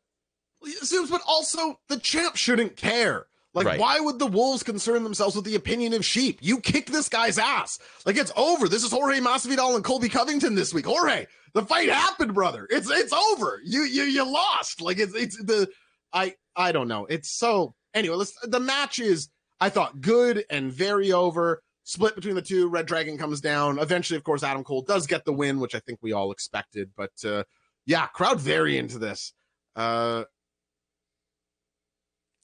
Zoobs, 0.66 1.10
but 1.10 1.22
also 1.28 1.80
the 1.88 2.00
champ 2.00 2.36
shouldn't 2.36 2.76
care. 2.76 3.28
Like, 3.54 3.66
Right. 3.66 3.80
why 3.80 4.00
would 4.00 4.20
the 4.20 4.28
wolves 4.28 4.62
concern 4.62 5.04
themselves 5.04 5.36
with 5.36 5.46
the 5.46 5.56
opinion 5.56 5.94
of 5.94 6.06
sheep? 6.06 6.38
You 6.42 6.60
kicked 6.60 6.92
this 6.92 7.10
guy's 7.10 7.40
ass. 7.40 7.80
Like, 8.06 8.18
it's 8.18 8.32
over. 8.36 8.68
This 8.68 8.84
is 8.84 8.92
Jorge 8.92 9.20
Masvidal 9.20 9.76
and 9.76 9.84
Colby 9.84 10.10
Covington 10.10 10.54
this 10.54 10.74
week. 10.74 10.86
Jorge, 10.86 11.26
the 11.54 11.64
fight 11.64 11.90
happened, 11.90 12.34
brother. 12.36 12.68
It's 12.70 12.90
it's 12.90 13.14
over. 13.14 13.60
You 13.64 13.84
you 13.84 14.04
you 14.04 14.32
lost. 14.32 14.82
Like, 14.82 15.00
it's 15.00 15.16
it's 15.16 15.38
the 15.38 15.70
I 16.14 16.36
I 16.56 16.72
don't 16.72 16.88
know. 16.88 17.06
It's 17.08 17.32
so 17.32 17.74
anyway. 17.96 18.16
Let's 18.18 18.34
the 18.44 18.60
match 18.60 19.00
is 19.00 19.30
I 19.60 19.70
thought 19.70 20.02
good 20.02 20.44
and 20.52 20.72
very 20.72 21.12
over. 21.12 21.64
Split 21.84 22.16
between 22.16 22.36
the 22.36 22.42
two. 22.42 22.68
Red 22.68 22.86
Dragon 22.86 23.18
comes 23.18 23.42
down. 23.42 23.80
Eventually, 23.80 24.18
of 24.18 24.24
course, 24.24 24.44
Adam 24.44 24.64
Cole 24.64 24.82
does 24.84 25.08
get 25.08 25.24
the 25.26 25.34
win, 25.34 25.60
which 25.60 25.74
I 25.74 25.80
think 25.80 26.00
we 26.04 26.12
all 26.12 26.32
expected. 26.32 26.92
But 26.96 27.14
uh 27.26 27.44
yeah, 27.88 28.06
crowd 28.08 28.40
very 28.40 28.78
into 28.78 29.00
this. 29.00 29.34
Uh 29.76 30.26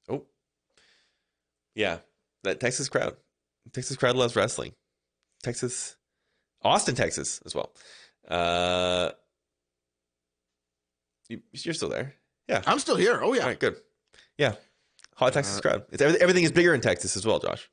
oh 0.10 0.26
yeah 1.76 2.00
that 2.44 2.60
texas 2.60 2.90
crowd 2.90 3.16
texas 3.74 3.98
crowd 3.98 4.16
loves 4.16 4.36
wrestling 4.36 4.74
texas 5.44 5.96
austin 6.64 6.96
texas 6.96 7.42
as 7.46 7.54
well 7.56 7.72
uh 8.28 9.12
you, 11.30 11.42
you're 11.52 11.74
still 11.74 11.90
there 11.90 12.14
yeah 12.48 12.62
I'm 12.66 12.80
still 12.80 12.96
here. 12.98 13.20
Oh 13.24 13.34
yeah. 13.34 13.42
all 13.44 13.48
right 13.48 13.60
good 13.60 13.76
yeah 14.38 14.56
hot 15.16 15.34
texas 15.34 15.58
Uh, 15.58 15.62
crowd 15.62 15.84
it's 15.92 16.02
everything, 16.02 16.22
everything 16.22 16.44
is 16.44 16.52
bigger 16.52 16.74
in 16.74 16.82
texas 16.82 17.16
as 17.16 17.26
well 17.26 17.40
josh 17.40 17.70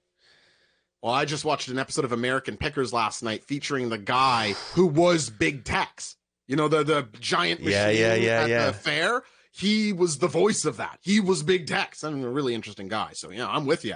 Well, 1.03 1.13
I 1.15 1.25
just 1.25 1.45
watched 1.45 1.69
an 1.69 1.79
episode 1.79 2.05
of 2.05 2.13
American 2.13 2.57
Pickers 2.57 2.93
last 2.93 3.23
night 3.23 3.45
featuring 3.45 3.89
the 3.89 3.99
guy 3.99 4.53
who 4.75 4.87
was 4.87 5.31
Big 5.31 5.65
Tex. 5.65 6.17
You 6.47 6.57
know, 6.57 6.69
the 6.69 6.83
the 6.85 7.09
giant 7.21 7.61
machine 7.61 7.73
Yeah, 7.73 7.89
yeah, 7.91 8.15
yeah, 8.15 8.43
at 8.43 8.49
yeah. 8.51 8.67
the 8.67 8.73
fair. 8.75 9.23
He 9.53 9.93
was 9.93 10.19
the 10.19 10.29
voice 10.29 10.65
of 10.65 10.77
that. 10.77 10.99
He 11.03 11.21
was 11.21 11.43
Big 11.43 11.67
Tex. 11.67 12.05
I'm 12.05 12.23
a 12.23 12.31
really 12.31 12.55
interesting 12.55 12.89
guy. 12.89 13.11
So 13.13 13.31
yeah, 13.31 13.49
I'm 13.49 13.67
with 13.67 13.85
you. 13.85 13.95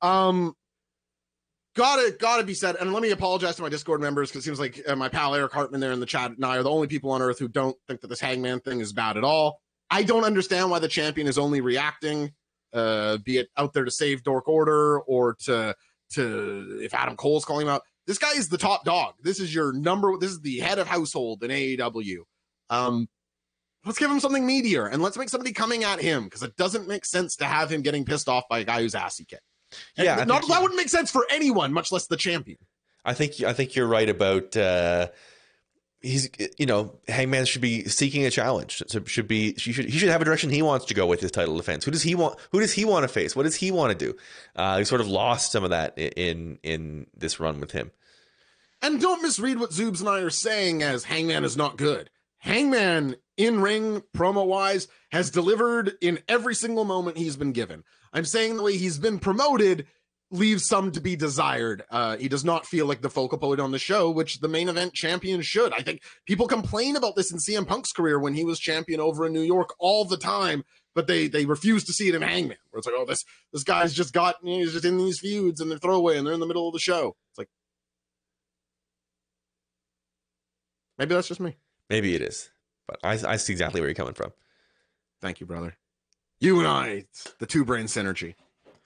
Um 0.00 0.54
gotta 1.76 2.16
gotta 2.18 2.44
be 2.44 2.54
said, 2.54 2.76
and 2.76 2.92
let 2.92 3.02
me 3.02 3.10
apologize 3.10 3.56
to 3.56 3.62
my 3.62 3.68
Discord 3.68 4.00
members 4.00 4.30
because 4.30 4.42
it 4.42 4.44
seems 4.44 4.60
like 4.60 4.80
uh, 4.86 4.96
my 4.96 5.08
pal 5.08 5.34
Eric 5.34 5.52
Hartman 5.52 5.80
there 5.80 5.92
in 5.92 6.00
the 6.00 6.06
chat 6.06 6.30
and 6.30 6.44
I 6.44 6.56
are 6.56 6.62
the 6.62 6.70
only 6.70 6.86
people 6.86 7.10
on 7.10 7.22
earth 7.22 7.38
who 7.38 7.48
don't 7.48 7.76
think 7.86 8.00
that 8.00 8.08
this 8.08 8.20
hangman 8.20 8.60
thing 8.60 8.80
is 8.80 8.92
bad 8.92 9.16
at 9.16 9.24
all. 9.24 9.60
I 9.90 10.02
don't 10.02 10.24
understand 10.24 10.70
why 10.70 10.78
the 10.78 10.88
champion 10.88 11.26
is 11.26 11.38
only 11.38 11.60
reacting, 11.60 12.32
uh, 12.72 13.18
be 13.18 13.38
it 13.38 13.48
out 13.56 13.72
there 13.72 13.84
to 13.84 13.90
save 13.90 14.22
Dork 14.24 14.48
Order 14.48 15.00
or 15.00 15.34
to 15.44 15.74
to 16.12 16.80
if 16.82 16.94
Adam 16.94 17.16
Cole's 17.16 17.44
calling 17.44 17.66
him 17.66 17.72
out. 17.72 17.82
This 18.06 18.18
guy 18.18 18.32
is 18.32 18.48
the 18.48 18.58
top 18.58 18.84
dog. 18.84 19.14
This 19.22 19.40
is 19.40 19.54
your 19.54 19.72
number. 19.72 20.16
This 20.18 20.30
is 20.30 20.40
the 20.40 20.58
head 20.60 20.78
of 20.78 20.86
household 20.86 21.42
in 21.42 21.50
AEW. 21.50 22.18
Um, 22.70 23.08
let's 23.84 23.98
give 23.98 24.10
him 24.10 24.20
something 24.20 24.46
meatier 24.46 24.90
and 24.90 25.02
let's 25.02 25.16
make 25.16 25.28
somebody 25.28 25.52
coming 25.52 25.84
at 25.84 26.00
him 26.00 26.24
because 26.24 26.42
it 26.42 26.56
doesn't 26.56 26.88
make 26.88 27.04
sense 27.04 27.36
to 27.36 27.44
have 27.44 27.70
him 27.70 27.82
getting 27.82 28.04
pissed 28.04 28.28
off 28.28 28.44
by 28.48 28.60
a 28.60 28.64
guy 28.64 28.80
who's 28.80 28.94
assy 28.94 29.24
kicked. 29.24 29.42
Yeah, 29.96 30.24
not, 30.24 30.46
that 30.48 30.62
wouldn't 30.62 30.78
make 30.78 30.88
sense 30.88 31.10
for 31.10 31.26
anyone, 31.30 31.72
much 31.72 31.90
less 31.90 32.06
the 32.06 32.16
champion. 32.16 32.58
I 33.04 33.14
think 33.14 33.42
I 33.42 33.52
think 33.52 33.74
you're 33.74 33.86
right 33.86 34.08
about 34.08 34.56
uh, 34.56 35.08
he's 36.00 36.30
you 36.58 36.66
know 36.66 36.98
Hangman 37.08 37.44
should 37.44 37.60
be 37.60 37.84
seeking 37.84 38.24
a 38.24 38.30
challenge. 38.30 38.82
So 38.86 39.02
should 39.04 39.28
be 39.28 39.54
he 39.54 39.72
should 39.72 39.86
he 39.86 39.98
should 39.98 40.08
have 40.08 40.22
a 40.22 40.24
direction 40.24 40.50
he 40.50 40.62
wants 40.62 40.86
to 40.86 40.94
go 40.94 41.06
with 41.06 41.20
his 41.20 41.30
title 41.30 41.56
defense. 41.56 41.84
Who 41.84 41.90
does 41.90 42.02
he 42.02 42.14
want? 42.14 42.38
Who 42.52 42.60
does 42.60 42.72
he 42.72 42.84
want 42.84 43.04
to 43.04 43.08
face? 43.08 43.34
What 43.34 43.42
does 43.42 43.56
he 43.56 43.70
want 43.70 43.98
to 43.98 44.06
do? 44.06 44.16
Uh, 44.54 44.78
he 44.78 44.84
sort 44.84 45.00
of 45.00 45.08
lost 45.08 45.52
some 45.52 45.64
of 45.64 45.70
that 45.70 45.98
in 45.98 46.58
in 46.62 47.06
this 47.16 47.40
run 47.40 47.60
with 47.60 47.72
him. 47.72 47.90
And 48.80 49.00
don't 49.00 49.22
misread 49.22 49.58
what 49.58 49.70
Zoobs 49.70 50.00
and 50.00 50.08
I 50.08 50.20
are 50.20 50.30
saying 50.30 50.82
as 50.82 51.04
Hangman 51.04 51.44
is 51.44 51.56
not 51.56 51.78
good. 51.78 52.10
Hangman, 52.38 53.16
in 53.36 53.60
ring, 53.60 54.02
promo 54.16 54.46
wise, 54.46 54.88
has 55.10 55.30
delivered 55.30 55.94
in 56.00 56.20
every 56.28 56.54
single 56.54 56.84
moment 56.84 57.16
he's 57.16 57.36
been 57.36 57.52
given. 57.52 57.84
I'm 58.12 58.24
saying 58.24 58.56
the 58.56 58.62
way 58.62 58.76
he's 58.76 58.98
been 58.98 59.18
promoted 59.18 59.86
leaves 60.30 60.66
some 60.66 60.90
to 60.92 61.00
be 61.00 61.16
desired. 61.16 61.84
Uh, 61.90 62.16
he 62.16 62.28
does 62.28 62.44
not 62.44 62.66
feel 62.66 62.86
like 62.86 63.02
the 63.02 63.10
focal 63.10 63.38
point 63.38 63.60
on 63.60 63.70
the 63.70 63.78
show, 63.78 64.10
which 64.10 64.40
the 64.40 64.48
main 64.48 64.68
event 64.68 64.92
champion 64.92 65.40
should. 65.42 65.72
I 65.72 65.82
think 65.82 66.02
people 66.26 66.48
complain 66.48 66.96
about 66.96 67.16
this 67.16 67.30
in 67.30 67.38
CM 67.38 67.66
Punk's 67.66 67.92
career 67.92 68.18
when 68.18 68.34
he 68.34 68.44
was 68.44 68.58
champion 68.58 69.00
over 69.00 69.26
in 69.26 69.32
New 69.32 69.42
York 69.42 69.74
all 69.78 70.04
the 70.04 70.16
time. 70.16 70.64
But 70.94 71.08
they 71.08 71.26
they 71.26 71.44
refuse 71.44 71.82
to 71.84 71.92
see 71.92 72.08
it 72.08 72.14
in 72.14 72.22
Hangman, 72.22 72.56
where 72.70 72.78
it's 72.78 72.86
like, 72.86 72.94
oh, 72.96 73.04
this 73.04 73.24
this 73.52 73.64
guy's 73.64 73.92
just 73.92 74.12
got 74.12 74.36
he's 74.44 74.72
just 74.72 74.84
in 74.84 74.96
these 74.96 75.18
feuds 75.18 75.60
and 75.60 75.68
they're 75.68 75.78
throwaway 75.78 76.16
and 76.16 76.24
they're 76.24 76.34
in 76.34 76.40
the 76.40 76.46
middle 76.46 76.68
of 76.68 76.72
the 76.72 76.78
show. 76.78 77.16
It's 77.30 77.38
like 77.38 77.48
maybe 80.96 81.14
that's 81.14 81.26
just 81.26 81.40
me. 81.40 81.56
Maybe 81.90 82.14
it 82.14 82.22
is, 82.22 82.50
but 82.86 82.98
I 83.02 83.12
I 83.26 83.36
see 83.36 83.52
exactly 83.52 83.80
where 83.80 83.88
you're 83.88 83.94
coming 83.94 84.14
from. 84.14 84.32
Thank 85.20 85.40
you, 85.40 85.46
brother. 85.46 85.76
You 86.40 86.58
and 86.58 86.68
I, 86.68 87.04
the 87.38 87.46
two 87.46 87.64
brain 87.64 87.86
synergy. 87.86 88.34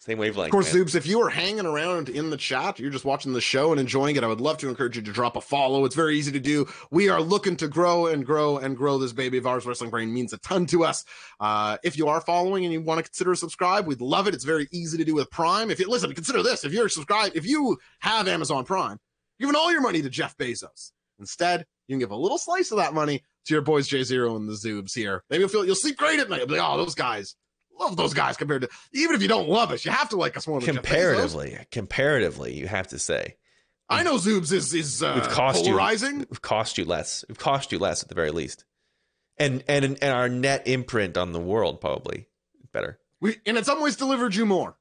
Same 0.01 0.18
wavelength. 0.18 0.49
Of 0.49 0.53
course, 0.53 0.72
man. 0.72 0.84
Zoobs, 0.84 0.94
if 0.94 1.07
you 1.07 1.20
are 1.22 1.28
hanging 1.28 1.66
around 1.66 2.09
in 2.09 2.30
the 2.30 2.36
chat, 2.36 2.78
you're 2.78 2.90
just 2.90 3.05
watching 3.05 3.33
the 3.33 3.41
show 3.41 3.72
and 3.72 3.80
enjoying 3.80 4.14
it, 4.14 4.22
I 4.22 4.29
would 4.29 4.41
love 4.41 4.57
to 4.58 4.68
encourage 4.68 4.95
you 4.95 5.03
to 5.03 5.12
drop 5.12 5.34
a 5.34 5.41
follow. 5.41 5.84
It's 5.84 5.96
very 5.96 6.16
easy 6.16 6.30
to 6.30 6.38
do. 6.38 6.68
We 6.92 7.08
are 7.08 7.20
looking 7.20 7.57
to 7.57 7.66
grow 7.66 8.07
and 8.07 8.25
grow 8.25 8.58
and 8.58 8.76
grow 8.76 8.99
this 8.99 9.12
baby 9.12 9.38
of 9.38 9.46
ours. 9.49 9.66
Wrestling 9.66 9.91
Brain 9.91 10.14
means 10.14 10.33
a 10.33 10.38
ton 10.38 10.66
to 10.66 10.84
us. 10.84 11.04
Uh, 11.41 11.79
if 11.83 11.99
you 11.99 12.07
are 12.07 12.20
following 12.20 12.64
and 12.64 12.72
you 12.72 12.80
want 12.80 12.99
to 12.99 13.03
consider 13.03 13.33
a 13.33 13.37
subscribe, 13.37 13.88
we'd 13.88 14.00
love 14.00 14.29
it. 14.29 14.34
It's 14.34 14.45
very 14.45 14.68
easy 14.70 14.99
to 14.99 15.04
do 15.04 15.16
with 15.16 15.29
Prime. 15.30 15.68
If 15.68 15.80
you 15.80 15.91
listen, 15.91 16.12
consider 16.14 16.45
this: 16.45 16.64
if 16.64 16.72
you're 16.72 16.88
subscribed, 16.88 17.34
if 17.37 17.45
you 17.45 17.76
have 17.99 18.29
Amazon 18.29 18.64
Prime, 18.64 19.00
you're 19.38 19.49
giving 19.49 19.61
all 19.61 19.72
your 19.72 19.83
money 19.83 20.00
to 20.00 20.08
Jeff 20.08 20.37
Bezos. 20.37 20.92
Instead, 21.18 21.66
you 21.88 21.95
can 21.95 21.99
give 21.99 22.12
a 22.12 22.16
little 22.16 22.38
slice 22.38 22.70
of 22.70 22.79
that 22.79 22.95
money 22.95 23.25
to 23.49 23.54
your 23.54 23.62
boys 23.62 23.88
J 23.88 24.03
Zero 24.04 24.37
and 24.37 24.49
the 24.49 24.53
Zoobs 24.54 24.95
here. 24.95 25.25
Maybe 25.29 25.41
you'll 25.41 25.49
feel 25.49 25.64
you'll 25.66 25.75
sleep 25.75 25.96
great 25.96 26.20
at 26.20 26.30
night. 26.30 26.38
You'll 26.38 26.46
be 26.49 26.57
like, 26.57 26.62
oh, 26.70 26.76
those 26.79 26.95
guys. 26.95 27.34
Love 27.80 27.96
those 27.96 28.12
guys 28.14 28.37
compared 28.37 28.62
to 28.62 28.68
even 28.92 29.14
if 29.14 29.22
you 29.22 29.29
don't 29.29 29.49
love 29.49 29.70
us, 29.70 29.84
you 29.84 29.92
have 29.92 30.08
to 30.08 30.16
like 30.16 30.37
us 30.37 30.49
more 30.49 30.58
than 30.61 30.66
Jeff 30.66 30.75
Bezos. 30.76 30.88
comparatively, 30.88 31.58
comparatively, 31.70 32.53
you 32.54 32.66
have 32.66 32.88
to 32.88 32.99
say 32.99 33.37
I 33.88 34.03
know 34.03 34.16
Zoobs 34.16 34.53
is 34.53 34.75
is 34.75 35.00
uh, 35.03 35.12
We've 35.14 35.29
cost 35.29 35.64
you- 35.64 35.70
polarizing. 35.72 36.22
it 36.22 36.42
cost 36.42 36.76
you 36.76 36.84
less. 36.84 37.25
It 37.29 37.38
cost 37.38 37.70
you 37.72 37.79
less 37.79 38.03
at 38.03 38.08
the 38.08 38.16
very 38.16 38.33
least, 38.33 38.64
and 39.38 39.62
and 39.68 39.84
and 39.84 40.03
our 40.12 40.29
net 40.29 40.66
imprint 40.66 41.16
on 41.16 41.30
the 41.33 41.38
world 41.38 41.80
probably 41.80 42.26
better. 42.72 42.99
We 43.20 43.37
and 43.46 43.57
in 43.57 43.62
some 43.64 43.80
ways 43.80 43.95
delivered 43.96 44.34
you 44.34 44.45
more. 44.45 44.76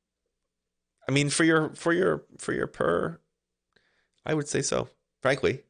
I 1.07 1.11
mean, 1.11 1.29
for 1.29 1.43
your 1.43 1.69
for 1.75 1.93
your 1.93 2.25
for 2.39 2.51
your 2.51 2.65
per, 2.67 3.19
I 4.25 4.33
would 4.33 4.49
say 4.49 4.63
so. 4.63 4.89
Frankly, 5.21 5.61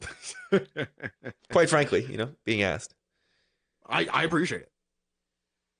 Quite 1.52 1.70
frankly, 1.70 2.04
you 2.04 2.16
know, 2.16 2.30
being 2.44 2.62
asked. 2.62 2.94
I, 3.88 4.06
I 4.12 4.24
appreciate 4.24 4.62
it. 4.62 4.70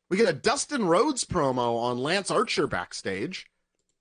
We 0.08 0.16
get 0.16 0.28
a 0.28 0.32
Dustin 0.32 0.86
Rhodes 0.86 1.24
promo 1.24 1.78
on 1.78 1.98
Lance 1.98 2.30
Archer 2.30 2.66
backstage. 2.66 3.46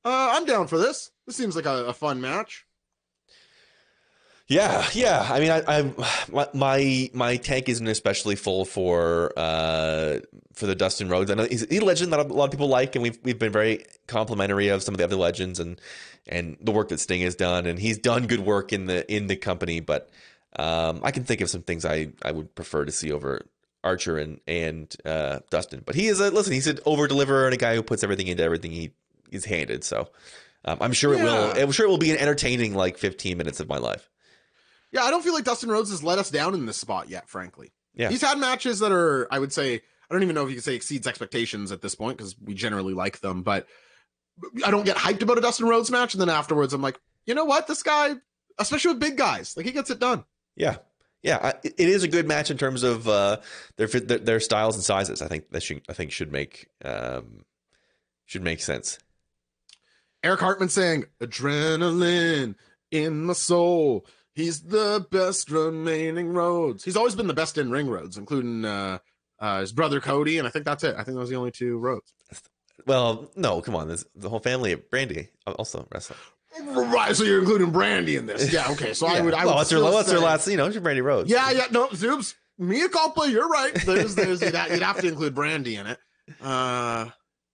Uh, 0.04 0.34
I'm 0.34 0.46
down 0.46 0.68
for 0.68 0.78
this. 0.78 1.12
This 1.26 1.36
seems 1.36 1.56
like 1.56 1.66
a, 1.66 1.86
a 1.86 1.94
fun 1.94 2.22
match. 2.22 2.65
Yeah, 4.48 4.86
yeah. 4.94 5.28
I 5.28 5.40
mean, 5.40 5.50
I, 5.50 5.64
I 5.68 6.48
my 6.54 7.10
my 7.14 7.38
tank 7.38 7.68
isn't 7.68 7.88
especially 7.88 8.36
full 8.36 8.64
for 8.64 9.34
uh 9.36 10.20
for 10.54 10.68
the 10.68 10.76
Dustin 10.76 11.10
Rhodes. 11.10 11.32
I 11.32 11.34
know 11.34 11.46
he's, 11.46 11.66
he's 11.68 11.82
a 11.82 11.86
legend 11.86 12.14
that 12.14 12.20
a 12.20 12.24
lot 12.24 12.46
of 12.46 12.52
people 12.52 12.68
like, 12.68 12.96
and 12.96 13.02
we've 13.02 13.18
we've 13.24 13.40
been 13.40 13.52
very 13.52 13.86
complimentary 14.06 14.68
of 14.68 14.84
some 14.84 14.94
of 14.94 15.00
the 15.00 15.04
other 15.04 15.16
legends 15.16 15.60
and 15.60 15.82
and 16.28 16.58
the 16.62 16.72
work 16.72 16.90
that 16.90 17.00
Sting 17.00 17.22
has 17.22 17.36
done, 17.36 17.66
and 17.66 17.80
he's 17.80 17.98
done 17.98 18.28
good 18.28 18.42
work 18.42 18.72
in 18.72 18.86
the 18.86 19.12
in 19.12 19.26
the 19.26 19.36
company. 19.36 19.80
But 19.80 20.12
um, 20.58 21.02
I 21.04 21.10
can 21.10 21.24
think 21.24 21.42
of 21.42 21.50
some 21.50 21.64
things 21.64 21.84
I 21.84 22.10
I 22.24 22.32
would 22.32 22.54
prefer 22.54 22.86
to 22.86 22.92
see 22.92 23.12
over 23.12 23.48
Archer 23.84 24.20
and 24.20 24.42
and 24.48 24.96
uh, 25.06 25.40
Dustin. 25.50 25.82
But 25.84 25.96
he 25.96 26.06
is 26.06 26.20
a 26.20 26.30
listen. 26.30 26.54
He's 26.54 26.68
an 26.68 26.78
over 26.86 27.08
deliverer 27.08 27.46
and 27.46 27.54
a 27.56 27.58
guy 27.58 27.74
who 27.74 27.82
puts 27.82 28.04
everything 28.04 28.28
into 28.28 28.44
everything 28.44 28.70
he 28.70 28.92
is 29.32 29.46
handed. 29.46 29.84
So 29.84 30.10
um, 30.66 30.78
I'm 30.82 30.94
sure 30.94 31.16
it 31.16 31.24
will. 31.24 31.52
I'm 31.60 31.72
sure 31.72 31.88
it 31.88 31.90
will 31.90 31.98
be 31.98 32.12
an 32.12 32.18
entertaining 32.18 32.76
like 32.76 33.00
15 33.00 33.40
minutes 33.40 33.60
of 33.60 33.68
my 33.68 33.78
life. 33.78 34.08
Yeah, 34.96 35.04
I 35.04 35.12
don't 35.12 35.22
feel 35.22 35.34
like 35.34 35.44
Dustin 35.44 35.70
Rhodes 35.70 35.90
has 35.90 36.02
let 36.04 36.20
us 36.20 36.32
down 36.32 36.54
in 36.54 36.66
this 36.66 36.78
spot 36.78 37.10
yet, 37.10 37.28
frankly. 37.28 37.74
Yeah. 37.96 38.10
He's 38.10 38.22
had 38.22 38.38
matches 38.38 38.80
that 38.80 38.94
are, 38.94 39.28
I 39.30 39.40
would 39.40 39.52
say, 39.52 39.76
I 39.76 40.14
don't 40.14 40.24
even 40.24 40.36
know 40.36 40.44
if 40.44 40.50
you 40.50 40.56
can 40.56 40.64
say 40.64 40.74
exceeds 40.74 41.06
expectations 41.06 41.74
at 41.74 41.82
this 41.82 41.96
point 41.96 42.18
because 42.18 42.34
we 42.40 42.54
generally 42.54 42.94
like 42.94 43.20
them, 43.20 43.44
but 43.44 43.68
I 44.66 44.72
don't 44.72 44.86
get 44.86 44.96
hyped 44.96 45.22
about 45.22 45.38
a 45.38 45.42
Dustin 45.42 45.68
Rhodes 45.68 45.92
match. 45.92 46.14
And 46.14 46.22
then 46.22 46.30
afterwards, 46.30 46.74
I'm 46.74 46.82
like, 46.82 46.98
you 47.26 47.36
know 47.36 47.44
what? 47.44 47.68
This 47.68 47.84
guy, 47.84 48.14
especially 48.58 48.94
with 48.94 49.02
big 49.02 49.18
guys, 49.18 49.58
like 49.58 49.66
he 49.66 49.74
gets 49.74 49.90
it 49.90 50.00
done. 50.00 50.24
Yeah. 50.56 50.78
Yeah, 51.22 51.54
it 51.64 51.80
is 51.80 52.04
a 52.04 52.08
good 52.08 52.28
match 52.28 52.52
in 52.52 52.58
terms 52.58 52.84
of 52.84 53.08
uh, 53.08 53.38
their 53.78 53.88
their 53.88 54.40
styles 54.40 54.76
and 54.76 54.84
sizes. 54.84 55.24
I 55.24 55.28
think 55.28 55.50
that 55.50 55.64
should 55.64 55.82
I 55.90 55.94
think 55.94 56.12
should 56.12 56.32
make 56.32 56.70
um, 56.84 57.46
should 58.26 58.44
make 58.44 58.62
sense. 58.62 59.00
Eric 60.24 60.40
Hartman 60.40 60.70
saying 60.70 61.06
adrenaline 61.20 62.54
in 62.92 63.26
my 63.26 63.34
soul. 63.34 64.06
He's 64.36 64.64
the 64.64 65.08
best 65.12 65.50
remaining 65.50 66.34
Rhodes. 66.34 66.84
He's 66.84 66.98
always 66.98 67.16
been 67.16 67.28
the 67.28 67.34
best 67.34 67.58
in 67.58 67.72
ring 67.72 67.88
Rhodes, 67.88 68.18
including 68.18 68.66
uh, 68.66 69.00
uh, 69.40 69.62
his 69.62 69.72
brother 69.72 70.02
Cody, 70.02 70.38
and 70.38 70.46
I 70.48 70.52
think 70.52 70.66
that's 70.66 70.84
it. 70.84 70.94
I 70.98 71.04
think 71.04 71.16
those 71.16 71.30
are 71.30 71.32
the 71.32 71.38
only 71.38 71.52
two 71.52 71.78
Rhodes. 71.78 72.14
Well, 72.86 73.32
no, 73.38 73.62
come 73.62 73.76
on. 73.76 73.88
There's 73.88 74.06
the 74.14 74.30
whole 74.30 74.42
family 74.42 74.74
of 74.74 74.90
Brandi 74.90 75.30
also 75.48 75.88
wrestling. 75.92 76.20
Right, 76.62 77.16
so 77.16 77.24
you're 77.24 77.40
including 77.40 77.72
Brandi 77.72 78.18
in 78.18 78.26
this. 78.26 78.52
Yeah, 78.52 78.72
okay. 78.72 78.94
So 78.94 79.08
yeah. 79.08 79.14
I 79.14 79.22
would. 79.22 79.34
I 79.34 79.46
well, 79.46 79.48
would 79.48 79.60
what's 79.60 79.72
her, 79.72 79.82
what's 79.82 80.12
her 80.12 80.20
last? 80.20 80.48
You 80.48 80.58
know, 80.58 80.70
she's 80.70 80.82
Brandi 80.82 81.04
Rhodes. 81.04 81.30
Yeah, 81.30 81.52
yeah. 81.52 81.68
No, 81.72 81.88
Zoobs. 81.88 82.36
Mia 82.58 82.88
culpa. 82.90 83.30
You're 83.30 83.50
right. 83.50 83.74
There's, 83.74 84.16
there's. 84.16 84.42
you'd, 84.42 84.54
you'd 84.54 84.82
have 84.82 85.00
to 85.02 85.08
include 85.08 85.36
Brandi 85.36 85.80
in 85.80 85.88
it. 85.88 86.00
Uh, 86.42 87.10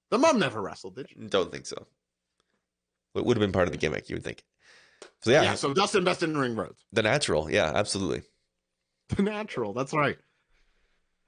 the 0.09 0.17
mom 0.17 0.39
never 0.39 0.61
wrestled, 0.61 0.95
did 0.95 1.07
you? 1.09 1.27
Don't 1.27 1.51
think 1.51 1.65
so. 1.65 1.87
It 3.15 3.25
would 3.25 3.37
have 3.37 3.41
been 3.41 3.51
part 3.51 3.67
of 3.67 3.71
the 3.71 3.77
gimmick. 3.77 4.09
You 4.09 4.15
would 4.15 4.23
think. 4.23 4.43
So 5.23 5.31
yeah, 5.31 5.43
yeah. 5.43 5.55
So 5.55 5.73
Dustin 5.73 6.03
best 6.03 6.23
in 6.23 6.35
ring 6.35 6.55
Rhodes. 6.55 6.83
The 6.91 7.03
natural, 7.03 7.49
yeah, 7.51 7.71
absolutely. 7.75 8.23
The 9.15 9.23
natural. 9.23 9.73
That's 9.73 9.93
right. 9.93 10.17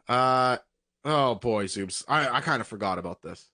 Uh 0.08 0.58
oh 1.06 1.36
boy, 1.36 1.66
Zoobs. 1.66 2.04
I 2.08 2.28
I 2.30 2.42
kind 2.42 2.62
of 2.62 2.68
forgot 2.68 2.98
about 2.98 3.22
this. 3.22 3.50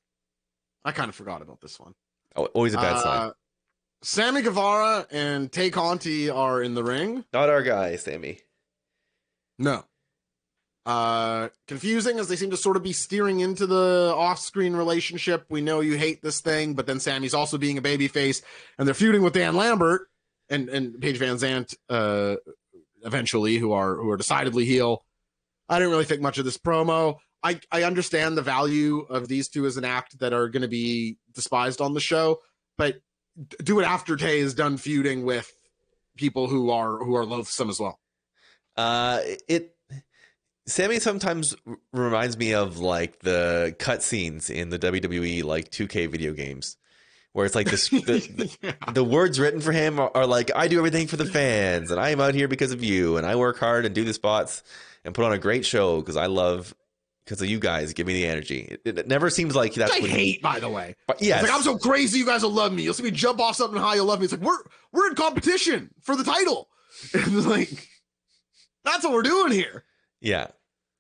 I 0.86 0.91
kind 0.91 1.10
of 1.10 1.16
forgot 1.16 1.41
about 1.41 1.61
this 1.61 1.80
one. 1.80 1.94
Oh, 2.36 2.45
always 2.45 2.74
a 2.74 2.78
bad 2.78 2.95
uh, 2.95 3.02
sign. 3.02 3.32
Sammy 4.02 4.41
Guevara 4.41 5.06
and 5.11 5.52
Tay 5.52 5.70
Conti 5.72 6.30
are 6.30 6.61
in 6.61 6.74
the 6.74 6.84
ring. 6.84 7.26
Not 7.34 7.49
our 7.49 7.64
guy, 7.64 7.98
Sammy. 7.98 8.40
No. 9.57 9.84
Uh 10.86 11.49
confusing 11.68 12.18
as 12.18 12.30
they 12.30 12.38
seem 12.38 12.52
to 12.52 12.57
sort 12.57 12.78
of 12.78 12.84
be 12.84 12.94
steering 12.94 13.41
into 13.41 13.68
the 13.68 14.14
off-screen 14.16 14.74
relationship. 14.74 15.45
We 15.49 15.60
know 15.61 15.82
you 15.82 15.98
hate 15.98 16.22
this 16.22 16.40
thing, 16.40 16.76
but 16.76 16.88
then 16.88 17.02
Sammy's 17.02 17.34
also 17.34 17.57
being 17.57 17.78
a 17.78 17.82
babyface 17.82 18.41
and 18.78 18.88
they're 18.88 18.95
feuding 18.95 19.22
with 19.22 19.34
Dan 19.34 19.56
Lambert 19.56 20.07
and 20.49 20.69
and 20.69 20.99
Paige 20.99 21.19
VanZant 21.19 21.76
uh 21.89 22.35
eventually 23.03 23.57
who 23.57 23.71
are 23.71 23.95
who 23.95 24.09
are 24.09 24.17
decidedly 24.17 24.65
heel. 24.65 25.03
I 25.67 25.77
didn't 25.77 25.91
really 25.91 26.05
think 26.05 26.21
much 26.21 26.38
of 26.38 26.45
this 26.45 26.57
promo. 26.57 27.17
I 27.43 27.59
I 27.71 27.84
understand 27.84 28.38
the 28.38 28.41
value 28.41 29.01
of 29.09 29.27
these 29.27 29.47
two 29.49 29.65
as 29.65 29.77
an 29.77 29.85
act 29.85 30.19
that 30.19 30.34
are 30.34 30.49
going 30.49 30.63
to 30.63 30.67
be 30.67 31.17
despised 31.34 31.81
on 31.81 31.93
the 31.93 31.99
show, 31.99 32.39
but 32.77 33.01
do 33.63 33.80
it 33.80 33.85
after 33.85 34.15
Tay 34.15 34.39
is 34.39 34.53
done 34.53 34.77
feuding 34.77 35.23
with 35.23 35.51
people 36.17 36.47
who 36.47 36.69
are 36.71 36.97
who 36.97 37.15
are 37.15 37.26
loathsome 37.26 37.69
as 37.69 37.80
well. 37.80 37.99
Uh, 38.76 39.21
it 39.47 39.76
Sammy 40.65 40.99
sometimes 40.99 41.55
reminds 41.93 42.38
me 42.38 42.53
of 42.53 42.80
like 42.80 43.19
the 43.19 43.76
cutscenes 43.80 44.49
in 44.49 44.69
the 44.69 44.77
WWE 44.77 45.43
like 45.43 45.71
2K 45.71 46.09
video 46.09 46.34
games 46.34 46.77
where 47.40 47.45
it's 47.45 47.56
like 47.56 47.70
this 47.70 47.88
the, 47.90 47.99
the, 48.02 48.57
yeah. 48.61 48.91
the, 48.91 49.03
words 49.03 49.40
written 49.40 49.61
for 49.61 49.72
him 49.72 49.98
are, 49.98 50.11
are, 50.14 50.28
like 50.28 50.52
i 50.57 50.68
do 50.68 50.78
everything 50.78 51.07
for 51.07 51.16
the 51.16 51.26
fans 51.26 51.90
and 51.90 51.98
i 51.98 52.10
am 52.10 52.20
out 52.20 52.36
here 52.36 52.49
because 52.49 52.74
of 52.74 52.84
you 52.84 53.16
and 53.16 53.26
i 53.26 53.34
work 53.38 53.57
hard 53.57 53.86
and 53.86 53.95
do 53.95 54.03
the 54.03 54.14
spots 54.14 54.61
and 55.06 55.16
put 55.16 55.24
on 55.24 55.32
a 55.32 55.38
great 55.38 55.66
show 55.66 56.02
because 56.02 56.18
i 56.18 56.26
love 56.26 56.76
because 57.24 57.44
of 57.44 57.48
you 57.48 57.60
guys. 57.60 57.94
Give 57.94 58.07
me 58.07 58.14
the 58.14 58.26
energy 58.26 58.78
it, 58.84 58.98
it 58.98 59.07
never 59.07 59.30
seems 59.30 59.56
like 59.56 59.74
that's 59.76 59.94
I 59.94 59.99
what 59.99 60.10
hate 60.10 60.36
he, 60.36 60.40
by 60.41 60.60
the 60.60 60.68
way. 60.68 60.95
But 61.07 61.22
yeah 61.22 61.40
like 61.41 61.52
i'm 61.52 61.61
so 61.61 61.78
crazy 61.78 62.20
you 62.20 62.26
guys 62.26 62.44
will 62.44 62.52
love 62.52 62.74
me. 62.74 62.84
You'll 62.84 62.94
see 62.94 63.03
me 63.03 63.11
jump 63.11 63.40
off 63.40 63.56
something 63.56 63.80
high 63.80 63.95
you'll 63.95 64.07
love 64.07 64.20
me. 64.20 64.26
It's 64.26 64.34
like 64.34 64.41
we're 64.41 64.57
we're 64.91 65.07
in 65.07 65.16
competition 65.16 65.91
for 66.02 66.16
the 66.16 66.24
title. 66.26 66.68
And 67.14 67.45
like 67.45 67.88
that's 68.84 69.06
what 69.06 69.14
we're 69.14 69.22
doing 69.22 69.53
here. 69.53 69.86
Yeah 70.20 70.48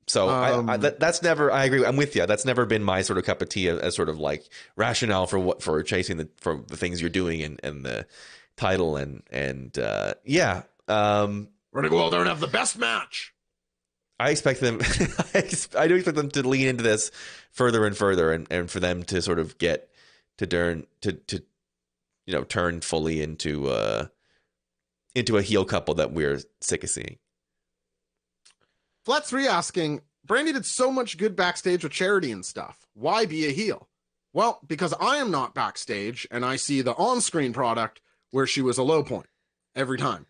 so 0.09 0.27
um, 0.27 0.35
I, 0.35 0.47
I, 0.47 0.75
um, 0.75 0.81
that, 0.81 0.99
that's 0.99 1.21
never. 1.21 1.51
I 1.51 1.65
agree. 1.65 1.85
I'm 1.85 1.95
with 1.95 2.15
you. 2.15 2.25
That's 2.25 2.43
never 2.43 2.65
been 2.65 2.83
my 2.83 3.03
sort 3.03 3.19
of 3.19 3.25
cup 3.25 3.43
of 3.43 3.49
tea 3.49 3.67
as, 3.67 3.77
as, 3.79 3.95
sort 3.95 4.09
of 4.09 4.17
like 4.17 4.43
rationale 4.75 5.27
for 5.27 5.37
what 5.37 5.61
for 5.61 5.83
chasing 5.83 6.17
the 6.17 6.27
for 6.37 6.63
the 6.65 6.75
things 6.75 6.99
you're 6.99 7.11
doing 7.11 7.43
and 7.43 7.59
and 7.61 7.85
the 7.85 8.07
title 8.57 8.97
and 8.97 9.21
and 9.31 9.77
uh, 9.77 10.15
yeah. 10.25 10.63
Um, 10.87 11.49
We're 11.71 11.81
gonna 11.81 11.91
go 11.91 12.03
out 12.03 12.09
there 12.09 12.21
and 12.21 12.29
have 12.29 12.39
the 12.39 12.47
best 12.47 12.75
match. 12.75 13.35
I 14.19 14.31
expect 14.31 14.61
them. 14.61 14.79
I 15.35 15.47
I 15.77 15.87
do 15.87 15.93
expect 15.93 16.17
them 16.17 16.31
to 16.31 16.47
lean 16.47 16.67
into 16.67 16.83
this 16.83 17.11
further 17.51 17.85
and 17.85 17.95
further, 17.95 18.33
and, 18.33 18.47
and 18.49 18.69
for 18.69 18.79
them 18.79 19.03
to 19.03 19.21
sort 19.21 19.37
of 19.37 19.59
get 19.59 19.91
to 20.39 20.47
turn 20.47 20.87
to 21.01 21.13
to 21.13 21.43
you 22.25 22.33
know 22.33 22.43
turn 22.43 22.81
fully 22.81 23.21
into 23.21 23.69
uh 23.69 24.07
into 25.13 25.37
a 25.37 25.43
heel 25.43 25.65
couple 25.65 25.93
that 25.95 26.13
we're 26.13 26.39
sick 26.61 26.83
of 26.83 26.89
seeing. 26.89 27.19
Flat 29.09 29.25
three 29.25 29.47
asking, 29.47 30.01
Brandi 30.27 30.53
did 30.53 30.67
so 30.67 30.91
much 30.91 31.17
good 31.17 31.35
backstage 31.35 31.83
with 31.83 31.91
charity 31.91 32.31
and 32.31 32.45
stuff. 32.45 32.85
Why 32.93 33.25
be 33.25 33.47
a 33.47 33.49
heel? 33.49 33.89
Well, 34.33 34.59
because 34.67 34.93
I 35.01 35.15
am 35.15 35.31
not 35.31 35.55
backstage 35.55 36.27
and 36.29 36.45
I 36.45 36.57
see 36.57 36.83
the 36.83 36.93
on 36.93 37.19
screen 37.21 37.51
product 37.51 38.01
where 38.29 38.45
she 38.45 38.61
was 38.61 38.77
a 38.77 38.83
low 38.83 39.01
point 39.01 39.25
every 39.75 39.97
time. 39.97 40.27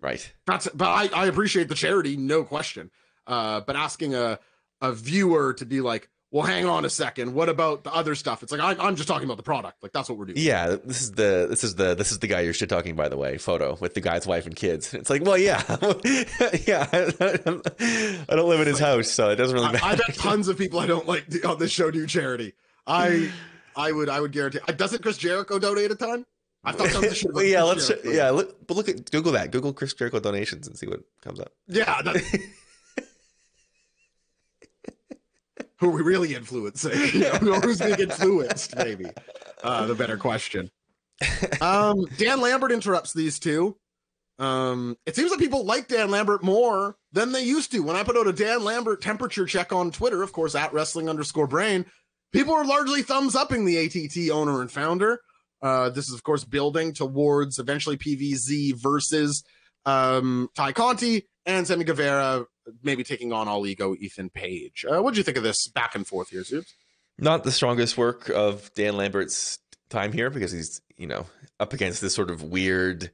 Right. 0.00 0.28
That's 0.44 0.66
but 0.74 0.88
I, 0.88 1.22
I 1.22 1.26
appreciate 1.26 1.68
the 1.68 1.76
charity, 1.76 2.16
no 2.16 2.42
question. 2.42 2.90
Uh, 3.28 3.60
but 3.60 3.76
asking 3.76 4.12
a 4.12 4.40
a 4.80 4.92
viewer 4.92 5.54
to 5.54 5.64
be 5.64 5.80
like, 5.80 6.10
well, 6.30 6.44
hang 6.44 6.66
on 6.66 6.84
a 6.84 6.90
second. 6.90 7.32
What 7.32 7.48
about 7.48 7.84
the 7.84 7.92
other 7.92 8.14
stuff? 8.14 8.42
It's 8.42 8.52
like 8.52 8.60
I, 8.60 8.86
am 8.86 8.96
just 8.96 9.08
talking 9.08 9.24
about 9.24 9.38
the 9.38 9.42
product. 9.42 9.82
Like 9.82 9.92
that's 9.92 10.10
what 10.10 10.18
we're 10.18 10.26
doing. 10.26 10.38
Yeah, 10.38 10.76
this 10.84 11.00
is 11.00 11.12
the 11.12 11.46
this 11.48 11.64
is 11.64 11.76
the 11.76 11.94
this 11.94 12.12
is 12.12 12.18
the 12.18 12.26
guy 12.26 12.40
you're 12.40 12.52
shit 12.52 12.68
talking. 12.68 12.96
By 12.96 13.08
the 13.08 13.16
way, 13.16 13.38
photo 13.38 13.78
with 13.80 13.94
the 13.94 14.02
guy's 14.02 14.26
wife 14.26 14.44
and 14.44 14.54
kids. 14.54 14.92
It's 14.92 15.08
like, 15.08 15.24
well, 15.24 15.38
yeah, 15.38 15.62
yeah. 16.66 16.86
I 16.92 18.36
don't 18.36 18.48
live 18.48 18.60
in 18.60 18.66
his 18.66 18.78
house, 18.78 19.10
so 19.10 19.30
it 19.30 19.36
doesn't 19.36 19.54
really 19.54 19.72
matter. 19.72 19.84
I, 19.84 19.92
I 19.92 19.96
bet 19.96 20.14
tons 20.16 20.48
of 20.48 20.58
people 20.58 20.80
I 20.80 20.86
don't 20.86 21.06
like 21.06 21.24
on 21.46 21.58
this 21.58 21.70
show 21.70 21.90
do 21.90 22.06
charity. 22.06 22.52
I 22.86 23.30
I 23.74 23.92
would 23.92 24.10
I 24.10 24.20
would 24.20 24.32
guarantee. 24.32 24.58
Uh, 24.68 24.72
doesn't 24.72 25.02
Chris 25.02 25.16
Jericho 25.16 25.58
donate 25.58 25.90
a 25.90 25.94
ton? 25.94 26.26
I 26.62 26.72
thought 26.72 26.88
that 26.90 27.26
was 27.34 27.46
yeah, 27.48 27.62
let's 27.62 27.88
Jericho. 27.88 28.10
yeah, 28.10 28.30
look, 28.30 28.66
but 28.66 28.76
look 28.76 28.88
at 28.88 29.10
Google 29.10 29.32
that. 29.32 29.50
Google 29.50 29.72
Chris 29.72 29.94
Jericho 29.94 30.20
donations 30.20 30.66
and 30.66 30.76
see 30.76 30.86
what 30.88 31.00
comes 31.22 31.40
up. 31.40 31.52
Yeah. 31.68 32.02
That, 32.02 32.22
who 35.78 35.88
are 35.88 35.96
we 35.96 36.02
really 36.02 36.34
influencing? 36.34 36.92
You 37.14 37.20
know, 37.40 37.60
who's 37.60 37.80
being 37.80 37.98
influenced? 37.98 38.76
Maybe 38.76 39.06
uh, 39.62 39.86
the 39.86 39.94
better 39.94 40.16
question. 40.16 40.70
Um, 41.60 42.04
Dan 42.16 42.40
Lambert 42.40 42.72
interrupts 42.72 43.12
these 43.12 43.38
two. 43.38 43.76
Um, 44.38 44.96
it 45.04 45.16
seems 45.16 45.30
that 45.30 45.40
people 45.40 45.64
like 45.64 45.88
Dan 45.88 46.10
Lambert 46.10 46.44
more 46.44 46.96
than 47.12 47.32
they 47.32 47.42
used 47.42 47.72
to. 47.72 47.80
When 47.80 47.96
I 47.96 48.04
put 48.04 48.16
out 48.16 48.28
a 48.28 48.32
Dan 48.32 48.62
Lambert 48.62 49.02
temperature 49.02 49.46
check 49.46 49.72
on 49.72 49.90
Twitter, 49.90 50.22
of 50.22 50.32
course, 50.32 50.54
at 50.54 50.72
wrestling 50.72 51.08
underscore 51.08 51.48
brain, 51.48 51.86
people 52.32 52.54
are 52.54 52.64
largely 52.64 53.02
thumbs 53.02 53.34
upping 53.34 53.64
the 53.64 53.78
ATT 53.78 54.30
owner 54.30 54.60
and 54.60 54.70
founder. 54.70 55.20
Uh, 55.60 55.90
this 55.90 56.08
is, 56.08 56.14
of 56.14 56.22
course, 56.22 56.44
building 56.44 56.92
towards 56.92 57.58
eventually 57.58 57.96
PVZ 57.96 58.76
versus 58.76 59.42
um, 59.84 60.48
Tay 60.54 60.72
Conti 60.72 61.26
and 61.46 61.66
Sammy 61.66 61.84
Guevara 61.84 62.44
maybe 62.82 63.04
taking 63.04 63.32
on 63.32 63.48
all 63.48 63.66
ego 63.66 63.94
Ethan 63.98 64.30
Page. 64.30 64.84
Uh, 64.88 65.02
what 65.02 65.14
do 65.14 65.18
you 65.18 65.24
think 65.24 65.36
of 65.36 65.42
this 65.42 65.68
back 65.68 65.94
and 65.94 66.06
forth 66.06 66.30
here, 66.30 66.42
Zoobs? 66.42 66.72
Not 67.18 67.44
the 67.44 67.52
strongest 67.52 67.98
work 67.98 68.28
of 68.28 68.72
Dan 68.74 68.96
Lambert's 68.96 69.58
time 69.90 70.12
here 70.12 70.30
because 70.30 70.52
he's, 70.52 70.80
you 70.96 71.06
know, 71.06 71.26
up 71.58 71.72
against 71.72 72.00
this 72.00 72.14
sort 72.14 72.30
of 72.30 72.42
weird 72.42 73.10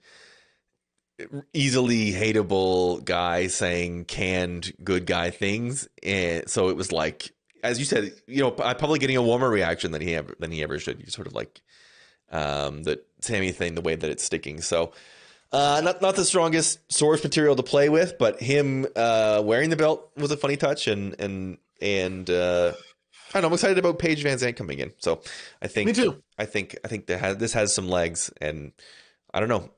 easily 1.53 2.13
hateable 2.13 3.05
guy 3.05 3.47
saying 3.47 4.05
canned 4.07 4.73
good 4.83 5.07
guy 5.07 5.31
things, 5.31 5.89
and 6.03 6.49
so 6.49 6.69
it 6.69 6.77
was 6.77 6.93
like, 6.93 7.33
as 7.63 7.79
you 7.79 7.85
said, 7.85 8.13
you 8.27 8.41
know, 8.41 8.51
probably 8.51 8.99
getting 8.99 9.17
a 9.17 9.23
warmer 9.23 9.49
reaction 9.49 9.93
than 9.93 10.03
he 10.03 10.15
ever 10.15 10.35
than 10.39 10.51
he 10.51 10.63
ever 10.63 10.79
should. 10.79 11.01
You 11.01 11.07
sort 11.07 11.27
of 11.27 11.33
like 11.33 11.61
um, 12.31 12.83
the 12.83 13.01
Sammy 13.21 13.53
thing, 13.53 13.75
the 13.75 13.81
way 13.81 13.95
that 13.95 14.11
it's 14.11 14.25
sticking. 14.25 14.61
So. 14.61 14.93
Uh, 15.55 15.81
not 15.85 16.03
not 16.03 16.17
the 16.17 16.25
strongest 16.25 16.81
source 16.93 17.23
material 17.23 17.55
to 17.55 17.63
play 17.63 17.89
with, 17.89 18.19
but 18.19 18.41
him 18.41 18.87
uh, 18.97 19.41
wearing 19.45 19.71
the 19.71 19.77
belt 19.77 20.11
was 20.17 20.33
a 20.33 20.37
funny 20.37 20.57
touch, 20.57 20.89
and 20.89 21.15
and 21.21 21.59
and 21.81 22.29
uh, 22.29 22.73
I 22.75 23.33
don't 23.35 23.43
know. 23.43 23.49
I'm 23.49 23.55
excited 23.55 23.79
about 23.79 24.01
Paige 24.01 24.25
VanZant 24.25 24.57
coming 24.57 24.81
in. 24.81 24.93
So 24.99 25.23
I 25.63 25.69
think 25.69 25.87
Me 25.87 25.93
too. 25.93 26.23
I 26.37 26.47
think 26.47 26.77
I 26.85 26.89
think 26.89 27.07
that 27.07 27.21
has, 27.21 27.37
this 27.37 27.53
has 27.53 27.73
some 27.73 27.89
legs, 27.89 28.33
and 28.41 28.73
I 29.33 29.39
don't 29.39 29.49
know. 29.49 29.71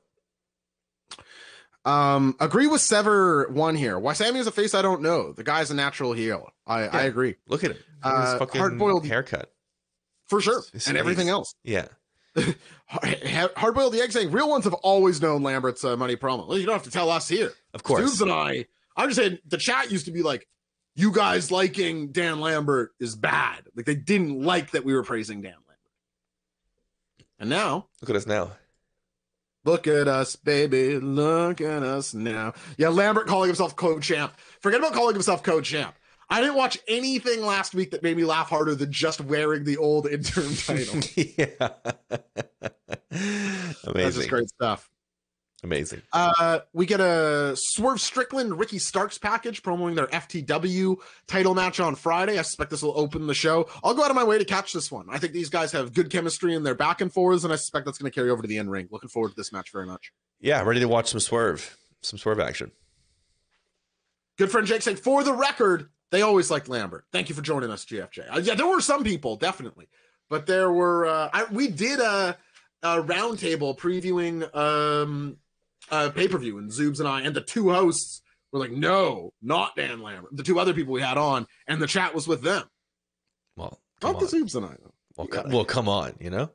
Um, 1.85 2.35
agree 2.39 2.65
with 2.65 2.81
Sever 2.81 3.47
one 3.49 3.75
here. 3.75 3.99
Why 3.99 4.13
Sammy 4.13 4.39
is 4.39 4.47
a 4.47 4.51
face 4.51 4.73
I 4.73 4.81
don't 4.81 5.03
know. 5.03 5.31
The 5.31 5.43
guy's 5.43 5.69
a 5.69 5.75
natural 5.75 6.11
heel. 6.13 6.49
I, 6.65 6.87
I 6.87 7.01
agree 7.03 7.35
Look 7.47 7.63
at 7.63 7.71
him. 7.71 7.77
Uh, 8.03 8.43
hard-boiled- 8.45 9.05
haircut. 9.05 9.53
for 10.27 10.41
sure, 10.41 10.63
It's 10.73 10.87
and 10.87 10.97
everything 10.97 11.29
else. 11.29 11.53
Yeah. 11.63 11.85
Hard 12.87 13.75
boiled 13.75 13.93
the 13.93 14.01
egg 14.01 14.11
saying 14.11 14.31
real 14.31 14.49
ones 14.49 14.63
have 14.65 14.73
always 14.75 15.21
known 15.21 15.43
Lambert's 15.43 15.83
uh, 15.83 15.97
money 15.97 16.15
promo. 16.15 16.47
Well, 16.47 16.57
you 16.57 16.65
don't 16.65 16.73
have 16.75 16.83
to 16.83 16.91
tell 16.91 17.09
us 17.09 17.27
here. 17.27 17.51
Of 17.73 17.83
course. 17.83 18.01
Zoobs 18.03 18.21
and 18.21 18.31
I, 18.31 18.65
I'm 18.95 19.09
just 19.09 19.19
saying 19.19 19.39
the 19.47 19.57
chat 19.57 19.91
used 19.91 20.05
to 20.05 20.11
be 20.11 20.23
like, 20.23 20.47
you 20.95 21.11
guys 21.11 21.51
liking 21.51 22.11
Dan 22.11 22.39
Lambert 22.39 22.91
is 22.99 23.15
bad. 23.15 23.63
Like 23.75 23.85
they 23.85 23.95
didn't 23.95 24.41
like 24.41 24.71
that 24.71 24.83
we 24.85 24.93
were 24.93 25.03
praising 25.03 25.41
Dan 25.41 25.51
Lambert. 25.51 25.65
And 27.39 27.49
now, 27.49 27.87
Look 28.01 28.09
at 28.09 28.15
us 28.15 28.25
now. 28.25 28.51
look 29.63 29.85
at 29.85 30.07
us, 30.07 30.35
baby. 30.35 30.97
Look 30.97 31.61
at 31.61 31.83
us 31.83 32.13
now. 32.15 32.53
Yeah, 32.77 32.89
Lambert 32.89 33.27
calling 33.27 33.47
himself 33.49 33.75
co-champ. 33.75 34.33
Forget 34.59 34.79
about 34.79 34.93
calling 34.93 35.13
himself 35.13 35.43
co-champ. 35.43 35.93
I 36.29 36.41
didn't 36.41 36.55
watch 36.55 36.77
anything 36.87 37.45
last 37.45 37.73
week 37.73 37.91
that 37.91 38.03
made 38.03 38.17
me 38.17 38.25
laugh 38.25 38.49
harder 38.49 38.75
than 38.75 38.91
just 38.91 39.21
wearing 39.21 39.63
the 39.63 39.77
old 39.77 40.07
interim 40.11 40.55
title. 40.55 40.99
yeah. 41.15 41.69
That's 43.09 43.83
Amazing. 43.85 44.11
just 44.13 44.29
great 44.29 44.49
stuff. 44.49 44.89
Amazing. 45.63 46.03
Uh, 46.13 46.59
we 46.73 46.85
get 46.85 46.99
a 46.99 47.55
Swerve 47.55 47.99
Strickland 47.99 48.59
Ricky 48.59 48.77
Starks 48.77 49.17
package 49.17 49.63
promoting 49.63 49.95
their 49.95 50.05
FTW 50.07 50.97
title 51.25 51.55
match 51.55 51.79
on 51.79 51.95
Friday. 51.95 52.37
I 52.37 52.43
suspect 52.43 52.69
this 52.69 52.83
will 52.83 52.97
open 52.97 53.25
the 53.25 53.33
show. 53.33 53.67
I'll 53.83 53.95
go 53.95 54.03
out 54.03 54.11
of 54.11 54.15
my 54.15 54.23
way 54.23 54.37
to 54.37 54.45
catch 54.45 54.71
this 54.71 54.91
one. 54.91 55.07
I 55.09 55.17
think 55.17 55.33
these 55.33 55.49
guys 55.49 55.71
have 55.71 55.93
good 55.93 56.11
chemistry 56.11 56.53
in 56.53 56.61
their 56.61 56.75
back 56.75 57.01
and 57.01 57.11
forths, 57.11 57.43
and 57.43 57.51
I 57.51 57.55
suspect 57.55 57.85
that's 57.85 57.97
going 57.97 58.11
to 58.11 58.13
carry 58.13 58.29
over 58.29 58.43
to 58.43 58.47
the 58.47 58.59
end 58.59 58.69
ring. 58.69 58.87
Looking 58.91 59.09
forward 59.09 59.29
to 59.29 59.35
this 59.35 59.51
match 59.51 59.71
very 59.71 59.87
much. 59.87 60.13
Yeah, 60.39 60.61
ready 60.61 60.79
to 60.81 60.87
watch 60.87 61.07
some 61.09 61.19
swerve, 61.19 61.75
some 62.01 62.19
swerve 62.19 62.39
action. 62.39 62.71
Good 64.37 64.51
friend 64.51 64.67
Jake 64.67 64.83
saying, 64.83 64.97
for 64.97 65.23
the 65.23 65.33
record, 65.33 65.89
they 66.11 66.21
always 66.21 66.49
liked 66.49 66.69
Lambert. 66.69 67.05
Thank 67.11 67.29
you 67.29 67.35
for 67.35 67.41
joining 67.41 67.69
us, 67.69 67.85
GFJ. 67.85 68.33
Uh, 68.35 68.39
yeah, 68.39 68.55
there 68.55 68.67
were 68.67 68.81
some 68.81 69.03
people 69.03 69.35
definitely, 69.35 69.87
but 70.29 70.45
there 70.45 70.71
were. 70.71 71.05
Uh, 71.05 71.29
I, 71.33 71.45
we 71.51 71.67
did 71.67 71.99
a, 71.99 72.37
a 72.83 73.01
roundtable 73.01 73.77
previewing 73.77 74.53
um, 74.55 75.37
a 75.91 76.09
pay 76.09 76.27
per 76.27 76.37
view, 76.37 76.57
and 76.57 76.71
Zoobs 76.71 76.99
and 76.99 77.07
I 77.07 77.21
and 77.21 77.35
the 77.35 77.41
two 77.41 77.71
hosts 77.71 78.21
were 78.51 78.59
like, 78.59 78.71
"No, 78.71 79.33
not 79.41 79.75
Dan 79.75 80.01
Lambert." 80.01 80.35
The 80.35 80.43
two 80.43 80.59
other 80.59 80.73
people 80.73 80.93
we 80.93 81.01
had 81.01 81.17
on, 81.17 81.47
and 81.67 81.81
the 81.81 81.87
chat 81.87 82.13
was 82.15 82.27
with 82.27 82.41
them, 82.41 82.63
Well, 83.55 83.79
come 83.99 84.13
not 84.13 84.21
on. 84.23 84.27
the 84.29 84.37
Zoobs 84.37 84.55
and 84.55 84.65
I. 84.65 84.75
Well, 85.17 85.27
gotta- 85.27 85.49
well, 85.49 85.65
come 85.65 85.89
on. 85.89 86.13
You 86.19 86.29
know. 86.29 86.51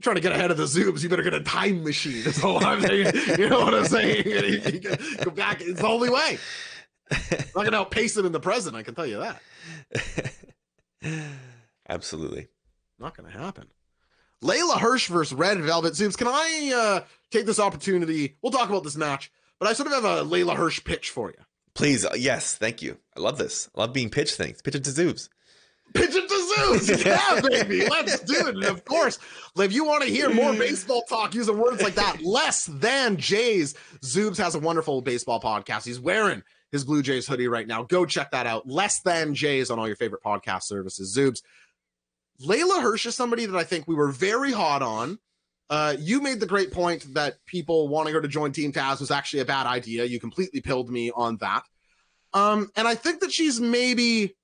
Trying 0.00 0.16
to 0.16 0.20
get 0.22 0.32
ahead 0.32 0.50
of 0.50 0.56
the 0.56 0.64
Zoobs, 0.64 1.04
you 1.04 1.08
better 1.08 1.22
get 1.22 1.34
a 1.34 1.40
time 1.40 1.84
machine. 1.84 2.24
That's 2.24 2.42
all 2.42 2.64
I'm 2.64 2.80
saying. 2.80 3.12
You 3.38 3.48
know 3.48 3.60
what 3.60 3.74
I'm 3.74 3.84
saying? 3.84 4.26
You 4.26 4.80
Go 5.24 5.30
back. 5.30 5.60
It's 5.60 5.80
the 5.80 5.86
only 5.86 6.10
way. 6.10 6.38
Not 7.54 7.64
gonna 7.64 7.78
outpace 7.78 8.16
him 8.16 8.26
in 8.26 8.32
the 8.32 8.40
present. 8.40 8.76
I 8.76 8.82
can 8.82 8.94
tell 8.94 9.06
you 9.06 9.18
that. 9.18 10.32
Absolutely. 11.88 12.48
Not 12.98 13.16
going 13.16 13.30
to 13.30 13.38
happen. 13.38 13.66
Leyla 14.42 14.78
Hirsch 14.78 15.08
versus 15.08 15.36
Red 15.36 15.60
Velvet 15.60 15.94
Zoobs. 15.94 16.16
Can 16.16 16.28
I 16.28 16.72
uh, 16.74 17.04
take 17.30 17.46
this 17.46 17.58
opportunity? 17.58 18.36
We'll 18.42 18.52
talk 18.52 18.68
about 18.68 18.84
this 18.84 18.96
match, 18.96 19.32
but 19.58 19.68
I 19.68 19.72
sort 19.72 19.88
of 19.88 19.94
have 19.94 20.04
a 20.04 20.24
Leyla 20.24 20.54
Hirsch 20.54 20.84
pitch 20.84 21.10
for 21.10 21.30
you. 21.30 21.42
Please, 21.74 22.04
uh, 22.04 22.14
yes, 22.16 22.54
thank 22.54 22.82
you. 22.82 22.98
I 23.16 23.20
love 23.20 23.38
this. 23.38 23.68
I 23.74 23.80
love 23.80 23.92
being 23.92 24.10
pitched 24.10 24.36
things. 24.36 24.62
Pitch 24.62 24.74
it 24.74 24.84
to 24.84 24.90
Zoobs. 24.90 25.28
Pitch 25.92 26.14
it 26.14 26.28
to 26.28 26.34
Zoobs. 26.34 27.04
Yeah, 27.04 27.40
baby. 27.40 27.86
Let's 27.88 28.20
do 28.20 28.34
it. 28.46 28.54
And 28.54 28.64
of 28.64 28.84
course, 28.84 29.18
if 29.56 29.72
you 29.72 29.84
want 29.84 30.04
to 30.04 30.08
hear 30.10 30.30
more 30.30 30.52
baseball 30.52 31.02
talk 31.02 31.34
using 31.34 31.58
words 31.58 31.82
like 31.82 31.94
that, 31.94 32.22
less 32.22 32.66
than 32.66 33.16
Jays, 33.16 33.74
Zoobs 34.00 34.38
has 34.38 34.54
a 34.54 34.60
wonderful 34.60 35.02
baseball 35.02 35.40
podcast. 35.40 35.84
He's 35.84 36.00
wearing 36.00 36.42
his 36.74 36.84
Blue 36.84 37.02
Jays 37.02 37.24
hoodie 37.24 37.46
right 37.46 37.68
now. 37.68 37.84
Go 37.84 38.04
check 38.04 38.32
that 38.32 38.48
out. 38.48 38.68
Less 38.68 39.00
than 39.02 39.32
Jays 39.32 39.70
on 39.70 39.78
all 39.78 39.86
your 39.86 39.94
favorite 39.94 40.24
podcast 40.24 40.64
services. 40.64 41.16
Zoobs. 41.16 41.40
Leyla 42.44 42.82
Hirsch 42.82 43.06
is 43.06 43.14
somebody 43.14 43.46
that 43.46 43.56
I 43.56 43.62
think 43.62 43.86
we 43.86 43.94
were 43.94 44.10
very 44.10 44.50
hot 44.50 44.82
on. 44.82 45.20
Uh, 45.70 45.94
you 46.00 46.20
made 46.20 46.40
the 46.40 46.46
great 46.46 46.72
point 46.72 47.14
that 47.14 47.36
people 47.46 47.86
wanting 47.86 48.12
her 48.12 48.20
to 48.20 48.26
join 48.26 48.50
Team 48.50 48.72
Taz 48.72 48.98
was 48.98 49.12
actually 49.12 49.38
a 49.38 49.44
bad 49.44 49.68
idea. 49.68 50.04
You 50.04 50.18
completely 50.18 50.60
pilled 50.60 50.90
me 50.90 51.12
on 51.14 51.36
that. 51.36 51.62
Um, 52.32 52.68
and 52.74 52.88
I 52.88 52.96
think 52.96 53.20
that 53.20 53.32
she's 53.32 53.60
maybe 53.60 54.34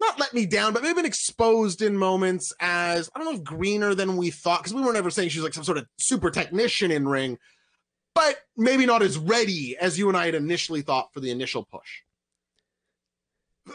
not 0.00 0.18
let 0.18 0.34
me 0.34 0.46
down, 0.46 0.72
but 0.72 0.82
maybe 0.82 0.94
been 0.94 1.06
exposed 1.06 1.80
in 1.80 1.96
moments 1.96 2.52
as 2.58 3.08
I 3.14 3.20
don't 3.20 3.32
know 3.32 3.38
if 3.38 3.44
greener 3.44 3.94
than 3.94 4.16
we 4.16 4.32
thought 4.32 4.58
because 4.58 4.74
we 4.74 4.82
weren't 4.82 4.96
ever 4.96 5.10
saying 5.10 5.28
she 5.28 5.38
was 5.38 5.44
like 5.44 5.54
some 5.54 5.62
sort 5.62 5.78
of 5.78 5.86
super 5.96 6.32
technician 6.32 6.90
in 6.90 7.06
ring, 7.06 7.38
but 8.18 8.36
maybe 8.56 8.84
not 8.84 9.00
as 9.00 9.16
ready 9.16 9.76
as 9.80 9.96
you 9.96 10.08
and 10.08 10.16
I 10.16 10.26
had 10.26 10.34
initially 10.34 10.82
thought 10.82 11.12
for 11.14 11.20
the 11.20 11.30
initial 11.30 11.64
push. 11.64 12.02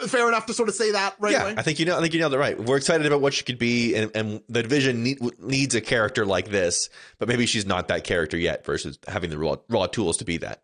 Fair 0.07 0.27
enough 0.27 0.47
to 0.47 0.53
sort 0.53 0.67
of 0.69 0.75
say 0.75 0.91
that 0.91 1.15
right 1.19 1.31
yeah, 1.31 1.43
away. 1.43 1.53
I 1.55 1.61
think 1.61 1.79
you 1.79 1.85
know. 1.85 1.95
I 1.95 2.01
think 2.01 2.13
you 2.13 2.19
nailed 2.19 2.33
it 2.33 2.39
right. 2.39 2.59
We're 2.59 2.77
excited 2.77 3.05
about 3.05 3.21
what 3.21 3.33
she 3.33 3.43
could 3.43 3.59
be, 3.59 3.95
and, 3.95 4.11
and 4.15 4.41
the 4.49 4.63
division 4.63 5.03
need, 5.03 5.19
needs 5.39 5.75
a 5.75 5.81
character 5.81 6.25
like 6.25 6.49
this, 6.49 6.89
but 7.19 7.27
maybe 7.27 7.45
she's 7.45 7.65
not 7.65 7.87
that 7.89 8.03
character 8.03 8.35
yet. 8.35 8.65
Versus 8.65 8.97
having 9.07 9.29
the 9.29 9.37
raw 9.37 9.57
raw 9.69 9.85
tools 9.85 10.17
to 10.17 10.25
be 10.25 10.37
that. 10.37 10.63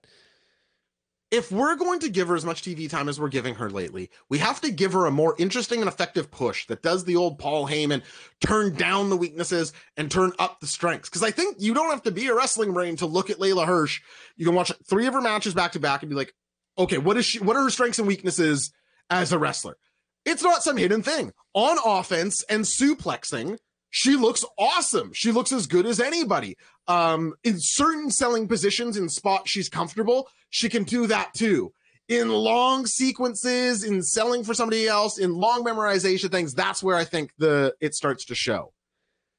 If 1.31 1.51
we're 1.51 1.75
going 1.75 1.99
to 1.99 2.09
give 2.09 2.27
her 2.29 2.35
as 2.35 2.43
much 2.43 2.63
TV 2.63 2.89
time 2.89 3.07
as 3.07 3.19
we're 3.19 3.29
giving 3.29 3.53
her 3.55 3.69
lately, 3.69 4.09
we 4.29 4.39
have 4.39 4.61
to 4.61 4.71
give 4.71 4.93
her 4.93 5.05
a 5.05 5.11
more 5.11 5.35
interesting 5.37 5.79
and 5.79 5.87
effective 5.87 6.31
push 6.31 6.65
that 6.67 6.81
does 6.81 7.05
the 7.05 7.15
old 7.15 7.37
Paul 7.37 7.67
Heyman 7.67 8.01
turn 8.41 8.73
down 8.73 9.11
the 9.11 9.17
weaknesses 9.17 9.71
and 9.95 10.09
turn 10.09 10.31
up 10.39 10.59
the 10.59 10.65
strengths. 10.65 11.07
Because 11.07 11.21
I 11.21 11.29
think 11.29 11.57
you 11.59 11.75
don't 11.75 11.91
have 11.91 12.01
to 12.03 12.11
be 12.11 12.27
a 12.27 12.35
wrestling 12.35 12.73
brain 12.73 12.95
to 12.95 13.05
look 13.05 13.29
at 13.29 13.37
Leyla 13.37 13.67
Hirsch. 13.67 14.01
You 14.37 14.45
can 14.45 14.55
watch 14.55 14.71
three 14.89 15.05
of 15.05 15.13
her 15.13 15.21
matches 15.21 15.53
back 15.53 15.73
to 15.73 15.79
back 15.79 16.01
and 16.01 16.09
be 16.09 16.15
like, 16.15 16.33
okay, 16.79 16.97
what 16.97 17.15
is 17.17 17.25
she? 17.25 17.39
What 17.39 17.55
are 17.55 17.63
her 17.63 17.69
strengths 17.69 17.99
and 17.99 18.07
weaknesses 18.07 18.71
as 19.11 19.31
a 19.31 19.37
wrestler? 19.37 19.77
It's 20.25 20.43
not 20.43 20.63
some 20.63 20.77
hidden 20.77 21.03
thing. 21.03 21.31
On 21.53 21.77
offense 21.85 22.43
and 22.49 22.63
suplexing, 22.63 23.59
she 23.89 24.15
looks 24.15 24.45
awesome. 24.57 25.11
She 25.13 25.31
looks 25.31 25.51
as 25.51 25.67
good 25.67 25.85
as 25.85 25.99
anybody. 25.99 26.57
Um, 26.87 27.33
in 27.43 27.55
certain 27.57 28.11
selling 28.11 28.47
positions 28.47 28.97
in 28.97 29.09
spots 29.09 29.49
she's 29.49 29.69
comfortable, 29.69 30.29
she 30.49 30.69
can 30.69 30.83
do 30.83 31.07
that 31.07 31.33
too. 31.33 31.73
In 32.07 32.29
long 32.29 32.87
sequences, 32.87 33.83
in 33.83 34.01
selling 34.01 34.43
for 34.43 34.53
somebody 34.53 34.87
else, 34.87 35.19
in 35.19 35.35
long 35.35 35.63
memorization 35.63 36.31
things, 36.31 36.53
that's 36.53 36.81
where 36.81 36.95
I 36.95 37.05
think 37.05 37.31
the 37.37 37.75
it 37.79 37.93
starts 37.93 38.25
to 38.25 38.35
show. 38.35 38.73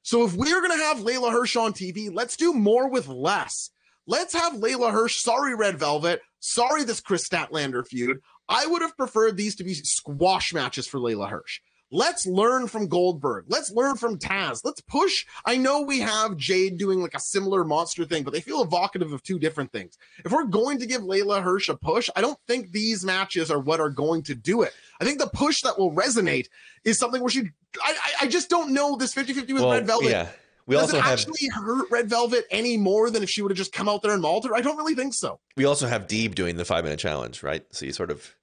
So 0.03 0.25
if 0.25 0.35
we're 0.35 0.61
gonna 0.61 0.77
have 0.77 0.99
Leyla 0.99 1.33
Hirsch 1.33 1.57
on 1.57 1.73
TV, 1.73 2.11
let's 2.13 2.37
do 2.37 2.53
more 2.53 2.89
with 2.89 3.09
less. 3.09 3.71
Let's 4.07 4.35
have 4.35 4.55
Leyla 4.55 4.93
Hirsch. 4.93 5.21
Sorry, 5.21 5.55
Red 5.55 5.79
Velvet. 5.79 6.23
Sorry, 6.41 6.85
this 6.85 7.01
Kris 7.01 7.29
Statlander 7.29 7.87
feud. 7.87 8.19
I 8.49 8.67
would 8.67 8.83
have 8.83 8.97
preferred 8.97 9.37
these 9.37 9.55
to 9.57 9.65
be 9.65 9.75
squash 9.75 10.53
matches 10.53 10.87
for 10.87 10.99
Leyla 10.99 11.29
Hirsch. 11.29 11.61
Let's 11.93 12.25
learn 12.27 12.69
from 12.69 12.87
Goldberg. 12.87 13.47
Let's 13.49 13.73
learn 13.73 13.97
from 13.97 14.17
Taz. 14.19 14.61
Let's 14.65 14.81
push. 14.81 15.27
I 15.45 15.57
know 15.57 15.83
we 15.83 15.99
have 16.01 16.37
Jade 16.37 16.79
doing 16.79 17.01
like 17.03 17.15
a 17.15 17.21
similar 17.21 17.65
monster 17.65 18.05
thing, 18.05 18.23
but 18.23 18.33
they 18.33 18.41
feel 18.41 18.63
evocative 18.63 19.13
of 19.13 19.23
two 19.23 19.39
different 19.41 19.73
things. 19.73 19.99
If 20.25 20.31
we're 20.31 20.45
going 20.45 20.79
to 20.79 20.87
give 20.87 21.03
Leyla 21.03 21.43
Hirsch 21.43 21.69
a 21.69 21.77
push, 21.77 22.09
I 22.15 22.21
don't 22.21 22.39
think 22.47 22.71
these 22.71 23.05
matches 23.05 23.51
are 23.51 23.59
what 23.59 23.81
are 23.81 23.91
going 23.91 24.23
to 24.25 24.35
do 24.37 24.63
it. 24.63 24.73
I 25.01 25.05
think 25.05 25.19
the 25.19 25.27
push 25.27 25.63
that 25.63 25.79
will 25.79 25.93
resonate 25.93 26.47
is 26.85 26.99
something 26.99 27.21
where 27.21 27.31
she. 27.31 27.41
I, 27.83 27.93
I, 27.93 28.13
I 28.23 28.27
just 28.29 28.49
don't 28.51 28.73
know 28.73 28.97
this 28.97 29.13
50 29.15 29.33
50 29.33 29.53
with 29.53 29.63
Well, 29.63 29.73
Red 29.73 29.87
Velvet. 29.87 30.11
yeah. 30.11 30.29
We 30.67 30.77
Does 30.77 30.83
also 30.85 30.99
it 30.99 31.03
have 31.03 31.13
actually 31.19 31.49
hurt 31.53 31.91
Red 31.91 32.09
Velvet 32.09 32.45
any 32.53 32.77
more 32.77 33.11
than 33.11 33.25
if 33.25 33.31
she 33.31 33.43
would 33.43 33.51
have 33.51 33.59
just 33.59 33.73
come 33.73 33.89
out 33.89 34.03
there 34.03 34.13
and 34.13 34.23
mauled 34.23 34.45
her? 34.45 34.55
I 34.55 34.61
don't 34.61 34.77
really 34.77 34.95
think 34.95 35.15
so. 35.15 35.41
we 35.57 35.65
also 35.65 35.89
have 35.89 36.07
Deeb 36.07 36.37
doing 36.37 36.57
the 36.57 36.65
five 36.65 36.85
minute 36.85 37.01
challenge, 37.01 37.43
right? 37.43 37.65
So 37.73 37.87
you 37.87 37.93
sort 37.93 38.13
of 38.13 38.37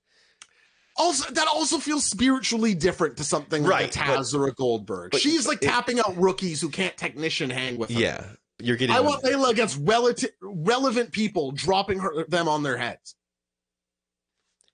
Also, 0.97 1.31
that 1.31 1.47
also 1.47 1.77
feels 1.77 2.03
spiritually 2.03 2.73
different 2.73 3.17
to 3.17 3.23
something 3.23 3.63
like 3.63 3.71
Right, 3.71 3.95
a 3.95 3.99
Taz 3.99 4.33
or 4.33 4.47
a 4.47 4.51
Goldberg. 4.53 5.11
but 5.11 5.21
She's 5.21 5.47
like 5.47 5.61
it- 5.61 5.67
tapping 5.67 5.99
out 5.99 6.17
rookies 6.17 6.59
who 6.59 6.69
can't 6.69 6.95
technician 6.97 7.49
hang 7.49 7.77
with 7.77 7.91
her. 7.91 7.99
yeah. 7.99 8.23
You're 8.59 8.75
getting 8.77 8.95
I 8.95 9.01
want 9.01 9.23
Leyla 9.23 9.51
against 9.51 9.77
relative, 9.83 10.31
relevant 10.41 11.11
people 11.11 11.51
dropping 11.51 11.99
her, 11.99 12.25
them 12.25 12.47
on 12.47 12.63
their 12.63 12.75
heads. 12.77 13.15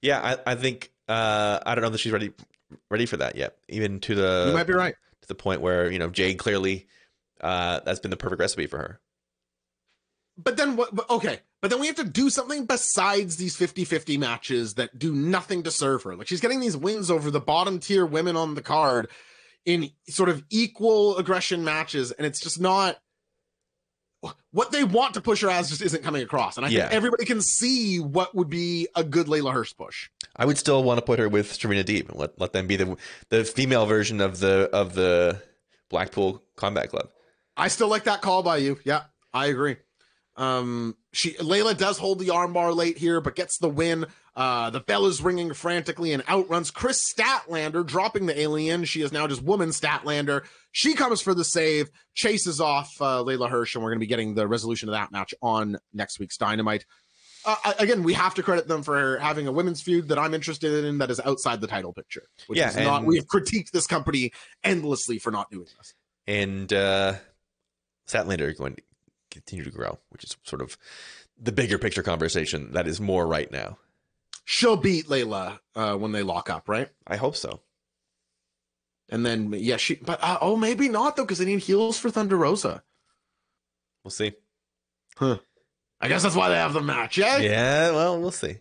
yeah. 0.01 0.37
I, 0.45 0.51
I 0.53 0.55
think 0.55 0.91
uh, 1.09 1.59
I 1.65 1.75
don't 1.75 1.81
know 1.81 1.89
that 1.89 1.97
she's 1.97 2.13
ready 2.13 2.31
ready 2.89 3.05
for 3.05 3.17
that 3.17 3.35
yet. 3.35 3.57
Even 3.67 3.99
to 4.01 4.15
the 4.15 4.45
you 4.47 4.53
might 4.53 4.67
be 4.67 4.73
right. 4.73 4.95
to 5.21 5.27
the 5.27 5.35
point 5.35 5.59
where 5.59 5.91
you 5.91 5.99
know 5.99 6.09
Jade 6.09 6.37
clearly 6.37 6.87
uh, 7.41 7.81
that's 7.85 7.99
been 7.99 8.11
the 8.11 8.15
perfect 8.17 8.39
recipe 8.39 8.67
for 8.67 8.77
her. 8.77 9.01
but 10.37 10.55
then 10.55 10.77
what? 10.77 11.09
Okay, 11.09 11.39
but 11.63 11.69
then 11.71 11.79
we 11.79 11.87
have 11.87 11.95
to 11.95 12.03
do 12.03 12.29
something 12.29 12.65
besides 12.65 13.37
these 13.37 13.55
50-50 13.55 14.19
matches 14.19 14.73
that 14.73 14.99
do 14.99 15.15
nothing 15.15 15.63
to 15.63 15.71
serve 15.71 16.03
her. 16.03 16.13
Like 16.13 16.27
she's 16.27 16.41
getting 16.41 16.59
these 16.59 16.75
wins 16.75 17.09
over 17.09 17.31
the 17.31 17.39
bottom 17.39 17.79
tier 17.79 18.05
women 18.05 18.35
on 18.35 18.53
the 18.55 18.61
card 18.61 19.07
in 19.65 19.89
sort 20.09 20.27
of 20.27 20.43
equal 20.49 21.17
aggression 21.17 21.63
matches, 21.63 22.11
and 22.11 22.27
it's 22.27 22.41
just 22.41 22.59
not 22.59 22.99
what 24.51 24.71
they 24.73 24.83
want 24.83 25.13
to 25.13 25.21
push 25.21 25.39
her 25.41 25.49
as. 25.49 25.69
Just 25.69 25.81
isn't 25.81 26.03
coming 26.03 26.21
across, 26.21 26.57
and 26.57 26.65
I 26.65 26.69
Yeah. 26.69 26.81
think 26.81 26.93
everybody 26.95 27.23
can 27.23 27.39
see 27.41 28.01
what 28.01 28.35
would 28.35 28.49
be 28.49 28.89
a 28.93 29.03
good 29.05 29.27
Leyla 29.27 29.53
Hirsch 29.53 29.73
push. 29.77 30.09
I 30.35 30.45
would 30.45 30.57
still 30.57 30.83
want 30.83 30.97
to 30.97 31.01
put 31.01 31.17
her 31.17 31.29
with 31.29 31.53
Serena 31.53 31.85
Deeb 31.85 32.09
and 32.09 32.19
let, 32.19 32.37
let 32.41 32.51
them 32.51 32.67
be 32.67 32.75
the 32.75 32.97
the 33.29 33.45
female 33.45 33.85
version 33.85 34.19
of 34.19 34.39
the 34.41 34.69
of 34.73 34.95
the 34.95 35.41
Blackpool 35.89 36.43
Combat 36.57 36.89
Club. 36.89 37.09
I 37.55 37.69
still 37.69 37.87
like 37.87 38.03
that 38.03 38.21
call 38.21 38.43
by 38.43 38.57
you. 38.57 38.79
Yeah, 38.83 39.03
I 39.33 39.45
agree. 39.45 39.77
Um, 40.35 40.97
she 41.13 41.33
Leyla 41.35 41.77
does 41.77 41.97
hold 41.97 42.19
the 42.19 42.27
armbar 42.27 42.75
late 42.75 42.97
here, 42.97 43.21
but 43.21 43.35
gets 43.35 43.59
the 43.59 43.69
win. 43.69 44.05
Uh, 44.35 44.71
the 44.71 44.79
bell 44.79 45.05
is 45.05 45.21
ringing 45.21 45.53
frantically 45.53 46.11
and 46.11 46.23
outruns 46.27 46.71
Kris 46.71 47.13
Statlander, 47.13 47.85
dropping 47.85 48.25
the 48.25 48.37
alien. 48.37 48.83
She 48.83 49.03
is 49.03 49.11
now 49.11 49.27
just 49.27 49.43
woman 49.43 49.69
Statlander. 49.69 50.43
She 50.71 50.95
comes 50.95 51.21
for 51.21 51.35
the 51.35 51.43
save, 51.43 51.91
chases 52.15 52.59
off 52.59 52.91
uh, 52.99 53.23
Leyla 53.23 53.47
Hirsch, 53.47 53.75
and 53.75 53.83
we're 53.83 53.91
going 53.91 53.99
to 53.99 54.03
be 54.03 54.07
getting 54.07 54.33
the 54.33 54.47
resolution 54.47 54.89
of 54.89 54.93
that 54.93 55.11
match 55.11 55.35
on 55.41 55.77
next 55.93 56.19
week's 56.19 56.37
Dynamite. 56.37 56.85
Uh, 57.45 57.73
again, 57.77 58.03
we 58.03 58.13
have 58.13 58.33
to 58.35 58.41
credit 58.41 58.67
them 58.67 58.81
for 58.81 59.19
having 59.19 59.47
a 59.47 59.51
women's 59.51 59.81
feud 59.81 60.07
that 60.07 60.17
I'm 60.17 60.33
interested 60.33 60.85
in 60.85 60.97
that 60.97 61.11
is 61.11 61.19
outside 61.19 61.61
the 61.61 61.67
title 61.67 61.93
picture. 61.93 62.23
Which 62.47 62.57
Yeah, 62.57 62.69
is 62.69 62.77
not. 62.77 63.05
We 63.05 63.17
have 63.17 63.27
critiqued 63.27 63.71
this 63.71 63.85
company 63.85 64.31
endlessly 64.63 65.19
for 65.19 65.29
not 65.29 65.51
doing 65.51 65.67
this. 65.77 65.93
And 66.25 66.71
uh, 66.71 67.15
Statlander 68.07 68.57
going 68.57 68.75
to 68.75 68.81
continue 69.33 69.63
to 69.63 69.71
grow, 69.71 69.99
which 70.09 70.23
is 70.23 70.37
sort 70.43 70.61
of 70.61 70.77
the 71.39 71.51
bigger 71.51 71.77
picture 71.77 72.03
conversation 72.03 72.71
that 72.73 72.87
is 72.87 73.01
more 73.01 73.27
right 73.27 73.51
now. 73.51 73.77
She'll 74.45 74.77
beat 74.77 75.07
Leyla 75.07 75.59
uh, 75.75 75.95
when 75.95 76.11
they 76.11 76.23
lock 76.23 76.49
up, 76.49 76.69
right? 76.69 76.89
I 77.07 77.15
hope 77.15 77.35
so. 77.35 77.61
And 79.09 79.25
then 79.25 79.53
yeah, 79.53 79.77
she. 79.77 79.95
But 79.95 80.23
uh, 80.23 80.37
oh, 80.41 80.55
maybe 80.55 80.89
not 80.89 81.15
though, 81.15 81.23
because 81.23 81.39
they 81.39 81.45
need 81.45 81.59
heels 81.59 81.99
for 81.99 82.09
Thunder 82.09 82.37
Rosa. 82.37 82.83
We'll 84.03 84.11
see. 84.11 84.33
Huh. 85.17 85.39
I 86.01 86.07
guess 86.09 86.23
that's 86.23 86.35
why 86.35 86.49
they 86.49 86.55
have 86.55 86.73
the 86.73 86.81
match. 86.81 87.17
Yeah. 87.17 87.37
Yeah, 87.37 87.91
well, 87.91 88.19
we'll 88.19 88.31
see. 88.31 88.57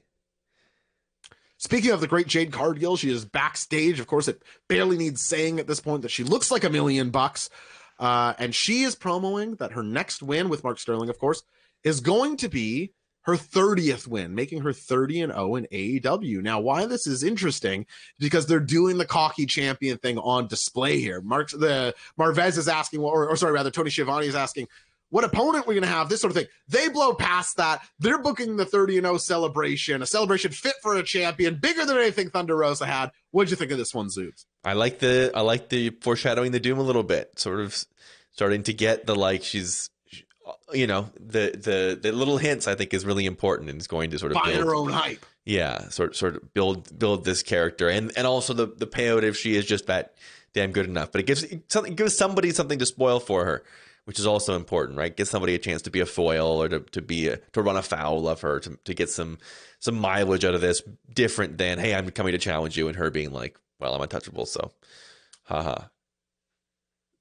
Speaking 1.57 1.91
of 1.91 2.01
the 2.01 2.09
great 2.09 2.27
Jade 2.27 2.53
Cargill, 2.53 2.97
she 2.97 3.11
is 3.11 3.25
backstage. 3.25 4.01
Of 4.01 4.07
course, 4.07 4.29
it 4.29 4.43
barely 4.69 4.97
needs 4.97 5.23
saying 5.23 5.61
at 5.61 5.67
this 5.67 5.81
point 5.81 6.03
that 6.03 6.11
she 6.11 6.25
looks 6.25 6.51
like 6.51 6.65
a 6.65 6.71
million 6.71 7.11
bucks. 7.11 7.51
Uh, 8.03 8.35
and 8.41 8.53
she 8.53 8.83
is 8.83 8.97
promoting 8.97 9.55
that 9.55 9.71
her 9.71 9.83
next 9.85 10.25
win 10.25 10.49
with 10.49 10.65
Mark 10.65 10.81
Sterling, 10.81 11.09
of 11.09 11.21
course, 11.21 11.45
is 11.85 12.01
going 12.01 12.37
to 12.39 12.49
be 12.49 12.93
her 13.23 13.35
30th 13.35 14.09
win, 14.09 14.35
making 14.35 14.63
her 14.63 14.73
30 14.73 15.21
and 15.21 15.33
0 15.33 15.55
in 15.55 15.69
AEW. 15.71 16.43
Now, 16.43 16.59
why 16.59 16.85
this 16.87 17.07
is 17.07 17.23
interesting 17.23 17.87
because 18.19 18.47
they're 18.47 18.59
doing 18.59 18.99
the 18.99 19.07
cocky 19.07 19.47
champion 19.47 19.99
thing 19.99 20.19
on 20.19 20.49
display 20.49 20.99
here. 20.99 21.21
Mark 21.21 21.51
the 21.51 21.95
Marvez 22.19 22.59
is 22.59 22.67
asking, 22.67 22.99
or, 22.99 23.29
or 23.29 23.37
sorry, 23.37 23.53
rather, 23.53 23.71
Tony 23.71 23.89
Schiavone 23.91 24.27
is 24.27 24.35
asking, 24.35 24.67
what 25.13 25.25
opponent 25.25 25.67
we're 25.67 25.75
going 25.75 25.83
to 25.83 25.89
have, 25.91 26.09
this 26.09 26.23
sort 26.23 26.31
of 26.31 26.37
thing. 26.39 26.47
They 26.69 26.89
blow 26.89 27.13
past 27.13 27.59
that. 27.59 27.83
They're 27.99 28.19
booking 28.19 28.57
the 28.57 28.65
30 28.65 28.97
and 28.97 29.05
0 29.05 29.19
celebration, 29.19 30.01
a 30.01 30.07
celebration 30.07 30.53
fit 30.53 30.73
for 30.83 30.97
a 30.97 31.03
champion, 31.03 31.57
bigger 31.57 31.85
than 31.85 31.99
anything 31.99 32.31
Thunder 32.31 32.57
Rosa 32.57 32.87
had. 32.87 33.11
What'd 33.31 33.51
you 33.51 33.57
think 33.57 33.73
of 33.73 33.77
this 33.77 33.95
one, 33.95 34.09
Zoobs? 34.09 34.47
I 34.65 34.73
like 34.73 35.01
the 35.01 35.31
I 35.35 35.43
like 35.43 35.69
the 35.69 35.91
foreshadowing 36.01 36.53
the 36.53 36.61
doom 36.61 36.79
a 36.79 36.83
little 36.83 37.03
bit, 37.03 37.39
sort 37.39 37.61
of 37.61 37.85
starting 38.31 38.63
to 38.63 38.73
get 38.73 39.05
the 39.05 39.15
like 39.15 39.45
she's 39.45 39.91
you 40.73 40.87
know 40.87 41.11
the 41.21 41.53
the 41.53 41.99
the 42.01 42.11
little 42.11 42.39
hints 42.39 42.67
I 42.67 42.75
think 42.75 42.95
is 42.95 43.05
really 43.05 43.27
important 43.27 43.69
and 43.69 43.79
is 43.79 43.87
going 43.87 44.13
to 44.13 44.19
sort 44.19 44.33
of 44.33 44.43
build, 44.43 44.65
her 44.65 44.75
own 44.75 44.91
hype. 44.91 45.27
yeah 45.45 45.91
sort 45.91 46.17
sort 46.17 46.37
of 46.37 46.55
build 46.55 46.99
build 46.99 47.27
this 47.27 47.43
character 47.43 47.91
and 47.91 48.13
and 48.17 48.27
also 48.27 48.55
the 48.55 48.67
the 48.67 48.87
payout 48.87 49.23
if 49.25 49.37
she 49.37 49.57
is 49.57 49.67
just 49.67 49.87
that 49.87 50.15
damn 50.55 50.73
good 50.73 50.87
enough 50.87 51.13
but 51.13 51.21
it 51.21 51.27
gives 51.27 51.45
something 51.69 51.95
gives 51.95 52.17
somebody 52.17 52.51
something 52.51 52.79
to 52.79 52.87
spoil 52.87 53.21
for 53.21 53.45
her 53.45 53.63
which 54.05 54.19
is 54.19 54.27
also 54.27 54.57
important 54.57 54.99
right 54.99 55.17
gives 55.17 55.31
somebody 55.31 55.55
a 55.55 55.59
chance 55.59 55.83
to 55.83 55.91
be 55.91 56.01
a 56.01 56.07
foil 56.07 56.63
or 56.63 56.69
to, 56.69 56.81
to 56.81 57.01
be 57.01 57.29
a, 57.29 57.37
to 57.53 57.63
run 57.63 57.77
afoul 57.77 58.29
of 58.29 58.41
her 58.41 58.61
to, 58.61 58.79
to 58.85 58.95
get 58.95 59.11
some 59.11 59.39
some 59.79 59.99
mileage 59.99 60.45
out 60.45 60.55
of 60.55 60.61
this 60.61 60.83
different 61.13 61.59
than 61.59 61.79
hey 61.79 61.95
i'm 61.95 62.11
coming 62.11 62.33
to 62.33 62.39
challenge 62.39 62.77
you 62.77 62.89
and 62.89 62.97
her 62.97 63.11
being 63.11 63.33
like 63.33 63.59
well 63.79 63.95
i'm 63.95 64.01
untouchable 64.03 64.47
so 64.47 64.73
haha 65.45 65.85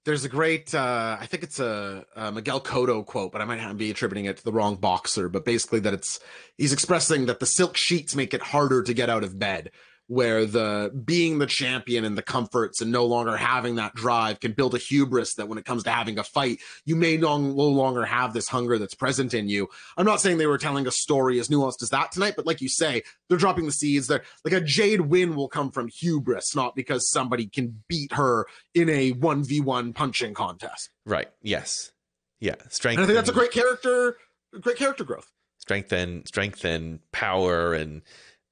There's 0.03 0.25
a 0.25 0.29
great, 0.29 0.73
uh, 0.73 1.17
I 1.19 1.27
think 1.27 1.43
it's 1.43 1.59
a, 1.59 2.05
a 2.15 2.31
Miguel 2.31 2.59
Cotto 2.59 3.05
quote, 3.05 3.31
but 3.31 3.39
I 3.41 3.45
might 3.45 3.77
be 3.77 3.91
attributing 3.91 4.25
it 4.25 4.37
to 4.37 4.43
the 4.43 4.51
wrong 4.51 4.77
boxer. 4.77 5.29
But 5.29 5.45
basically, 5.45 5.79
that 5.81 5.93
it's 5.93 6.19
he's 6.57 6.73
expressing 6.73 7.27
that 7.27 7.39
the 7.39 7.45
silk 7.45 7.77
sheets 7.77 8.15
make 8.15 8.33
it 8.33 8.41
harder 8.41 8.81
to 8.81 8.93
get 8.95 9.11
out 9.11 9.23
of 9.23 9.37
bed, 9.37 9.69
where 10.11 10.45
the 10.45 10.91
being 11.05 11.39
the 11.39 11.45
champion 11.45 12.03
and 12.03 12.17
the 12.17 12.21
comforts 12.21 12.81
and 12.81 12.91
no 12.91 13.05
longer 13.05 13.37
having 13.37 13.75
that 13.75 13.95
drive 13.95 14.41
can 14.41 14.51
build 14.51 14.75
a 14.75 14.77
hubris 14.77 15.35
that 15.35 15.47
when 15.47 15.57
it 15.57 15.63
comes 15.63 15.83
to 15.83 15.89
having 15.89 16.19
a 16.19 16.23
fight, 16.23 16.59
you 16.83 16.97
may 16.97 17.15
no, 17.15 17.37
no 17.37 17.49
longer 17.69 18.03
have 18.03 18.33
this 18.33 18.49
hunger 18.49 18.77
that's 18.77 18.93
present 18.93 19.33
in 19.33 19.47
you. 19.47 19.69
I'm 19.95 20.05
not 20.05 20.19
saying 20.19 20.37
they 20.37 20.47
were 20.47 20.57
telling 20.57 20.85
a 20.85 20.91
story 20.91 21.39
as 21.39 21.47
nuanced 21.47 21.81
as 21.81 21.91
that 21.91 22.11
tonight, 22.11 22.33
but 22.35 22.45
like 22.45 22.59
you 22.59 22.67
say, 22.67 23.03
they're 23.29 23.37
dropping 23.37 23.65
the 23.67 23.71
seeds. 23.71 24.07
They're 24.07 24.23
like 24.43 24.53
a 24.53 24.59
Jade 24.59 24.99
win 24.99 25.33
will 25.33 25.47
come 25.47 25.71
from 25.71 25.87
hubris, 25.87 26.53
not 26.57 26.75
because 26.75 27.09
somebody 27.09 27.47
can 27.47 27.81
beat 27.87 28.11
her 28.11 28.47
in 28.73 28.89
a 28.89 29.13
1v1 29.13 29.95
punching 29.95 30.33
contest. 30.33 30.89
Right. 31.05 31.29
Yes. 31.41 31.93
Yeah. 32.41 32.55
Strength. 32.67 32.97
And 32.97 33.03
I 33.03 33.07
think 33.07 33.15
that's 33.15 33.29
a 33.29 33.33
great 33.33 33.51
character, 33.51 34.17
great 34.59 34.75
character 34.75 35.05
growth. 35.05 35.31
strength 35.57 35.93
and 35.93 36.27
strength 36.27 36.65
and 36.65 36.99
power 37.13 37.73
and 37.73 38.01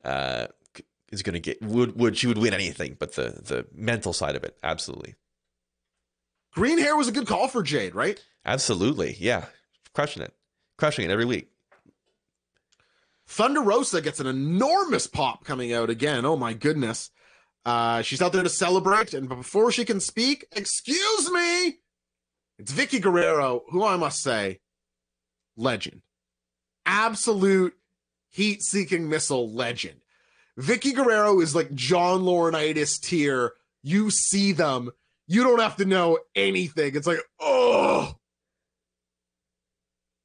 uh 0.05 0.47
is 1.11 1.21
going 1.23 1.33
to 1.33 1.39
get 1.39 1.61
would 1.61 1.97
would 1.99 2.17
she 2.17 2.27
would 2.27 2.37
win 2.37 2.53
anything 2.53 2.95
but 2.99 3.15
the 3.15 3.39
the 3.43 3.65
mental 3.73 4.13
side 4.13 4.35
of 4.35 4.43
it 4.43 4.57
absolutely 4.63 5.15
Green 6.51 6.79
hair 6.79 6.95
was 6.95 7.07
a 7.07 7.11
good 7.11 7.27
call 7.27 7.47
for 7.47 7.61
Jade, 7.63 7.95
right? 7.95 8.23
absolutely 8.45 9.15
yeah 9.19 9.45
crushing 9.93 10.23
it 10.23 10.33
crushing 10.77 11.05
it 11.05 11.11
every 11.11 11.25
week 11.25 11.49
Thunder 13.27 13.61
Rosa 13.61 14.01
gets 14.01 14.19
an 14.19 14.25
enormous 14.25 15.05
pop 15.05 15.45
coming 15.45 15.71
out 15.71 15.91
again. 15.91 16.25
Oh 16.25 16.35
my 16.35 16.53
goodness. 16.53 17.11
Uh, 17.63 18.01
she's 18.01 18.23
out 18.23 18.33
there 18.33 18.41
to 18.41 18.49
celebrate, 18.49 19.13
and 19.13 19.29
before 19.29 19.71
she 19.71 19.85
can 19.85 19.99
speak, 19.99 20.47
excuse 20.55 21.29
me, 21.31 21.77
it's 22.57 22.71
Vickie 22.71 22.99
Guerrero, 22.99 23.61
who 23.69 23.85
I 23.85 23.97
must 23.97 24.23
say, 24.23 24.61
legend. 25.55 26.01
Absolute 26.87 27.75
heat 28.29 28.63
seeking 28.63 29.07
missile 29.07 29.53
legend. 29.53 30.01
Vickie 30.57 30.95
Guerrero 30.95 31.39
is 31.41 31.55
like 31.55 31.73
John 31.73 32.21
Laurinaitis 32.21 33.01
tier. 33.01 33.53
You 33.83 34.09
see 34.09 34.51
them, 34.51 34.91
you 35.27 35.43
don't 35.43 35.59
have 35.59 35.77
to 35.77 35.85
know 35.85 36.19
anything. 36.35 36.95
It's 36.95 37.07
like, 37.07 37.21
oh, 37.39 38.15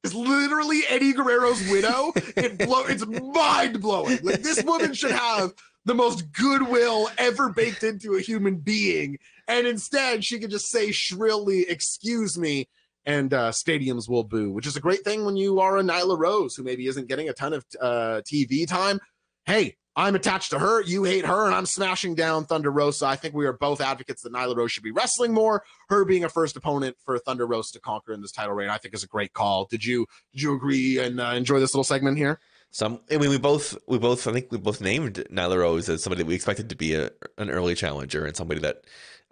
it's 0.05 0.15
literally 0.15 0.83
Eddie 0.89 1.15
Guerrero's 1.15 1.67
widow. 1.71 2.13
It 2.37 2.59
blow 2.59 2.85
it's 2.85 3.07
mind 3.07 3.81
blowing. 3.81 4.19
Like 4.23 4.43
this 4.43 4.63
woman 4.63 4.93
should 4.93 5.13
have 5.13 5.55
the 5.87 5.95
most 5.95 6.31
goodwill 6.33 7.09
ever 7.17 7.51
baked 7.51 7.83
into 7.83 8.15
a 8.15 8.21
human 8.21 8.57
being. 8.57 9.19
And 9.49 9.67
instead 9.67 10.25
she 10.25 10.39
could 10.39 10.51
just 10.51 10.69
say 10.69 10.91
shrilly, 10.91 11.63
excuse 11.69 12.39
me, 12.39 12.69
and 13.07 13.33
uh, 13.33 13.51
stadiums 13.51 14.09
will 14.09 14.25
boo, 14.25 14.51
which 14.51 14.67
is 14.67 14.77
a 14.77 14.81
great 14.81 15.05
thing 15.05 15.25
when 15.25 15.37
you 15.37 15.61
are 15.61 15.79
a 15.79 15.83
Nyla 15.83 16.19
Rose 16.19 16.55
who 16.55 16.63
maybe 16.63 16.87
isn't 16.87 17.09
getting 17.09 17.29
a 17.29 17.35
ton 17.35 17.53
of 17.53 17.65
uh, 17.81 18.21
TV 18.25 18.67
time. 18.67 19.01
Hey, 19.47 19.77
I'm 19.97 20.15
attached 20.15 20.51
to 20.51 20.59
her. 20.59 20.83
You 20.83 21.05
hate 21.05 21.25
her, 21.25 21.47
and 21.47 21.55
I'm 21.55 21.67
smashing 21.67 22.15
down 22.15 22.47
Thunder 22.47 22.71
Rosa. 22.71 23.07
I 23.07 23.17
think 23.17 23.35
we 23.35 23.47
are 23.47 23.53
both 23.53 23.81
advocates 23.81 24.23
that 24.23 24.33
Nyla 24.33 24.57
Rose 24.57 24.73
should 24.73 24.83
be 24.83 24.91
wrestling 24.91 25.33
more. 25.33 25.63
Her 25.89 26.05
being 26.05 26.25
a 26.25 26.29
first 26.29 26.57
opponent 26.57 26.97
for 27.05 27.19
Thunder 27.19 27.47
Rosa 27.47 27.75
to 27.75 27.81
conquer 27.81 28.13
in 28.13 28.21
this 28.21 28.33
title 28.33 28.55
reign, 28.55 28.71
I 28.71 28.79
think, 28.79 28.95
is 28.95 29.05
a 29.05 29.09
great 29.09 29.33
call. 29.33 29.67
Did 29.67 29.85
you 29.85 30.07
did 30.33 30.43
you 30.43 30.55
agree 30.55 30.99
and 30.99 31.21
uh, 31.21 31.33
enjoy 31.37 31.61
this 31.61 31.75
little 31.75 31.85
segment 31.85 32.19
here? 32.19 32.41
some 32.75 32.99
i 33.09 33.17
mean 33.17 33.31
we 33.31 33.39
both 33.39 33.77
we 33.87 33.99
both 33.99 34.27
i 34.27 34.33
think 34.33 34.51
we 34.51 34.59
both 34.59 34.81
named 34.81 35.25
nyla 35.31 35.59
rose 35.59 35.89
as 35.89 36.03
somebody 36.03 36.21
that 36.21 36.27
we 36.27 36.35
expected 36.35 36.69
to 36.69 36.75
be 36.75 36.93
a, 36.95 37.09
an 37.39 37.49
early 37.49 37.73
challenger 37.77 38.27
and 38.27 38.37
somebody 38.37 38.61
that 38.61 38.83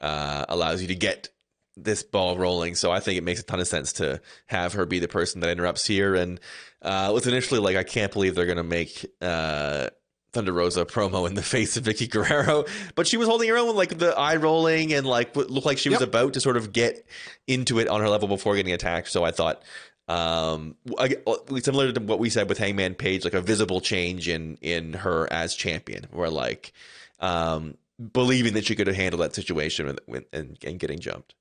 uh, 0.00 0.44
allows 0.48 0.80
you 0.80 0.86
to 0.86 0.94
get 0.94 1.28
this 1.76 2.04
ball 2.04 2.38
rolling 2.38 2.76
so 2.76 2.92
i 2.92 3.00
think 3.00 3.18
it 3.18 3.24
makes 3.24 3.40
a 3.40 3.42
ton 3.42 3.58
of 3.58 3.66
sense 3.66 3.92
to 3.92 4.20
have 4.46 4.74
her 4.74 4.86
be 4.86 5.00
the 5.00 5.08
person 5.08 5.40
that 5.40 5.50
interrupts 5.50 5.84
here 5.84 6.14
and 6.14 6.38
uh, 6.82 7.08
it 7.10 7.12
was 7.12 7.26
initially 7.26 7.58
like 7.58 7.76
i 7.76 7.82
can't 7.82 8.12
believe 8.12 8.36
they're 8.36 8.46
going 8.46 8.56
to 8.56 8.62
make 8.62 9.04
uh, 9.20 9.88
Thunder 10.32 10.52
Rosa 10.52 10.84
promo 10.84 11.26
in 11.28 11.34
the 11.34 11.42
face 11.54 11.76
of 11.76 11.84
Vickie 11.84 12.08
Guerrero, 12.10 12.64
but 12.94 13.06
she 13.06 13.16
was 13.16 13.28
holding 13.28 13.48
her 13.50 13.56
own 13.58 13.66
with 13.68 13.76
like 13.76 13.98
the 13.98 14.16
eye 14.18 14.36
rolling 14.36 14.92
and 14.94 15.06
like 15.06 15.34
what 15.36 15.50
looked 15.50 15.66
like 15.66 15.78
she 15.78 15.88
was 15.90 16.00
Yep. 16.00 16.08
about 16.08 16.32
to 16.34 16.40
sort 16.40 16.56
of 16.56 16.72
get 16.72 17.04
into 17.46 17.78
it 17.78 17.88
on 17.88 18.00
her 18.00 18.08
level 18.08 18.28
before 18.28 18.56
getting 18.56 18.72
attacked. 18.72 19.08
So 19.08 19.24
I 19.24 19.30
thought, 19.30 19.62
um, 20.08 20.74
I- 20.98 21.16
similar 21.60 21.92
to 21.92 22.00
what 22.00 22.18
we 22.18 22.30
said 22.30 22.48
with 22.48 22.58
Hangman 22.58 22.94
Page, 22.94 23.24
like 23.24 23.34
a 23.34 23.40
visible 23.40 23.80
change 23.80 24.28
in 24.28 24.56
in 24.62 24.94
her 24.94 25.30
as 25.32 25.54
champion, 25.54 26.06
where 26.10 26.30
like 26.30 26.72
um, 27.20 27.76
believing 28.12 28.54
that 28.54 28.64
she 28.64 28.74
could 28.74 28.86
have 28.88 28.96
handled 28.96 29.22
that 29.22 29.34
situation 29.34 29.96
with, 30.08 30.24
and, 30.32 30.58
and 30.64 30.78
getting 30.78 30.98
jumped. 30.98 31.34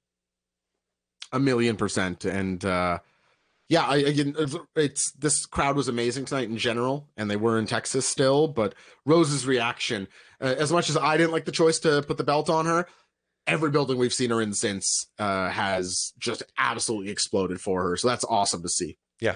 A 1.31 1.39
million 1.39 1.77
percent. 1.77 2.25
And 2.25 2.63
uh 2.65 2.99
yeah, 3.71 3.85
I, 3.85 3.97
again, 3.99 4.35
it's, 4.75 5.11
this 5.11 5.45
crowd 5.45 5.77
was 5.77 5.87
amazing 5.87 6.25
tonight 6.25 6.49
in 6.49 6.57
general, 6.57 7.07
and 7.15 7.31
they 7.31 7.37
were 7.37 7.57
in 7.57 7.67
Texas 7.67 8.05
still. 8.05 8.49
But 8.49 8.75
Rose's 9.05 9.47
reaction, 9.47 10.09
uh, 10.41 10.55
as 10.57 10.73
much 10.73 10.89
as 10.89 10.97
I 10.97 11.15
didn't 11.15 11.31
like 11.31 11.45
the 11.45 11.53
choice 11.53 11.79
to 11.79 12.01
put 12.01 12.17
the 12.17 12.25
belt 12.25 12.49
on 12.49 12.65
her, 12.65 12.85
every 13.47 13.71
building 13.71 13.97
we've 13.97 14.13
seen 14.13 14.29
her 14.31 14.41
in 14.41 14.53
since 14.53 15.07
uh, 15.19 15.49
has 15.49 16.11
just 16.19 16.43
absolutely 16.57 17.11
exploded 17.13 17.61
for 17.61 17.81
her. 17.83 17.95
So 17.95 18.09
that's 18.09 18.25
awesome 18.25 18.61
to 18.61 18.67
see. 18.67 18.97
Yeah. 19.21 19.35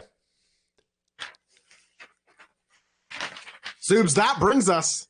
Zoobs, 3.82 4.16
that 4.16 4.36
brings 4.38 4.68
us 4.68 5.08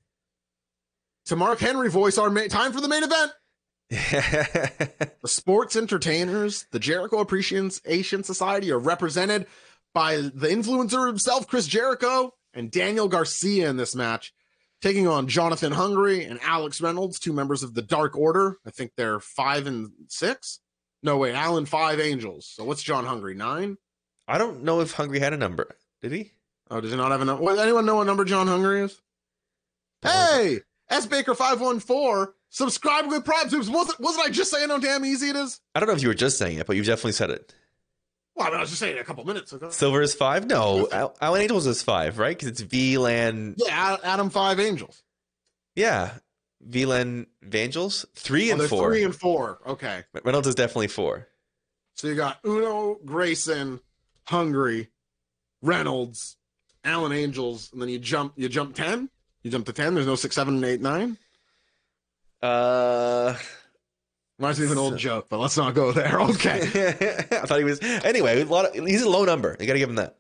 to 1.26 1.35
Mark 1.35 1.57
Henry 1.57 1.89
voice 1.89 2.19
our 2.19 2.30
main 2.30 2.49
time 2.49 2.72
for 2.72 2.80
the 2.80 2.88
main 2.88 3.02
event. 3.03 3.31
the 3.89 5.09
sports 5.25 5.75
entertainers, 5.75 6.65
the 6.71 6.79
Jericho 6.79 7.19
Appreciation 7.19 8.23
Society 8.23 8.71
are 8.71 8.79
represented 8.79 9.45
by 9.93 10.17
the 10.17 10.47
influencer 10.47 11.07
himself, 11.07 11.47
Chris 11.47 11.67
Jericho, 11.67 12.33
and 12.53 12.71
Daniel 12.71 13.07
Garcia 13.07 13.69
in 13.69 13.77
this 13.77 13.95
match, 13.95 14.33
taking 14.81 15.07
on 15.07 15.27
Johnny 15.27 15.55
Hungee 15.55 16.29
and 16.29 16.39
Alex 16.41 16.81
Reynolds, 16.81 17.19
two 17.19 17.33
members 17.33 17.63
of 17.63 17.75
the 17.75 17.81
Dark 17.81 18.17
Order. 18.17 18.57
I 18.65 18.71
think 18.71 18.93
they're 18.95 19.19
five 19.19 19.67
and 19.67 19.91
six. 20.07 20.59
No, 21.03 21.17
wait, 21.17 21.35
Alan 21.35 21.65
five 21.65 21.99
angels. 21.99 22.47
So 22.47 22.63
what's 22.63 22.81
Johnny 22.81 23.07
Hungee? 23.07 23.35
Nine? 23.35 23.77
I 24.27 24.39
don't 24.39 24.63
know 24.63 24.81
if 24.81 24.95
Hungee 24.95 25.19
had 25.19 25.33
a 25.33 25.37
number. 25.37 25.75
Did 26.01 26.11
he? 26.11 26.31
Oh, 26.71 26.81
does 26.81 26.89
he 26.89 26.97
not 26.97 27.11
have 27.11 27.21
a 27.21 27.25
number? 27.25 27.43
Well, 27.43 27.59
anyone 27.59 27.85
know 27.85 27.97
what 27.97 28.07
number 28.07 28.25
Johnny 28.25 28.49
Hungee 28.49 28.85
is? 28.85 28.99
Hey, 30.01 30.59
S 30.89 31.05
Baker 31.05 31.35
five 31.35 31.61
one 31.61 31.79
four. 31.79 32.33
Subscribe 32.56 33.07
with 33.07 33.26
Prime 33.26 33.49
Tubes. 33.49 33.69
Wasn't, 33.69 33.99
wasn't 33.99 34.27
I 34.27 34.30
just 34.30 34.49
saying 34.49 34.69
how 34.69 34.77
damn 34.77 35.03
easy 35.03 35.27
it 35.27 35.36
is? 35.36 35.60
I 35.76 35.82
don't 35.82 35.88
know 35.90 35.94
if 35.94 36.02
you 36.02 36.07
were 36.07 36.14
just 36.14 36.38
saying 36.38 36.57
it, 36.57 36.65
but 36.65 36.77
you've 36.77 36.86
definitely 36.86 37.11
said 37.11 37.30
it. 37.30 37.53
Well, 38.34 38.48
I, 38.48 38.49
mean, 38.49 38.60
I 38.60 38.61
was 38.61 38.69
just 38.69 38.80
saying 38.80 38.95
it 38.95 39.02
a 39.02 39.03
couple 39.03 39.26
minutes 39.26 39.52
ago. 39.52 39.72
Silver 39.72 40.02
is 40.02 40.14
five? 40.14 40.48
No, 40.48 40.88
Al- 40.90 41.18
Alan 41.19 41.41
Angels 41.41 41.68
is 41.68 41.84
five, 41.84 42.18
right? 42.18 42.34
Because 42.34 42.48
it's 42.48 42.64
VLAN. 42.64 43.56
Yeah, 43.57 43.98
Adam 44.06 44.30
Five 44.30 44.61
Angels. 44.61 45.03
Yeah, 45.76 46.11
VLAN 46.65 47.26
Vangels 47.45 48.06
three 48.15 48.48
Oh, 48.48 48.52
and 48.53 48.61
they're 48.61 48.69
four. 48.69 48.90
Three 48.90 49.03
and 49.03 49.14
four. 49.14 49.60
Okay. 49.68 50.06
Reynolds 50.23 50.48
is 50.48 50.56
definitely 50.56 50.88
four. 50.88 51.27
So 51.95 52.07
you 52.07 52.15
got 52.15 52.40
Uno, 52.45 52.99
Grayson, 53.03 53.82
Hungee, 54.30 54.88
Reynolds, 55.61 56.38
Alan 56.86 57.11
Angels, 57.11 57.69
and 57.73 57.82
then 57.82 57.90
you 57.90 57.99
jump. 57.99 58.32
You 58.38 58.48
jump 58.48 58.76
ten. 58.76 59.10
You 59.44 59.52
jump 59.52 59.65
to 59.65 59.73
ten. 59.73 59.94
There's 59.94 60.07
no 60.07 60.15
six, 60.15 60.36
seven, 60.36 60.64
eight, 60.64 60.80
nine. 60.80 61.18
Uh, 62.41 63.35
Reminds 64.37 64.59
me 64.59 64.65
of 64.65 64.71
an 64.73 64.77
old 64.77 64.97
joke, 64.97 65.27
but 65.29 65.39
let's 65.39 65.55
not 65.55 65.73
go 65.73 65.91
there. 65.91 66.19
Okay. 66.25 66.59
I 67.31 67.45
thought 67.45 67.57
he 67.57 67.63
was. 67.63 67.79
Anyway, 67.81 68.41
a 68.41 68.45
lot 68.45 68.65
of, 68.65 68.85
he's 68.85 69.01
a 69.01 69.09
low 69.09 69.23
number. 69.23 69.55
You 69.59 69.67
got 69.67 69.73
to 69.73 69.79
give 69.79 69.89
him 69.89 69.95
that. 69.95 70.17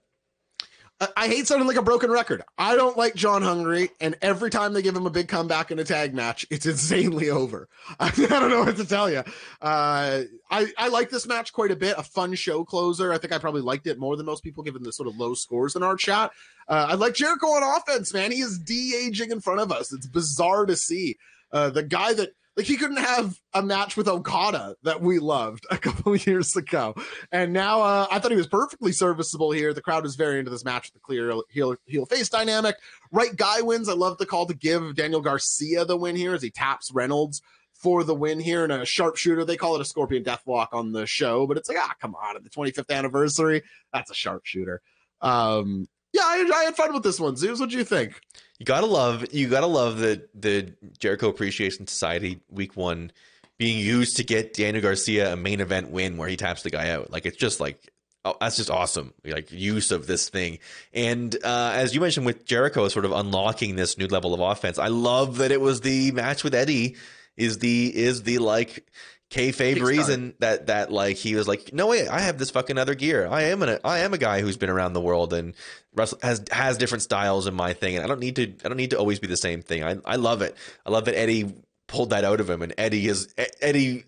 I, 1.01 1.07
I 1.17 1.27
hate 1.27 1.47
sounding 1.47 1.67
like 1.67 1.77
a 1.77 1.81
broken 1.81 2.09
record. 2.09 2.41
I 2.57 2.75
don't 2.75 2.97
like 2.97 3.15
Johnny 3.15 3.45
Hungee, 3.45 3.89
and 3.99 4.15
every 4.21 4.49
time 4.49 4.73
they 4.73 4.81
give 4.81 4.95
him 4.95 5.05
a 5.05 5.09
big 5.09 5.27
comeback 5.27 5.71
in 5.71 5.79
a 5.79 5.83
tag 5.83 6.13
match, 6.13 6.45
it's 6.49 6.65
insanely 6.65 7.29
over. 7.29 7.67
I, 7.99 8.09
don't 8.11 8.49
know 8.49 8.63
what 8.63 8.77
to 8.77 8.85
tell 8.85 9.09
you. 9.09 9.23
Uh, 9.61 10.23
I 10.49 10.67
I 10.77 10.87
like 10.87 11.09
this 11.09 11.27
match 11.27 11.51
quite 11.51 11.71
a 11.71 11.75
bit. 11.75 11.97
A 11.97 12.03
fun 12.03 12.35
show 12.35 12.63
closer. 12.63 13.11
I 13.11 13.17
think 13.17 13.33
I 13.33 13.37
probably 13.37 13.61
liked 13.61 13.87
it 13.87 13.99
more 13.99 14.15
than 14.15 14.25
most 14.25 14.43
people, 14.43 14.63
given 14.63 14.83
the 14.83 14.93
sort 14.93 15.09
of 15.09 15.17
low 15.17 15.33
scores 15.33 15.75
in 15.75 15.83
our 15.83 15.97
chat. 15.97 16.31
Uh, 16.69 16.87
I 16.89 16.93
like 16.95 17.15
Jericho 17.15 17.47
on 17.47 17.77
offense, 17.77 18.13
man. 18.13 18.31
He 18.31 18.39
is 18.39 18.59
de 18.59 18.95
aging 18.95 19.31
in 19.31 19.41
front 19.41 19.59
of 19.59 19.71
us. 19.71 19.91
It's 19.91 20.07
bizarre 20.07 20.65
to 20.65 20.75
see. 20.77 21.17
Uh, 21.55 21.69
the 21.69 21.83
guy 21.83 22.13
that 22.13 22.31
like 22.57 22.65
he 22.65 22.75
couldn't 22.75 22.97
have 22.97 23.39
a 23.53 23.61
match 23.61 23.95
with 23.95 24.09
Okada 24.09 24.75
that 24.83 24.99
we 24.99 25.19
loved 25.19 25.65
a 25.71 25.77
couple 25.77 26.13
years 26.17 26.53
ago, 26.57 26.93
and 27.31 27.53
now 27.53 27.81
uh, 27.81 28.07
I 28.11 28.19
thought 28.19 28.31
he 28.31 28.37
was 28.37 28.47
perfectly 28.47 28.91
serviceable 28.91 29.51
here. 29.51 29.73
The 29.73 29.81
crowd 29.81 30.05
is 30.05 30.17
very 30.17 30.39
into 30.39 30.51
this 30.51 30.65
match 30.65 30.87
with 30.87 30.93
the 30.95 30.99
clear 30.99 31.33
heel 31.49 31.77
heel 31.85 32.05
face 32.05 32.27
dynamic. 32.27 32.75
Right 33.09 33.33
guy 33.33 33.61
wins. 33.61 33.87
I 33.87 33.93
love 33.93 34.17
the 34.17 34.25
call 34.25 34.45
to 34.47 34.53
give 34.53 34.95
Daniel 34.95 35.21
Garcia 35.21 35.85
the 35.85 35.95
win 35.95 36.17
here 36.17 36.33
as 36.33 36.41
he 36.41 36.49
taps 36.51 36.91
Reynolds 36.91 37.41
for 37.73 38.03
the 38.03 38.15
win 38.15 38.41
here 38.41 38.65
in 38.65 38.71
a 38.71 38.85
sharpshooter. 38.85 39.45
They 39.45 39.55
call 39.55 39.75
it 39.75 39.81
a 39.81 39.85
Scorpion 39.85 40.25
Deathlock 40.25 40.67
on 40.73 40.91
the 40.91 41.05
show, 41.05 41.47
but 41.47 41.55
it's 41.55 41.69
like 41.69 41.77
ah, 41.79 41.93
come 42.01 42.15
on, 42.15 42.35
at 42.35 42.43
the 42.43 42.49
25th 42.49 42.93
anniversary, 42.93 43.63
that's 43.93 44.11
a 44.11 44.15
sharpshooter. 44.15 44.81
Um, 45.21 45.87
yeah, 46.11 46.23
I, 46.23 46.51
I 46.53 46.63
had 46.65 46.75
fun 46.75 46.93
with 46.93 47.03
this 47.03 47.19
one. 47.19 47.35
Zoobs, 47.35 47.61
what 47.61 47.69
do 47.69 47.77
you 47.77 47.85
think? 47.85 48.19
You 48.59 48.65
gotta 48.65 48.85
love. 48.85 49.33
You 49.33 49.49
gotta 49.49 49.67
love 49.67 49.99
the 49.99 50.27
the 50.33 50.73
Jericho 50.97 51.29
Appreciation 51.29 51.87
Society 51.87 52.39
Week 52.49 52.75
One 52.75 53.11
being 53.57 53.79
used 53.79 54.17
to 54.17 54.23
get 54.23 54.53
Daniel 54.53 54.81
Garcia 54.81 55.33
a 55.33 55.35
main 55.35 55.61
event 55.61 55.91
win 55.91 56.17
where 56.17 56.27
he 56.27 56.37
taps 56.37 56.63
the 56.63 56.69
guy 56.69 56.89
out. 56.89 57.11
Like 57.11 57.25
it's 57.25 57.37
just 57.37 57.59
like 57.59 57.91
oh, 58.25 58.35
that's 58.41 58.57
just 58.57 58.69
awesome. 58.69 59.13
Like 59.23 59.51
use 59.51 59.91
of 59.91 60.07
this 60.07 60.29
thing. 60.29 60.59
And 60.93 61.33
uh, 61.43 61.71
as 61.75 61.93
you 61.93 62.01
mentioned 62.01 62.25
with 62.25 62.45
Jericho, 62.45 62.87
sort 62.87 63.05
of 63.05 63.11
unlocking 63.11 63.75
this 63.75 63.97
new 63.97 64.07
level 64.07 64.33
of 64.33 64.39
offense. 64.41 64.79
I 64.79 64.87
love 64.87 65.37
that 65.37 65.51
it 65.51 65.61
was 65.61 65.81
the 65.81 66.11
match 66.11 66.43
with 66.43 66.55
Eddie. 66.55 66.95
Is 67.37 67.59
the 67.59 67.93
is 67.93 68.23
the 68.23 68.37
like 68.37 68.87
kayfabe 69.31 69.81
reason 69.81 70.33
that 70.39 70.67
that 70.67 70.91
like 70.91 71.17
he 71.17 71.35
was 71.35 71.47
like, 71.47 71.73
no 71.73 71.87
way, 71.87 72.07
I 72.07 72.19
have 72.19 72.37
this 72.37 72.51
fucking 72.51 72.77
other 72.77 72.95
gear. 72.95 73.27
I 73.27 73.43
am 73.43 73.63
an 73.63 73.79
I 73.83 73.99
am 73.99 74.13
a 74.13 74.17
guy 74.17 74.41
who's 74.41 74.57
been 74.57 74.69
around 74.69 74.93
the 74.93 75.01
world 75.01 75.33
and 75.33 75.53
wrestle, 75.95 76.19
has 76.21 76.43
has 76.51 76.77
different 76.77 77.01
styles 77.01 77.47
in 77.47 77.53
my 77.53 77.73
thing, 77.73 77.95
and 77.95 78.03
I 78.03 78.07
don't 78.07 78.19
need 78.19 78.35
to 78.37 78.53
I 78.63 78.67
don't 78.67 78.77
need 78.77 78.91
to 78.91 78.99
always 78.99 79.19
be 79.19 79.27
the 79.27 79.37
same 79.37 79.61
thing. 79.61 79.83
I 79.83 79.97
I 80.05 80.15
love 80.17 80.41
it. 80.41 80.55
I 80.85 80.91
love 80.91 81.05
that 81.05 81.17
Eddie 81.17 81.53
pulled 81.87 82.11
that 82.11 82.23
out 82.23 82.39
of 82.39 82.49
him, 82.49 82.61
and 82.61 82.73
Eddie 82.77 83.07
is 83.07 83.33
Eddie 83.61 84.05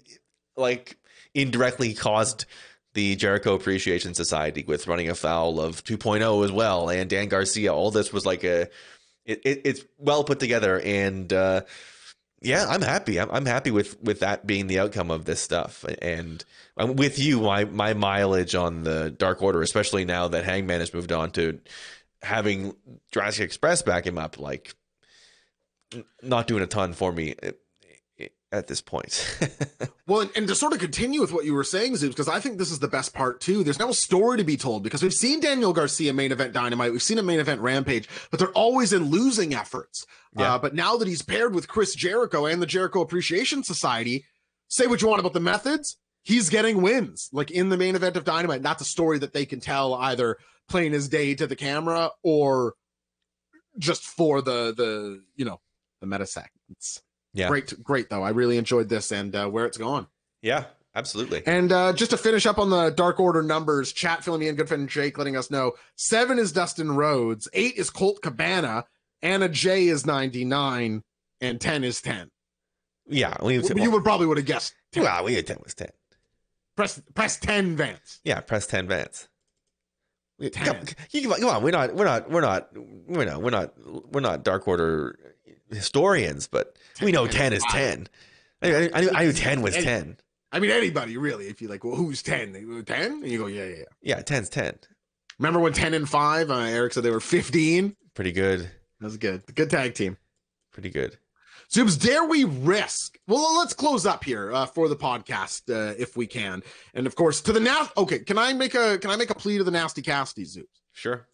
like 0.56 0.98
indirectly 1.34 1.94
caused 1.94 2.46
the 2.94 3.16
Jericho 3.16 3.54
Appreciation 3.54 4.14
Society 4.14 4.64
with 4.68 4.88
running 4.88 5.10
afoul 5.10 5.60
of 5.62 5.84
2.0 5.84 6.46
as 6.46 6.52
well, 6.52 6.90
and 6.90 7.10
Dan 7.10 7.28
Garcia. 7.28 7.74
All 7.74 7.92
this 7.92 8.14
was 8.14 8.26
like 8.26 8.44
a 8.44 8.70
it, 9.26 9.42
it 9.44 9.62
it's 9.66 9.86
well 9.98 10.24
put 10.24 10.40
together 10.40 10.80
and. 10.80 11.34
uh 11.34 11.62
yeah, 12.42 12.66
I'm 12.68 12.82
happy. 12.82 13.20
I'm, 13.20 13.30
I'm 13.32 13.46
happy 13.46 13.72
with 13.72 14.02
with 14.02 14.20
that 14.20 14.46
being 14.46 14.68
the 14.68 14.80
outcome 14.80 15.12
of 15.12 15.26
this 15.26 15.42
stuff, 15.42 15.84
and 16.02 16.44
I'm 16.76 16.96
with 16.96 17.20
you. 17.20 17.42
My 17.42 17.66
my 17.66 17.94
mileage 17.94 18.56
on 18.56 18.84
the 18.84 19.10
Dark 19.10 19.42
Order, 19.42 19.62
especially 19.62 20.06
now 20.06 20.28
that 20.28 20.46
Hangman 20.46 20.80
has 20.80 20.94
moved 20.94 21.12
on 21.12 21.32
to 21.32 21.60
having 22.22 22.76
Jurassic 23.12 23.46
Express 23.46 23.82
back 23.82 24.06
him 24.06 24.18
up, 24.18 24.40
like 24.40 24.76
not 26.22 26.48
doing 26.48 26.64
a 26.64 26.68
ton 26.68 26.94
for 26.94 27.12
me 27.12 27.36
at, 28.52 28.68
this 28.68 28.82
point. 28.82 29.40
Well, 30.08 30.22
and, 30.22 30.32
and 30.38 30.48
to 30.48 30.56
sort 30.56 30.72
of 30.72 30.80
continue 30.80 31.20
with 31.20 31.34
what 31.34 31.44
you 31.44 31.54
were 31.54 31.66
saying, 31.66 31.94
Zoobs, 31.96 32.10
because 32.10 32.30
I 32.30 32.40
think 32.40 32.58
this 32.58 32.72
is 32.72 32.80
the 32.80 32.88
best 32.88 33.14
part 33.14 33.42
too. 33.42 33.62
There's 33.62 33.78
now 33.78 33.90
a 33.90 33.94
story 33.94 34.38
to 34.38 34.46
be 34.46 34.56
told 34.56 34.84
because 34.84 35.04
we've 35.04 35.14
seen 35.14 35.42
Daniel 35.42 35.74
Garcia 35.74 36.14
main 36.14 36.32
event 36.32 36.54
Dynamite, 36.54 36.94
we've 36.94 37.04
seen 37.04 37.18
a 37.18 37.24
main 37.24 37.42
event 37.42 37.60
Rampage, 37.60 38.08
but 38.32 38.40
they're 38.40 38.48
always 38.52 38.94
in 38.94 39.10
losing 39.10 39.54
efforts. 39.54 40.06
Yeah. 40.38 40.56
Uh, 40.56 40.60
but 40.60 40.74
now 40.74 40.96
that 40.96 41.10
he's 41.10 41.22
paired 41.22 41.54
with 41.54 41.68
Chris 41.68 41.94
Jericho 41.94 42.46
and 42.46 42.62
the 42.62 42.66
Jericho 42.66 43.02
Appreciation 43.02 43.64
Society, 43.64 44.24
say 44.70 44.88
what 44.88 45.02
you 45.02 45.10
want 45.10 45.20
about 45.20 45.34
the 45.34 45.42
methods, 45.42 45.98
he's 46.24 46.50
getting 46.50 46.82
wins 46.82 47.30
like 47.34 47.52
in 47.52 47.68
the 47.68 47.78
main 47.78 47.96
event 47.98 48.16
of 48.16 48.24
Dynamite. 48.24 48.64
That's 48.64 48.82
a 48.82 48.86
story 48.86 49.20
that 49.20 49.34
they 49.34 49.46
can 49.46 49.60
tell 49.60 49.94
either 49.94 50.38
plain 50.70 50.94
as 50.94 51.10
day 51.10 51.36
to 51.36 51.48
the 51.48 51.56
camera 51.58 52.12
or 52.24 52.76
just 53.78 54.04
for 54.04 54.42
the 54.42 54.74
the 54.76 55.22
you 55.36 55.44
know 55.44 55.60
the 56.00 56.08
meta 56.08 56.26
segments. 56.26 57.02
Yeah. 57.38 57.48
Great, 57.50 57.82
great 57.84 58.10
though. 58.10 58.24
I 58.24 58.30
really 58.32 58.58
enjoyed 58.58 58.90
this 58.90 59.12
and 59.12 59.36
uh, 59.36 59.48
where 59.48 59.66
it's 59.66 59.78
gone. 59.78 60.08
yeah, 60.42 60.66
absolutely. 60.96 61.44
And 61.46 61.72
uh, 61.72 61.94
just 61.94 62.12
to 62.12 62.18
finish 62.18 62.46
up 62.46 62.58
on 62.58 62.70
the 62.70 62.90
Dark 62.90 63.20
Order 63.20 63.44
numbers, 63.44 63.94
chat 63.94 64.24
filling 64.24 64.40
me 64.42 64.48
in, 64.48 64.56
good 64.56 64.68
friend 64.68 64.90
Jake 64.90 65.18
letting 65.18 65.38
us 65.38 65.52
know 65.52 65.74
seven 65.96 66.40
is 66.40 66.52
Dustin 66.52 66.92
Rhodes, 66.94 67.48
eight 67.54 67.76
is 67.76 67.90
Colt 67.90 68.22
Cabana, 68.22 68.86
Anna 69.22 69.48
Jay 69.50 69.88
is 69.88 70.06
99, 70.06 71.04
and 71.42 71.62
10 71.62 71.84
is 71.84 72.02
10. 72.02 72.30
Yeah, 73.10 73.38
we 73.44 73.60
Well, 73.60 73.78
you 73.78 73.92
would 73.92 74.04
probably 74.04 74.26
would 74.28 74.38
have 74.38 74.46
guessed 74.46 74.74
10. 74.94 75.04
well, 75.04 75.24
we 75.24 75.36
had 75.36 75.48
ten 75.48 75.58
was 75.64 75.74
ten. 75.76 75.90
Press, 76.76 77.02
press 77.16 77.38
10 77.38 77.76
Vance. 77.78 78.20
Yeah, 78.24 78.42
press 78.42 78.68
ten 78.68 78.88
Vance. 78.88 79.28
We- 80.40 80.50
10. 80.50 80.66
Come, 80.66 81.32
come 81.40 81.50
on, 81.50 81.64
we're 81.64 81.72
not, 81.72 81.96
we're 81.96 82.06
not, 82.06 82.30
we're 82.30 82.42
not, 82.42 82.70
we're 82.76 83.26
not, 83.26 83.42
we're 83.42 83.50
not, 83.50 83.74
we're 84.12 84.22
not 84.22 84.44
Dark 84.44 84.68
Order 84.68 85.18
historians, 85.72 86.48
but 86.48 86.78
we 87.02 87.12
know 87.12 87.28
10 87.28 87.54
is 87.54 87.60
is 87.60 87.66
ten. 87.72 88.08
I, 88.62 88.68
I, 88.68 88.90
I, 88.94 89.02
knew, 89.02 89.10
I 89.14 89.24
knew 89.26 89.34
ten 89.34 89.62
was 89.62 89.76
ten. 89.76 90.18
I 90.52 90.60
mean, 90.60 90.72
anybody 90.72 91.18
really, 91.18 91.48
if 91.48 91.62
you 91.62 91.68
like, 91.68 91.84
well, 91.84 91.96
who's 91.96 92.24
10? 92.24 92.84
10? 92.86 93.12
And 93.12 93.28
you 93.28 93.38
go, 93.38 93.48
yeah, 93.48 93.66
yeah, 93.66 93.76
yeah. 93.76 93.84
Yeah, 94.02 94.22
ten's 94.22 94.50
ten. 94.50 94.78
Remember 95.40 95.60
when 95.60 95.74
10 95.74 95.94
and 95.94 96.10
5, 96.10 96.50
uh, 96.50 96.56
Eric 96.56 96.94
said 96.94 97.04
they 97.04 97.12
were 97.12 97.20
15? 97.20 97.96
Pretty 98.16 98.32
good. 98.32 98.62
That 99.00 99.06
was 99.06 99.18
good. 99.18 99.44
Good 99.54 99.70
tag 99.70 99.94
team. 99.94 100.18
Pretty 100.72 100.90
good. 100.90 101.18
Zoobs, 101.70 102.02
dare 102.02 102.24
we 102.24 102.46
risk? 102.46 103.18
Well, 103.28 103.58
let's 103.58 103.74
close 103.74 104.06
up 104.06 104.24
here 104.24 104.54
uh, 104.54 104.66
for 104.66 104.88
the 104.88 104.96
podcast 104.96 105.70
uh, 105.70 105.94
if 105.98 106.16
we 106.16 106.26
can, 106.26 106.64
and 106.94 107.06
of 107.06 107.16
course 107.16 107.42
to 107.42 107.52
the 107.52 107.60
now. 107.60 107.90
Okay, 107.98 108.20
can 108.20 108.38
I 108.38 108.54
make 108.54 108.74
a 108.74 108.98
can 109.00 109.12
I 109.12 109.18
make 109.18 109.32
a 109.32 109.36
plea 109.36 109.58
to 109.58 109.66
the 109.66 109.72
nasty 109.72 110.02
casties, 110.02 110.58
Zoobs? 110.58 110.64
Sure. 110.94 111.28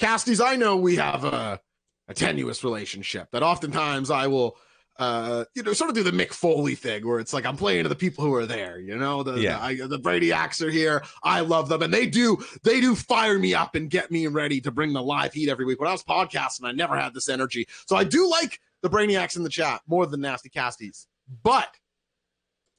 Casties, 0.00 0.44
I 0.44 0.56
know 0.56 0.76
we 0.76 0.96
have 0.96 1.24
a, 1.24 1.60
a 2.08 2.14
tenuous 2.14 2.62
relationship 2.64 3.30
that 3.32 3.42
oftentimes 3.42 4.10
I 4.10 4.26
will 4.26 4.56
uh, 4.98 5.44
you 5.54 5.62
know, 5.62 5.72
sort 5.74 5.90
of 5.90 5.94
do 5.96 6.02
the 6.02 6.10
Mick 6.10 6.32
Foley 6.32 6.74
thing 6.74 7.06
where 7.06 7.20
it's 7.20 7.32
like 7.34 7.44
I'm 7.44 7.56
playing 7.56 7.82
to 7.82 7.88
the 7.88 7.94
people 7.94 8.24
who 8.24 8.34
are 8.34 8.46
there. 8.46 8.78
You 8.78 8.96
know, 8.96 9.22
the 9.22 9.34
Yeah. 9.34 9.58
the, 9.58 9.62
I, 9.62 9.74
the 9.86 10.66
are 10.66 10.70
here. 10.70 11.04
I 11.22 11.40
love 11.40 11.68
them, 11.68 11.82
and 11.82 11.92
they 11.92 12.06
do 12.06 12.38
they 12.62 12.80
do 12.80 12.94
fire 12.94 13.38
me 13.38 13.54
up 13.54 13.74
and 13.74 13.90
get 13.90 14.10
me 14.10 14.26
ready 14.26 14.60
to 14.62 14.70
bring 14.70 14.92
the 14.92 15.02
live 15.02 15.34
heat 15.34 15.50
every 15.50 15.66
week. 15.66 15.80
When 15.80 15.88
I 15.88 15.92
was 15.92 16.02
podcasting, 16.02 16.64
I 16.64 16.72
never 16.72 16.96
had 16.96 17.12
this 17.12 17.28
energy, 17.28 17.68
so 17.86 17.94
I 17.96 18.04
do 18.04 18.28
like 18.30 18.60
the 18.82 18.88
Brainiacs 18.88 19.36
in 19.36 19.42
the 19.42 19.50
chat 19.50 19.82
more 19.86 20.06
than 20.06 20.20
Nasty 20.22 20.48
Casties. 20.48 21.06
But 21.42 21.68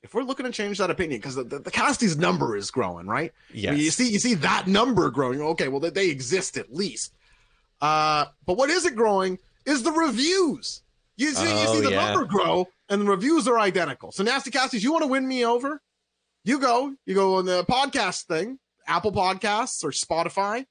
if 0.04 0.14
we're 0.14 0.24
looking 0.24 0.46
to 0.46 0.52
change 0.52 0.78
that 0.78 0.90
opinion, 0.90 1.20
because 1.20 1.36
the, 1.36 1.44
the, 1.44 1.60
the 1.60 1.72
Casties 1.72 2.18
number 2.18 2.56
is 2.56 2.72
growing, 2.72 3.08
right? 3.08 3.34
I 3.72 3.74
mean, 3.76 3.84
you 3.84 3.92
see, 3.92 4.10
you 4.10 4.20
see 4.20 4.36
that 4.36 4.68
number 4.68 5.10
growing. 5.12 5.42
Okay, 5.42 5.68
well, 5.68 5.80
they, 5.80 5.90
they 5.90 6.10
exist 6.10 6.58
at 6.58 6.74
least. 6.74 7.14
Uh, 7.82 8.26
but 8.46 8.58
what 8.58 8.70
isn't 8.70 8.96
growing 8.96 9.38
is 9.66 9.84
the 9.84 9.92
reviews. 9.92 10.82
You 11.16 11.32
see, 11.34 11.44
you 11.50 11.66
Oh, 11.68 11.76
see 11.76 11.82
the 11.82 11.92
yeah. 11.92 12.12
number 12.12 12.26
grow, 12.26 12.68
and 12.90 13.02
the 13.02 13.06
reviews 13.06 13.48
are 13.48 13.58
identical. 13.60 14.12
So, 14.12 14.24
Nasty 14.24 14.52
Casties, 14.52 14.82
you 14.84 14.92
want 14.92 15.04
to 15.04 15.08
win 15.08 15.28
me 15.28 15.46
over? 15.46 15.82
You 16.44 16.60
go, 16.60 16.94
you 17.06 17.14
go 17.16 17.36
on 17.36 17.46
the 17.46 17.64
podcast 17.66 18.24
thing, 18.24 18.60
Apple 18.88 19.12
Podcasts 19.12 19.84
or 19.84 19.90
Spotify, 19.92 20.66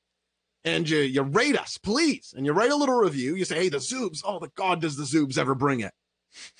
and 0.65 0.89
you 0.89 0.99
you 0.99 1.23
rate 1.23 1.59
us, 1.59 1.79
please, 1.79 2.33
and 2.37 2.47
you 2.47 2.53
write 2.53 2.71
a 2.71 2.77
little 2.77 2.97
review. 2.97 3.35
You 3.35 3.45
say, 3.45 3.57
"Hey, 3.57 3.69
the 3.69 3.79
Zoobs, 3.79 4.23
oh, 4.25 4.39
the 4.39 4.51
God, 4.57 4.81
does 4.81 4.97
the 4.97 5.05
Zoobs 5.05 5.37
ever 5.37 5.55
bring 5.55 5.81
it?" 5.81 5.93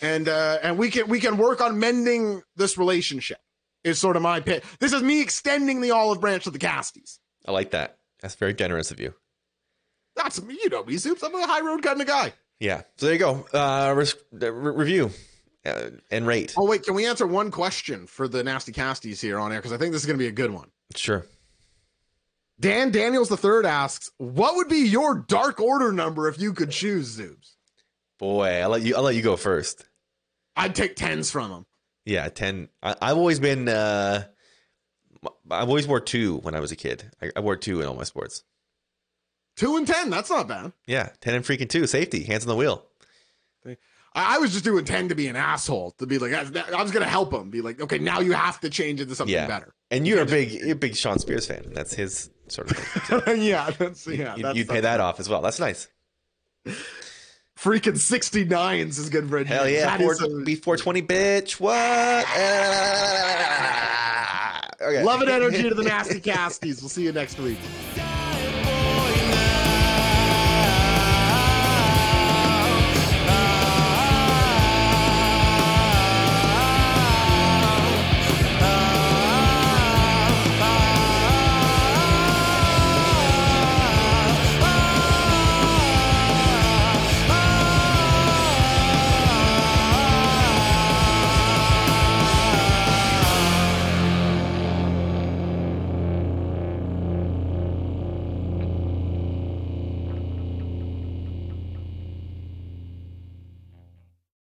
And 0.01 0.29
uh, 0.29 0.59
and 0.63 0.79
we 0.79 0.91
can 0.91 1.09
we 1.09 1.21
can 1.21 1.37
work 1.39 1.61
on 1.61 1.79
mending 1.79 2.43
this 2.57 2.77
relationship. 2.77 3.39
Is 3.85 4.01
sort 4.01 4.17
of 4.17 4.23
my 4.23 4.41
pit. 4.41 4.65
This 4.81 4.93
is 4.93 5.01
me 5.01 5.23
extending 5.23 5.81
the 5.81 5.93
olive 5.93 6.21
branch 6.21 6.43
to 6.45 6.51
the 6.51 6.59
Casties. 6.59 7.21
I 7.47 7.53
like 7.53 7.71
that. 7.71 7.99
That's 8.21 8.35
very 8.35 8.53
generous 8.53 8.91
of 8.91 8.99
you. 8.99 9.15
That's 10.17 10.43
me, 10.43 10.59
you 10.63 10.69
know 10.71 10.85
me, 10.85 10.95
Zoobs. 10.95 11.23
I'm 11.23 11.35
a 11.35 11.47
high 11.47 11.61
road 11.61 11.83
kind 11.83 12.01
of 12.01 12.07
guy. 12.07 12.33
Yeah. 12.59 12.83
So 12.97 13.07
there 13.07 13.15
you 13.15 13.19
go. 13.19 13.47
Uh, 13.53 13.91
uh, 13.91 14.05
re- 14.33 14.51
review 14.51 15.11
uh, 15.65 15.91
and 16.11 16.27
rate. 16.27 16.55
Oh 16.57 16.67
wait, 16.67 16.85
can 16.85 16.95
we 16.95 17.07
answer 17.07 17.27
one 17.27 17.51
question 17.51 18.07
for 18.07 18.29
the 18.29 18.43
nasty 18.43 18.73
casties 18.73 19.21
here 19.21 19.39
on 19.39 19.53
air? 19.53 19.59
Because 19.59 19.73
I 19.73 19.79
think 19.79 19.93
this 19.93 20.03
is 20.03 20.07
going 20.07 20.19
to 20.19 20.23
be 20.23 20.29
a 20.29 20.33
good 20.33 20.51
one. 20.51 20.71
Sure. 20.95 21.27
Dan 22.59 22.91
Daniels 22.91 23.29
the 23.29 23.37
third 23.37 23.67
asks, 23.67 24.11
"What 24.17 24.57
would 24.57 24.69
be 24.69 24.89
your 24.89 25.15
Dark 25.15 25.61
Order 25.61 25.93
number 25.93 26.29
if 26.29 26.41
you 26.41 26.55
could 26.55 26.71
choose, 26.71 27.19
Zoobs?" 27.19 27.53
Boy, 28.19 28.63
I'll 28.63 28.71
let 28.71 28.83
you. 28.83 28.97
I'll 28.97 29.03
let 29.03 29.15
you 29.15 29.23
go 29.23 29.37
first. 29.37 29.85
I'd 30.57 30.75
take 30.75 30.97
tens 30.97 31.31
from 31.31 31.51
him. 31.51 31.67
Yeah, 32.07 32.29
ten. 32.31 32.71
I, 32.83 32.97
I've 33.03 33.19
always 33.19 33.41
been. 33.41 33.69
Uh, 33.69 34.25
I've 35.51 35.69
always 35.69 35.87
wore 35.87 36.01
two 36.01 36.39
when 36.39 36.55
I 36.55 36.61
was 36.61 36.73
a 36.73 36.77
kid. 36.77 37.11
I, 37.21 37.31
I 37.37 37.41
wore 37.41 37.57
two 37.57 37.83
in 37.83 37.87
all 37.87 37.95
my 37.95 38.05
sports. 38.05 38.43
Two 39.57 39.77
and 39.77 39.87
ten, 39.87 40.11
that's 40.11 40.29
not 40.31 40.47
bad. 40.49 40.73
Yeah, 40.87 41.09
ten 41.21 41.35
and 41.35 41.45
freaking 41.45 41.69
two. 41.69 41.87
Safety, 41.87 42.23
hands 42.25 42.45
on 42.45 42.49
the 42.49 42.57
wheel. 42.57 42.85
I, 43.67 43.75
I 44.15 44.39
was 44.39 44.53
just 44.53 44.65
doing 44.65 44.85
ten 44.85 45.09
to 45.09 45.15
be 45.15 45.27
an 45.29 45.37
asshole, 45.37 45.93
to 45.99 46.07
be 46.07 46.19
like, 46.19 46.33
I, 46.33 46.41
I 46.77 46.83
was 46.83 46.91
going 46.93 47.03
to 47.05 47.09
help 47.11 47.33
him, 47.33 47.51
be 47.51 47.61
like, 47.63 47.81
okay, 47.81 47.99
now 47.99 48.21
you 48.21 48.33
have 48.33 48.61
to 48.61 48.71
change 48.71 49.01
it 49.01 49.07
to 49.09 49.15
something 49.15 49.33
Yeah. 49.35 49.47
better. 49.47 49.73
And 49.91 50.07
you're 50.07 50.21
a 50.23 50.27
big, 50.27 50.51
you're 50.53 50.73
a 50.73 50.75
big 50.75 50.97
Shawn 50.97 51.19
Spears 51.19 51.47
fan. 51.47 51.71
That's 51.73 51.95
his 51.95 52.29
sort 52.49 52.71
of. 52.71 52.77
Thing. 53.25 53.43
yeah, 53.43 53.71
that's 53.71 54.07
yeah. 54.07 54.37
you, 54.37 54.43
that's 54.43 54.57
you'd 54.59 54.69
pay 54.69 54.81
that 54.81 55.01
off 55.01 55.21
as 55.21 55.29
well. 55.29 55.41
That's 55.43 55.61
nice. 55.61 55.89
Freaking 57.59 57.95
69s 57.95 58.99
is 58.99 59.09
good 59.11 59.29
for 59.31 59.43
Hell 59.45 59.65
engineering. 59.65 59.75
yeah, 59.75 59.97
That 59.97 60.01
four, 60.01 60.13
is 60.13 60.23
a- 60.23 60.45
be 60.45 60.57
four 60.57 60.77
twenty, 60.77 61.01
bitch. 61.03 61.59
What? 61.61 62.27
Ah, 63.49 64.69
okay. 64.81 65.03
Love 65.03 65.21
and 65.23 65.31
energy 65.31 65.63
to 65.69 65.75
the 65.75 65.83
nasty 65.89 66.21
casties. 66.21 66.81
We'll 66.83 66.89
see 66.91 67.03
you 67.05 67.13
next 67.13 67.39
week. 67.39 67.59